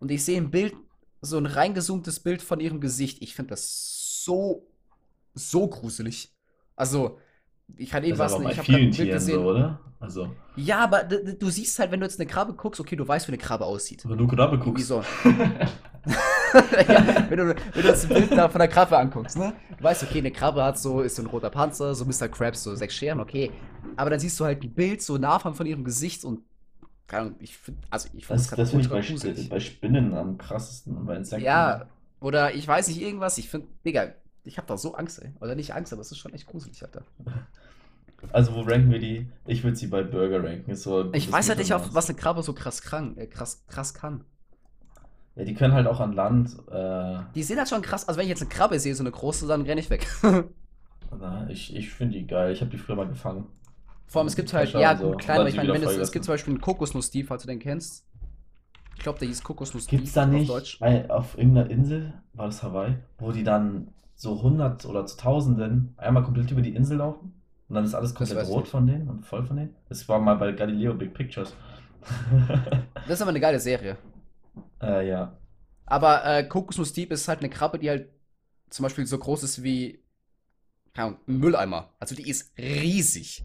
und 0.00 0.10
ich 0.10 0.24
sehe 0.24 0.38
ein 0.38 0.50
Bild, 0.50 0.74
so 1.22 1.38
ein 1.38 1.46
reingezoomtes 1.46 2.20
Bild 2.20 2.42
von 2.42 2.60
ihrem 2.60 2.80
Gesicht, 2.80 3.22
ich 3.22 3.34
finde 3.34 3.50
das 3.50 4.22
so, 4.24 4.66
so 5.34 5.68
gruselig. 5.68 6.34
Also, 6.76 7.18
ich 7.76 7.92
hatte 7.94 8.06
eben 8.06 8.14
ist 8.14 8.18
was, 8.18 8.34
aber 8.34 8.44
bei 8.44 8.50
ich 8.52 8.58
habe 8.58 8.66
vielen 8.66 8.90
Tieren 8.90 9.10
so, 9.20 9.26
gesehen. 9.26 9.44
oder? 9.44 9.78
Also, 10.00 10.30
Ja, 10.56 10.78
aber 10.84 11.02
du 11.04 11.50
siehst 11.50 11.78
halt, 11.78 11.90
wenn 11.90 12.00
du 12.00 12.06
jetzt 12.06 12.20
eine 12.20 12.28
Krabbe 12.28 12.52
guckst, 12.54 12.80
okay, 12.80 12.94
du 12.96 13.06
weißt, 13.06 13.26
wie 13.28 13.32
eine 13.32 13.38
Krabbe 13.38 13.64
aussieht. 13.64 14.08
wenn 14.08 14.16
du 14.18 14.26
Krabbe 14.28 14.58
guckst. 14.58 14.86
so. 14.86 15.02
ja, 16.88 17.26
wenn 17.28 17.38
du, 17.38 17.48
wenn 17.48 17.82
du 17.82 17.82
das 17.82 18.06
Bild 18.06 18.30
da 18.32 18.48
von 18.48 18.58
der 18.60 18.68
Krabbe 18.68 18.96
anguckst, 18.96 19.36
ne? 19.36 19.52
Du 19.76 19.84
weißt, 19.84 20.04
okay, 20.04 20.18
eine 20.18 20.30
Krabbe 20.30 20.62
hat 20.62 20.78
so, 20.78 21.00
ist 21.00 21.16
so 21.16 21.22
ein 21.22 21.26
roter 21.26 21.50
Panzer, 21.50 21.94
so 21.94 22.04
Mr. 22.04 22.28
Krabs, 22.28 22.62
so 22.62 22.74
sechs 22.74 22.94
Scheren, 22.94 23.20
okay. 23.20 23.50
Aber 23.96 24.10
dann 24.10 24.20
siehst 24.20 24.38
du 24.40 24.44
halt 24.44 24.62
ein 24.62 24.70
Bild 24.72 25.02
so 25.02 25.18
nah 25.18 25.38
von, 25.38 25.54
von 25.54 25.66
ihrem 25.66 25.84
Gesicht 25.84 26.24
und 26.24 26.40
keine 27.06 27.22
Ahnung, 27.22 27.36
ich 27.40 27.56
finde, 27.56 27.80
also 27.90 28.08
ich 28.14 28.26
finde 28.26 28.42
das 28.42 28.50
Das, 28.50 28.70
finde 28.70 28.84
ich 28.84 28.90
bei, 28.90 29.00
Sp- 29.02 29.48
bei 29.48 29.60
Spinnen 29.60 30.14
am 30.14 30.36
krassesten 30.38 31.04
bei 31.06 31.16
Insekten. 31.16 31.44
Ja, 31.44 31.86
oder 32.20 32.54
ich 32.54 32.68
weiß 32.68 32.88
nicht, 32.88 33.00
irgendwas, 33.00 33.38
ich 33.38 33.48
finde, 33.48 33.66
Digga, 33.84 34.12
ich 34.44 34.56
habe 34.58 34.66
da 34.66 34.76
so 34.76 34.94
Angst, 34.94 35.22
ey. 35.22 35.32
Oder 35.40 35.54
nicht 35.54 35.74
Angst, 35.74 35.92
aber 35.92 36.02
es 36.02 36.10
ist 36.10 36.18
schon 36.18 36.32
echt 36.34 36.46
gruselig, 36.46 36.82
Alter. 36.82 37.02
Also, 38.32 38.54
wo 38.54 38.62
ranken 38.62 38.90
wir 38.90 38.98
die? 38.98 39.28
Ich 39.46 39.62
würde 39.62 39.76
sie 39.76 39.86
bei 39.86 40.02
Burger 40.02 40.42
ranken. 40.42 40.74
So 40.74 41.12
Ich 41.12 41.30
weiß 41.30 41.48
halt 41.48 41.58
nicht, 41.58 41.72
auf 41.72 41.94
was 41.94 42.08
eine 42.08 42.18
Krabbe 42.18 42.42
so 42.42 42.52
krass 42.52 42.82
krank, 42.82 43.16
äh, 43.16 43.26
krass, 43.26 43.64
krass 43.68 43.94
kann. 43.94 44.24
Ja, 45.36 45.44
die 45.44 45.54
können 45.54 45.72
halt 45.72 45.86
auch 45.86 46.00
an 46.00 46.12
Land. 46.14 46.50
Äh, 46.70 47.18
Die 47.34 47.44
sind 47.44 47.58
halt 47.58 47.68
schon 47.68 47.80
krass, 47.82 48.08
also 48.08 48.18
wenn 48.18 48.24
ich 48.24 48.30
jetzt 48.30 48.40
eine 48.42 48.48
Krabbe 48.50 48.80
sehe, 48.80 48.94
so 48.94 49.04
eine 49.04 49.12
große, 49.12 49.46
dann 49.46 49.62
renne 49.62 49.80
ich 49.80 49.88
weg. 49.88 50.06
na, 51.18 51.48
ich 51.48 51.74
ich 51.76 51.90
finde 51.90 52.18
die 52.18 52.26
geil. 52.26 52.52
Ich 52.52 52.60
habe 52.60 52.70
die 52.70 52.78
früher 52.78 52.96
mal 52.96 53.06
gefangen. 53.08 53.46
Vor 54.06 54.20
allem, 54.20 54.28
es 54.28 54.36
gibt 54.36 54.52
halt, 54.52 54.72
ja 54.72 54.96
so. 54.96 55.10
gut, 55.10 55.20
klein, 55.20 55.36
Und 55.36 55.40
aber 55.42 55.48
ich 55.50 55.56
meine, 55.56 55.72
wenn 55.72 55.82
es, 55.82 55.96
es 55.96 56.12
gibt 56.12 56.24
zum 56.24 56.32
Beispiel 56.34 56.54
einen 56.54 56.60
Kokosnuss-Steve, 56.60 57.26
falls 57.28 57.42
du 57.42 57.48
den 57.48 57.58
kennst. 57.60 58.04
Ich 58.96 59.02
glaube, 59.02 59.18
der 59.20 59.28
hieß 59.28 59.42
Kokosnuss-Steve 59.44 59.96
Gibt 59.98 60.08
es 60.08 60.14
da 60.14 60.24
auf 60.24 60.30
nicht 60.30 60.48
Deutsch. 60.48 60.82
ein, 60.82 61.08
auf 61.10 61.38
irgendeiner 61.38 61.70
Insel, 61.70 62.14
war 62.32 62.46
das 62.46 62.62
Hawaii, 62.62 62.96
wo 63.18 63.32
die 63.32 63.44
dann 63.44 63.88
so 64.18 64.42
hundert 64.42 64.84
oder 64.84 65.06
zu 65.06 65.16
Tausenden 65.16 65.94
einmal 65.96 66.24
komplett 66.24 66.50
über 66.50 66.62
die 66.62 66.74
Insel 66.76 66.98
laufen? 66.98 67.34
Und 67.68 67.74
dann 67.76 67.84
ist 67.84 67.94
alles 67.94 68.14
komplett 68.14 68.46
rot 68.48 68.68
von 68.68 68.86
denen 68.86 69.08
und 69.08 69.24
voll 69.26 69.46
von 69.46 69.56
denen? 69.56 69.76
Das 69.88 70.08
war 70.08 70.20
mal 70.20 70.36
bei 70.36 70.52
Galileo 70.52 70.94
Big 70.94 71.14
Pictures. 71.14 71.54
Das 73.06 73.14
ist 73.16 73.22
aber 73.22 73.30
eine 73.30 73.40
geile 73.40 73.60
Serie. 73.60 73.96
äh, 74.82 75.08
ja. 75.08 75.38
Aber 75.86 76.24
äh, 76.24 76.44
Kokosnuss-Steve 76.44 77.14
ist 77.14 77.28
halt 77.28 77.40
eine 77.40 77.50
Krabbe, 77.50 77.78
die 77.78 77.88
halt 77.90 78.10
zum 78.70 78.82
Beispiel 78.84 79.06
so 79.06 79.18
groß 79.18 79.42
ist 79.44 79.62
wie 79.62 80.04
keine 80.94 81.08
Ahnung, 81.08 81.20
ein 81.28 81.38
Mülleimer. 81.38 81.94
Also 82.00 82.14
die 82.16 82.28
ist 82.28 82.52
riesig. 82.58 83.44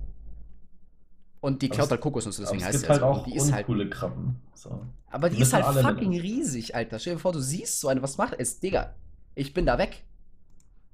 Und 1.41 1.61
die 1.61 1.69
klaut 1.69 1.91
halt 1.91 2.01
Kokosnüsse, 2.01 2.41
aber 2.47 2.57
deswegen 2.57 2.61
es 2.61 2.67
heißt 2.67 2.80
sie 2.82 2.88
halt 2.88 3.03
also. 3.03 3.19
Auch 3.21 3.26
die 3.26 3.36
ist 3.36 3.51
halt. 3.51 3.67
Krabben. 3.91 4.41
So. 4.53 4.82
Aber 5.09 5.30
Die 5.30 5.36
die 5.36 5.41
ist 5.41 5.53
halt 5.53 5.65
fucking 5.65 6.09
mit. 6.09 6.24
riesig, 6.24 6.76
Alter. 6.76 6.99
Stell 6.99 7.15
dir 7.15 7.19
vor, 7.19 7.34
du 7.34 7.39
siehst 7.39 7.80
so 7.82 7.89
eine, 7.89 8.01
was 8.01 8.17
macht 8.17 8.36
es? 8.39 8.59
Digga, 8.59 8.95
ich 9.36 9.53
bin 9.53 9.65
da 9.65 9.78
weg. 9.78 10.05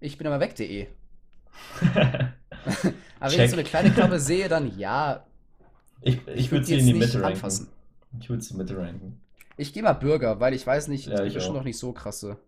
Ich 0.01 0.17
bin 0.17 0.27
aber 0.27 0.39
weg.de. 0.41 0.87
Aber 3.19 3.31
wenn 3.31 3.41
ich 3.41 3.49
so 3.49 3.55
eine 3.55 3.63
kleine 3.63 3.91
Krabbe 3.91 4.19
sehe, 4.19 4.47
dann 4.49 4.77
ja, 4.77 5.25
Ich, 6.01 6.27
ich 6.27 6.51
ich 6.51 6.51
würde 6.51 6.65
sie 6.65 6.77
in 6.79 6.85
die 6.85 6.93
Mitte 6.93 7.23
anfassen. 7.23 7.67
ranken. 7.67 7.73
Ich 8.19 8.29
würde 8.29 8.43
sie 8.43 8.55
Mitte 8.55 8.77
ranken. 8.77 9.21
Ich 9.57 9.73
gehe 9.73 9.83
mal 9.83 9.93
Burger, 9.93 10.39
weil 10.39 10.55
ich 10.55 10.65
weiß 10.65 10.87
nicht, 10.87 11.11
Ja, 11.11 11.23
ich 11.23 11.33
bestimmt 11.33 11.57
auch. 11.57 11.57
noch 11.57 11.63
nicht 11.63 11.77
so 11.77 11.93
krasse. 11.93 12.39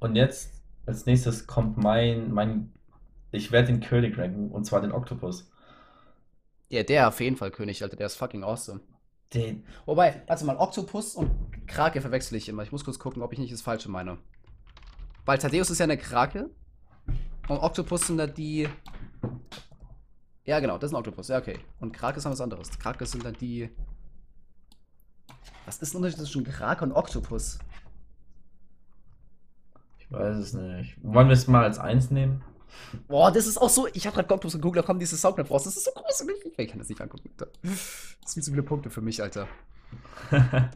Und 0.00 0.16
jetzt, 0.16 0.52
als 0.86 1.06
nächstes 1.06 1.46
kommt 1.46 1.76
mein, 1.78 2.32
mein, 2.32 2.72
ich 3.32 3.52
werde 3.52 3.68
den 3.68 3.80
König 3.80 4.18
ranken, 4.18 4.50
und 4.50 4.64
zwar 4.64 4.80
den 4.82 4.92
Oktopus. 4.92 5.50
Ja, 6.70 6.82
der 6.84 7.08
auf 7.08 7.20
jeden 7.20 7.36
Fall 7.36 7.50
König, 7.50 7.82
Alter, 7.82 7.96
der 7.96 8.06
ist 8.06 8.16
fucking 8.16 8.44
awesome. 8.44 8.80
Den, 9.34 9.64
Wobei, 9.86 10.22
warte 10.26 10.44
mal, 10.44 10.56
Oktopus 10.56 11.14
und 11.14 11.30
Krake 11.68 12.00
verwechsel 12.00 12.36
ich 12.36 12.48
immer. 12.48 12.62
Ich 12.64 12.72
muss 12.72 12.84
kurz 12.84 12.98
gucken, 12.98 13.22
ob 13.22 13.32
ich 13.32 13.38
nicht 13.38 13.52
das 13.52 13.62
Falsche 13.62 13.88
meine. 13.90 14.18
Weil 15.30 15.38
Thaddeus 15.38 15.70
ist 15.70 15.78
ja 15.78 15.84
eine 15.84 15.96
Krake 15.96 16.50
und 17.46 17.58
Oktopus 17.58 18.04
sind 18.04 18.16
da 18.16 18.26
die. 18.26 18.68
Ja, 20.42 20.58
genau, 20.58 20.76
das 20.76 20.90
ist 20.90 20.92
ein 20.92 20.98
Oktopus. 20.98 21.28
Ja, 21.28 21.38
okay. 21.38 21.60
Und 21.78 21.92
Krake 21.92 22.18
ist 22.18 22.24
was 22.24 22.40
anderes. 22.40 22.68
Krake 22.80 23.06
sind 23.06 23.24
dann 23.24 23.34
die. 23.34 23.70
Was 25.66 25.78
ist 25.78 25.92
der 25.92 25.98
Unterschied 25.98 26.18
zwischen 26.18 26.42
Krake 26.42 26.82
und 26.84 26.90
Oktopus? 26.90 27.60
ich 30.00 30.10
weiß 30.10 30.36
es 30.36 30.52
nicht. 30.52 30.98
Wollen 31.00 31.28
wir 31.28 31.34
es 31.34 31.46
mal 31.46 31.62
als 31.62 31.78
eins 31.78 32.10
nehmen? 32.10 32.42
Boah, 33.06 33.30
das 33.30 33.46
ist 33.46 33.56
auch 33.56 33.70
so. 33.70 33.86
Ich 33.92 34.08
habe 34.08 34.16
gerade 34.16 34.34
Oktopus 34.34 34.54
gegoogelt, 34.54 34.82
da 34.82 34.86
kommen 34.88 34.98
diese 34.98 35.16
Soundclip 35.16 35.48
raus. 35.48 35.62
Das 35.62 35.76
ist 35.76 35.84
so 35.84 35.92
gruselig. 35.92 36.38
Ich 36.56 36.68
kann 36.68 36.80
das 36.80 36.88
nicht 36.88 37.00
angucken. 37.00 37.30
Alter. 37.38 37.52
Das 37.62 38.32
sind 38.32 38.42
zu 38.42 38.50
viele 38.50 38.64
Punkte 38.64 38.90
für 38.90 39.00
mich, 39.00 39.22
Alter. 39.22 39.46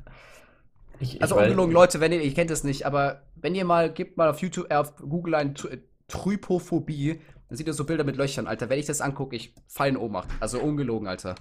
ich, 1.01 1.17
ich 1.17 1.23
Also 1.23 1.37
ungelogen, 1.37 1.73
Leute, 1.73 2.01
wenn 2.01 2.13
ihr, 2.13 2.23
ihr 2.23 2.35
kennt 2.35 2.51
es 2.51 2.65
nicht, 2.65 2.87
aber 2.87 3.23
wenn 3.37 3.55
ihr 3.55 3.65
mal, 3.65 3.93
gebt 3.93 4.17
mal 4.17 4.31
auf 4.31 4.41
YouTube, 4.41 4.71
äh, 4.71 4.77
auf 4.77 4.97
Google 4.97 5.35
ein 5.35 5.55
Try- 5.55 5.83
Trypophobie, 6.09 7.21
dann 7.49 7.57
seht 7.57 7.67
ihr 7.67 7.73
so 7.75 7.85
Bilder 7.85 8.05
mit 8.05 8.17
Löchern, 8.17 8.47
Alter. 8.47 8.69
Wenn 8.69 8.79
ich 8.79 8.87
das 8.87 9.01
angucke, 9.01 9.37
ich 9.37 9.55
fall 9.69 9.89
in 9.89 9.97
Ohnmacht. 9.97 10.29
Also 10.41 10.61
ungelogen, 10.61 11.09
Alter. 11.09 11.35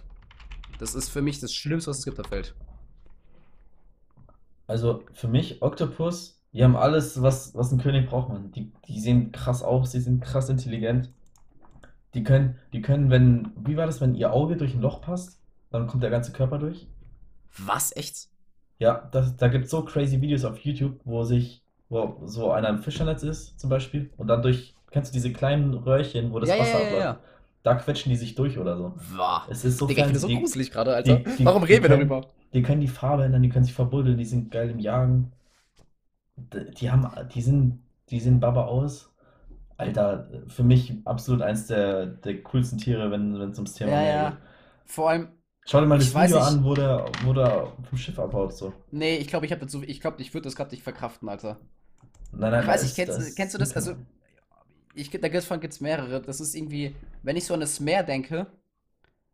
Das 0.80 0.96
ist 0.96 1.10
für 1.10 1.22
mich 1.22 1.40
das 1.40 1.54
Schlimmste, 1.54 1.92
was 1.92 2.00
es 2.00 2.06
gibt 2.06 2.20
auf 2.20 2.28
der 2.28 2.38
Welt. 2.38 2.56
Also 4.68 5.04
für 5.14 5.28
mich, 5.28 5.62
Oktopus, 5.62 6.42
die 6.54 6.64
haben 6.64 6.76
alles, 6.76 7.22
was, 7.22 7.54
was 7.56 7.72
ein 7.72 7.80
König 7.80 8.10
braucht, 8.10 8.30
man. 8.30 8.52
Die, 8.52 8.72
die 8.88 9.00
sehen 9.00 9.32
krass 9.32 9.64
aus, 9.64 9.92
sie 9.92 10.02
sind 10.02 10.22
krass 10.24 10.50
intelligent. 10.50 11.12
Die 12.14 12.24
können, 12.24 12.60
die 12.72 12.82
können, 12.82 13.10
wenn, 13.10 13.52
wie 13.58 13.76
war 13.76 13.86
das, 13.88 14.00
wenn 14.02 14.16
ihr 14.16 14.32
Auge 14.34 14.56
durch 14.56 14.74
ein 14.76 14.82
Loch 14.82 15.02
passt, 15.02 15.40
dann 15.72 15.88
kommt 15.88 16.04
der 16.04 16.12
ganze 16.12 16.32
Körper 16.32 16.60
durch? 16.60 16.88
Was? 17.58 17.96
Echt? 17.96 18.30
Ja, 18.84 19.08
das, 19.12 19.36
da 19.38 19.48
gibt 19.48 19.66
es 19.66 19.72
so 19.72 19.84
crazy 19.86 20.20
Videos 20.22 20.44
auf 20.46 20.58
YouTube, 20.60 21.00
wo 21.06 21.24
sich, 21.24 21.64
wo 21.90 22.22
so 22.26 22.52
einer 22.52 22.70
im 22.70 22.80
Fischernetz 22.80 23.24
ist, 23.24 23.60
zum 23.60 23.70
Beispiel, 23.70 24.10
und 24.18 24.28
dann 24.28 24.42
durch, 24.42 24.76
kennst 24.92 25.12
du 25.12 25.14
diese 25.14 25.32
kleinen 25.32 25.74
Röhrchen, 25.74 26.34
wo 26.34 26.40
das 26.40 26.50
Ja, 26.50 26.60
Wasser 26.60 26.74
ja, 26.74 26.80
ja, 26.80 26.86
abläuft? 26.88 27.06
ja. 27.06 27.20
Da 27.64 27.76
quetschen 27.76 28.10
die 28.10 28.18
sich 28.18 28.36
durch 28.36 28.58
oder 28.60 28.76
so. 28.76 28.94
Wah. 29.16 29.44
Es 29.50 29.64
ist 29.64 29.78
so 29.78 29.88
Digga, 29.88 30.06
ich 30.08 30.12
das 30.12 30.22
so 30.24 30.28
die, 30.28 30.38
gruselig 30.38 30.70
gerade, 30.70 30.94
Alter. 30.94 31.16
die- 31.20 31.36
die- 31.38 31.46
Warum 31.46 31.64
reden 31.64 31.82
wir 31.84 31.90
können- 31.90 32.10
darüber? 32.10 32.28
die 32.54 32.62
können 32.62 32.82
die 32.82 32.90
Farbe 32.90 33.24
ändern, 33.24 33.42
die 33.42 33.50
können 33.50 33.64
sich 33.66 33.74
verbuddeln, 33.74 34.18
die 34.18 34.26
sind 34.26 34.52
geil 34.52 34.70
im 34.70 34.80
Jagen. 34.80 35.32
Die 36.80 36.92
haben, 36.92 37.08
die 37.34 37.42
sind, 37.42 37.80
die 38.10 38.20
sehen 38.20 38.40
Baba 38.40 38.66
aus. 38.66 39.10
Alter, 39.78 40.28
für 40.48 40.64
mich 40.64 40.94
absolut 41.06 41.42
eins 41.42 41.68
der, 41.68 42.06
der 42.06 42.42
coolsten 42.44 42.78
Tiere, 42.78 43.12
wenn 43.12 43.36
es 43.42 43.58
ums 43.58 43.74
Thema 43.74 43.92
Ja, 43.92 43.98
Meer 44.02 44.16
ja. 44.16 44.30
geht. 44.32 44.40
Vor 44.86 45.10
allem, 45.10 45.28
Schau 45.66 45.80
dir 45.80 45.86
mal 45.88 45.98
das 45.98 46.08
Ich 46.08 46.14
weiß 46.14 46.32
Video 46.32 46.40
nicht- 46.40 46.48
an, 46.58 46.64
wo 46.66 46.74
der, 46.74 47.06
wo 47.24 47.34
der 47.34 47.72
vom 47.90 47.98
Schiff 47.98 48.20
abhaut, 48.20 48.54
so. 48.56 48.74
nee, 48.92 49.18
ich 49.18 49.28
glaube, 49.28 49.46
ich 49.46 49.52
habe 49.52 49.62
dazu, 49.62 49.82
ich 49.84 50.02
glaube, 50.02 50.22
ich 50.22 50.34
würde 50.34 50.46
das 50.46 50.56
gerade 50.56 50.72
nicht 50.72 50.84
verkraften, 50.84 51.30
Alter. 51.30 51.60
Nein, 52.32 52.52
nein, 52.52 52.62
Ich 52.64 52.68
weiß 52.68 52.84
nicht, 52.84 52.96
kennst, 52.96 53.36
kennst 53.36 53.54
du 53.54 53.58
das? 53.60 53.74
Also, 53.76 53.96
ich, 54.96 55.10
da 55.10 55.42
von 55.42 55.60
gibt's 55.60 55.82
mehrere. 55.82 56.22
Das 56.22 56.40
ist 56.40 56.54
irgendwie, 56.54 56.96
wenn 57.24 57.36
ich 57.36 57.46
so 57.46 57.54
an 57.54 57.62
das 57.62 57.80
Meer 57.80 58.04
denke, 58.04 58.48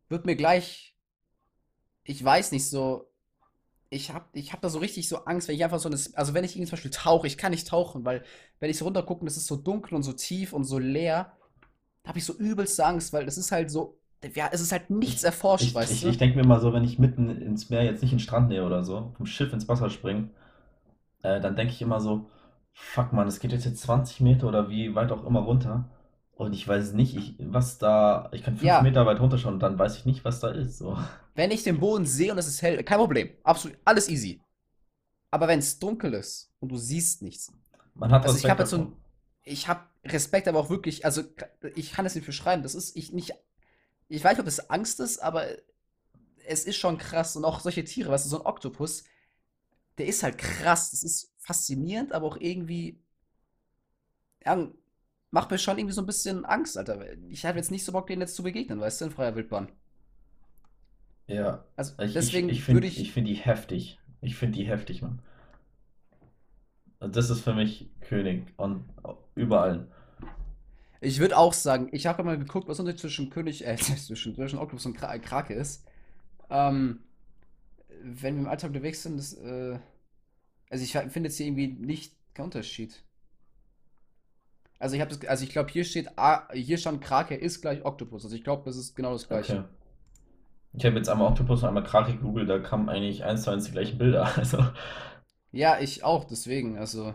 wird 0.07 0.25
mir 0.25 0.35
gleich, 0.35 0.95
ich 2.03 2.23
weiß 2.23 2.51
nicht, 2.53 2.69
so, 2.69 3.09
ich 3.89 4.11
habe 4.13 4.25
ich 4.33 4.53
hab 4.53 4.61
da 4.61 4.69
so 4.69 4.79
richtig 4.79 5.09
so 5.09 5.25
Angst, 5.25 5.47
wenn 5.47 5.55
ich 5.55 5.63
einfach 5.63 5.79
so 5.79 5.89
eine, 5.89 5.99
also 6.13 6.33
wenn 6.33 6.43
ich 6.43 6.51
irgendwie 6.55 6.67
zum 6.69 6.75
Beispiel 6.77 6.91
tauche, 6.91 7.27
ich 7.27 7.37
kann 7.37 7.51
nicht 7.51 7.67
tauchen, 7.67 8.05
weil 8.05 8.23
wenn 8.59 8.69
ich 8.69 8.77
so 8.77 8.85
runtergucke 8.85 9.25
es 9.25 9.35
ist 9.35 9.47
so 9.47 9.55
dunkel 9.57 9.95
und 9.95 10.03
so 10.03 10.13
tief 10.13 10.53
und 10.53 10.63
so 10.63 10.77
leer, 10.79 11.35
da 12.03 12.09
habe 12.09 12.19
ich 12.19 12.25
so 12.25 12.33
übelste 12.33 12.85
Angst, 12.85 13.11
weil 13.13 13.25
das 13.25 13.37
ist 13.37 13.51
halt 13.51 13.69
so, 13.71 13.98
ja, 14.35 14.49
es 14.51 14.61
ist 14.61 14.71
halt 14.71 14.89
nichts 14.89 15.23
erforscht, 15.23 15.65
Ich, 15.65 15.75
weißt 15.75 15.91
ich, 15.91 16.03
du? 16.03 16.09
ich 16.09 16.17
denke 16.17 16.37
mir 16.37 16.45
mal 16.45 16.59
so, 16.61 16.73
wenn 16.73 16.83
ich 16.83 16.99
mitten 16.99 17.29
ins 17.29 17.69
Meer 17.69 17.83
jetzt 17.83 18.01
nicht 18.01 18.11
in 18.11 18.17
den 18.17 18.23
Strand 18.23 18.49
nähe 18.49 18.65
oder 18.65 18.83
so, 18.83 19.13
vom 19.17 19.25
Schiff 19.25 19.51
ins 19.53 19.67
Wasser 19.67 19.89
springe, 19.89 20.29
äh, 21.23 21.41
dann 21.41 21.55
denke 21.55 21.73
ich 21.73 21.81
immer 21.81 22.01
so, 22.01 22.29
fuck 22.73 23.13
man, 23.13 23.27
es 23.27 23.39
geht 23.39 23.51
jetzt, 23.53 23.65
jetzt 23.65 23.81
20 23.83 24.21
Meter 24.21 24.47
oder 24.49 24.69
wie 24.69 24.95
weit 24.95 25.11
auch 25.11 25.25
immer 25.25 25.41
runter. 25.41 25.85
Und 26.35 26.53
ich 26.53 26.67
weiß 26.67 26.93
nicht, 26.93 27.15
ich, 27.17 27.35
was 27.39 27.79
da, 27.79 28.29
ich 28.33 28.43
kann 28.43 28.57
5 28.57 28.79
Ja, 28.79 28.81
Meter 28.81 29.05
weit 29.05 29.19
runterschauen 29.21 29.55
und 29.55 29.61
dann 29.61 29.79
weiß 29.79 29.97
ich 29.97 30.05
nicht, 30.05 30.25
was 30.25 30.39
da 30.41 30.49
ist. 30.49 30.77
So. 30.79 30.97
wenn 31.35 31.51
ich 31.51 31.63
den 31.63 31.79
Boden 31.79 32.05
sehe 32.05 32.31
und 32.31 32.37
es 32.37 32.47
ist 32.47 32.61
hell, 32.61 32.83
kein 32.83 32.97
Problem, 32.99 33.29
absolut, 33.43 33.77
alles 33.85 34.09
easy. 34.09 34.41
Aber 35.31 35.47
wenn 35.47 35.59
es 35.59 35.79
dunkel 35.79 36.13
ist 36.13 36.51
und 36.59 36.69
du 36.71 36.77
siehst 36.77 37.21
nichts, 37.21 37.53
Man 37.93 38.11
hat 38.11 38.25
also 38.25 38.37
ich 38.39 38.49
Respekt 38.49 38.49
habe 38.49 38.63
jetzt 38.63 38.71
so 38.71 38.77
ein, 38.77 38.97
ich 39.43 39.67
habe 39.67 39.81
Respekt, 40.05 40.47
aber 40.47 40.59
auch 40.59 40.69
wirklich, 40.69 41.05
also 41.05 41.23
ich 41.75 41.91
kann 41.93 42.05
es 42.05 42.15
nicht 42.15 42.25
beschreiben, 42.25 42.63
das 42.63 42.75
ist 42.75 42.95
ich 42.97 43.13
nicht, 43.13 43.33
ich 44.09 44.23
weiß 44.23 44.33
nicht, 44.33 44.39
ob 44.41 44.45
das 44.45 44.69
Angst 44.69 44.99
ist, 44.99 45.19
aber 45.19 45.47
es 46.47 46.65
ist 46.65 46.77
schon 46.77 46.97
krass 46.97 47.35
und 47.35 47.45
auch 47.45 47.59
solche 47.61 47.83
Tiere, 47.83 48.11
weißt 48.11 48.25
du, 48.25 48.29
so 48.29 48.39
ein 48.41 48.45
Oktopus, 48.47 49.03
der 49.97 50.07
ist 50.07 50.23
halt 50.23 50.37
krass, 50.37 50.91
das 50.91 51.03
ist 51.03 51.33
faszinierend, 51.39 52.13
aber 52.13 52.27
auch 52.27 52.37
irgendwie, 52.39 52.99
ja, 54.45 54.67
macht 55.31 55.51
mir 55.51 55.57
schon 55.59 55.77
irgendwie 55.77 55.93
so 55.95 56.01
ein 56.01 56.05
bisschen 56.07 56.45
Angst, 56.45 56.77
Alter. 56.77 57.05
Ich 57.29 57.45
habe 57.45 57.57
jetzt 57.59 57.71
nicht 57.71 57.85
so 57.85 57.91
Bock, 57.93 58.07
denen 58.07 58.21
jetzt 58.21 58.35
zu 58.35 58.43
begegnen, 58.43 58.79
weißt 58.81 59.01
du, 59.01 59.05
in 59.05 59.11
freier 59.11 59.35
Wildbahn. 59.35 59.71
Ja, 61.27 61.63
Also 61.77 61.93
ich, 61.99 62.19
ich, 62.21 62.45
ich 62.47 62.61
deswegen 62.61 62.61
würde 62.69 62.87
finde 62.87 62.97
ich 62.97 62.97
ich, 62.97 63.13
find 63.13 63.25
die 63.27 63.35
heftig. 63.35 63.99
Ich 64.21 64.35
finde 64.35 64.57
die 64.57 64.67
heftig, 64.67 65.01
Mann. 65.01 65.21
Das 67.01 67.29
ist 67.29 67.41
für 67.41 67.53
mich 67.53 67.89
König 68.01 68.53
und 68.57 68.85
überall. 69.35 69.87
Ich 71.01 71.19
würde 71.19 71.37
auch 71.37 71.53
sagen, 71.53 71.89
ich 71.91 72.07
habe 72.07 72.23
mal 72.23 72.37
geguckt, 72.37 72.67
was 72.67 72.79
Unterschied 72.79 73.01
zwischen 73.01 73.29
König, 73.29 73.65
äh, 73.65 73.75
zwischen, 73.77 74.35
zwischen 74.35 74.59
Oktopus 74.59 74.85
und 74.85 74.95
Kra 74.97 75.17
Krake 75.19 75.53
ist. 75.53 75.85
Ähm, 76.49 77.01
wenn 78.03 78.35
wir 78.35 78.41
im 78.43 78.47
Alltag 78.49 78.69
unterwegs 78.69 79.03
sind, 79.03 79.17
das, 79.17 79.33
äh, 79.33 79.79
also 80.69 80.83
ich 80.83 80.93
finde 80.93 81.29
jetzt 81.29 81.37
hier 81.37 81.47
irgendwie 81.47 81.67
nicht 81.67 82.15
kein 82.35 82.45
Unterschied. 82.45 83.03
Also 84.77 84.95
ich 84.95 85.01
habe 85.01 85.15
das, 85.15 85.25
also 85.29 85.43
ich 85.45 85.51
glaube, 85.51 85.71
hier 85.71 85.83
steht, 85.85 86.17
A, 86.17 86.51
hier 86.53 86.77
stand 86.77 87.01
Krake 87.01 87.35
ist 87.35 87.61
gleich 87.61 87.85
Oktopus. 87.85 88.23
Also 88.25 88.35
ich 88.35 88.43
glaube, 88.43 88.63
das 88.65 88.75
ist 88.77 88.95
genau 88.95 89.13
das 89.13 89.27
Okay. 89.29 89.29
Gleiche. 89.29 89.69
Ich 90.73 90.83
habe 90.85 90.95
jetzt 90.97 91.09
einmal 91.09 91.27
Oktopus 91.29 91.61
und 91.63 91.67
einmal 91.69 91.83
Krake 91.83 92.13
gegoogelt, 92.13 92.49
da 92.49 92.57
kamen 92.59 92.89
eigentlich 92.89 93.23
eins 93.23 93.43
zu 93.43 93.51
eins 93.51 93.65
die 93.65 93.71
gleichen 93.71 93.97
Bilder. 93.99 94.31
Also, 94.37 94.57
Ja, 95.51 95.79
ich 95.79 96.03
auch, 96.03 96.23
deswegen, 96.25 96.77
also 96.79 97.13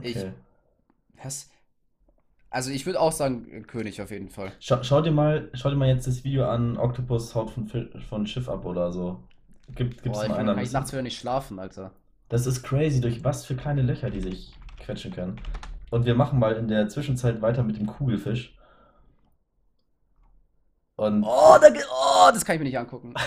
ich, 0.00 0.26
okay. 0.26 0.32
was? 1.22 1.50
Also 2.52 2.70
ich 2.70 2.84
würde 2.84 3.00
auch 3.00 3.12
sagen, 3.12 3.48
äh, 3.50 3.60
König 3.62 4.02
auf 4.02 4.10
jeden 4.10 4.28
Fall. 4.28 4.52
Schau, 4.60 4.82
schau 4.82 5.00
dir 5.00 5.10
mal, 5.10 5.48
schau 5.54 5.70
dir 5.70 5.76
mal 5.76 5.88
jetzt 5.88 6.06
das 6.06 6.22
Video 6.22 6.46
an, 6.46 6.76
Oktopus 6.76 7.34
haut 7.34 7.50
von, 7.50 7.66
von 8.10 8.26
Schiff 8.26 8.46
ab 8.46 8.66
oder 8.66 8.92
so. 8.92 9.24
Gibt, 9.74 10.02
gibt's 10.02 10.18
Boah, 10.18 10.28
mal 10.28 10.34
ich, 10.34 10.38
einer 10.38 10.54
kann 10.54 10.62
ich 10.62 10.72
nachts 10.72 10.92
wieder 10.92 11.02
nicht 11.02 11.18
schlafen, 11.18 11.58
Alter. 11.58 11.92
Das 12.28 12.46
ist 12.46 12.62
crazy, 12.62 13.00
durch 13.00 13.24
was 13.24 13.46
für 13.46 13.56
kleine 13.56 13.80
Löcher 13.80 14.10
die 14.10 14.20
sich 14.20 14.52
quetschen 14.78 15.12
können. 15.12 15.40
Und 15.90 16.04
wir 16.04 16.14
machen 16.14 16.38
mal 16.38 16.52
in 16.56 16.68
der 16.68 16.88
Zwischenzeit 16.88 17.40
weiter 17.40 17.62
mit 17.62 17.78
dem 17.78 17.86
Kugelfisch. 17.86 18.54
Und 20.96 21.24
Oh, 21.24 21.56
da, 21.58 21.68
oh, 21.68 22.30
das 22.32 22.44
kann 22.44 22.56
ich 22.56 22.60
mir 22.60 22.66
nicht 22.66 22.78
angucken. 22.78 23.14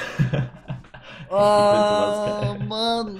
Oh. 1.29 2.55
Mann. 2.67 3.19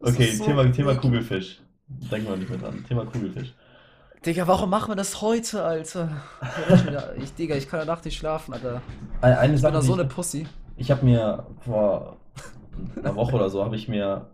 Okay, 0.00 0.30
so 0.30 0.44
Thema, 0.44 0.70
Thema. 0.72 0.94
Kugelfisch. 0.94 1.60
Denken 1.88 2.28
wir 2.28 2.36
nicht 2.36 2.48
mehr 2.50 2.58
dran. 2.58 2.84
Thema 2.86 3.04
Kugelfisch. 3.06 3.54
Digga, 4.24 4.46
warum 4.46 4.70
machen 4.70 4.90
wir 4.90 4.96
das 4.96 5.22
heute, 5.22 5.62
Alter? 5.62 6.10
Ich, 7.18 7.34
Digga, 7.34 7.54
ich 7.56 7.68
kann 7.68 7.80
ja 7.80 7.86
nachts 7.86 8.04
nicht 8.04 8.16
schlafen, 8.18 8.52
Alter. 8.54 8.82
Ein- 9.20 9.34
Eine 9.36 9.54
Ich 9.54 9.62
bin 9.62 9.72
Sache, 9.72 9.72
da 9.72 9.80
die 9.80 9.86
so 9.86 9.94
eine 9.94 10.04
Pussy. 10.06 10.46
ich 10.76 10.90
habe 10.90 11.04
mir 11.04 11.46
vor 11.60 12.18
einer 12.96 13.14
Woche 13.16 13.36
oder 13.36 13.50
so, 13.50 13.64
habe 13.64 13.76
ich 13.76 13.88
mir 13.88 14.26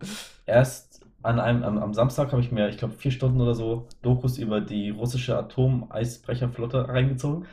erst 0.45 1.01
an 1.23 1.39
einem, 1.39 1.63
am, 1.63 1.77
am 1.79 1.93
Samstag 1.93 2.31
habe 2.31 2.41
ich 2.41 2.51
mir, 2.51 2.69
ich 2.69 2.77
glaube, 2.77 2.93
vier 2.95 3.11
Stunden 3.11 3.41
oder 3.41 3.55
so 3.55 3.87
Dokus 4.01 4.37
über 4.37 4.61
die 4.61 4.89
russische 4.91 5.37
Atomeisbrecherflotte 5.37 6.87
reingezogen. 6.87 7.45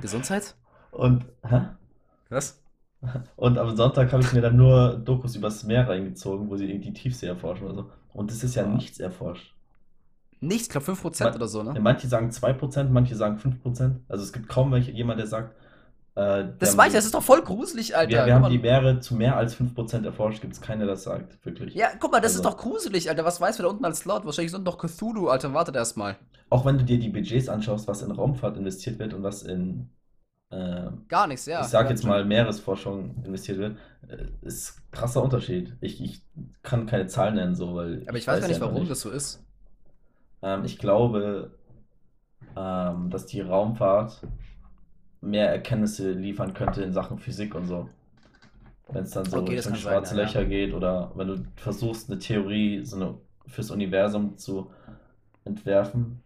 Gesundheit? 0.00 0.54
Und, 0.90 1.24
hä? 1.48 1.62
Was? 2.30 2.60
Und 3.36 3.58
am 3.58 3.76
Sonntag 3.76 4.12
habe 4.12 4.22
ich 4.22 4.32
mir 4.32 4.40
dann 4.42 4.56
nur 4.56 4.94
Dokus 4.96 5.36
übers 5.36 5.64
Meer 5.64 5.88
reingezogen, 5.88 6.48
wo 6.50 6.56
sie 6.56 6.68
irgendwie 6.70 6.92
die 6.92 7.00
Tiefsee 7.00 7.26
erforschen 7.26 7.66
oder 7.66 7.74
so. 7.74 7.90
Und 8.12 8.30
es 8.30 8.42
ist 8.44 8.54
ja 8.56 8.64
Boah. 8.64 8.74
nichts 8.74 9.00
erforscht. 9.00 9.54
Nichts, 10.42 10.64
ich 10.64 10.70
glaube 10.70 10.84
5% 10.84 11.34
Man, 11.34 11.36
oder 11.36 11.48
so, 11.48 11.62
ne? 11.62 11.80
manche 11.80 12.08
sagen 12.08 12.30
2%, 12.32 12.90
manche 12.90 13.16
sagen 13.16 13.38
5%. 13.38 14.04
Also 14.08 14.24
es 14.24 14.32
gibt 14.32 14.48
kaum 14.48 14.72
welche, 14.72 14.90
jemand, 14.92 15.18
der 15.20 15.26
sagt, 15.26 15.56
äh, 16.16 16.44
wir 16.60 16.60
Das 16.60 16.76
meine 16.76 16.88
ich, 16.88 16.94
das 16.94 17.04
ist 17.04 17.14
doch 17.14 17.22
voll 17.22 17.42
gruselig, 17.42 17.94
wir, 18.04 18.24
Alter. 18.24 18.26
wir 18.26 18.34
Guck 18.34 18.46
haben 18.46 18.48
die. 18.48 18.58
Meere 18.58 19.00
zu 19.00 19.14
mehr 19.16 19.36
als 19.36 19.54
5% 19.56 20.04
erforscht. 20.04 20.40
Gibt 20.40 20.52
es 20.54 20.60
keiner, 20.60 20.84
der 20.86 20.94
das 20.94 21.04
sagt, 21.04 21.44
wirklich. 21.44 21.80
Ja, 21.80 21.90
guck 21.98 22.12
mal, 22.12 22.20
das 22.20 22.34
ist 22.34 22.44
Also, 22.44 22.46
doch 22.46 22.56
gruselig, 22.56 23.08
Alter. 23.10 23.24
Was 23.26 23.40
weiß 23.40 23.58
wer 23.58 23.64
da 23.64 23.70
unten 23.70 23.84
als 23.84 24.04
laut? 24.06 24.24
Wahrscheinlich 24.24 24.52
sind 24.52 24.64
doch 24.66 24.78
Cthulhu, 24.78 25.28
Alter. 25.28 25.52
Wartet 25.54 25.76
erst 25.76 25.96
mal. 25.98 26.18
auch 26.50 26.64
wenn 26.64 26.78
du 26.78 26.84
dir 26.84 26.98
die 26.98 27.08
Budgets 27.08 27.48
anschaust, 27.48 27.88
was 27.88 28.02
in 28.02 28.10
Raumfahrt 28.10 28.56
investiert 28.56 28.98
wird 28.98 29.14
und 29.14 29.22
was 29.22 29.42
in, 29.42 29.90
äh, 30.50 30.90
Gar 31.08 31.26
nichts, 31.28 31.46
ich 31.56 31.68
ja. 31.68 31.68
sag 31.68 31.90
Ja, 31.90 31.90
jetzt 31.90 32.04
mal, 32.04 32.24
Meeresforschung 32.24 33.24
investiert 33.24 33.58
wird, 33.58 33.78
äh, 34.08 34.28
ist 34.42 34.82
krasser 34.92 35.22
Unterschied. 35.22 35.76
Ich, 35.80 36.02
ich 36.02 36.22
kann 36.62 36.86
keine 36.86 37.06
Zahlen 37.08 37.36
nennen, 37.36 37.54
so, 37.56 37.74
weil 37.76 38.02
Aber 38.06 38.16
ich 38.16 38.26
ich 38.26 38.26
weiß 38.26 38.40
weiß 38.40 38.40
gar 38.40 38.48
nicht, 38.48 38.60
warum 38.60 38.86
nicht. 38.86 38.88
das 38.88 39.00
so 39.00 39.10
ist. 39.10 39.42
Ähm, 40.42 40.64
ich 40.64 40.78
glaube, 40.78 41.52
ähm, 42.56 43.10
dass 43.10 43.26
die 43.26 43.40
Raumfahrt 43.40 44.22
mehr 45.22 45.50
Erkenntnisse 45.50 46.12
liefern 46.12 46.54
könnte 46.54 46.82
in 46.82 46.92
Sachen 46.92 47.18
Physik 47.18 47.54
und 47.54 47.66
so. 47.66 47.88
Wenn 48.90 49.04
es 49.04 49.10
dann 49.12 49.28
so 49.28 49.38
Okay, 49.38 49.54
Richtung 49.54 49.72
kann 49.72 49.80
sein, 49.82 50.04
schwarze 50.04 50.14
ja. 50.16 50.22
Löcher 50.22 50.44
geht 50.44 50.74
oder 50.74 51.12
wenn 51.16 51.28
du 51.28 51.44
versuchst, 51.56 52.10
eine 52.10 52.18
Theorie 52.18 52.84
so 52.84 52.96
eine, 52.96 53.18
fürs 53.46 53.70
Universum 53.70 54.36
zu 54.38 54.70
entwerfen, 55.44 56.22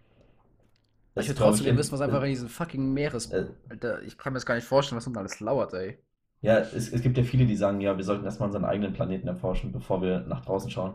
Ich 1.16 1.28
ich, 1.28 1.34
trotzdem 1.34 1.76
wissen, 1.76 1.92
was 1.92 2.00
einfach 2.00 2.22
in 2.22 2.28
in, 2.28 2.30
diesem 2.30 2.48
fucking 2.48 2.92
Meeres. 2.92 3.32
äh, 3.32 3.46
Alter, 3.68 4.02
ich 4.02 4.16
kann 4.18 4.32
mir 4.32 4.36
das 4.36 4.46
gar 4.46 4.54
nicht 4.54 4.66
vorstellen, 4.66 4.96
was 4.98 5.06
unten 5.06 5.18
alles 5.18 5.40
lauert, 5.40 5.72
ey. 5.74 5.98
ja, 6.40 6.58
es, 6.58 6.92
es 6.92 7.02
gibt 7.02 7.18
ja 7.18 7.24
viele, 7.24 7.46
die 7.46 7.56
sagen, 7.56 7.80
ja, 7.80 7.96
wir 7.96 8.04
sollten 8.04 8.24
erstmal 8.24 8.48
unseren 8.48 8.64
eigenen 8.64 8.92
Planeten 8.92 9.28
erforschen, 9.28 9.72
bevor 9.72 10.00
wir 10.02 10.20
nach 10.20 10.44
draußen 10.44 10.70
schauen. 10.70 10.94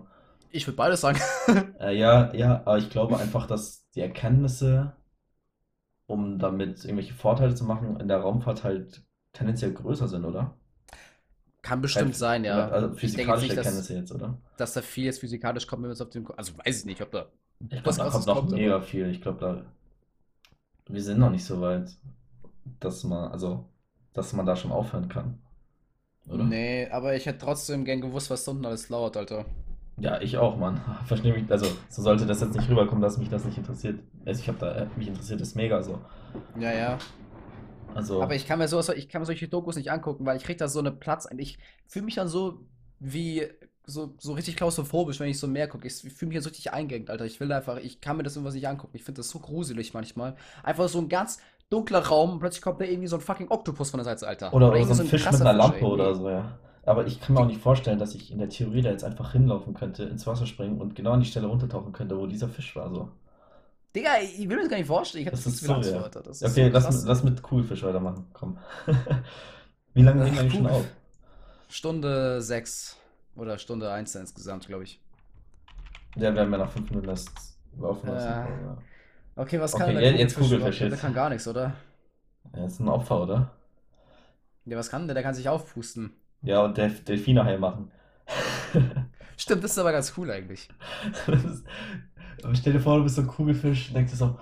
Ich 0.52 0.68
würde 0.68 0.78
beides 0.78 1.02
sagen. 1.02 1.20
Äh, 1.80 1.98
ja, 1.98 2.34
ja, 2.34 2.60
aber 2.62 2.78
ich 2.78 2.90
glaube 2.90 3.18
einfach, 3.20 3.46
dass 3.48 3.90
die 3.96 4.00
Erkenntnisse, 4.02 4.96
um 6.06 6.38
damit 6.40 6.84
irgendwelche 6.86 7.14
Vorteile 7.16 7.56
zu 7.56 7.64
machen, 7.66 8.00
in 8.00 8.08
der 8.08 8.20
Raumfahrt 8.20 8.64
halt 8.64 9.04
tendenziell 9.34 9.74
größer 9.74 10.08
sind, 10.08 10.26
oder? 10.26 10.56
Kann 11.62 11.82
Halt, 11.94 12.10
bestimmt 12.10 12.16
sein, 12.16 12.44
ja. 12.44 12.70
also 12.70 12.96
physikalische 12.96 13.54
nicht, 13.54 13.58
dass, 13.58 13.68
Erkenntnisse 13.68 13.96
jetzt, 13.96 14.12
oder? 14.12 14.38
dass 14.58 14.74
da 14.74 14.82
viel 14.82 15.06
jetzt 15.06 15.20
physikalisch 15.20 15.68
kommt, 15.68 15.84
wenn 15.84 15.90
wir 15.90 15.94
es 15.94 16.02
auf 16.02 16.10
dem. 16.10 16.28
Also 16.38 16.54
weiß 16.58 16.80
ich 16.82 16.86
nicht, 16.86 17.02
ob 17.02 17.12
da 17.12 17.32
Ich 17.70 17.82
glaube, 17.82 17.98
da 17.98 18.06
kommt 18.06 18.28
noch 18.28 18.44
kommt, 18.44 18.52
mega 18.52 18.80
aber. 18.80 18.82
viel. 18.82 19.08
Ich 19.10 19.20
glaube, 19.22 19.40
da, 19.40 19.66
wir 20.94 21.02
sind 21.02 21.18
noch 21.20 21.32
nicht 21.32 21.44
so 21.46 21.60
weit, 21.62 21.90
dass 22.80 23.04
man, 23.04 23.32
also, 23.32 23.70
dass 24.14 24.34
man 24.34 24.46
da 24.46 24.56
schon 24.56 24.72
aufhören 24.72 25.10
kann, 25.10 25.40
oder? 26.28 26.56
Nee, 26.56 26.88
aber 26.90 27.16
ich 27.16 27.26
hätte 27.26 27.40
trotzdem 27.40 27.86
gern 27.86 28.02
gewusst, 28.02 28.30
was 28.30 28.44
da 28.46 28.52
unten 28.52 28.66
alles 28.66 28.90
lauert, 28.90 29.18
Alter. 29.18 29.46
Ja, 30.02 30.20
ich 30.20 30.38
auch, 30.38 30.58
Mann. 30.58 30.82
Verstehe 31.06 31.34
mich, 31.34 31.50
also, 31.52 31.68
so 31.90 32.02
sollte 32.02 32.26
das 32.26 32.42
jetzt 32.42 32.56
nicht 32.56 32.70
rüberkommen, 32.70 33.02
dass 33.02 33.18
mich 33.18 33.30
das 33.30 33.46
nicht 33.46 33.58
interessiert. 33.58 34.00
Also, 34.26 34.42
ich 34.42 34.48
habe 34.48 34.58
da, 34.58 34.72
äh, 34.74 34.88
mich 34.98 35.08
interessiert 35.08 35.40
das 35.42 35.56
mega 35.56 35.82
so. 35.84 36.00
Ja, 36.60 36.74
ja. 36.74 36.98
Also, 37.94 38.22
Aber 38.22 38.36
ich 38.36 38.48
kann 38.48 38.60
mir 38.60 38.68
sowas, 38.68 38.90
ich 38.90 39.10
kann 39.10 39.22
mir 39.22 39.26
solche 39.26 39.48
Dokus 39.48 39.76
nicht 39.76 39.92
angucken, 39.92 40.26
weil 40.26 40.38
ich 40.38 40.44
krieg 40.44 40.58
da 40.58 40.68
so 40.68 40.80
eine 40.80 40.92
Platz. 40.92 41.28
Ich 41.38 41.60
fühle 41.88 42.06
mich 42.06 42.16
dann 42.16 42.28
so 42.28 42.62
wie 43.00 43.48
so, 43.86 44.16
so 44.18 44.34
richtig 44.34 44.56
klaustrophobisch, 44.56 45.20
wenn 45.20 45.30
ich 45.30 45.40
so 45.40 45.48
mehr 45.48 45.68
gucke. 45.68 45.88
Ich 45.88 45.96
fühle 45.96 46.30
mich 46.30 46.42
so 46.42 46.50
richtig 46.50 46.72
eingeengt, 46.72 47.10
Alter. 47.10 47.26
Ich 47.26 47.40
will 47.40 47.52
einfach, 47.52 47.78
ich 47.78 48.00
kann 48.00 48.18
mir 48.18 48.24
das 48.24 48.36
irgendwas 48.36 48.54
nicht 48.56 48.68
angucken. 48.68 48.96
Ich 48.96 49.04
finde 49.04 49.20
das 49.20 49.30
so 49.30 49.40
gruselig 49.40 49.94
manchmal. 49.94 50.36
Einfach 50.64 50.88
so 50.88 51.00
ein 51.00 51.10
ganz 51.10 51.40
dunkler 51.70 52.00
Raum 52.06 52.34
und 52.34 52.40
plötzlich 52.40 52.62
kommt 52.62 52.80
da 52.82 52.86
irgendwie 52.86 53.08
so 53.08 53.18
ein 53.18 53.22
fucking 53.22 53.50
Oktopus 53.50 53.92
von 53.92 53.98
der 53.98 54.06
Seite, 54.06 54.28
Alter. 54.28 54.54
Oder, 54.54 54.70
Oder 54.70 54.82
oder 54.82 54.94
so 54.96 55.04
ein 55.04 55.10
Fisch 55.10 55.30
mit 55.30 55.42
einer 55.42 55.54
Lampe 55.54 55.86
oder 55.86 56.06
irgendwie. 56.06 56.14
so, 56.14 56.30
ja. 56.30 56.60
Aber 56.84 57.06
ich 57.06 57.20
kann 57.22 57.36
mir 57.36 57.42
auch 57.42 57.46
nicht 57.48 57.62
vorstellen, 57.62 58.00
dass 58.00 58.16
ich 58.16 58.32
in 58.32 58.40
der 58.40 58.50
Theorie 58.50 58.82
da 58.82 58.90
jetzt 58.92 59.04
einfach 59.04 59.32
hinlaufen 59.34 59.74
könnte, 59.74 60.04
ins 60.04 60.26
Wasser 60.28 60.48
springen 60.48 60.82
und 60.82 60.96
genau 60.96 61.12
an 61.12 61.20
die 61.22 61.28
Stelle 61.28 61.48
runtertauchen 61.48 61.94
könnte, 61.94 62.18
wo 62.18 62.26
dieser 62.28 62.50
Fisch 62.50 62.76
war. 62.76 62.90
So. 62.90 63.10
Digga, 63.96 64.12
ich 64.22 64.40
will 64.40 64.56
mir 64.56 64.62
das 64.64 64.70
gar 64.70 64.78
nicht 64.78 64.88
vorstellen. 64.88 65.22
Ich 65.22 65.28
hätte 65.28 65.36
Das 65.36 65.44
viel 65.44 65.54
ist 65.54 65.60
surreal. 65.66 66.04
Alter. 66.04 66.22
Das 66.24 66.42
ist 66.42 66.56
so 66.56 66.62
Okay, 66.62 66.70
lass, 66.70 67.04
lass 67.06 67.24
mit 67.24 67.42
Kugelfisch 67.42 67.84
weitermachen. 67.84 68.26
Komm. 68.34 68.58
Wie 69.94 70.02
lange 70.04 70.24
nehmen 70.24 70.36
wir 70.36 70.42
eigentlich 70.42 70.54
schon 70.54 70.68
auf? 70.68 70.86
Stunde 71.70 72.42
6 72.42 72.98
oder 73.36 73.58
Stunde 73.58 73.92
1 73.92 74.16
insgesamt, 74.16 74.68
glaube 74.68 74.84
ich. 74.84 75.00
Ja, 76.16 76.34
wir 76.34 76.42
haben 76.42 76.52
ja 76.52 76.58
nach 76.58 76.72
fünf 76.72 76.90
Minuten 76.90 77.08
das 77.08 77.26
laufen 77.80 78.08
lassen. 78.10 78.28
Äh, 78.28 78.64
Ja. 78.66 78.78
okay, 79.36 79.60
was 79.60 79.72
kann 79.74 79.84
Okay, 79.84 79.94
denn 79.94 80.02
der 80.04 80.12
je- 80.14 80.20
jetzt 80.20 80.36
Kugelfisch 80.36 80.80
Der 80.80 80.98
kann 80.98 81.14
gar 81.14 81.30
nichts, 81.30 81.48
oder? 81.48 81.74
Er 82.54 82.66
ist 82.66 82.80
ein 82.80 82.88
Opfer, 82.88 83.24
oder? 83.24 83.52
Ja, 84.66 84.78
was 84.78 84.90
kann 84.90 85.08
der? 85.08 85.14
Der 85.14 85.24
kann 85.24 85.34
sich 85.36 85.50
aufpusten. 85.50 86.16
Ja, 86.44 86.64
und 86.64 86.78
Delf 86.78 87.04
Delfine 87.04 87.44
heil 87.46 87.60
machen. 87.60 87.92
Stimmt, 89.38 89.64
das 89.64 89.72
ist 89.72 89.80
aber 89.80 89.92
ganz 89.92 90.14
cool 90.18 90.30
eigentlich. 90.32 90.70
Ist, 91.28 91.66
aber 92.44 92.56
stell 92.56 92.74
dir 92.74 92.80
vor, 92.80 92.98
du 92.98 93.04
bist 93.04 93.16
so 93.16 93.22
ein 93.22 93.28
Kugelfisch 93.28 93.90
und 93.90 93.96
denkst 93.96 94.12
dir 94.12 94.18
so, 94.18 94.40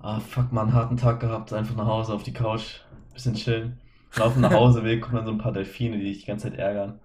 ah 0.00 0.20
fuck 0.20 0.52
man, 0.52 0.72
harten 0.72 0.96
Tag 0.96 1.20
gehabt, 1.20 1.52
einfach 1.52 1.76
nach 1.76 1.86
Hause 1.86 2.14
auf 2.14 2.22
die 2.22 2.32
Couch, 2.32 2.80
bisschen 3.14 3.34
chillen. 3.34 3.80
Und 4.16 4.22
auf 4.22 4.32
dem 4.34 4.42
Nachhauseweg 4.42 5.02
kommen 5.02 5.16
dann 5.16 5.26
so 5.26 5.32
ein 5.32 5.38
paar 5.38 5.52
Delfine, 5.52 5.98
die 5.98 6.04
dich 6.04 6.20
die 6.20 6.26
ganze 6.26 6.50
Zeit 6.50 6.58
ärgern. 6.58 7.00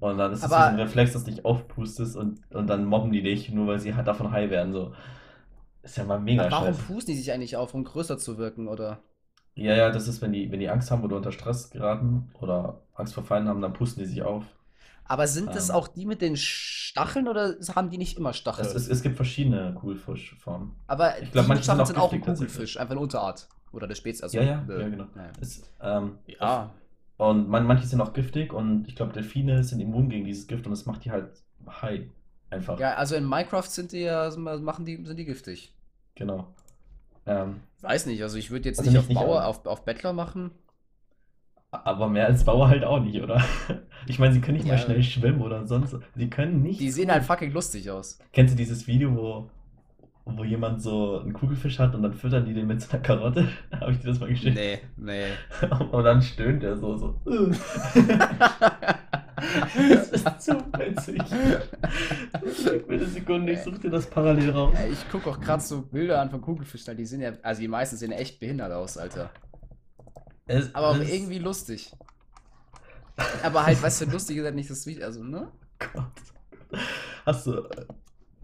Und 0.00 0.18
dann 0.18 0.32
ist 0.32 0.44
es 0.44 0.54
so 0.54 0.62
ein 0.62 0.76
Aber, 0.76 0.78
Reflex, 0.78 1.12
dass 1.14 1.24
du 1.24 1.30
dich 1.32 1.44
aufpustest 1.44 2.16
und, 2.16 2.40
und 2.52 2.66
dann 2.68 2.84
mobben 2.86 3.12
die 3.12 3.22
dich, 3.22 3.50
nur 3.50 3.66
weil 3.68 3.80
sie 3.80 3.94
halt 3.94 4.08
davon 4.08 4.30
high 4.32 4.50
werden. 4.50 4.72
So. 4.72 4.94
Ist 5.82 5.96
ja 5.96 6.04
mal 6.04 6.20
aber 6.20 6.20
mega 6.20 6.50
warum 6.50 6.74
scheiße. 6.74 6.82
pusten 6.86 7.12
die 7.14 7.18
sich 7.18 7.32
eigentlich 7.32 7.56
auf, 7.56 7.74
um 7.74 7.84
größer 7.84 8.18
zu 8.18 8.38
wirken, 8.38 8.68
oder? 8.68 9.02
Ja, 9.56 9.74
ja, 9.74 9.90
das 9.90 10.06
ist, 10.08 10.20
wenn 10.22 10.32
die, 10.32 10.50
wenn 10.52 10.60
die 10.60 10.68
Angst 10.68 10.90
haben 10.92 11.02
oder 11.02 11.16
unter 11.16 11.32
Stress 11.32 11.70
geraten 11.70 12.30
oder 12.40 12.80
Angst 12.94 13.14
vor 13.14 13.24
Feinden 13.24 13.48
haben, 13.48 13.60
dann 13.62 13.72
pusten 13.72 14.02
die 14.02 14.08
sich 14.08 14.22
auf. 14.22 14.44
Aber 15.04 15.26
sind 15.26 15.54
das 15.54 15.70
Ähm, 15.70 15.70
auch 15.70 15.88
die 15.88 16.04
mit 16.06 16.20
den 16.20 16.36
Stacheln 16.36 17.28
oder 17.28 17.56
haben 17.74 17.90
die 17.90 17.98
nicht 17.98 18.16
immer 18.18 18.32
es, 18.32 18.40
Stacheln? 18.40 18.74
es, 18.74 18.88
es 18.88 19.02
gibt 19.02 19.16
verschiedene 19.16 19.74
Kugelfischformen. 19.74 20.72
Aber 20.86 21.14
Ich 21.20 21.30
glaube, 21.32 21.48
die 21.48 21.48
manche 21.48 21.64
sind 21.64 21.64
Stacheln 21.64 21.80
auch 21.80 21.86
sind 21.86 21.98
auch 21.98 22.12
ein. 22.12 22.20
Kugelfisch, 22.20 22.76
einfach 22.76 22.92
eine 22.92 23.00
Unterart. 23.00 23.48
Oder 23.72 23.86
der 23.86 23.94
Spezies, 23.94 24.22
also, 24.22 24.38
Ja, 24.38 24.42
ja, 24.42 24.68
äh, 24.68 24.82
ja, 24.82 24.88
genau. 24.88 25.06
Es, 25.40 25.62
ähm, 25.80 26.18
Ja, 26.40 26.70
und 27.16 27.48
man, 27.48 27.66
manche 27.66 27.86
sind 27.86 28.00
auch 28.00 28.12
giftig 28.12 28.52
und 28.52 28.88
ich 28.88 28.96
glaube, 28.96 29.12
Delfine 29.12 29.64
sind 29.64 29.80
immun 29.80 30.08
gegen 30.10 30.24
dieses 30.26 30.46
Gift 30.46 30.66
und 30.66 30.72
das 30.72 30.86
macht 30.86 31.04
die 31.04 31.10
halt 31.10 31.30
high. 31.66 32.08
Einfach. 32.50 32.78
ja, 32.78 32.94
also 32.94 33.16
in 33.16 33.24
Minecraft 33.28 33.64
sind 33.68 33.92
die 33.92 34.00
ja, 34.00 34.30
machen 34.36 34.84
die, 34.84 35.04
sind 35.04 35.16
die 35.16 35.24
giftig. 35.24 35.72
Genau. 36.16 36.54
Ähm, 37.26 37.60
Weiß 37.80 38.04
nicht, 38.06 38.22
also 38.22 38.36
ich 38.36 38.50
würde 38.50 38.68
jetzt 38.68 38.78
also 38.78 38.90
nicht 38.90 38.98
nicht, 38.98 39.04
auf 39.04 39.08
nicht 39.08 39.18
Bauer, 39.18 39.44
auf, 39.46 39.64
auf 39.66 39.84
Bettler 39.84 40.12
machen. 40.12 40.50
Aber 41.70 42.08
mehr 42.08 42.26
als 42.26 42.44
Bauer 42.44 42.68
halt 42.68 42.84
auch 42.84 43.00
nicht, 43.00 43.20
oder? 43.22 43.42
Ich 44.08 44.20
meine, 44.20 44.32
sie 44.32 44.40
können 44.40 44.56
nicht 44.56 44.68
mal 44.68 44.74
Ja, 44.74 44.78
schnell 44.78 45.02
schwimmen 45.02 45.42
oder 45.42 45.66
sonst. 45.66 45.90
so. 45.90 46.00
Sie 46.14 46.30
können 46.30 46.62
die 46.62 46.68
nichts 46.68 46.94
sehen 46.94 47.10
halt 47.10 47.24
fucking 47.24 47.50
lustig 47.52 47.90
aus. 47.90 48.18
Kennst 48.32 48.54
du 48.54 48.56
dieses 48.56 48.86
Video, 48.86 49.14
wo, 49.16 49.50
wo 50.26 50.44
jemand 50.44 50.80
so 50.82 51.20
einen 51.20 51.32
Kugelfisch 51.32 51.78
hat 51.80 51.94
und 51.94 52.02
dann 52.02 52.14
füttern 52.14 52.46
die 52.46 52.54
den 52.54 52.66
mit 52.68 52.80
so 52.82 52.90
einer 52.92 53.02
Karotte? 53.02 53.48
Habe 53.80 53.92
ich 53.92 53.98
dir 54.00 54.08
das 54.08 54.20
mal 54.20 54.28
geschickt? 54.28 54.56
Nee, 54.56 54.80
nee. 54.96 55.26
Und 55.92 56.04
dann 56.04 56.22
stöhnt 56.22 56.62
er 56.64 56.76
so, 56.76 56.96
so. 56.96 57.20
Das 59.90 60.10
ist 60.12 60.40
zu 60.42 60.54
witzig. 60.78 61.20
Gib 62.64 62.88
mir 62.88 62.94
eine 62.96 63.06
Sekunde, 63.06 63.52
ich 63.52 63.60
such 63.60 63.78
dir 63.78 63.90
das 63.90 64.06
parallel 64.06 64.50
raus. 64.50 64.74
Ey, 64.78 64.92
Ich 64.92 65.08
gucke 65.10 65.28
auch 65.30 65.40
gerade 65.40 65.62
so 65.62 65.82
Bilder 65.82 66.20
an 66.20 66.30
von 66.30 66.40
Kugelfischen, 66.40 66.96
die 66.96 67.04
sehen 67.04 67.20
ja, 67.20 67.32
also 67.42 67.60
die 67.60 67.68
meisten 67.68 67.96
sehen 67.96 68.12
echt 68.12 68.40
behindert 68.40 68.72
aus, 68.72 68.96
Alter. 68.96 69.30
Es, 70.46 70.74
Aber 70.74 70.88
auch 70.90 70.96
es- 70.98 71.12
irgendwie 71.12 71.38
lustig. 71.38 71.92
Aber 73.42 73.64
halt, 73.64 73.82
weißt 73.82 74.02
du, 74.02 74.04
lustig 74.06 74.36
ist 74.38 74.44
halt 74.44 74.54
nicht 74.54 74.70
das 74.70 74.86
Video, 74.86 75.04
also, 75.06 75.22
ne? 75.24 75.48
Gott. 75.78 76.04
Hast 77.24 77.46
du. 77.46 77.52
äh, 77.52 77.86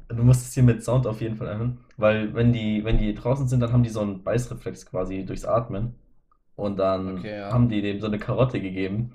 Du 0.09 0.23
musst 0.23 0.47
es 0.47 0.53
hier 0.53 0.63
mit 0.63 0.85
Sound 0.85 1.07
auf 1.07 1.23
jeden 1.23 1.37
Fall 1.37 1.49
anhören, 1.49 1.79
weil 1.97 2.35
wenn 2.35 2.53
die, 2.53 2.85
wenn 2.85 2.99
die 2.99 3.15
draußen 3.15 3.49
sind, 3.49 3.61
dann 3.61 3.73
haben 3.73 3.83
die 3.83 3.89
so 3.89 4.01
einen 4.01 4.23
Beißreflex 4.23 4.85
quasi 4.85 5.25
durchs 5.25 5.47
Atmen. 5.47 5.95
Und 6.55 6.77
dann 6.79 7.19
Okay, 7.19 7.39
ja. 7.39 7.51
haben 7.51 7.71
die 7.71 7.81
dem 7.81 7.99
so 8.01 8.09
eine 8.09 8.19
Karotte 8.19 8.61
gegeben. 8.61 9.13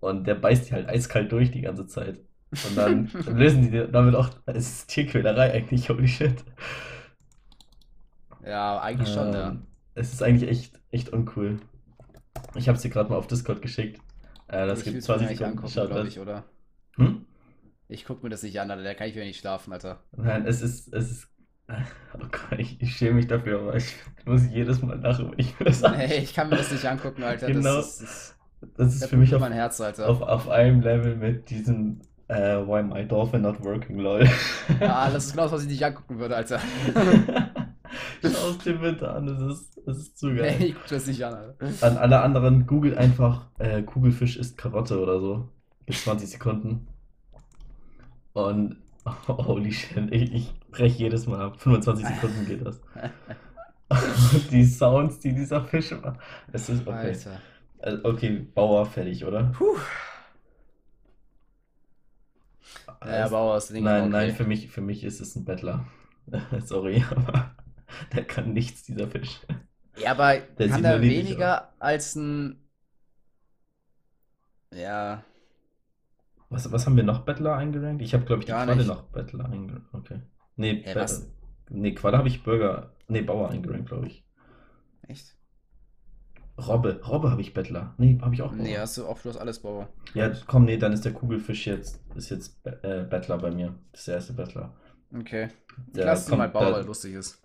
Und 0.00 0.26
der 0.26 0.34
beißt 0.36 0.68
die 0.70 0.74
halt 0.74 0.88
eiskalt 0.88 1.32
durch 1.32 1.50
die 1.50 1.62
ganze 1.62 1.86
Zeit. 1.86 2.20
Und 2.62 2.76
dann, 2.76 3.10
dann 3.24 3.36
lösen 3.36 3.62
die 3.70 3.86
damit 3.92 4.14
auch. 4.14 4.30
Es 4.46 4.68
ist 4.68 4.88
Tierquälerei 4.88 5.52
eigentlich, 5.52 5.88
holy 5.90 6.08
shit. 6.08 6.44
Ja, 8.44 8.80
eigentlich 8.80 9.10
schon, 9.12 9.32
ja. 9.32 9.48
Ähm, 9.48 9.66
es 9.94 10.12
ist 10.12 10.22
eigentlich 10.22 10.50
echt, 10.50 10.80
echt 10.90 11.10
uncool. 11.10 11.60
Ich 12.56 12.68
habe 12.68 12.78
dir 12.78 12.90
gerade 12.90 13.10
mal 13.10 13.16
auf 13.16 13.26
Discord 13.28 13.62
geschickt. 13.62 14.00
Äh, 14.48 14.66
das 14.66 14.80
ich 14.80 14.84
gibt 14.84 14.94
will's 14.94 15.08
mir 15.08 15.16
20 15.16 15.28
nicht 15.30 15.38
Sekunden. 15.38 15.44
angucken, 15.44 15.84
glaube 15.84 16.08
ich, 16.08 16.18
oder? 16.18 16.44
Hm? 16.96 17.24
Ich 17.88 18.04
gucke 18.04 18.22
mir 18.22 18.30
das 18.30 18.42
nicht 18.42 18.60
an, 18.60 18.70
Alter, 18.70 18.82
da 18.84 18.94
kann 18.94 19.08
ich 19.08 19.14
wieder 19.14 19.24
nicht 19.24 19.40
schlafen, 19.40 19.72
Alter. 19.72 20.02
Nein, 20.16 20.46
es 20.46 20.62
ist, 20.62 20.92
es 20.92 21.10
ist. 21.10 21.28
Oh 22.14 22.26
Gott, 22.30 22.58
ich, 22.58 22.80
ich 22.80 22.96
schäme 22.96 23.16
mich 23.16 23.26
dafür, 23.26 23.60
aber 23.60 23.76
ich 23.76 23.94
muss 24.24 24.46
jedes 24.50 24.80
Mal 24.82 24.98
lachen, 25.00 25.30
wenn 25.30 25.38
ich 25.38 25.58
mir 25.60 25.66
das 25.66 25.82
Nee, 25.84 26.04
anschaue. 26.04 26.22
ich 26.22 26.34
kann 26.34 26.48
mir 26.48 26.56
das 26.56 26.70
nicht 26.70 26.84
angucken, 26.86 27.22
Alter. 27.22 27.50
Genau. 27.52 27.76
Das 27.76 28.00
ist, 28.00 28.02
das, 28.02 28.37
Das 28.76 28.92
ist 28.92 29.02
das 29.02 29.10
für 29.10 29.16
mich 29.16 29.34
auf, 29.34 29.42
Herz, 29.42 29.80
auf, 29.80 30.20
auf 30.20 30.48
einem 30.48 30.80
Level 30.80 31.16
mit 31.16 31.48
diesem 31.50 32.00
äh, 32.28 32.56
Why 32.56 32.82
my 32.82 33.06
dolphin 33.06 33.42
not 33.42 33.62
working, 33.62 33.98
lol. 33.98 34.28
Ja, 34.80 35.10
das 35.10 35.26
ist 35.26 35.32
genau 35.32 35.44
das, 35.44 35.52
was 35.52 35.62
ich 35.62 35.68
nicht 35.68 35.84
angucken 35.84 36.18
würde, 36.18 36.36
Alter. 36.36 36.60
Schau 38.22 38.50
es 38.50 38.58
dir 38.58 38.74
bitte 38.74 39.10
an, 39.10 39.26
das 39.26 39.40
ist, 39.40 39.80
das 39.86 39.98
ist 39.98 40.18
zu 40.18 40.26
Nee, 40.28 40.36
geil. 40.36 40.56
ich 40.60 40.74
gucke 40.74 40.88
das 40.90 41.06
nicht 41.06 41.24
an, 41.24 41.34
Alter. 41.34 41.86
An 41.86 41.96
alle 41.96 42.20
anderen, 42.20 42.66
googelt 42.66 42.98
einfach 42.98 43.46
äh, 43.58 43.82
Kugelfisch 43.82 44.36
isst 44.36 44.58
Karotte 44.58 45.00
oder 45.00 45.20
so. 45.20 45.48
Gibt 45.86 45.98
20 46.00 46.28
Sekunden. 46.28 46.88
Und 48.32 48.76
holy 49.28 49.72
shit, 49.72 50.12
ich, 50.12 50.32
ich 50.34 50.60
breche 50.70 50.98
jedes 50.98 51.26
Mal 51.26 51.40
ab. 51.40 51.60
25 51.60 52.06
Sekunden 52.06 52.46
geht 52.46 52.66
das. 52.66 52.80
Und 53.88 54.50
die 54.50 54.64
Sounds, 54.64 55.18
die 55.20 55.32
dieser 55.32 55.64
Fisch 55.64 55.92
macht. 55.92 56.18
Es 56.52 56.68
ist 56.68 56.86
okay. 56.86 57.08
Alter. 57.08 57.40
Äh, 57.80 57.98
Okay, 58.04 58.46
Bauer 58.54 58.86
fertig, 58.86 59.24
oder? 59.24 59.44
Puh. 59.56 59.76
Ja, 63.04 63.28
Bauer 63.28 63.56
ist 63.56 63.70
Ding. 63.70 63.84
Nein, 63.84 64.02
okay. 64.02 64.10
nein, 64.10 64.34
für 64.34 64.44
mich, 64.44 64.68
für 64.68 64.80
mich 64.80 65.04
ist 65.04 65.20
es 65.20 65.36
ein 65.36 65.44
Bettler. 65.44 65.86
Sorry, 66.64 67.04
aber 67.10 67.54
der 68.14 68.24
kann 68.24 68.52
nichts, 68.52 68.82
dieser 68.84 69.08
Fisch. 69.08 69.40
Ja, 69.96 70.12
aber 70.12 70.38
Der 70.38 70.68
kann 70.68 70.84
er 70.84 71.00
weniger 71.00 71.72
als 71.78 72.14
ein. 72.16 72.60
Ja. 74.72 75.24
Was, 76.50 76.70
was 76.72 76.86
haben 76.86 76.96
wir 76.96 77.04
noch 77.04 77.24
Bettler 77.24 77.56
eingerankt? 77.56 78.02
Ich 78.02 78.14
habe, 78.14 78.24
glaube 78.24 78.40
ich, 78.40 78.46
die 78.46 78.52
Gar 78.52 78.64
Qualle 78.64 78.78
nicht. 78.78 78.88
noch 78.88 79.02
Bettler 79.04 79.46
eingerankt. 79.46 79.88
Okay. 79.92 80.20
Nee, 80.56 80.74
Be- 80.82 80.94
was? 80.94 81.30
nee 81.70 81.94
Qualle 81.94 82.18
habe 82.18 82.28
ich 82.28 82.42
Bürger. 82.42 82.94
Nee, 83.08 83.22
Bauer 83.22 83.50
eingerankt, 83.50 83.88
glaube 83.88 84.06
ich. 84.08 84.24
Echt? 85.08 85.37
Robbe. 86.58 87.00
Robbe 87.06 87.30
habe 87.30 87.40
ich 87.40 87.54
Bettler. 87.54 87.94
Nee, 87.98 88.18
habe 88.20 88.34
ich 88.34 88.42
auch 88.42 88.50
Bauer. 88.50 88.62
Nee, 88.62 88.76
hast 88.76 88.98
du 88.98 89.06
auch, 89.06 89.20
du 89.20 89.28
hast 89.28 89.36
alles 89.36 89.60
Bauer. 89.60 89.88
Ja, 90.14 90.30
komm, 90.46 90.64
nee, 90.64 90.76
dann 90.76 90.92
ist 90.92 91.04
der 91.04 91.12
Kugelfisch 91.12 91.66
jetzt, 91.66 92.00
ist 92.16 92.30
jetzt 92.30 92.58
äh, 92.64 93.04
Bettler 93.04 93.38
bei 93.38 93.50
mir. 93.50 93.74
Das 93.92 94.00
ist 94.00 94.08
der 94.08 94.14
erste 94.16 94.32
Bettler. 94.32 94.74
Okay. 95.16 95.48
Der 95.94 96.06
lasse 96.06 96.28
kommt 96.28 96.38
mal 96.38 96.48
Bauer, 96.48 96.72
weil 96.72 96.84
lustig 96.84 97.14
ist. 97.14 97.40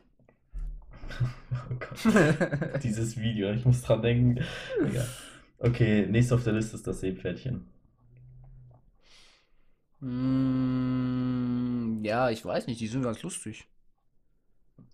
Oh 1.70 1.76
Gott. 1.80 2.80
Dieses 2.84 3.18
Video, 3.18 3.52
ich 3.52 3.66
muss 3.66 3.84
dran 3.84 4.02
denken. 4.02 4.44
Egal. 4.84 5.08
Okay, 5.60 6.08
nächstes 6.08 6.36
auf 6.36 6.44
der 6.44 6.54
Liste 6.54 6.76
ist 6.76 6.88
das 6.88 7.02
Seepferdchen. 7.02 7.68
Mm, 10.00 12.04
ja, 12.04 12.32
ich 12.32 12.44
weiß 12.44 12.66
nicht, 12.68 12.82
die 12.82 12.88
sind 12.88 13.04
ganz 13.04 13.22
lustig. 13.22 13.68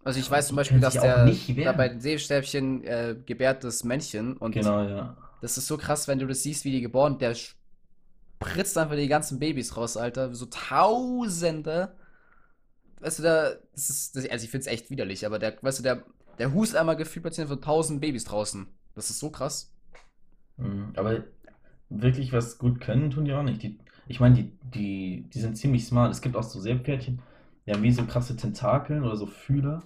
Also 0.04 0.20
ich 0.20 0.30
weiß 0.30 0.48
zum 0.48 0.56
Beispiel, 0.56 0.80
dass 0.80 0.94
der 0.94 1.26
da 1.26 1.72
bei 1.74 1.90
den 1.90 2.00
Seestäbchen 2.00 2.84
äh, 2.84 3.16
gebärt 3.26 3.64
das 3.64 3.84
Männchen 3.84 4.38
und 4.38 4.54
Genau, 4.54 4.82
ja. 4.84 5.18
das 5.42 5.58
ist 5.58 5.68
so 5.68 5.78
krass, 5.78 6.08
wenn 6.08 6.20
du 6.20 6.28
das 6.28 6.44
siehst, 6.44 6.64
wie 6.66 6.72
die 6.72 6.82
geboren, 6.82 7.18
der 7.20 7.36
spritzt 7.36 8.78
einfach 8.78 8.96
die 8.96 9.08
ganzen 9.08 9.40
Babys 9.40 9.76
raus, 9.76 9.98
Alter, 9.98 10.34
so 10.34 10.46
Tausende. 10.46 11.94
Weißt 13.02 13.20
du, 13.20 13.24
da, 13.24 13.52
das 13.74 13.90
ist, 13.90 14.16
das, 14.16 14.30
also 14.30 14.44
ich 14.44 14.52
find's 14.52 14.68
echt 14.68 14.90
widerlich, 14.90 15.26
aber 15.26 15.40
der, 15.40 15.58
weißt 15.62 15.80
du, 15.80 15.84
der, 15.84 16.04
der 16.38 16.54
hust 16.54 16.76
einmal 16.76 16.96
gefühlt 16.96 17.24
plötzlich 17.24 17.48
von 17.48 17.62
tausend 17.62 18.02
Babys 18.02 18.26
draußen. 18.26 18.68
Das 18.96 19.10
ist 19.10 19.20
so 19.20 19.30
krass. 19.30 19.72
Mhm. 20.58 20.94
Aber 20.96 21.24
wirklich 21.90 22.34
was 22.34 22.58
gut 22.58 22.82
können, 22.82 23.10
tun 23.12 23.26
die 23.26 23.34
auch 23.34 23.44
nicht. 23.44 23.64
Die, 23.64 23.80
ich 24.08 24.20
meine, 24.20 24.36
die, 24.36 24.52
die, 24.74 25.30
die 25.30 25.40
sind 25.40 25.58
ziemlich 25.58 25.86
smart. 25.86 26.12
Es 26.12 26.22
gibt 26.22 26.36
auch 26.36 26.44
so 26.44 26.60
Seepferdchen, 26.60 27.22
die 27.70 27.74
haben 27.76 27.84
wie 27.84 27.92
so 27.92 28.04
krasse 28.04 28.36
Tentakeln 28.36 29.04
oder 29.04 29.16
so 29.16 29.28
Fühler, 29.28 29.84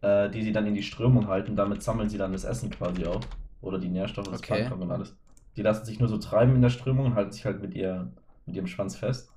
äh, 0.00 0.30
die 0.30 0.42
sie 0.42 0.52
dann 0.52 0.66
in 0.66 0.74
die 0.74 0.82
Strömung 0.82 1.28
halten. 1.28 1.54
Damit 1.54 1.82
sammeln 1.82 2.08
sie 2.08 2.16
dann 2.16 2.32
das 2.32 2.44
Essen 2.44 2.70
quasi 2.70 3.04
auf. 3.04 3.22
Oder 3.60 3.78
die 3.78 3.90
Nährstoffe, 3.90 4.28
das 4.30 4.40
Okay. 4.40 4.54
Plankton 4.54 4.80
und 4.82 4.90
alles. 4.90 5.14
Die 5.56 5.62
lassen 5.62 5.84
sich 5.84 6.00
nur 6.00 6.08
so 6.08 6.16
treiben 6.16 6.54
in 6.54 6.62
der 6.62 6.70
Strömung 6.70 7.04
und 7.04 7.14
halten 7.14 7.32
sich 7.32 7.44
halt 7.44 7.60
mit, 7.60 7.74
ihr, 7.74 8.10
mit 8.46 8.56
ihrem 8.56 8.66
Schwanz 8.66 8.96
fest. 8.96 9.30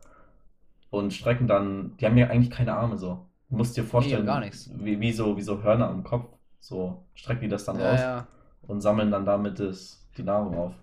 Und 0.89 1.13
strecken 1.13 1.47
dann, 1.47 1.97
die 1.97 2.05
haben 2.05 2.17
ja 2.17 2.27
eigentlich 2.27 2.49
keine 2.49 2.75
Arme 2.75 2.97
so. 2.97 3.25
Du 3.49 3.57
musst 3.57 3.75
dir 3.75 3.83
vorstellen, 3.83 4.25
nichts. 4.39 4.71
Wie, 4.73 5.01
wie, 5.01 5.11
so, 5.11 5.35
wie 5.35 5.41
so 5.41 5.61
Hörner 5.61 5.89
am 5.89 6.05
Kopf. 6.05 6.29
So 6.61 7.03
strecken 7.13 7.41
die 7.41 7.49
das 7.49 7.65
dann 7.65 7.77
Ja, 7.77 7.89
raus 7.91 7.99
ja. 7.99 8.27
und 8.67 8.79
sammeln 8.79 9.11
dann 9.11 9.25
damit 9.25 9.59
das, 9.59 10.07
die 10.17 10.23
Nahrung 10.23 10.57
auf. 10.57 10.73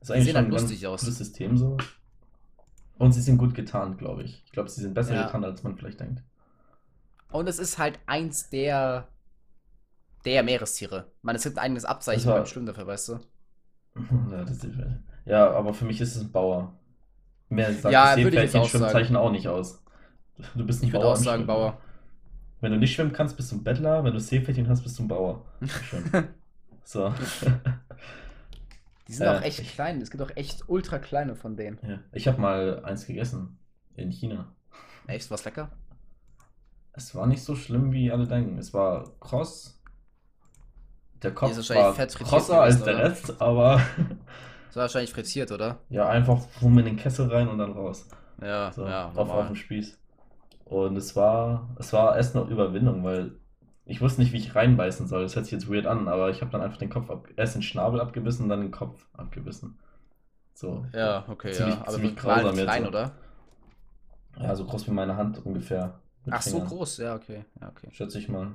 Das 0.00 0.10
ist 0.10 0.14
eigentlich 0.14 0.28
schon 0.28 0.36
halt 0.36 0.46
ein 0.46 0.50
ganz 0.52 0.62
lustig 0.62 0.86
aus. 0.86 1.00
cooles 1.00 1.18
System 1.18 1.56
so. 1.58 1.76
Und 2.98 3.12
sie 3.12 3.20
sind 3.20 3.38
gut 3.38 3.54
getarnt, 3.54 3.98
glaube 3.98 4.24
ich. 4.24 4.42
Ich 4.44 4.52
glaube, 4.52 4.68
sie 4.68 4.80
sind 4.80 4.94
besser 4.94 5.14
Ja. 5.14 5.24
getarnt, 5.26 5.44
als 5.44 5.62
man 5.62 5.76
vielleicht 5.76 6.00
denkt. 6.00 6.22
Und 7.30 7.48
es 7.48 7.58
ist 7.58 7.78
halt 7.78 7.98
eins 8.06 8.50
der, 8.50 9.08
der 10.24 10.42
Meerestiere. 10.42 11.10
Man, 11.22 11.36
es 11.36 11.44
gibt 11.44 11.58
ein 11.58 11.64
eigenes 11.64 11.84
Abzeichen 11.84 12.26
war- 12.26 12.36
beim 12.38 12.46
Schwimmen 12.46 12.66
dafür, 12.66 12.86
weißt 12.86 13.08
du? 13.10 13.12
ja, 14.30 14.44
das 14.44 14.64
ist, 14.64 14.76
ja, 15.26 15.50
aber 15.52 15.74
für 15.74 15.84
mich 15.84 16.00
ist 16.00 16.16
es 16.16 16.22
ein 16.22 16.32
Bauer. 16.32 16.74
Mehr 17.48 17.72
sagt 17.72 17.92
Ja, 17.92 18.10
das 18.10 18.18
ich 18.18 18.24
Seepferdchen. 18.24 18.64
Schwimmzeichen 18.64 19.16
auch 19.16 19.30
nicht 19.30 19.48
aus. 19.48 19.82
Du 20.54 20.64
bist 20.66 20.82
ein 20.82 20.86
Ich 20.86 20.92
würde 20.92 21.04
Bauer 21.04 21.12
auch 21.12 21.16
sagen 21.16 21.44
Schwimmen. 21.44 21.46
Bauer. 21.46 21.80
Wenn 22.60 22.72
du 22.72 22.78
nicht 22.78 22.94
schwimmen 22.94 23.12
kannst, 23.12 23.36
bist 23.36 23.52
du 23.52 23.56
ein 23.56 23.64
Bettler. 23.64 24.04
Wenn 24.04 24.12
du 24.12 24.20
Seepferdchen 24.20 24.68
hast, 24.68 24.82
bist 24.82 24.98
du 24.98 25.04
ein 25.04 25.08
Bauer. 25.08 25.44
so. 26.84 27.12
Die 29.08 29.12
sind 29.14 29.26
Äh, 29.26 29.30
auch 29.30 29.42
echt 29.42 29.58
ich- 29.60 29.72
klein. 29.74 30.00
Es 30.00 30.10
gibt 30.10 30.22
auch 30.22 30.30
echt 30.36 30.68
ultra 30.68 30.98
kleine 30.98 31.34
von 31.34 31.56
denen. 31.56 31.78
Ja. 31.82 31.98
Ich 32.12 32.28
habe 32.28 32.40
mal 32.40 32.84
eins 32.84 33.06
gegessen 33.06 33.58
in 33.94 34.10
China. 34.10 34.52
Echt, 35.06 35.30
was 35.30 35.44
lecker? 35.44 35.70
Es 36.92 37.14
war 37.14 37.26
nicht 37.26 37.42
so 37.42 37.54
schlimm, 37.56 37.92
wie 37.92 38.10
alle 38.12 38.26
denken. 38.26 38.58
Es 38.58 38.74
war 38.74 39.10
kross. 39.20 39.80
Der 41.22 41.32
Kopf 41.34 41.50
ist 41.52 41.56
wahrscheinlich 41.70 41.98
war 41.98 42.26
krosser 42.26 42.60
als 42.60 42.82
der? 42.82 42.98
Rest, 42.98 43.40
aber 43.40 43.80
Das 44.68 44.76
war 44.76 44.82
wahrscheinlich 44.82 45.12
frittiert, 45.12 45.50
oder? 45.50 45.78
ja, 45.88 46.08
einfach 46.08 46.40
rum 46.62 46.78
in 46.78 46.84
den 46.84 46.96
Kessel 46.96 47.28
rein 47.32 47.48
und 47.48 47.58
dann 47.58 47.72
raus. 47.72 48.06
Ja, 48.40 48.70
So, 48.72 48.86
ja, 48.86 49.08
auf, 49.08 49.14
normal. 49.14 49.40
auf 49.40 49.46
dem 49.48 49.56
Spieß. 49.56 49.98
Und 50.66 50.96
es 50.96 51.16
war, 51.16 51.74
es 51.78 51.92
war 51.92 52.16
erst 52.16 52.34
noch 52.34 52.48
Überwindung, 52.48 53.02
weil 53.02 53.32
ich 53.88 54.00
wusste 54.00 54.20
nicht, 54.20 54.32
wie 54.32 54.36
ich 54.36 54.54
reinbeißen 54.54 55.08
soll. 55.08 55.22
Das 55.22 55.34
hört 55.34 55.46
sich 55.46 55.52
jetzt 55.52 55.68
weird 55.70 55.86
an, 55.86 56.06
aber 56.08 56.30
ich 56.30 56.40
habe 56.42 56.50
dann 56.52 56.60
einfach 56.60 56.78
den 56.78 56.90
Kopf 56.90 57.10
ab, 57.10 57.26
erst 57.36 57.54
den 57.56 57.62
Schnabel 57.62 58.00
abgebissen 58.00 58.44
und 58.44 58.48
dann 58.50 58.60
den 58.60 58.70
Kopf 58.70 59.06
abgebissen. 59.14 59.78
So. 60.54 60.86
Ja, 60.92 61.24
okay, 61.28 61.52
Ziemlich- 61.52 61.74
ja. 61.74 61.80
Aber 61.82 61.92
ziemlich 61.92 62.10
so 62.12 62.16
grausam 62.16 62.54
jetzt, 62.56 62.64
klein 62.64 62.82
so. 62.82 62.88
oder? 62.88 63.12
Ja, 64.38 64.54
so 64.54 64.64
groß 64.66 64.86
wie 64.86 64.92
meine 64.92 65.16
Hand 65.16 65.44
ungefähr. 65.44 66.00
Ach, 66.30 66.42
so 66.42 66.50
Fingern. 66.50 66.68
groß, 66.68 66.98
ja, 66.98 67.14
okay. 67.16 67.44
Ja, 67.60 67.68
okay. 67.70 67.88
Schätze 67.90 68.18
ich 68.18 68.28
mal. 68.28 68.52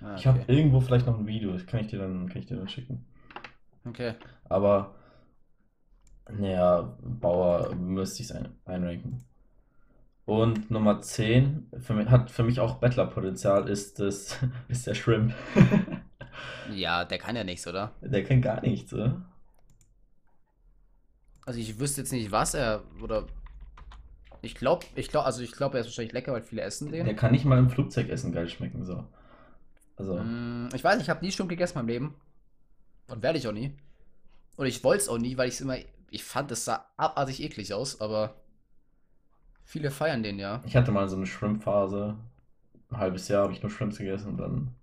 Ja, 0.00 0.14
Ich 0.16 0.26
habe 0.26 0.40
okay. 0.40 0.56
irgendwo 0.56 0.80
vielleicht 0.80 1.06
noch 1.06 1.18
ein 1.18 1.26
Video, 1.26 1.52
das 1.52 1.66
kann 1.66 1.80
ich 1.80 1.88
dir 1.88 1.98
dann, 1.98 2.28
kann 2.28 2.38
ich 2.40 2.46
dir 2.46 2.56
dann 2.56 2.68
schicken. 2.68 3.04
okay. 3.86 4.14
Aber, 4.48 4.94
naja, 6.30 6.96
Bauer 7.02 7.74
müsste 7.74 8.22
ich 8.22 8.30
es 8.30 8.34
ein, 8.36 8.48
einranken. 8.64 9.24
Und 10.30 10.70
Nummer 10.70 11.00
10 11.00 11.66
für 11.80 11.92
mich, 11.92 12.08
hat 12.08 12.30
für 12.30 12.44
mich 12.44 12.60
auch 12.60 12.76
Bettlerpotenzial, 12.76 13.68
ist, 13.68 13.98
das, 13.98 14.38
ist 14.68 14.86
der 14.86 14.94
Shrimp. 14.94 15.34
Ja, 16.64 17.04
der 17.04 17.18
kann 17.18 17.36
ja 17.36 17.44
nichts, 17.44 17.66
oder? 17.66 17.92
Der 18.00 18.24
kann 18.24 18.40
gar 18.40 18.60
nichts, 18.60 18.92
oder? 18.94 19.20
Also 21.46 21.58
ich 21.58 21.78
wüsste 21.78 22.02
jetzt 22.02 22.12
nicht, 22.12 22.30
was 22.30 22.54
er 22.54 22.82
oder 23.02 23.26
ich 24.42 24.54
glaube, 24.54 24.86
ich 24.94 25.08
glaube, 25.08 25.26
also 25.26 25.42
ich 25.42 25.52
glaube, 25.52 25.76
er 25.76 25.82
ist 25.82 25.88
wahrscheinlich 25.88 26.12
lecker, 26.12 26.32
weil 26.32 26.42
viele 26.42 26.62
essen 26.62 26.90
den. 26.90 27.04
Der 27.04 27.14
kann 27.16 27.32
nicht 27.32 27.44
mal 27.44 27.58
im 27.58 27.68
Flugzeug 27.70 28.08
essen 28.08 28.32
geil 28.32 28.48
schmecken, 28.48 28.84
so. 28.84 29.04
Also, 29.96 30.14
Mm, 30.18 30.68
Ich 30.74 30.82
weiß 30.82 30.96
nicht, 30.96 31.04
ich 31.04 31.10
habe 31.10 31.24
nie 31.24 31.32
Shrimp 31.32 31.50
gegessen 31.50 31.74
in 31.78 31.84
meinem 31.84 31.88
Leben. 31.88 32.14
Und 33.08 33.22
werde 33.22 33.38
ich 33.38 33.48
auch 33.48 33.52
nie. 33.52 33.76
Und 34.56 34.66
ich 34.66 34.82
wollte 34.84 35.02
es 35.02 35.08
auch 35.08 35.18
nie, 35.18 35.36
weil 35.36 35.48
ich 35.48 35.54
es 35.54 35.60
immer. 35.60 35.76
Ich 36.10 36.24
fand, 36.24 36.50
es 36.52 36.64
sah 36.64 36.86
abartig 36.96 37.42
eklig 37.42 37.72
aus, 37.74 38.00
aber 38.00 38.34
viele 39.70 39.90
feiern 39.90 40.22
den 40.22 40.38
ja. 40.38 40.60
ich 40.66 40.76
hatte 40.76 40.90
mal 40.90 41.08
so 41.08 41.16
eine 41.16 41.26
Shrimp-Phase. 41.26 42.16
Ein 42.90 42.98
halbes 42.98 43.28
Jahr 43.28 43.44
habe 43.44 43.52
ich 43.52 43.62
nur 43.62 43.70
Shrimps 43.70 43.98
gegessen 43.98 44.30
und 44.30 44.36
dann. 44.36 44.74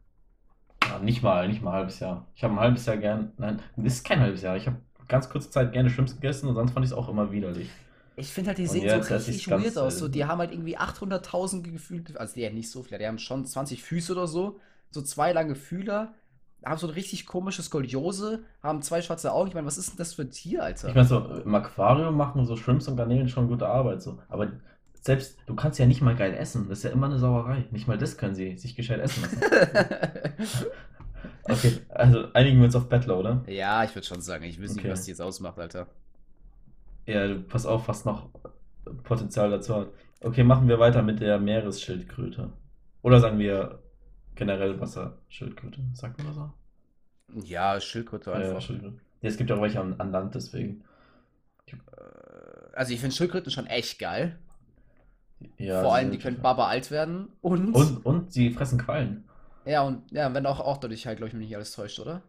Ja, 0.83 0.99
nicht 0.99 1.21
mal, 1.21 1.47
nicht 1.49 1.61
mal 1.61 1.71
ein 1.71 1.77
halbes 1.77 1.99
Jahr. 1.99 2.25
Ich 2.35 2.43
habe 2.43 2.53
ein 2.53 2.59
halbes 2.59 2.85
Jahr 2.85 2.95
gern. 2.95 3.33
Nein, 3.37 3.59
das 3.75 3.95
ist 3.95 4.05
kein 4.05 4.21
halbes 4.21 4.41
Jahr. 4.41 4.55
Ich 4.55 4.65
habe 4.65 4.77
ganz 5.09 5.29
kurze 5.29 5.49
Zeit 5.49 5.73
gerne 5.73 5.89
Shrimps 5.89 6.13
gegessen 6.13 6.47
und 6.47 6.55
sonst 6.55 6.71
fand 6.71 6.85
ich 6.85 6.91
es 6.91 6.97
auch 6.97 7.09
immer 7.09 7.31
widerlich. 7.33 7.69
Ich 8.15 8.29
finde 8.29 8.49
halt, 8.49 8.57
die 8.57 8.65
sehen 8.65 9.03
so 9.03 9.13
richtig 9.13 9.49
weird 9.49 9.77
aus. 9.77 9.99
So, 9.99 10.07
die 10.07 10.25
haben 10.25 10.39
halt 10.39 10.51
irgendwie 10.51 10.77
800.000 10.77 11.63
gefühlt. 11.63 12.17
Also, 12.17 12.35
die 12.35 12.45
haben 12.45 12.55
nicht 12.55 12.71
so 12.71 12.81
viele. 12.81 12.97
Die 12.97 13.05
haben 13.05 13.19
schon 13.19 13.45
20 13.45 13.83
Füße 13.83 14.13
oder 14.13 14.25
so. 14.25 14.59
So 14.89 15.01
zwei 15.01 15.33
lange 15.33 15.55
Fühler. 15.55 16.13
Haben 16.65 16.79
so 16.79 16.87
eine 16.87 16.95
richtig 16.95 17.27
komische 17.27 17.61
Skoliose. 17.61 18.43
Haben 18.63 18.81
zwei 18.81 19.01
schwarze 19.01 19.33
Augen. 19.33 19.49
Ich 19.49 19.53
meine, 19.53 19.67
was 19.67 19.77
ist 19.77 19.89
denn 19.89 19.97
das 19.97 20.13
für 20.13 20.23
ein 20.23 20.31
Tier, 20.31 20.63
Alter? 20.63 20.87
Ich 20.87 20.95
meine, 20.95 21.07
so 21.07 21.19
im 21.19 21.53
Aquarium 21.53 22.15
machen 22.15 22.45
so 22.45 22.55
Shrimps 22.55 22.87
und 22.87 22.95
Garnelen 22.95 23.29
schon 23.29 23.49
gute 23.49 23.67
Arbeit. 23.67 24.01
So. 24.01 24.17
Aber 24.29 24.47
selbst, 25.07 25.39
du 25.47 25.55
kannst 25.55 25.79
ja 25.79 25.85
nicht 25.87 26.01
mal 26.01 26.15
geil 26.15 26.33
essen. 26.35 26.67
Das 26.69 26.79
ist 26.79 26.83
ja 26.83 26.91
immer 26.91 27.07
eine 27.07 27.17
Sauerei. 27.17 27.65
Nicht 27.71 27.87
mal 27.87 27.97
das 27.97 28.17
können 28.17 28.35
sie 28.35 28.57
sich 28.57 28.75
gescheit 28.75 28.99
essen 28.99 29.23
lassen. 29.23 29.41
Okay, 31.49 31.79
also 31.89 32.31
einigen 32.33 32.57
wir 32.57 32.65
uns 32.65 32.75
auf 32.75 32.89
Bettler, 32.89 33.17
oder? 33.17 33.41
ja, 33.47 33.83
ich 33.85 33.95
würde 33.95 34.05
schon 34.05 34.19
sagen. 34.21 34.43
Ich 34.43 34.59
nicht, 34.59 34.77
Okay. 34.77 34.89
was 34.91 35.03
die 35.05 35.11
jetzt 35.11 35.21
ausmacht, 35.21 35.57
Alter. 35.57 35.87
Ja, 37.05 37.25
du 37.25 37.39
pass 37.41 37.65
auf, 37.65 37.87
was 37.87 38.03
noch 38.03 38.27
Potenzial 39.03 39.49
dazu 39.49 39.75
hat. 39.75 39.87
Okay, 40.19 40.43
machen 40.43 40.67
wir 40.67 40.77
weiter 40.79 41.01
mit 41.03 41.21
der 41.21 41.39
Meeresschildkröte. 41.39 42.51
Oder 43.01 43.19
sagen 43.21 43.39
wir 43.39 43.79
generell 44.35 44.79
Wasserschildkröte. 44.79 45.79
Sagt 45.93 46.17
man 46.17 46.27
das 46.27 46.35
so? 46.35 46.51
Ja, 47.45 47.79
Schildkröte 47.79 48.31
Ja, 48.31 48.35
einfach. 48.37 48.61
Schildkröte. 48.61 48.97
Ja, 49.21 49.29
es 49.29 49.37
gibt 49.37 49.49
ja 49.49 49.55
auch 49.55 49.61
welche 49.61 49.79
an, 49.79 49.95
an 49.99 50.11
Land, 50.11 50.35
deswegen. 50.35 50.83
Äh, 51.67 51.75
Also 52.73 52.93
ich 52.93 52.99
finde 52.99 53.15
Schildkröten 53.15 53.51
schon 53.51 53.67
echt 53.67 53.99
geil. 53.99 54.37
Ja, 55.57 55.81
Vor 55.83 55.93
allem, 55.95 56.11
die 56.11 56.17
können 56.19 56.41
baba 56.41 56.67
alt 56.67 56.91
werden. 56.91 57.29
Und, 57.41 57.73
Und, 57.73 58.05
und 58.05 58.31
sie 58.33 58.51
fressen 58.51 58.79
Quallen. 58.79 59.23
ja, 59.65 59.81
und 59.83 60.11
ja, 60.11 60.33
wenn 60.33 60.45
auch, 60.45 60.59
auch 60.59 60.77
dadurch 60.77 61.05
halt, 61.05 61.17
glaube 61.17 61.27
ich, 61.29 61.33
mich 61.33 61.47
nicht 61.47 61.55
alles 61.55 61.73
täuscht, 61.73 61.99
oder? 61.99 62.21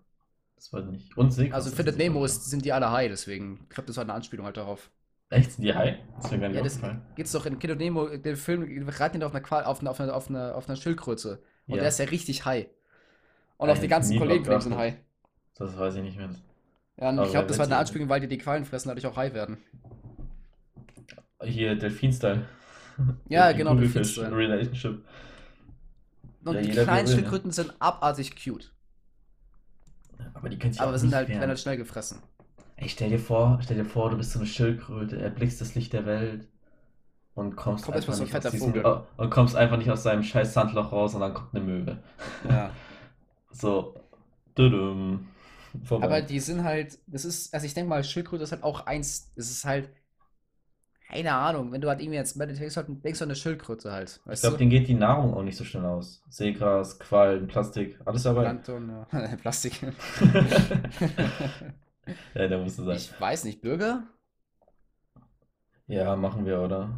Das 0.57 0.73
war 0.73 0.83
nicht. 0.83 1.17
Und 1.17 1.31
Seekranz. 1.33 1.65
Also 1.67 1.77
Findet 1.77 1.97
Nemo 1.99 2.25
ist, 2.25 2.51
sind 2.51 2.65
die 2.65 2.73
alle 2.73 2.91
high, 2.91 3.09
deswegen. 3.09 3.61
Ich 3.69 3.75
glaube, 3.77 3.87
das 3.87 3.97
war 3.97 4.05
eine 4.05 4.13
Anspielung 4.15 4.45
halt 4.45 4.57
darauf. 4.57 4.91
Echt? 5.31 5.53
Sind 5.53 5.65
die 5.65 5.75
high? 5.75 5.99
Das 6.17 6.27
ist 6.27 6.31
mir 6.33 6.39
gar 6.41 6.49
nicht 6.49 6.57
Ja, 6.57 6.63
das 6.65 6.81
geht's 7.15 7.33
doch 7.33 7.47
in 7.47 7.61
Findet 7.61 7.79
Nemo, 7.79 8.09
den 8.09 8.37
Film, 8.37 8.89
reiten 8.89 9.21
die 9.21 9.27
auf 9.27 9.33
einer, 9.35 9.43
Qual, 9.43 9.65
auf 9.65 9.81
einer, 9.81 9.91
auf 9.91 10.01
einer, 10.01 10.15
auf 10.15 10.29
einer, 10.29 10.57
auf 10.57 10.69
einer 10.69 10.77
Schildkröte. 10.77 11.43
Und 11.69 11.77
Ja. 11.77 11.81
der 11.81 11.89
ist 11.89 11.99
ja 11.99 12.07
richtig 12.07 12.45
high. 12.45 12.67
Und 13.59 13.71
auch 13.71 13.79
die 13.79 13.85
ich 13.85 13.91
ganzen 13.91 14.17
Kollegen 14.17 14.45
von 14.45 14.55
ihm 14.55 14.61
sind 14.61 14.77
high. 14.77 14.97
Das 15.59 15.77
weiß 15.77 15.97
ich 15.97 16.03
nicht 16.03 16.17
mehr. 16.17 16.31
Ja, 16.97 17.11
und 17.11 17.23
ich 17.23 17.31
glaube, 17.31 17.47
das 17.47 17.59
war 17.59 17.67
eine 17.67 17.77
Anspielung, 17.77 18.09
weil 18.09 18.21
die 18.21 18.29
die 18.29 18.39
Quallen 18.39 18.65
fressen, 18.65 18.89
dadurch 18.89 19.07
auch 19.07 19.17
high 19.17 19.33
werden. 19.35 19.59
Hier, 21.43 21.75
Delfin-Style. 21.77 22.47
Ja, 23.29 23.53
genau, 23.53 23.73
Kugelfisch 23.73 24.15
Delfin-Style. 24.15 24.37
Relationship. 24.37 25.05
Und 26.45 26.55
Ja, 26.55 26.63
die 26.63 26.71
kleinen 26.71 26.89
will, 26.89 27.03
ne? 27.03 27.07
Schildkröten 27.09 27.51
sind 27.53 27.75
abartig 27.81 28.35
cute. 28.43 28.73
Aber 30.35 30.49
die 30.49 30.59
können 30.59 30.73
sich 30.73 30.81
Aber 30.81 30.91
auch 30.91 30.95
wir 30.95 30.99
sind 30.99 31.09
nicht 31.09 31.17
halt, 31.17 31.29
werden 31.29 31.49
halt 31.49 31.61
schnell 31.61 31.77
gefressen. 31.77 32.23
Ey, 32.77 32.89
stell 32.89 33.11
dir 33.11 33.19
vor, 33.19 33.59
stell 33.63 33.77
dir 33.77 33.85
vor, 33.85 34.11
du 34.11 34.17
bist 34.17 34.33
so 34.33 34.39
eine 34.39 34.47
Schildkröte, 34.47 35.21
erblickst 35.21 35.61
das 35.61 35.75
Licht 35.75 35.93
der 35.93 36.07
Welt 36.07 36.47
und 37.35 37.57
kommst 37.57 37.85
Kommt 37.85 37.97
einfach 37.97 38.19
nicht 38.19 38.35
aus 38.35 38.51
diesem, 38.51 38.85
oh, 38.85 39.01
und 39.17 39.31
kommst 39.31 39.57
einfach 39.57 39.77
nicht 39.77 39.91
aus 39.91 40.03
seinem 40.05 40.23
scheiß 40.23 40.55
Sandloch 40.55 40.93
raus 40.93 41.15
und 41.15 41.21
dann 41.21 41.35
kommt 41.35 41.55
eine 41.55 41.65
Möwe. 41.65 41.99
Ja. 42.49 42.71
So. 43.51 43.95
Vorbei. 45.85 46.05
Aber 46.05 46.23
die 46.23 46.41
sind 46.41 46.65
halt, 46.65 46.99
das 47.07 47.25
ist, 47.25 47.53
also 47.55 47.67
ich 47.67 47.75
denke 47.75 47.89
mal, 47.89 48.03
Schildkröte 48.05 48.43
ist 48.45 48.53
halt 48.53 48.63
auch 48.63 48.87
eins, 48.87 49.33
es 49.37 49.51
ist 49.51 49.65
halt, 49.65 49.91
keine 51.11 51.33
Ahnung, 51.33 51.73
wenn 51.73 51.81
du 51.81 51.89
halt 51.89 52.01
irgendwie 52.01 52.17
jetzt 52.19 52.37
meditierst, 52.37 52.77
halt, 52.77 52.89
denkst 53.03 53.19
du 53.19 53.25
an 53.25 53.31
eine 53.31 53.37
Schildkröte 53.37 53.91
halt, 53.93 54.21
ich 54.31 54.41
glaube, 54.41 54.59
denen 54.59 54.71
geht 54.71 54.89
die 54.89 54.95
Nahrung 54.95 55.35
auch 55.35 55.43
nicht 55.43 55.57
so 55.57 55.65
schnell 55.65 55.85
aus. 55.87 56.23
Seegras, 56.29 56.99
Quallen, 56.99 57.47
Plastik, 57.47 57.99
alles 58.05 58.25
dabei. 58.25 58.43
Plankton, 58.43 58.91
ja. 58.91 59.37
Plastik. 59.37 59.81
ja, 62.35 62.49
da 62.49 62.59
musst 62.59 62.79
du 62.79 62.85
sagen. 62.85 62.97
Ich 62.99 63.21
weiß 63.21 63.45
nicht, 63.45 63.61
Bürger? 63.63 64.05
Ja, 65.87 66.17
machen 66.17 66.45
wir, 66.45 66.61
oder? 66.61 66.91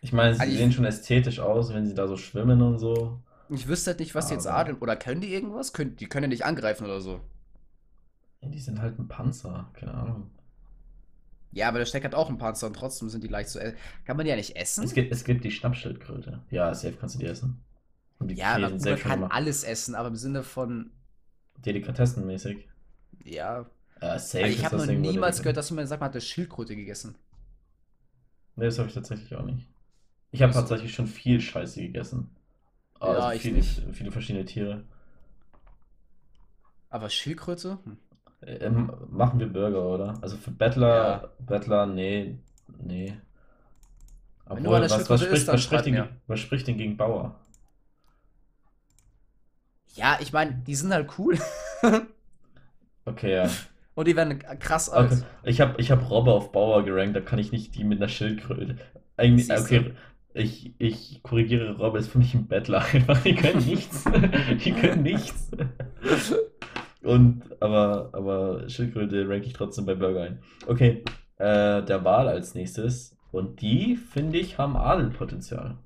Ich 0.00 0.12
meine, 0.12 0.34
sie 0.34 0.40
Also 0.40 0.52
ich- 0.52 0.58
sehen 0.58 0.72
schon 0.72 0.84
ästhetisch 0.84 1.38
aus, 1.40 1.72
wenn 1.74 1.86
sie 1.86 1.94
da 1.94 2.08
so 2.08 2.16
schwimmen 2.16 2.62
und 2.62 2.78
so. 2.78 3.20
Ich 3.50 3.68
wüsste 3.68 3.90
halt 3.90 4.00
nicht, 4.00 4.14
was 4.14 4.28
die 4.28 4.34
jetzt 4.34 4.46
adeln, 4.46 4.78
oder 4.78 4.96
können 4.96 5.20
die 5.20 5.32
irgendwas? 5.32 5.74
Können, 5.74 5.94
die 5.96 6.06
können 6.06 6.24
ja 6.24 6.28
nicht 6.28 6.44
angreifen 6.46 6.84
oder 6.84 7.00
so. 7.02 7.20
Ja, 8.40 8.48
die 8.48 8.58
sind 8.58 8.80
halt 8.80 8.98
ein 8.98 9.08
Panzer, 9.08 9.68
keine 9.74 9.92
Ahnung. 9.94 10.30
Ja, 11.52 11.68
aber 11.68 11.78
der 11.78 11.86
Steck 11.86 12.04
hat 12.04 12.14
auch 12.14 12.28
einen 12.28 12.38
Panzer 12.38 12.66
und 12.66 12.74
trotzdem 12.74 13.08
sind 13.10 13.22
die 13.24 13.28
leicht 13.28 13.50
zu 13.50 13.60
essen. 13.60 13.76
Kann 14.04 14.16
man 14.16 14.24
die 14.24 14.30
ja 14.30 14.36
nicht 14.36 14.56
essen? 14.56 14.84
Es 14.84 14.94
gibt, 14.94 15.12
es 15.12 15.24
gibt 15.24 15.44
die 15.44 15.50
Schnappschildkröte. 15.50 16.42
Ja, 16.50 16.74
safe 16.74 16.96
kannst 16.98 17.14
du 17.14 17.18
die 17.20 17.26
essen. 17.26 17.62
Und 18.18 18.28
die 18.28 18.34
ja, 18.36 18.58
man, 18.58 18.78
kann 18.98 19.20
gemacht. 19.20 19.32
alles 19.32 19.64
essen, 19.64 19.94
aber 19.94 20.08
im 20.08 20.16
Sinne 20.16 20.42
von, 20.42 20.90
Delikatessenmäßig. 21.64 22.68
ja. 23.24 23.66
Ja, 24.00 24.18
safe 24.18 24.44
Also 24.44 24.56
ich 24.58 24.64
habe 24.64 24.76
noch 24.76 24.86
niemals 24.86 25.42
gehört, 25.42 25.56
dass 25.56 25.70
jemand 25.70 25.88
sagt, 25.88 26.00
man 26.00 26.08
hat 26.08 26.14
eine 26.14 26.20
Schildkröte 26.20 26.74
gegessen. 26.76 27.16
Nee, 28.56 28.64
das 28.66 28.78
habe 28.78 28.88
ich 28.88 28.94
tatsächlich 28.94 29.34
auch 29.34 29.44
nicht. 29.44 29.66
Ich 30.32 30.42
habe 30.42 30.52
tatsächlich 30.52 30.94
schon 30.94 31.06
viel 31.08 31.40
Scheiße 31.40 31.80
gegessen. 31.82 32.36
Ja, 33.00 33.08
Also 33.14 33.30
ich 33.30 33.42
viele, 33.42 33.56
nicht. 33.58 33.82
viele 33.92 34.12
verschiedene 34.12 34.44
Tiere. 34.46 34.84
Aber 36.90 37.10
Schildkröte? 37.10 37.78
Hm. 37.84 37.98
Ähm, 38.46 38.92
machen 39.10 39.38
wir 39.38 39.46
Burger, 39.46 39.84
oder? 39.84 40.18
Also 40.20 40.36
für 40.36 40.50
Bettler, 40.50 41.32
Bettler, 41.38 41.86
nee, 41.86 42.38
nee. 42.82 43.14
Du 44.48 44.56
der 44.56 44.70
was, 44.72 44.90
was, 44.90 44.90
Schildkröte 44.90 45.24
spricht, 45.24 45.46
was, 45.48 45.62
spricht 45.62 45.86
mir. 45.86 46.08
was 46.26 46.40
spricht 46.40 46.66
denn 46.66 46.76
gegen 46.76 46.96
Bauer? 46.96 47.36
Ja, 49.94 50.18
ich 50.20 50.32
meine, 50.32 50.54
die 50.66 50.74
sind 50.74 50.92
halt 50.92 51.10
cool. 51.18 51.38
Okay, 53.04 53.34
ja. 53.34 53.50
Und 53.94 54.08
die 54.08 54.16
werden 54.16 54.38
krass 54.38 54.88
alt. 54.88 55.12
Okay. 55.12 55.22
Ich 55.42 55.60
habe 55.60 55.74
ich 55.80 55.90
hab 55.90 56.08
Robbe 56.08 56.32
auf 56.32 56.52
Bauer 56.52 56.84
gerankt, 56.84 57.16
da 57.16 57.20
kann 57.20 57.38
ich 57.38 57.52
nicht 57.52 57.74
die 57.74 57.84
mit 57.84 57.98
einer 57.98 58.08
Schildkröte. 58.08 58.76
Eigentlich, 59.16 59.48
Siehste. 59.48 59.60
okay, 59.60 59.92
ich, 60.34 60.72
ich 60.78 61.20
korrigiere, 61.22 61.76
Robbe 61.76 61.98
ist 61.98 62.08
für 62.10 62.18
mich 62.18 62.32
ein 62.34 62.46
Bettler 62.46 62.84
einfach. 62.92 63.20
Die 63.22 63.34
können 63.34 63.64
nichts. 63.66 64.04
Die 64.64 64.72
können 64.72 65.02
nichts. 65.02 65.50
Und, 67.02 67.42
aber, 67.60 68.10
aber 68.12 68.68
Schildkröte 68.68 69.28
ranke 69.28 69.46
ich 69.46 69.52
trotzdem 69.52 69.86
bei 69.86 69.94
Burger 69.94 70.22
ein. 70.22 70.42
Okay, 70.66 71.02
äh, 71.38 71.82
der 71.82 72.04
Wal 72.04 72.28
als 72.28 72.54
nächstes. 72.54 73.16
Und 73.32 73.60
die, 73.60 73.96
finde 73.96 74.38
ich, 74.38 74.58
haben 74.58 74.76
Adelpotenzial. 74.76 75.78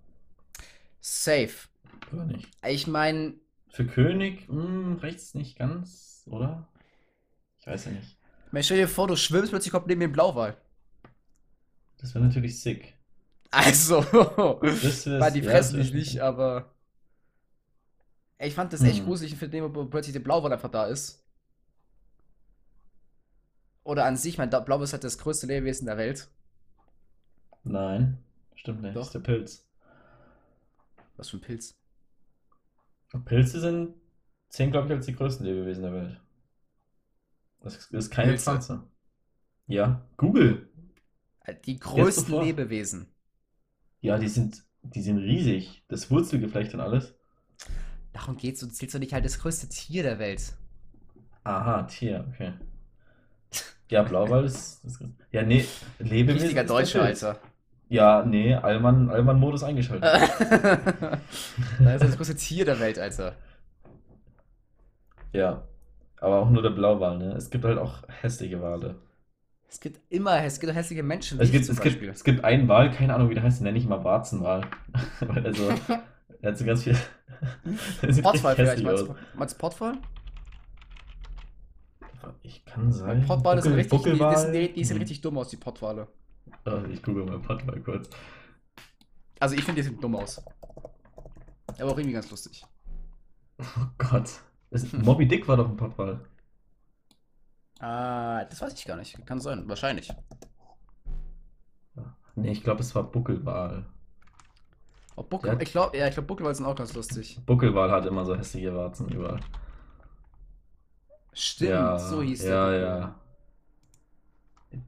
Safe. 1.01 1.69
Oder 2.13 2.25
nicht? 2.27 2.49
Ich 2.67 2.87
meine, 2.87 3.35
Für 3.69 3.87
König, 3.87 4.49
hm, 4.49 4.97
reicht's 5.01 5.35
nicht 5.35 5.57
ganz, 5.57 6.25
oder? 6.27 6.67
Ich 7.61 7.67
weiß 7.67 7.87
ja 7.87 7.93
nicht. 7.93 8.17
Man 8.51 8.63
stell 8.65 8.79
dir 8.79 8.89
vor, 8.89 9.07
du 9.09 9.17
schwimmst 9.17 9.51
plötzlich 9.53 9.71
kommt 9.73 9.87
neben 9.87 10.01
dem 10.01 10.13
Blauwal. 10.13 10.57
Das 11.99 12.15
wäre 12.15 12.25
natürlich 12.25 12.61
sick. 12.63 12.95
Also, 13.51 14.03
Das 14.83 15.07
wär- 15.07 15.21
weil 15.21 15.33
die 15.33 15.43
fressen 15.43 15.79
das 15.79 15.87
dich 15.87 15.95
nicht, 15.95 16.21
aber. 16.21 16.76
Ich 18.39 18.55
fand 18.55 18.73
das 18.73 18.83
echt 18.83 18.99
Hm. 18.99 19.07
gruselig, 19.07 19.33
ich 19.33 19.39
finde, 19.39 19.75
wo 19.75 19.85
plötzlich 19.87 20.13
der 20.13 20.21
Blauwal 20.21 20.53
einfach 20.53 20.71
da 20.71 20.87
ist. 20.87 21.23
Oder 23.85 24.05
an 24.05 24.17
sich, 24.17 24.37
mein 24.37 24.51
Blauwal 24.51 24.83
ist 24.83 24.93
halt 24.93 25.05
das 25.05 25.19
größte 25.19 25.47
Lebewesen 25.47 25.87
der 25.87 25.97
Welt. 25.97 26.29
Nein, 27.65 28.19
stimmt 28.55 28.83
nicht. 28.83 28.95
Doch. 28.97 29.01
Das 29.01 29.09
ist 29.09 29.15
der 29.15 29.21
Pilz. 29.21 29.67
Was 31.17 31.31
für 31.31 31.39
ein 31.39 31.41
Pilz. 31.41 31.75
Pilze 33.25 33.61
sind, 33.61 33.95
zählen, 34.51 34.71
glaube 34.71 34.89
ich, 34.89 34.93
als 34.93 35.07
die 35.07 35.15
größten 35.15 35.47
Lebewesen 35.47 35.83
der 35.83 35.93
Welt. 35.93 36.21
Das 37.61 37.87
ist 37.87 38.11
keine 38.11 38.31
Pilze? 38.33 38.45
Pflanze. 38.45 38.83
Ja, 39.67 40.07
Google. 40.17 40.69
Äh, 41.41 41.55
Die 41.65 41.79
größten. 41.79 42.41
Lebewesen. 42.41 43.13
Ja, 44.01 44.19
die 44.19 44.29
sind, 44.29 44.65
die 44.83 45.03
sind 45.03 45.19
riesig. 45.19 45.85
Das 45.89 46.11
Wurzelgeflecht 46.11 46.75
und 46.75 46.81
alles. 46.81 47.15
Darum 48.17 48.39
geht's, 48.39 48.61
du 48.61 48.67
zählst 48.69 48.95
doch 48.95 48.99
nicht 48.99 49.13
halt 49.13 49.27
das 49.27 49.39
größte 49.39 49.69
Tier 49.69 50.03
der 50.03 50.19
Welt. 50.19 50.55
Aha, 51.45 51.83
Tier, 51.83 52.25
okay. 52.33 52.55
Ja, 53.91 54.03
Blauwal 54.03 54.47
ist, 54.47 54.83
ist. 54.87 55.05
Ja, 55.33 55.43
nee, 55.43 55.67
Lebewesen. 55.99 56.41
Richtiger 56.41 56.63
ist 56.63 56.71
Deutscher. 56.71 57.03
Alter. 57.03 57.39
Ja, 57.91 58.25
nee, 58.25 58.55
Allmann, 58.55 59.11
Allmann-Modus 59.11 59.63
eingeschaltet. 59.63 60.05
das 61.79 61.95
ist 61.95 62.05
das 62.05 62.17
größte 62.17 62.37
Tier 62.37 62.65
der 62.65 62.81
Welt, 62.81 62.99
Alter. 62.99 63.37
Ja. 65.33 65.63
Aber 66.19 66.41
auch 66.41 66.49
nur 66.49 66.63
der 66.63 66.71
Blauwal, 66.71 67.19
ne? 67.19 67.35
Es 67.35 67.51
gibt 67.51 67.67
halt 67.67 67.77
auch 67.77 68.03
hässliche 68.09 68.63
Wale. 68.63 68.97
Es 69.69 69.79
gibt 69.79 70.01
immer, 70.11 70.43
es 70.43 70.59
gibt 70.59 70.75
hässliche 70.75 71.03
Menschen, 71.03 71.39
Es 71.39 71.53
gibt, 71.53 71.67
zum 71.67 71.77
es, 71.77 71.83
gibt, 71.83 72.03
es 72.03 72.25
gibt 72.25 72.45
einen 72.45 72.67
Wal, 72.67 72.91
keine 72.91 73.15
Ahnung, 73.15 73.29
wie 73.29 73.35
der 73.35 73.43
heißt, 73.43 73.61
den 73.61 73.65
nenne 73.65 73.79
ich 73.79 73.87
mal 73.87 74.03
Warzenwal. 74.03 74.63
Weil 75.21 75.47
also, 75.49 75.69
er 76.43 76.51
hat 76.51 76.59
so 76.59 76.65
ganz 76.65 76.83
viel. 76.83 76.97
Richtig 78.03 78.25
vielleicht, 78.25 78.83
meinst 78.83 79.03
du? 79.07 79.15
Meinst 79.35 79.61
du? 79.81 79.93
Ich 82.43 82.65
kann 82.65 82.93
sein. 82.93 83.25
Pottwale 83.27 83.63
sind 83.63 83.75
richtig, 83.75 84.03
die, 84.03 84.13
die, 84.13 84.37
sind, 84.37 84.77
die, 84.77 84.85
sehen 84.85 84.99
richtig 84.99 85.21
dumm 85.21 85.39
aus, 85.39 85.49
die 85.49 85.57
Pottwale. 85.57 86.09
Oh, 86.65 86.83
ich 86.91 87.03
google 87.03 87.25
mal 87.25 87.39
Pottwal 87.39 87.81
kurz. 87.81 88.09
Also 89.39 89.55
ich 89.55 89.63
finde, 89.63 89.83
die 89.83 89.89
sehen 89.89 90.01
dumm 90.01 90.17
aus. 90.17 90.43
Aber 91.79 91.93
auch 91.93 91.99
irgendwie 91.99 92.13
ganz 92.13 92.31
lustig. 92.31 92.65
Oh 93.59 93.87
Gott. 93.99 94.31
Das, 94.71 94.93
Moby 94.93 95.29
Dick 95.29 95.47
war 95.47 95.57
doch 95.57 95.69
ein 95.69 95.77
Pottwal. 95.77 96.25
Ah, 97.79 98.45
das 98.45 98.61
weiß 98.61 98.73
ich 98.75 98.85
gar 98.85 98.97
nicht. 98.97 99.25
Kann 99.27 99.41
sein, 99.41 99.69
wahrscheinlich. 99.69 100.13
Nee, 102.35 102.53
ich 102.53 102.63
glaube, 102.63 102.81
es 102.81 102.95
war 102.95 103.05
Buckelwal. 103.05 103.87
Oh, 105.17 105.23
Buckel, 105.25 105.51
Ja. 105.51 105.61
ich 105.61 105.71
glaube, 105.73 105.97
ja, 105.99 106.07
ich 106.09 106.15
glaube, 106.15 106.27
Buckelwal 106.29 106.55
sind 106.55 106.67
auch 106.67 106.77
ganz 106.77 106.95
lustig. 106.95 107.41
Buckelwal 107.47 107.91
hat 107.91 108.05
immer 108.07 108.25
so 108.27 108.37
hässliche 108.37 108.75
Warzen 108.75 109.09
überall. 109.09 109.41
Stimmt, 111.33 111.71
ja, 111.71 111.99
so 112.01 112.23
hieß 112.23 112.47
der. 112.47 112.57
Ja, 112.57 112.73
ja. 112.75 113.15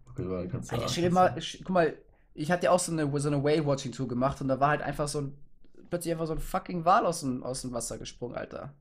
Buckelwal 0.06 0.48
kannst 0.48 0.72
du 0.72 0.76
Alter, 0.76 0.88
stell 0.88 1.04
dir 1.04 1.10
mal, 1.10 1.34
guck 1.58 1.70
mal, 1.70 1.96
ich 2.34 2.50
hatte 2.50 2.64
ja 2.66 2.70
auch 2.72 2.78
so 2.78 2.92
eine, 2.92 3.10
so 3.20 3.28
eine 3.28 3.42
Whale-Watching-Tour 3.42 4.08
gemacht 4.08 4.40
und 4.40 4.48
da 4.48 4.60
war 4.60 4.68
halt 4.70 4.82
einfach 4.82 5.08
so 5.08 5.20
ein, 5.22 5.38
plötzlich 5.90 6.12
einfach 6.12 6.26
so 6.26 6.34
ein 6.34 6.38
fucking 6.40 6.84
Wal 6.84 7.06
aus 7.06 7.20
dem, 7.20 7.42
aus 7.42 7.62
dem 7.62 7.72
Wasser 7.72 7.98
gesprungen, 7.98 8.36
Alter. 8.36 8.74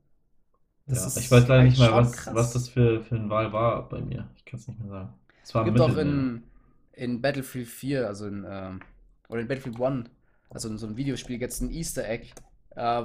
Das 0.86 1.04
Ja, 1.04 1.06
ist 1.06 1.16
ich 1.16 1.30
weiß 1.30 1.46
leider 1.48 1.64
nicht 1.64 1.78
halt 1.78 1.78
mehr, 1.78 1.88
schon 1.88 1.96
was, 1.96 2.12
krass. 2.12 2.34
was 2.34 2.52
das 2.52 2.68
für, 2.68 3.02
für 3.02 3.14
ein 3.16 3.30
Wal 3.30 3.52
war 3.52 3.88
bei 3.88 4.00
mir. 4.00 4.28
Ich 4.36 4.44
kann 4.44 4.58
es 4.58 4.66
nicht 4.68 4.80
mehr 4.80 4.88
sagen. 4.88 5.14
Es 5.42 5.54
war 5.54 5.64
Gibt 5.64 5.80
auch 5.80 5.96
in, 5.96 6.44
in 6.92 7.20
Battlefield 7.20 7.68
4, 7.68 8.06
also 8.06 8.26
in, 8.26 8.44
ähm, 8.48 8.80
oder 9.28 9.40
in 9.40 9.48
Battlefield 9.48 9.80
1, 9.80 10.08
also 10.50 10.68
in 10.68 10.78
so 10.78 10.86
einem 10.86 10.96
Videospiel, 10.96 11.40
jetzt 11.40 11.60
ein 11.60 11.70
Easter 11.70 12.08
Egg. 12.08 12.28
Äh, 12.70 13.04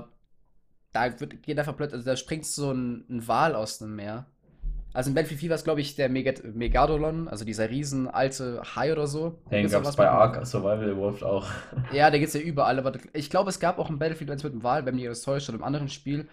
da 0.94 1.20
wird, 1.20 1.42
geht 1.44 1.58
einfach 1.58 1.76
plötzlich, 1.76 1.98
also 1.98 2.10
da 2.10 2.16
springt 2.16 2.46
so 2.46 2.72
ein, 2.72 3.06
ein 3.10 3.28
Wal 3.28 3.56
aus 3.56 3.80
dem 3.80 3.96
Meer. 3.96 4.28
Also 4.94 5.10
in 5.10 5.16
Battlefield 5.16 5.40
4 5.40 5.50
war 5.50 5.56
es, 5.56 5.64
glaube 5.64 5.82
ich, 5.82 5.96
der 5.96 6.08
Megad 6.08 6.44
Megadolon, 6.44 7.28
also 7.28 7.46
dieser 7.46 7.70
riesen 7.72 8.08
alte 8.08 8.62
Hai 8.76 8.92
oder 8.92 9.08
so. 9.08 9.40
Den 9.50 9.68
gab 9.68 9.84
es 9.84 9.96
bei 9.96 10.08
Ark 10.08 10.46
Survival 10.46 10.92
Evolved 10.92 11.24
auch. 11.24 11.48
Ja, 11.92 12.12
der 12.12 12.20
gibt's 12.20 12.36
ja 12.36 12.42
überall, 12.42 12.78
aber 12.78 12.94
ich 13.14 13.32
glaube, 13.32 13.50
es 13.50 13.60
gab 13.60 13.80
auch 13.80 13.90
ein 13.90 13.98
Battlefield 13.98 14.30
1 14.30 14.44
mit 14.44 14.54
dem 14.54 14.64
Wal, 14.64 14.86
wenn 14.86 14.96
mich 14.96 15.06
das 15.06 15.24
täuscht, 15.24 15.50
oder 15.50 15.58
im 15.58 15.64
anderen 15.64 15.90
Spiel. 15.90 16.28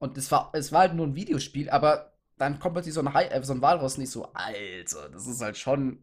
Und 0.00 0.18
es 0.18 0.32
war, 0.32 0.50
es 0.54 0.72
war 0.72 0.80
halt 0.80 0.94
nur 0.94 1.06
ein 1.06 1.14
Videospiel, 1.14 1.70
aber 1.70 2.12
dann 2.36 2.58
kommt 2.58 2.74
plötzlich 2.74 2.94
so 2.94 3.00
ein, 3.00 3.14
Hai, 3.14 3.26
äh, 3.26 3.42
so 3.44 3.52
ein 3.52 3.62
Wal 3.62 3.76
raus 3.76 3.96
und 3.96 4.02
ich 4.02 4.10
so, 4.10 4.26
Alter, 4.32 5.08
das 5.12 5.28
ist 5.28 5.40
halt 5.40 5.56
schon. 5.56 6.00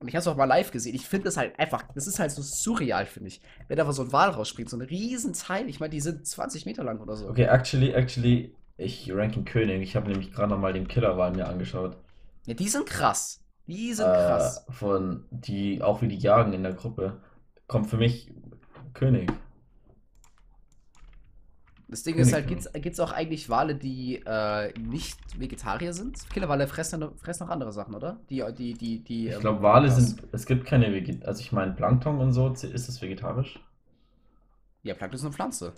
Und 0.00 0.08
ich 0.08 0.14
habe 0.14 0.20
es 0.20 0.26
auch 0.28 0.36
mal 0.36 0.46
live 0.46 0.70
gesehen. 0.70 0.94
Ich 0.94 1.06
finde 1.06 1.26
das 1.26 1.36
halt 1.36 1.58
einfach, 1.58 1.82
das 1.94 2.06
ist 2.06 2.18
halt 2.18 2.30
so 2.30 2.40
surreal, 2.40 3.04
finde 3.04 3.28
ich. 3.28 3.42
Wenn 3.68 3.76
da 3.76 3.92
so 3.92 4.02
ein 4.02 4.12
Wal 4.12 4.30
rausspringt, 4.30 4.70
so 4.70 4.78
ein 4.78 4.82
riesen 4.82 5.34
Teil. 5.34 5.68
Ich 5.68 5.78
meine, 5.78 5.90
die 5.90 6.00
sind 6.00 6.26
20 6.26 6.64
Meter 6.64 6.82
lang 6.84 7.00
oder 7.00 7.16
so. 7.16 7.28
Okay, 7.28 7.44
actually, 7.44 7.92
actually, 7.92 8.54
ich 8.78 9.12
rank 9.12 9.36
ihn 9.36 9.44
König. 9.44 9.82
Ich 9.82 9.96
habe 9.96 10.08
nämlich 10.08 10.32
gerade 10.32 10.48
nochmal 10.48 10.72
den 10.72 10.88
Killerwal 10.88 11.32
mir 11.32 11.46
angeschaut. 11.46 11.98
Ja, 12.46 12.54
die 12.54 12.68
sind 12.68 12.86
krass. 12.86 13.44
Die 13.66 13.92
sind 13.92 14.06
Äh, 14.06 14.08
krass. 14.08 14.64
von 14.70 15.26
die, 15.30 15.82
auch 15.82 16.00
wie 16.00 16.08
die 16.08 16.16
jagen 16.18 16.54
in 16.54 16.62
der 16.62 16.72
Gruppe, 16.72 17.20
kommt 17.66 17.88
für 17.88 17.98
mich 17.98 18.32
König. 18.94 19.30
Das 21.90 22.02
Ding 22.04 22.18
ist 22.18 22.32
halt, 22.32 22.46
von- 22.46 22.48
gibt's, 22.48 22.68
gibt's 22.72 23.00
auch 23.00 23.12
eigentlich 23.12 23.50
Wale, 23.50 23.74
die 23.74 24.22
äh, 24.24 24.72
nicht 24.78 25.18
Vegetarier 25.40 25.92
sind? 25.92 26.30
Killerwale 26.30 26.68
fressen, 26.68 27.16
fressen 27.18 27.46
noch 27.46 27.52
andere 27.52 27.72
Sachen, 27.72 27.94
oder? 27.94 28.20
Die, 28.30 28.44
die, 28.56 28.74
die, 28.74 29.02
die. 29.04 29.28
Ich 29.28 29.34
ähm, 29.34 29.40
glaube, 29.40 29.62
Wale 29.62 29.88
Orcas. 29.88 29.96
sind, 29.96 30.24
es 30.32 30.44
gibt 30.46 30.66
keine 30.66 30.92
Veget 30.92 31.24
also 31.24 31.40
ich 31.40 31.52
meine, 31.52 31.72
Plankton 31.72 32.18
und 32.20 32.32
so, 32.32 32.48
ist 32.50 32.64
es 32.64 33.00
vegetarisch? 33.02 33.58
Ja, 34.82 34.94
Plankton 34.94 35.16
ist 35.18 35.24
eine 35.24 35.32
Pflanze. 35.34 35.74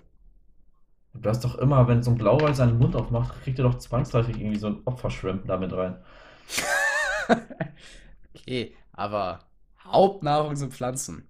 Du 1.14 1.26
hast 1.30 1.43
doch 1.43 1.55
immer, 1.56 1.89
wenn 1.89 2.02
so 2.02 2.10
ein 2.10 2.18
Blauwal 2.18 2.55
seinen 2.55 2.78
Mund 2.78 2.97
aufmacht, 2.97 3.40
kriegt 3.43 3.59
er 3.59 3.62
doch 3.64 3.78
zwangsläufig 3.78 4.39
irgendwie 4.39 4.59
so 4.59 4.66
ein 4.66 4.82
Opfershrimp 4.84 5.47
damit 5.47 5.72
rein. 5.72 5.97
Okay, 8.34 8.74
aber 8.93 9.40
Hauptnahrung 9.84 10.56
sind 10.56 10.74
Pflanzen. 10.74 11.28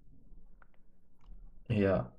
Ja. 1.68 2.12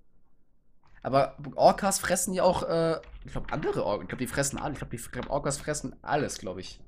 Aber 1.04 1.36
Orcas 1.56 2.00
fressen 2.00 2.34
ja 2.34 2.44
auch, 2.44 2.64
äh, 2.64 3.00
ich 3.26 3.32
glaube, 3.32 3.52
andere 3.52 3.86
Orcas. 3.86 4.04
Ich 4.04 4.10
glaube, 4.10 4.24
die 4.24 4.28
fressen 4.28 4.58
alle. 4.58 4.74
Ich 4.74 4.80
glaube, 4.80 4.98
die 4.98 5.04
glaub, 5.04 5.30
Orcas 5.30 5.58
fressen 5.58 5.96
alles, 6.02 6.38
glaube 6.40 6.62
ich. 6.62 6.80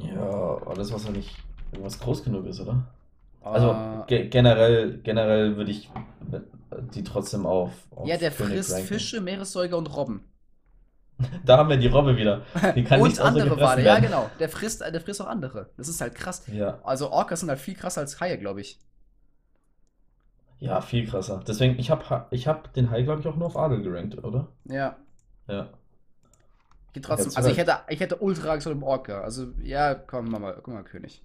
Ja, 0.00 0.58
alles, 0.66 0.92
was 0.92 1.04
ja 1.04 1.10
nicht 1.10 1.36
irgendwas 1.72 1.98
groß 1.98 2.24
genug 2.24 2.46
ist, 2.46 2.60
oder? 2.60 2.84
Also 3.42 3.70
Äh, 3.70 4.06
ge 4.06 4.28
generell, 4.28 4.98
generell 5.02 5.56
würde 5.56 5.70
ich 5.70 5.90
die 6.94 7.04
trotzdem 7.04 7.46
auf, 7.46 7.70
auf 7.90 8.06
ja, 8.06 8.16
der 8.16 8.30
König 8.30 8.54
frisst 8.54 8.72
ranken. 8.72 8.86
Fische, 8.88 9.20
Meeressäuger 9.20 9.76
und 9.78 9.94
Robben. 9.94 10.24
Da 11.44 11.56
haben 11.58 11.68
wir 11.68 11.76
die 11.76 11.88
Robbe 11.88 12.16
wieder. 12.16 12.42
Die 12.76 12.84
kann 12.84 13.00
und 13.00 13.08
nicht 13.08 13.20
andere 13.20 13.58
Wale, 13.60 13.82
ja 13.82 13.98
genau. 13.98 14.30
Der 14.38 14.48
frisst, 14.48 14.82
der 14.82 15.00
frisst 15.00 15.20
auch 15.20 15.26
andere. 15.26 15.70
Das 15.76 15.88
ist 15.88 16.00
halt 16.00 16.14
krass. 16.14 16.44
Ja, 16.46 16.78
Also 16.84 17.10
Orcas 17.10 17.40
sind 17.40 17.48
halt 17.48 17.58
viel 17.60 17.74
krasser 17.74 18.00
als 18.02 18.20
Haie, 18.20 18.38
glaube 18.38 18.60
ich. 18.60 18.78
Ja, 20.60 20.80
viel 20.80 21.06
krasser. 21.06 21.42
Deswegen, 21.46 21.78
ich 21.78 21.90
habe 21.90 22.26
ich 22.30 22.48
hab 22.48 22.72
den 22.72 22.90
Hai, 22.90 23.02
glaube 23.02 23.20
ich, 23.20 23.26
auch 23.26 23.36
nur 23.36 23.46
auf 23.46 23.56
Adel 23.56 23.82
gerankt, 23.82 24.22
oder? 24.22 24.48
Ja. 24.64 24.96
Ja. 25.46 25.68
Geht 26.92 27.04
trotzdem. 27.04 27.32
Also 27.34 27.50
ich 27.50 27.58
hätte, 27.58 27.76
ich 27.88 28.00
hätte 28.00 28.16
ultra 28.16 28.52
Angst 28.52 28.64
vor 28.64 28.74
dem 28.74 28.82
Orca. 28.82 29.20
Also, 29.20 29.48
ja, 29.62 29.94
komm, 29.94 30.30
Mama, 30.30 30.52
guck 30.52 30.74
mal, 30.74 30.82
König. 30.82 31.22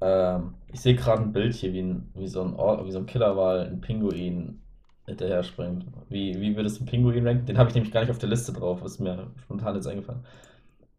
Ähm, 0.00 0.54
ich 0.72 0.80
sehe 0.80 0.94
gerade 0.94 1.22
ein 1.22 1.32
Bild 1.32 1.54
hier, 1.54 1.72
wie, 1.72 1.82
ein, 1.82 2.10
wie, 2.14 2.28
so 2.28 2.42
ein 2.42 2.54
Or 2.54 2.84
wie 2.86 2.92
so 2.92 2.98
ein 2.98 3.06
Killerwal, 3.06 3.66
ein 3.66 3.80
Pinguin 3.80 4.60
hinterher 5.06 5.42
springt. 5.42 5.86
Wie, 6.08 6.40
wie 6.40 6.56
würdest 6.56 6.76
du 6.76 6.80
einen 6.80 6.90
Pinguin 6.90 7.26
ranken? 7.26 7.46
Den 7.46 7.58
habe 7.58 7.68
ich 7.68 7.74
nämlich 7.74 7.92
gar 7.92 8.00
nicht 8.00 8.10
auf 8.10 8.18
der 8.18 8.28
Liste 8.28 8.52
drauf, 8.52 8.82
ist 8.84 9.00
mir 9.00 9.30
spontan 9.42 9.74
jetzt 9.74 9.86
eingefallen. 9.86 10.24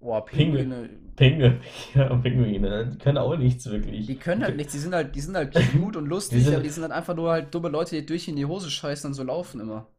Boah, 0.06 0.24
Pinguin. 0.26 0.70
Pinguine. 0.70 0.90
Pinguine, 1.16 1.62
ja, 1.96 2.16
Pinguine, 2.18 2.88
die 2.92 2.98
können 2.98 3.18
auch 3.18 3.36
nichts 3.38 3.66
wirklich. 3.66 4.06
Die 4.06 4.16
können 4.18 4.44
halt 4.44 4.56
nichts, 4.58 4.74
die 4.74 4.80
sind 4.80 4.94
halt, 4.94 5.16
die 5.16 5.22
sind 5.22 5.36
halt 5.36 5.54
cute 5.54 5.96
und 5.96 6.06
lustig, 6.08 6.38
Die 6.40 6.44
sind- 6.44 6.54
aber 6.54 6.64
die 6.64 6.70
sind 6.70 6.84
halt 6.84 6.92
einfach 6.92 7.16
nur 7.16 7.32
halt 7.32 7.54
dumme 7.56 7.70
Leute, 7.70 7.96
die 7.96 8.06
durch 8.06 8.28
in 8.28 8.36
die 8.36 8.46
Hose 8.46 8.70
scheißen 8.70 9.08
und 9.10 9.14
so 9.16 9.24
laufen 9.24 9.60
immer. 9.62 9.88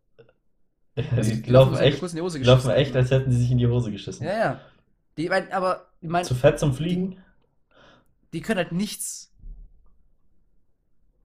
Ja, 0.97 1.05
Also, 1.17 1.35
die 1.35 1.51
laufen 1.51 1.75
halt 1.75 1.85
echt, 1.87 1.99
kurz 1.99 2.13
in 2.13 2.17
die 2.17 2.23
Hose 2.23 2.39
die 2.39 2.45
laufen 2.47 2.71
echt, 2.71 2.95
als 2.97 3.11
hätten 3.11 3.31
sie 3.31 3.39
sich 3.39 3.51
in 3.51 3.59
die 3.59 3.67
Hose 3.67 3.91
geschissen. 3.91 4.25
Ja, 4.27 4.39
ja. 4.39 4.61
Die, 5.19 5.29
mein, 5.29 5.51
aber, 5.53 5.87
ich 6.01 6.09
mein, 6.09 6.25
Zu 6.25 6.35
fett 6.35 6.59
zum 6.59 6.73
Fliegen? 6.73 7.19
die 8.33 8.41
können 8.41 8.59
halt 8.59 8.73
nichts. 8.73 9.31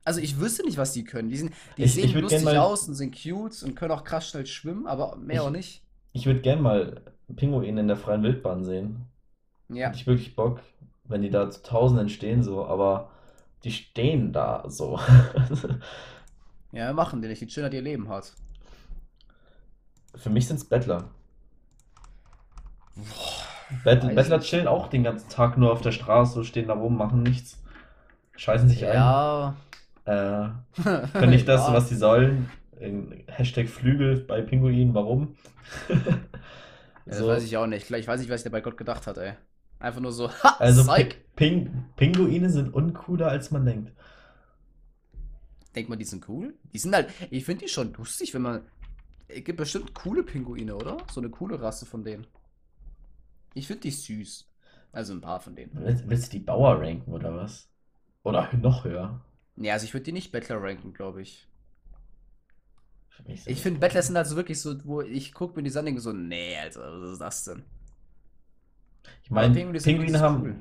Also 0.03 0.19
ich 0.19 0.39
wüsste 0.39 0.63
nicht, 0.65 0.77
was 0.77 0.93
die 0.93 1.03
können. 1.03 1.29
Die, 1.29 1.37
sind, 1.37 1.53
die 1.77 1.83
Ich- 1.83 1.93
sehen 1.93 2.05
ich 2.05 2.15
lustig 2.15 2.43
mal- 2.43 2.57
aus 2.57 2.87
und 2.87 2.95
sind 2.95 3.15
cute 3.15 3.61
und 3.63 3.75
können 3.75 3.91
auch 3.91 4.03
krass 4.03 4.27
schnell 4.29 4.45
schwimmen, 4.45 4.87
aber 4.87 5.15
mehr 5.17 5.35
Ich- 5.35 5.41
auch 5.41 5.51
nicht. 5.51 5.83
Ich 6.13 6.25
würde 6.25 6.41
gern 6.41 6.61
mal 6.61 7.01
Pinguine 7.35 7.79
in 7.79 7.87
der 7.87 7.97
freien 7.97 8.23
Wildbahn 8.23 8.63
sehen. 8.63 9.05
Ja. 9.69 9.87
Hätte 9.87 9.97
ich 9.97 10.07
wirklich 10.07 10.35
Bock, 10.35 10.61
wenn 11.05 11.21
die 11.21 11.29
da 11.29 11.49
zu 11.49 11.61
Tausenden 11.63 12.09
stehen, 12.09 12.43
so, 12.43 12.65
aber 12.65 13.09
die 13.63 13.71
stehen 13.71 14.31
da 14.33 14.63
so. 14.67 14.99
Ja, 16.73 16.93
machen 16.93 17.21
die 17.21 17.27
nicht. 17.27 17.41
Die 17.41 17.47
chillen 17.47 17.65
halt 17.65 17.73
ihr 17.73 17.81
Leben 17.81 18.07
hart. 18.07 18.31
Für 20.15 20.29
mich 20.29 20.47
sind 20.47 20.55
es 20.55 20.63
Bettler. 20.63 21.09
Battle, 23.83 24.09
Weiß 24.09 24.15
Bettler 24.15 24.37
nicht. 24.37 24.49
chillen 24.49 24.67
auch 24.67 24.87
den 24.87 25.03
ganzen 25.03 25.29
Tag 25.29 25.57
nur 25.57 25.71
auf 25.71 25.81
der 25.81 25.91
Straße, 25.91 26.43
stehen 26.43 26.67
da 26.67 26.73
rum, 26.73 26.97
machen 26.97 27.23
nichts. 27.23 27.61
Scheißen 28.37 28.69
sich 28.69 28.81
Ja. 28.81 29.55
ein. 30.05 30.13
Äh, 30.13 30.81
können 31.13 31.31
nicht 31.31 31.47
das, 31.47 31.67
Ja. 31.67 31.73
was 31.73 31.89
sie 31.89 31.95
sollen. 31.95 32.49
In- 32.79 33.23
Hashtag 33.27 33.67
Flügel 33.69 34.21
bei 34.21 34.41
Pinguinen, 34.41 34.93
warum? 34.93 35.35
Ja, 37.11 37.17
das 37.17 37.19
So. 37.19 37.27
weiß 37.27 37.43
ich 37.43 37.57
auch 37.57 37.67
nicht. 37.67 37.89
Ich 37.91 38.07
weiß 38.07 38.19
nicht, 38.19 38.29
was 38.29 38.41
sich 38.41 38.43
der 38.43 38.49
bei 38.57 38.61
Gott 38.61 38.77
gedacht 38.77 39.05
hat, 39.07 39.17
ey. 39.17 39.33
Einfach 39.79 40.01
nur 40.01 40.11
so, 40.13 40.31
ha, 40.31 40.59
Also 40.59 40.83
Psych. 40.85 41.09
Pi- 41.09 41.15
Ping 41.35 41.85
Pinguine 41.97 42.49
sind 42.49 42.73
uncooler, 42.73 43.27
als 43.27 43.51
man 43.51 43.65
denkt. 43.65 43.91
Denkt 45.75 45.89
man, 45.89 45.99
die 45.99 46.05
sind 46.05 46.27
cool? 46.29 46.53
Die 46.73 46.79
sind 46.79 46.93
halt, 46.93 47.09
ich 47.29 47.45
finde 47.45 47.65
die 47.65 47.69
schon 47.71 47.93
lustig, 47.93 48.33
wenn 48.33 48.41
man. 48.41 48.61
Es 49.27 49.43
gibt 49.43 49.57
bestimmt 49.57 49.93
coole 49.93 50.23
Pinguine, 50.23 50.75
oder? 50.75 50.97
So 51.11 51.21
eine 51.21 51.29
coole 51.29 51.61
Rasse 51.61 51.85
von 51.85 52.03
denen. 52.03 52.27
Ich 53.53 53.67
finde 53.67 53.81
die 53.83 53.91
süß. 53.91 54.45
Also 54.91 55.13
ein 55.13 55.21
paar 55.21 55.39
von 55.39 55.55
denen. 55.55 55.71
Willst, 55.73 56.07
willst 56.09 56.27
du 56.33 56.37
die 56.37 56.43
Bauer 56.43 56.79
ranken 56.81 57.11
oder 57.11 57.35
was? 57.35 57.69
Oder 58.23 58.49
noch 58.57 58.83
höher? 58.83 59.21
Nee, 59.55 59.71
also 59.71 59.85
ich 59.85 59.93
würde 59.93 60.03
die 60.05 60.11
nicht 60.11 60.31
Battler 60.33 60.61
ranken, 60.61 60.93
glaube 60.93 61.21
ich. 61.21 61.47
Ich 63.45 63.61
finde 63.61 63.79
Battler 63.79 64.01
sind 64.01 64.17
also 64.17 64.35
wirklich 64.35 64.59
so, 64.59 64.83
wo 64.85 65.01
ich 65.01 65.33
gucke 65.33 65.55
mir 65.55 65.63
die 65.63 65.71
denke 65.71 66.01
so, 66.01 66.11
nee, 66.13 66.57
Alter, 66.57 67.01
was 67.01 67.11
ist 67.11 67.21
das 67.21 67.43
denn? 67.45 67.63
Ich 69.23 69.31
meine, 69.31 69.53
Pinguine 69.53 69.79
sind 69.79 69.97
Pinguine, 69.97 70.19
haben, 70.19 70.41
cool. 70.41 70.55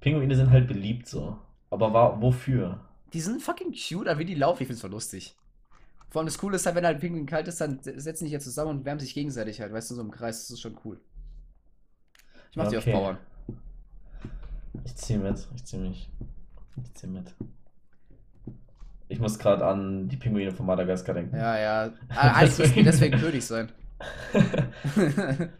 Pinguine 0.00 0.34
sind 0.34 0.50
halt 0.50 0.68
beliebt 0.68 1.08
so. 1.08 1.38
Aber 1.70 1.92
wa 1.92 2.20
wofür? 2.20 2.80
Die 3.12 3.20
sind 3.20 3.42
fucking 3.42 3.72
cute, 3.72 4.08
aber 4.08 4.18
wie 4.20 4.24
die 4.24 4.34
laufen, 4.34 4.62
ich 4.62 4.66
find's 4.66 4.80
voll 4.80 4.90
lustig. 4.90 5.36
Vor 6.10 6.20
allem 6.20 6.26
das 6.26 6.38
Coole 6.38 6.56
ist 6.56 6.66
halt, 6.66 6.76
wenn 6.76 6.86
halt 6.86 7.00
Pinguin 7.00 7.26
kalt 7.26 7.48
ist, 7.48 7.60
dann 7.60 7.82
setzen 7.82 8.24
die 8.24 8.30
sich 8.30 8.32
ja 8.32 8.40
zusammen 8.40 8.70
und 8.78 8.84
wärmen 8.84 9.00
sich 9.00 9.14
gegenseitig 9.14 9.60
halt, 9.60 9.72
weißt 9.72 9.90
du, 9.90 9.94
so 9.96 10.02
im 10.02 10.10
Kreis, 10.10 10.42
das 10.42 10.50
ist 10.50 10.60
schon 10.60 10.78
cool. 10.84 11.00
Ich 12.50 12.56
mach 12.56 12.68
die 12.68 12.76
auf 12.78 12.84
Okay. 12.84 12.92
Bauern. 12.92 13.18
Ich 14.84 14.94
zieh 14.96 15.18
mit, 15.18 15.48
ich 15.54 15.64
zieh 15.64 15.78
mich. 15.78 16.10
Ich 16.82 16.94
zieh 16.94 17.06
mit. 17.06 17.34
Ich 19.08 19.20
muss 19.20 19.38
gerade 19.38 19.64
an 19.64 20.08
die 20.08 20.16
Pinguine 20.16 20.52
von 20.52 20.66
Madagaskar 20.66 21.14
denken. 21.14 21.36
Ja, 21.36 21.58
ja. 21.58 21.92
Ah, 22.08 22.42
müssten 22.42 22.72
die 22.74 22.82
deswegen 22.82 23.18
König 23.18 23.44
sein. 23.44 23.70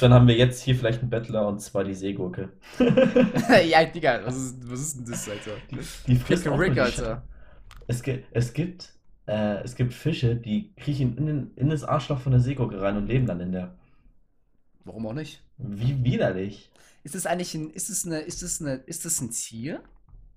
Dann 0.00 0.14
haben 0.14 0.26
wir 0.26 0.36
jetzt 0.36 0.62
hier 0.62 0.74
vielleicht 0.74 1.00
einen 1.00 1.10
Bettler 1.10 1.46
und 1.46 1.60
zwar 1.60 1.84
die 1.84 1.92
Seegurke. 1.92 2.48
ja, 3.68 3.84
Digga, 3.84 4.22
was 4.24 4.36
ist, 4.36 4.70
was 4.70 4.80
ist 4.80 4.96
denn 4.96 5.04
das, 5.04 5.28
Alter? 5.28 5.50
Die, 5.70 5.78
die 6.06 6.16
frisst 6.16 6.48
auch 6.48 6.58
Rick, 6.58 6.78
Alter. 6.78 7.22
Es, 7.86 8.02
es 8.30 8.54
gibt, 8.54 8.94
äh, 9.26 9.62
es 9.62 9.74
gibt 9.74 9.92
Fische, 9.92 10.34
die 10.34 10.72
kriechen 10.76 11.18
in, 11.18 11.50
in 11.56 11.68
das 11.68 11.84
Arschloch 11.84 12.20
von 12.20 12.32
der 12.32 12.40
Seegurke 12.40 12.80
rein 12.80 12.96
und 12.96 13.06
leben 13.06 13.26
dann 13.26 13.40
in 13.40 13.52
der. 13.52 13.74
Warum 14.84 15.06
auch 15.06 15.12
nicht? 15.12 15.42
Wie 15.58 16.02
widerlich. 16.02 16.70
Ist 17.04 17.14
das 17.14 17.26
eigentlich 17.26 17.54
ein, 17.54 17.70
ist 17.70 17.90
das 17.90 18.06
eine, 18.06 18.20
ist 18.20 18.42
das 18.42 18.62
eine, 18.62 18.76
ist 18.86 19.04
das 19.04 19.20
ein 19.20 19.30
Tier? 19.30 19.82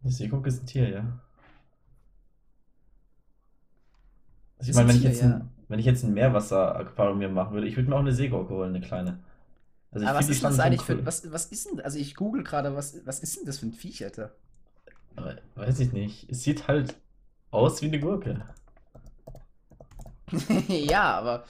Die 0.03 0.11
Seegurke 0.11 0.49
ist 0.49 0.63
ein 0.63 0.65
Tier, 0.65 0.89
ja. 0.89 1.19
Also 4.59 4.69
ich 4.71 4.75
meine, 4.75 4.89
ein 4.89 4.89
wenn 4.89 4.97
ich 4.97 5.03
jetzt 5.03 5.21
ja. 5.21 5.27
ein, 5.27 5.49
wenn 5.67 5.79
ich 5.79 5.85
jetzt 5.85 6.03
ein 6.03 6.13
Meerwasser-Aquarium 6.13 7.19
mir 7.19 7.29
machen 7.29 7.53
würde, 7.53 7.67
ich 7.67 7.75
würde 7.77 7.89
mir 7.89 7.95
auch 7.95 7.99
eine 8.01 8.13
Seegurke 8.13 8.53
holen, 8.53 8.75
eine 8.75 8.85
kleine. 8.85 9.19
Also 9.91 10.05
ich 10.05 10.09
Aber 10.09 10.19
was 10.19 10.29
ist 10.29 10.43
das 10.43 10.59
eigentlich 10.59 10.87
cool. 10.89 10.97
für, 10.97 11.05
was, 11.05 11.31
was 11.31 11.45
ist 11.47 11.69
denn, 11.69 11.79
also 11.81 11.97
ich 11.97 12.15
google 12.15 12.43
gerade, 12.43 12.75
was, 12.75 13.05
was 13.05 13.19
ist 13.21 13.37
denn 13.37 13.45
das 13.45 13.59
für 13.59 13.67
ein 13.67 13.73
Viech, 13.73 14.03
Alter? 14.03 14.35
Aber 15.15 15.35
Weiß 15.55 15.79
ich 15.81 15.91
nicht. 15.93 16.27
Es 16.31 16.43
sieht 16.43 16.67
halt 16.67 16.95
aus 17.51 17.81
wie 17.81 17.87
eine 17.87 17.99
Gurke. 17.99 18.43
ja, 20.67 21.17
aber 21.17 21.45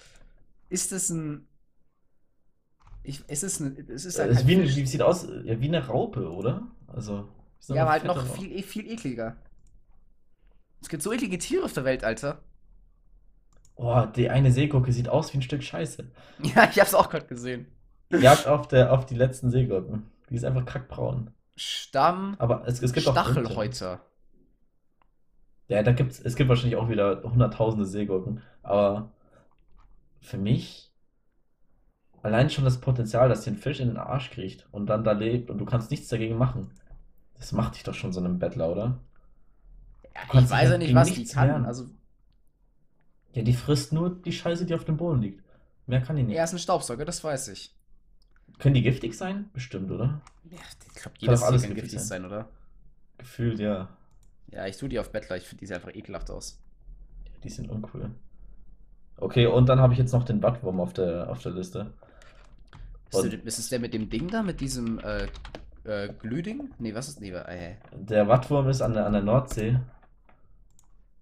ist 0.69 0.91
das 0.91 1.09
ein, 1.09 1.47
ich, 3.03 3.27
ist 3.29 3.43
es 3.43 3.59
ein, 3.59 3.77
es 3.89 4.05
ist 4.05 4.17
Es 4.17 4.19
halt 4.19 4.31
ist 4.31 4.37
kein 4.37 4.47
wie 4.47 4.55
eine, 4.55 4.67
sieht 4.67 5.01
aus 5.01 5.27
ja, 5.43 5.59
wie 5.59 5.67
eine 5.67 5.85
Raupe, 5.87 6.31
oder? 6.31 6.67
Also. 6.87 7.27
Ja, 7.71 7.83
aber 7.83 7.91
halt 7.91 8.03
noch 8.05 8.17
Raupe. 8.17 8.29
viel, 8.29 8.51
eh- 8.51 8.63
viel 8.63 8.85
ekliger. 8.91 9.35
Es 10.81 10.89
gibt 10.89 11.03
so 11.03 11.13
eklige 11.13 11.37
Tiere 11.37 11.63
auf 11.65 11.71
der 11.73 11.85
Welt, 11.85 12.03
Alter. 12.03 12.41
Oh, 13.81 14.05
die 14.13 14.29
eine 14.29 14.51
Seegurke 14.51 14.91
sieht 14.91 15.07
aus 15.07 15.31
wie 15.31 15.37
ein 15.37 15.41
Stück 15.41 15.63
Scheiße. 15.63 16.11
Ja, 16.43 16.67
ich 16.69 16.79
hab's 16.81 16.93
auch 16.93 17.09
gerade 17.09 17.27
gesehen. 17.27 17.67
Jagd 18.11 18.45
auf, 18.45 18.67
der, 18.67 18.91
auf 18.91 19.05
die 19.05 19.15
letzten 19.15 19.51
Seegurken. 19.51 20.11
Die 20.29 20.35
ist 20.35 20.43
einfach 20.43 20.65
kackbraun. 20.65 21.31
Stamm 21.55 22.35
Aber 22.39 22.67
es, 22.67 22.81
es 22.81 22.91
gibt. 22.91 23.07
Stachelhäuter. 23.07 24.01
Ja, 25.69 25.81
da 25.81 25.93
gibt's, 25.93 26.19
es 26.19 26.35
gibt 26.35 26.49
wahrscheinlich 26.49 26.75
auch 26.75 26.89
wieder 26.89 27.23
hunderttausende 27.23 27.85
Seegurken. 27.85 28.41
Aber 28.63 29.11
für 30.19 30.37
mich 30.37 30.91
allein 32.21 32.49
schon 32.49 32.65
das 32.65 32.81
Potenzial, 32.81 33.29
dass 33.29 33.45
dir 33.45 33.51
ein 33.51 33.57
Fisch 33.57 33.79
in 33.79 33.87
den 33.87 33.97
Arsch 33.97 34.29
kriegt 34.31 34.67
und 34.71 34.87
dann 34.87 35.05
da 35.05 35.13
lebt 35.13 35.49
und 35.49 35.57
du 35.57 35.63
kannst 35.63 35.89
nichts 35.89 36.09
dagegen 36.09 36.37
machen. 36.37 36.71
Das 37.37 37.53
macht 37.53 37.75
dich 37.75 37.83
doch 37.83 37.93
schon 37.93 38.11
so 38.11 38.19
einem 38.19 38.39
Bettler, 38.39 38.69
oder? 38.69 38.99
Ja, 40.03 40.41
ich 40.41 40.49
weiß 40.49 40.69
ja 40.71 40.77
nicht, 40.77 40.93
was 40.93 41.13
die 41.13 41.23
kann. 41.23 41.47
wehren. 41.47 41.65
Also, 41.65 41.85
Ja, 43.33 43.43
die 43.43 43.53
frisst 43.53 43.93
nur 43.93 44.09
die 44.15 44.31
Scheiße, 44.31 44.65
die 44.65 44.73
auf 44.73 44.85
dem 44.85 44.97
Boden 44.97 45.21
liegt. 45.21 45.43
Mehr 45.87 46.01
kann 46.01 46.15
die 46.15 46.23
nicht. 46.23 46.37
er 46.37 46.43
ist 46.43 46.53
ein 46.53 46.59
Staubsauger, 46.59 47.05
das 47.05 47.23
weiß 47.23 47.49
ich. 47.49 47.73
Können 48.57 48.75
die 48.75 48.81
giftig 48.81 49.15
sein? 49.17 49.49
Bestimmt, 49.53 49.89
oder? 49.91 50.21
Ja, 50.49 50.57
ich 50.57 51.01
glaube, 51.01 51.11
Kann 51.11 51.13
jedes 51.19 51.39
Tier 51.39 51.47
alles 51.47 51.61
kann 51.63 51.73
giftig 51.75 51.91
giftig 51.91 52.07
sein, 52.07 52.25
oder? 52.25 52.49
Gefühlt, 53.17 53.59
ja. 53.59 53.89
Ja, 54.51 54.65
ich 54.65 54.77
tue 54.77 54.89
die 54.89 54.99
auf 54.99 55.11
Bettler, 55.11 55.37
ich 55.37 55.43
finde 55.43 55.59
die 55.59 55.67
sehen 55.67 55.75
einfach 55.75 55.93
ekelhaft 55.93 56.29
aus. 56.31 56.59
Die 57.43 57.49
sind 57.49 57.69
uncool. 57.69 58.11
Okay, 59.17 59.45
und 59.47 59.67
dann 59.69 59.79
habe 59.79 59.93
ich 59.93 59.99
jetzt 59.99 60.11
noch 60.13 60.23
den 60.23 60.41
Wattwurm 60.41 60.79
auf 60.79 60.93
der, 60.93 61.29
auf 61.29 61.41
der 61.41 61.51
Liste. 61.51 61.93
Ist, 63.11 63.15
Und- 63.17 63.31
der, 63.33 63.43
ist 63.45 63.59
es 63.59 63.69
der 63.69 63.79
mit 63.79 63.93
dem 63.93 64.09
Ding 64.09 64.27
da, 64.29 64.41
mit 64.43 64.59
diesem 64.61 64.99
äh, 64.99 65.27
äh, 65.83 66.13
Glühding? 66.13 66.69
Nee, 66.79 66.93
was 66.95 67.07
ist. 67.09 67.21
Nee, 67.21 67.31
äh, 67.31 67.75
Der 67.93 68.27
Wattwurm 68.27 68.67
ist 68.69 68.81
an 68.81 68.93
der, 68.93 69.05
an 69.05 69.13
der 69.13 69.21
Nordsee. 69.21 69.79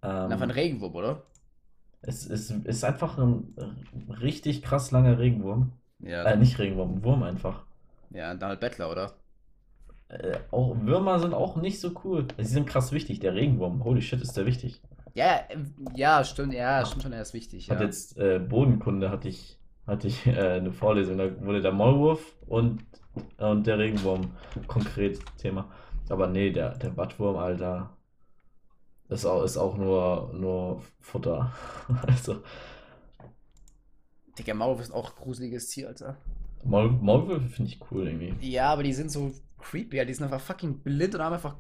Ähm, 0.04 0.32
einfach 0.32 0.42
ein 0.42 0.52
Regenwurm, 0.52 0.96
oder? 0.96 1.24
Es 2.08 2.26
ist, 2.28 2.52
ist 2.52 2.84
einfach 2.86 3.18
ein 3.20 3.56
richtig 4.22 4.64
krass 4.64 4.92
langer 4.92 5.20
Regenwurm. 5.20 5.74
Ja, 6.00 6.24
Äh, 6.24 6.38
nicht 6.38 6.60
Regenwurm, 6.60 7.04
Wurm 7.04 7.24
einfach. 7.24 7.66
ja, 8.10 8.34
dann 8.36 8.50
halt 8.50 8.60
Bettler, 8.60 8.90
oder? 8.92 9.18
Äh, 10.10 10.40
auch 10.52 10.76
Würmer 10.82 11.18
sind 11.20 11.34
auch 11.34 11.56
nicht 11.56 11.80
so 11.80 11.92
cool. 12.04 12.28
Sie 12.38 12.44
sind 12.44 12.68
krass 12.68 12.92
wichtig. 12.92 13.20
Der 13.22 13.36
Regenwurm, 13.36 13.84
holy 13.86 14.02
shit, 14.02 14.22
ist 14.22 14.36
der 14.36 14.46
wichtig. 14.46 14.82
Ja, 15.14 15.38
äh, 15.50 15.58
ja, 15.96 16.24
stimmt, 16.24 16.54
ja, 16.54 16.86
stimmt 16.86 17.04
schon, 17.04 17.14
er 17.14 17.22
ist 17.22 17.34
wichtig. 17.34 17.70
Hat 17.70 17.80
Ja. 17.80 17.82
jetzt 17.82 18.18
äh, 18.18 18.40
Bodenkunde 18.40 19.10
hatte 19.10 19.28
ich, 19.30 19.58
hatte 19.86 20.08
ich 20.08 20.26
äh, 20.28 20.32
eine 20.58 20.72
Vorlesung, 20.72 21.18
da 21.18 21.42
wurde 21.46 21.62
der 21.62 21.72
Maulwurf 21.74 22.36
und, 22.48 22.84
und 23.38 23.68
der 23.68 23.78
Regenwurm 23.80 24.32
konkret 24.68 25.20
Thema. 25.38 25.70
Aber 26.10 26.28
nee, 26.28 26.52
der, 26.52 26.78
der 26.78 26.96
Wattwurm, 26.96 27.36
Alter, 27.38 27.97
ist 29.10 29.26
auch, 29.26 29.44
ist 29.44 29.58
auch 29.58 29.78
nur, 29.78 30.32
nur 30.34 30.84
Futter. 31.00 31.54
Also, 32.08 32.42
Digga, 34.38 34.54
Maulwurf 34.54 34.82
ist 34.82 34.92
auch 34.92 35.10
ein 35.10 35.24
gruseliges 35.24 35.68
Tier, 35.70 35.88
Alter. 35.88 36.18
Maul, 36.64 36.92
Maulwürfe 36.92 37.48
finde 37.50 37.72
ich 37.72 37.80
cool 37.92 38.08
irgendwie. 38.08 38.34
Ja, 38.48 38.72
aber 38.74 38.84
die 38.84 38.94
sind 38.94 39.12
so 39.12 39.32
creepy, 39.58 40.00
Alter. 40.00 40.08
Die 40.08 40.14
sind 40.14 40.26
einfach 40.26 40.42
fucking 40.42 40.80
blind 40.80 41.16
und 41.16 41.22
haben 41.22 41.34
einfach 41.34 41.56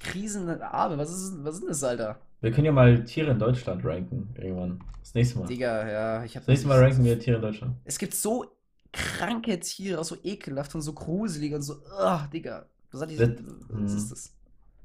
krisende 0.00 0.62
Arme. 0.64 0.98
Was 0.98 1.10
ist, 1.10 1.44
was 1.44 1.58
ist 1.58 1.68
das, 1.68 1.84
Alter? 1.84 2.18
Wir 2.40 2.52
können 2.52 2.66
ja 2.66 2.72
mal 2.72 3.04
Tiere 3.04 3.30
in 3.30 3.38
Deutschland 3.38 3.84
ranken, 3.84 4.34
irgendwann. 4.36 4.80
Das 5.00 5.14
nächste 5.14 5.38
Mal. 5.38 5.46
Digga, 5.46 5.88
ja, 5.88 6.24
ich 6.24 6.36
hab. 6.36 6.42
Das 6.42 6.48
nächste 6.48 6.68
Mal 6.68 6.78
ranken 6.82 7.04
wir 7.04 7.18
Tiere 7.18 7.36
in 7.36 7.42
Deutschland. 7.42 7.76
Es 7.84 7.98
gibt 7.98 8.14
so 8.14 8.46
kranke 8.92 9.58
Tiere, 9.60 10.00
auch 10.00 10.04
so 10.04 10.16
ekelhaft 10.22 10.74
und 10.74 10.82
so 10.82 10.92
gruselig 10.92 11.54
und 11.54 11.62
so. 11.62 11.74
Ugh, 11.74 12.28
Digga. 12.32 12.66
Was, 12.90 13.02
hat 13.02 13.10
die, 13.10 13.16
Das- 13.16 13.30
was 13.68 13.92
mhm. 13.92 13.96
ist 13.96 14.10
das? 14.12 14.32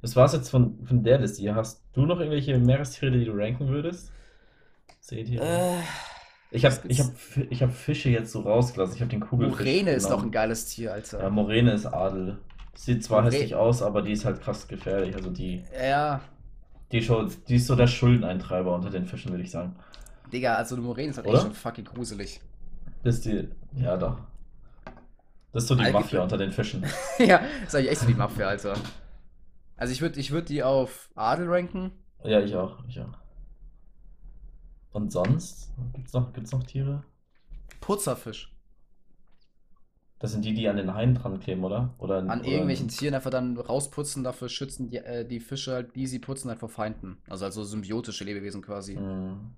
Das 0.04 0.16
war's 0.16 0.34
jetzt 0.34 0.50
von, 0.50 0.86
von 0.86 1.02
der 1.04 1.18
Liste 1.20 1.42
hier. 1.42 1.56
Hast 1.56 1.82
du 1.94 2.06
noch 2.06 2.20
irgendwelche 2.20 2.58
Meerestiere, 2.60 3.10
die 3.12 3.26
du 3.26 3.32
ranken 3.32 3.70
würdest? 3.70 4.12
Seetiere? 5.00 5.44
Äh, 5.44 5.80
Ich 6.52 6.66
habe 6.66 6.76
ich 6.88 7.00
hab, 7.00 7.08
ich 7.50 7.64
hab 7.64 7.74
Fische 7.74 8.10
jetzt 8.10 8.32
so 8.32 8.42
rausgelassen. 8.42 8.96
Ich 8.96 9.02
habe 9.02 9.10
den 9.10 9.22
Kugelfisch 9.22 9.58
Moräne 9.58 9.92
ist 9.92 10.04
doch 10.06 10.12
ein 10.12 10.18
genommen. 10.18 10.32
geiles 10.32 10.66
Tier, 10.68 10.94
Alter. 10.94 11.24
Ja, 11.24 11.30
Moräne 11.32 11.72
ist 11.72 11.86
Adel. 11.88 12.38
Sieht 12.76 13.04
zwar 13.04 13.22
Morä- 13.24 13.32
hässlich 13.32 13.56
aus, 13.56 13.82
aber 13.82 14.02
die 14.04 14.12
ist 14.12 14.26
halt 14.26 14.42
krass 14.42 14.68
gefährlich. 14.68 15.16
Also 15.16 15.30
die, 15.32 15.64
Ja, 15.82 16.20
die, 16.92 17.02
schon, 17.02 17.32
die 17.48 17.56
ist 17.56 17.68
so 17.68 17.76
der 17.76 17.88
Schuldeneintreiber 17.88 18.76
unter 18.76 18.90
den 18.92 19.06
Fischen, 19.08 19.32
würde 19.32 19.44
ich 19.44 19.52
sagen. 19.52 19.76
Digga, 20.32 20.56
also 20.56 20.76
eine 20.76 20.84
Moräne 20.84 21.10
ist 21.12 21.18
halt 21.18 21.28
Oder? 21.28 21.38
echt 21.38 21.46
schon 21.46 21.54
fucking 21.56 21.86
gruselig. 21.86 22.42
Das 23.04 23.16
ist 23.16 23.26
die, 23.26 23.48
ja 23.76 23.96
doch. 23.98 24.18
Das 25.54 25.64
ist 25.64 25.70
so 25.70 25.76
die 25.76 25.82
Allgemein- 25.82 26.02
Mafia 26.04 26.22
unter 26.24 26.38
den 26.38 26.52
Fischen. 26.52 26.84
ja, 27.20 27.40
ist 27.66 27.74
eigentlich 27.76 27.92
echt 27.92 28.02
so 28.02 28.08
die 28.08 28.14
Mafia, 28.16 28.48
Alter. 28.48 28.74
Also 29.76 29.92
ich 29.94 30.02
würde 30.02 30.20
ich 30.20 30.32
würd 30.32 30.50
die 30.50 30.64
auf 30.64 31.10
Adel 31.16 31.50
ranken. 31.50 31.92
Ja, 32.24 32.40
ich 32.40 32.56
auch, 32.56 32.84
ich 32.88 33.00
auch. 33.00 33.18
Und 34.92 35.12
sonst? 35.12 35.72
Gibt's 35.94 36.14
noch, 36.14 36.32
gibt's 36.34 36.52
noch 36.52 36.64
Tiere? 36.64 37.04
Putzerfisch. 37.82 38.54
Das 40.20 40.32
sind 40.32 40.46
die, 40.46 40.54
die 40.54 40.70
an 40.70 40.78
den 40.78 40.94
Haien 40.94 41.16
dran 41.16 41.40
kleben, 41.42 41.66
oder? 41.66 41.96
Oder 41.98 42.20
An 42.20 42.40
oder 42.40 42.48
irgendwelchen 42.48 42.88
Tieren 42.88 43.14
einfach 43.14 43.32
dann 43.32 43.58
rausputzen, 43.58 44.24
dafür 44.24 44.48
schützen 44.48 44.90
die, 44.90 44.98
äh, 45.00 45.28
die 45.28 45.42
Fische 45.42 45.74
halt, 45.74 45.96
die 45.98 46.08
sie 46.08 46.20
putzen, 46.20 46.48
halt 46.50 46.60
vor 46.60 46.70
Feinden. 46.70 47.18
Also 47.28 47.44
also 47.44 47.64
symbiotische 47.66 48.24
Lebewesen 48.24 48.62
quasi. 48.62 48.96
Mhm. 48.96 49.52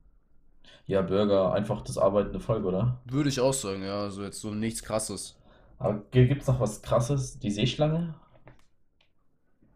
Ja, 0.88 1.02
Burger, 1.04 1.54
einfach 1.54 1.82
das 1.82 2.00
arbeitende 2.00 2.40
Volk, 2.40 2.66
oder? 2.66 3.00
Würde 3.06 3.30
ich 3.30 3.40
auch 3.40 3.54
sagen, 3.54 3.84
ja. 3.84 4.02
Also 4.02 4.24
jetzt 4.24 4.42
so 4.42 4.56
nichts 4.56 4.82
krasses. 4.82 5.38
Aber 5.78 6.02
gibt 6.10 6.42
es 6.42 6.48
noch 6.48 6.60
was 6.60 6.82
krasses? 6.82 7.38
Die 7.38 7.52
Seeschlange? 7.52 8.16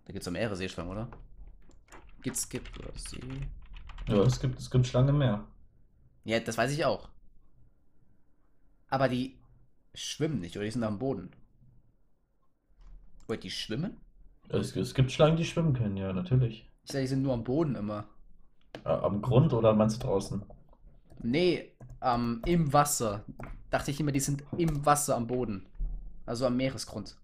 Da 0.10 0.14
gibt 0.14 0.26
es 0.26 0.32
mehrere 0.32 0.56
Seeschlangen, 0.56 0.92
oder? 0.92 1.08
Gibt's, 2.24 2.50
gibt, 2.50 2.80
oder 2.80 2.90
See. 2.98 3.22
Ja, 4.08 4.24
es 4.24 4.40
gibt, 4.40 4.58
es 4.58 4.72
gibt 4.72 4.88
Schlangen 4.88 5.16
mehr. 5.16 5.46
Ja, 6.24 6.40
das 6.40 6.58
weiß 6.58 6.72
ich 6.72 6.84
auch. 6.84 7.10
Aber 8.88 9.08
die 9.08 9.38
schwimmen 9.94 10.40
nicht, 10.40 10.56
oder 10.56 10.66
die 10.66 10.72
sind 10.72 10.84
am 10.84 10.98
Boden. 10.98 11.30
Wait, 13.28 13.44
die 13.44 13.52
schwimmen? 13.52 13.98
Es, 14.48 14.76
es 14.76 14.96
gibt 14.96 15.12
Schlangen, 15.12 15.38
die 15.38 15.46
schwimmen 15.46 15.76
können, 15.76 15.96
ja, 15.96 16.12
natürlich. 16.12 16.68
Ich 16.86 16.92
sag, 16.92 17.02
die 17.02 17.08
sind 17.08 17.22
nur 17.22 17.36
am 17.36 17.44
Boden 17.44 17.76
immer. 17.76 18.08
Äh, 18.86 18.90
am 18.90 19.22
Grund 19.22 19.54
oder 19.54 19.76
meinst 19.76 20.02
du 20.02 20.08
draußen? 20.08 20.42
Nee, 21.22 21.72
ähm, 22.02 22.42
im 22.48 22.74
Wasser. 22.74 23.26
Dachte 23.70 23.92
ich 23.92 24.00
immer, 24.00 24.12
die 24.12 24.22
sind 24.22 24.44
im 24.58 24.84
Wasser 24.88 25.16
am 25.16 25.28
Boden. 25.28 25.68
Also 26.26 26.48
am 26.48 26.58
Meeresgrund. 26.58 27.16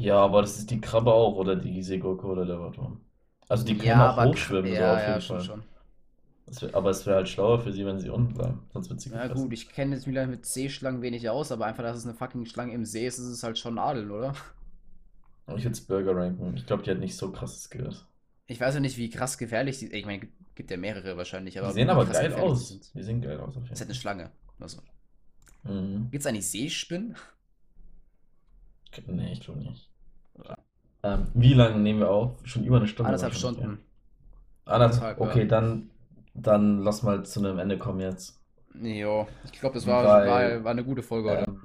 Ja, 0.00 0.16
aber 0.18 0.40
das 0.42 0.58
ist 0.58 0.70
die 0.70 0.80
Krabbe 0.80 1.12
auch 1.12 1.36
oder 1.36 1.54
die 1.56 1.82
Seegurke 1.82 2.26
oder 2.26 2.44
der 2.46 2.58
Wartwurm. 2.60 3.00
Also 3.48 3.64
die 3.64 3.76
können 3.78 3.84
Ja, 3.84 4.00
auch 4.00 4.18
hochschwimmen, 4.18 4.74
so 4.74 4.76
Ja, 4.82 4.94
auf 4.94 5.00
ja, 5.02 5.06
jeden 5.06 5.20
schon, 5.20 5.38
Fall. 5.38 5.44
schon. 5.44 5.64
Wär, 6.60 6.74
aber 6.74 6.90
es 6.90 7.06
wäre 7.06 7.16
halt 7.16 7.28
schlauer 7.30 7.60
für 7.60 7.72
sie, 7.72 7.86
wenn 7.86 7.98
sie 7.98 8.10
unten 8.10 8.34
bleiben. 8.34 8.68
Sonst 8.72 8.90
wird 8.90 9.00
sie 9.00 9.10
Ja 9.10 9.26
gefressen. 9.26 9.36
gut, 9.42 9.52
ich 9.52 9.68
kenne 9.68 9.94
jetzt 9.96 10.06
wieder 10.06 10.26
mit 10.26 10.46
Seeschlangen 10.46 11.02
wenig 11.02 11.28
aus, 11.28 11.52
aber 11.52 11.66
einfach, 11.66 11.82
dass 11.82 11.96
es 11.98 12.04
eine 12.06 12.14
fucking 12.14 12.46
Schlange 12.46 12.72
im 12.74 12.84
See 12.86 13.06
ist, 13.06 13.18
ist 13.18 13.26
es 13.26 13.42
halt 13.42 13.58
schon 13.58 13.78
Adel, 13.78 14.10
oder? 14.10 14.34
Ich 15.54 15.64
würde 15.64 15.72
es 15.72 15.82
Burger 15.86 16.16
ranken. 16.16 16.56
Ich 16.56 16.64
glaube, 16.64 16.82
die 16.82 16.90
hat 16.92 16.98
nicht 16.98 17.14
so 17.14 17.30
krasses 17.30 17.64
Skills. 17.64 18.06
Ich 18.46 18.60
weiß 18.60 18.74
ja 18.74 18.80
nicht, 18.80 18.96
wie 18.98 19.08
krass 19.10 19.38
gefährlich 19.38 19.78
die. 19.78 19.86
Ich 19.92 20.04
meine, 20.06 20.20
gibt- 20.20 20.54
gibt 20.56 20.70
ja 20.70 20.76
mehrere 20.76 21.16
wahrscheinlich, 21.16 21.58
aber 21.58 21.68
Die 21.68 21.74
sehen 21.74 21.90
aber 21.90 22.06
geil 22.06 22.34
aus. 22.34 22.68
sind. 22.68 22.94
Die 22.94 23.02
sehen 23.02 23.22
geil 23.22 23.40
aus 23.40 23.56
auf 23.56 23.62
jeden 23.62 23.72
ist 23.72 23.80
halt 23.80 23.88
eine 23.90 23.94
Schlange. 23.94 24.30
Also. 24.58 24.82
Mhm. 25.64 26.10
Gibt 26.10 26.22
es 26.22 26.26
eigentlich 26.26 26.48
Seespinnen? 26.48 27.16
Nee, 29.08 29.32
ich 29.32 29.40
glaube 29.40 29.58
nicht. 29.60 29.89
Ähm, 31.02 31.28
wie 31.34 31.54
lange 31.54 31.78
nehmen 31.78 32.00
wir 32.00 32.10
auf? 32.10 32.32
Schon 32.44 32.64
über 32.64 32.76
eine 32.76 32.86
Stunde. 32.86 33.08
Anderthalb 33.08 33.34
Stunden. 33.34 33.78
Ja. 34.66 34.72
Anderthalb. 34.72 35.20
Okay, 35.20 35.40
ja. 35.40 35.44
dann, 35.46 35.90
dann 36.34 36.80
lass 36.82 37.02
mal 37.02 37.24
zu 37.24 37.40
einem 37.40 37.58
Ende 37.58 37.78
kommen 37.78 38.00
jetzt. 38.00 38.38
Jo, 38.80 39.26
ich 39.50 39.58
glaube, 39.58 39.74
das 39.74 39.86
war, 39.86 40.04
Weil- 40.04 40.62
war, 40.62 40.70
eine 40.70 40.84
gute 40.84 41.02
Folge 41.02 41.30
heute. 41.30 41.44
Ähm, 41.50 41.60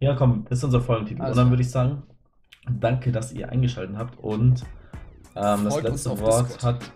ja, 0.00 0.14
komm, 0.14 0.46
ist 0.50 0.62
unser 0.62 0.80
Folgentitel. 0.80 1.20
Und 1.20 1.26
Also. 1.28 1.40
dann 1.40 1.50
würde 1.50 1.62
ich 1.62 1.70
sagen, 1.70 2.02
danke, 2.68 3.10
dass 3.10 3.32
ihr 3.32 3.48
eingeschaltet 3.48 3.96
habt. 3.96 4.18
Und 4.18 4.62
ähm, 5.34 5.64
das 5.64 5.82
letzte 5.82 6.20
Wort 6.20 6.48
Discord. 6.48 6.62
hat 6.64 6.92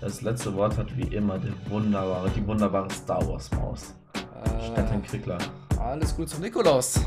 das 0.00 0.22
letzte 0.22 0.54
Wort 0.54 0.78
hat 0.78 0.96
wie 0.96 1.14
immer 1.14 1.38
der 1.38 1.52
wunderbare, 1.68 2.30
die 2.30 2.46
wunderbare 2.46 2.88
Star 2.90 3.26
Wars 3.28 3.50
Maus. 3.52 3.94
Stefan 4.72 5.02
Äh, 5.02 5.06
Quickler. 5.06 5.38
alles 5.78 6.14
Gute 6.16 6.28
zum 6.28 6.42
Nikolaus. 6.42 7.00